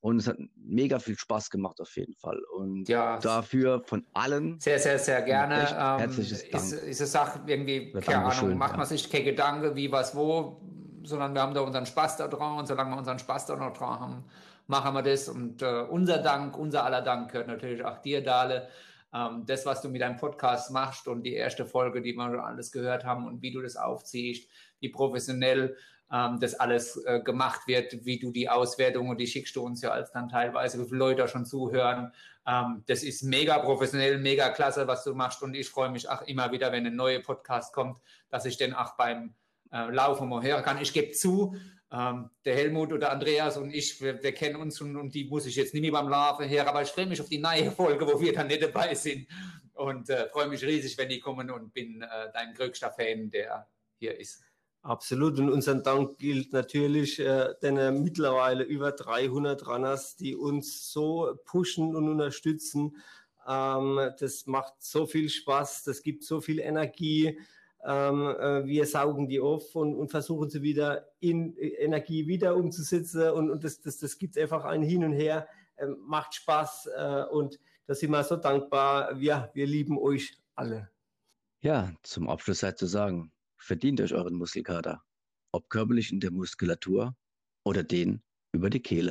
Und 0.00 0.16
es 0.18 0.28
hat 0.28 0.38
mega 0.56 0.98
viel 0.98 1.18
Spaß 1.18 1.50
gemacht 1.50 1.80
auf 1.80 1.94
jeden 1.96 2.14
Fall. 2.14 2.38
Und 2.56 2.88
ja, 2.88 3.18
dafür 3.18 3.82
von 3.84 4.06
allen. 4.14 4.58
Sehr, 4.58 4.78
sehr, 4.78 4.98
sehr 4.98 5.20
gerne. 5.22 5.68
Ähm, 5.70 5.98
herzliches 5.98 6.48
Dank. 6.48 6.64
Ist, 6.64 6.72
ist 6.72 7.00
eine 7.00 7.06
Sache 7.08 7.40
irgendwie, 7.46 7.92
ja, 7.92 8.00
keine 8.00 8.24
Ahnung, 8.24 8.56
macht 8.56 8.76
man 8.78 8.86
sich 8.86 9.10
keine 9.10 9.24
Gedanken, 9.24 9.76
wie, 9.76 9.92
was, 9.92 10.16
wo, 10.16 10.60
sondern 11.02 11.34
wir 11.34 11.42
haben 11.42 11.52
da 11.52 11.60
unseren 11.60 11.84
Spaß 11.84 12.16
da 12.16 12.28
dran 12.28 12.58
und 12.58 12.66
solange 12.66 12.92
wir 12.92 12.98
unseren 12.98 13.18
Spaß 13.18 13.46
da 13.46 13.56
noch 13.56 13.74
dran 13.74 14.00
haben, 14.00 14.24
machen 14.66 14.94
wir 14.94 15.02
das. 15.02 15.28
Und 15.28 15.60
äh, 15.60 15.82
unser 15.82 16.18
Dank, 16.18 16.56
unser 16.56 16.84
aller 16.84 17.02
Dank 17.02 17.32
gehört 17.32 17.48
natürlich 17.48 17.84
auch 17.84 17.98
dir, 17.98 18.22
Dale. 18.22 18.68
Ähm, 19.12 19.44
das, 19.44 19.66
was 19.66 19.82
du 19.82 19.88
mit 19.88 20.00
deinem 20.00 20.16
Podcast 20.16 20.70
machst 20.70 21.08
und 21.08 21.24
die 21.24 21.34
erste 21.34 21.66
Folge, 21.66 22.00
die 22.00 22.14
wir 22.14 22.44
alles 22.44 22.72
gehört 22.72 23.04
haben 23.04 23.26
und 23.26 23.42
wie 23.42 23.52
du 23.52 23.60
das 23.60 23.76
aufziehst, 23.76 24.48
wie 24.78 24.88
professionell 24.88 25.76
ähm, 26.12 26.38
das 26.40 26.54
alles 26.54 27.02
äh, 27.04 27.20
gemacht 27.20 27.66
wird, 27.66 28.04
wie 28.04 28.18
du 28.18 28.32
die 28.32 28.48
Auswertungen, 28.48 29.16
die 29.16 29.26
schickst 29.26 29.54
du 29.56 29.62
uns 29.62 29.82
ja 29.82 29.90
als 29.90 30.12
dann 30.12 30.28
teilweise, 30.28 30.80
wie 30.80 30.84
viele 30.86 30.98
Leute 30.98 31.28
schon 31.28 31.46
zuhören. 31.46 32.12
Ähm, 32.46 32.82
das 32.86 33.02
ist 33.02 33.22
mega 33.22 33.58
professionell, 33.58 34.18
mega 34.18 34.50
klasse, 34.50 34.86
was 34.86 35.04
du 35.04 35.14
machst 35.14 35.42
und 35.42 35.54
ich 35.54 35.68
freue 35.68 35.90
mich 35.90 36.08
auch 36.08 36.22
immer 36.22 36.50
wieder, 36.52 36.72
wenn 36.72 36.86
ein 36.86 36.96
neuer 36.96 37.20
Podcast 37.20 37.72
kommt, 37.72 38.00
dass 38.28 38.44
ich 38.44 38.56
den 38.56 38.74
auch 38.74 38.96
beim 38.96 39.34
äh, 39.72 39.90
Laufen 39.90 40.28
mal 40.28 40.42
hören 40.42 40.62
kann. 40.62 40.80
Ich 40.80 40.92
gebe 40.92 41.12
zu, 41.12 41.54
ähm, 41.92 42.30
der 42.44 42.54
Helmut 42.54 42.92
oder 42.92 43.10
Andreas 43.10 43.56
und 43.56 43.72
ich, 43.72 44.00
wir, 44.00 44.22
wir 44.22 44.32
kennen 44.32 44.56
uns 44.56 44.80
und, 44.80 44.96
und, 44.96 45.14
die 45.14 45.24
muss 45.24 45.46
ich 45.46 45.56
jetzt 45.56 45.74
nicht 45.74 45.82
mehr 45.82 45.92
beim 45.92 46.08
Laufen 46.08 46.46
her, 46.46 46.68
aber 46.68 46.82
ich 46.82 46.88
freue 46.88 47.06
mich 47.06 47.20
auf 47.20 47.28
die 47.28 47.38
neue 47.38 47.70
Folge, 47.72 48.06
wo 48.06 48.20
wir 48.20 48.32
dann 48.32 48.46
nicht 48.46 48.62
dabei 48.62 48.94
sind 48.94 49.28
und 49.74 50.08
äh, 50.10 50.28
freue 50.28 50.48
mich 50.48 50.62
riesig, 50.62 50.96
wenn 50.98 51.08
die 51.08 51.20
kommen 51.20 51.50
und 51.50 51.72
bin 51.72 52.02
äh, 52.02 52.30
dein 52.32 52.54
größter 52.54 52.90
Fan, 52.90 53.30
der 53.30 53.68
hier 53.98 54.18
ist. 54.18 54.42
Absolut. 54.82 55.38
Und 55.38 55.50
unseren 55.50 55.82
Dank 55.82 56.16
gilt 56.18 56.52
natürlich 56.52 57.18
äh, 57.18 57.54
den 57.62 57.76
äh, 57.76 57.92
mittlerweile 57.92 58.64
über 58.64 58.92
300 58.92 59.66
Runners, 59.66 60.16
die 60.16 60.34
uns 60.34 60.90
so 60.90 61.38
pushen 61.44 61.94
und 61.94 62.08
unterstützen. 62.08 62.96
Ähm, 63.46 64.10
das 64.18 64.46
macht 64.46 64.74
so 64.78 65.06
viel 65.06 65.28
Spaß, 65.28 65.84
das 65.84 66.02
gibt 66.02 66.24
so 66.24 66.40
viel 66.40 66.60
Energie. 66.60 67.38
Ähm, 67.84 68.34
äh, 68.38 68.64
wir 68.64 68.86
saugen 68.86 69.28
die 69.28 69.40
auf 69.40 69.74
und, 69.74 69.94
und, 69.94 70.10
versuchen 70.10 70.50
sie 70.50 70.62
wieder 70.62 71.08
in 71.20 71.56
äh, 71.56 71.68
Energie 71.84 72.26
wieder 72.26 72.56
umzusetzen. 72.56 73.30
Und, 73.30 73.50
und 73.50 73.64
das, 73.64 73.80
das, 73.80 73.98
das 73.98 74.18
gibt 74.18 74.38
einfach 74.38 74.64
ein 74.64 74.82
Hin 74.82 75.04
und 75.04 75.12
Her. 75.12 75.46
Ähm, 75.78 75.96
macht 76.06 76.34
Spaß 76.34 76.88
äh, 76.96 77.24
und 77.30 77.58
da 77.86 77.94
sind 77.94 78.10
wir 78.12 78.24
so 78.24 78.36
dankbar. 78.36 79.18
Wir, 79.18 79.50
wir 79.54 79.66
lieben 79.66 79.98
euch 79.98 80.38
alle. 80.54 80.90
Ja, 81.60 81.92
zum 82.02 82.28
Abschluss 82.28 82.60
sei 82.60 82.72
zu 82.72 82.86
sagen, 82.86 83.32
verdient 83.60 84.00
euch 84.00 84.14
euren 84.14 84.34
Muskelkater, 84.34 85.02
ob 85.52 85.68
körperlich 85.68 86.12
in 86.12 86.20
der 86.20 86.30
Muskulatur 86.30 87.16
oder 87.64 87.82
den 87.82 88.22
über 88.52 88.70
die 88.70 88.80
Kehle. 88.80 89.08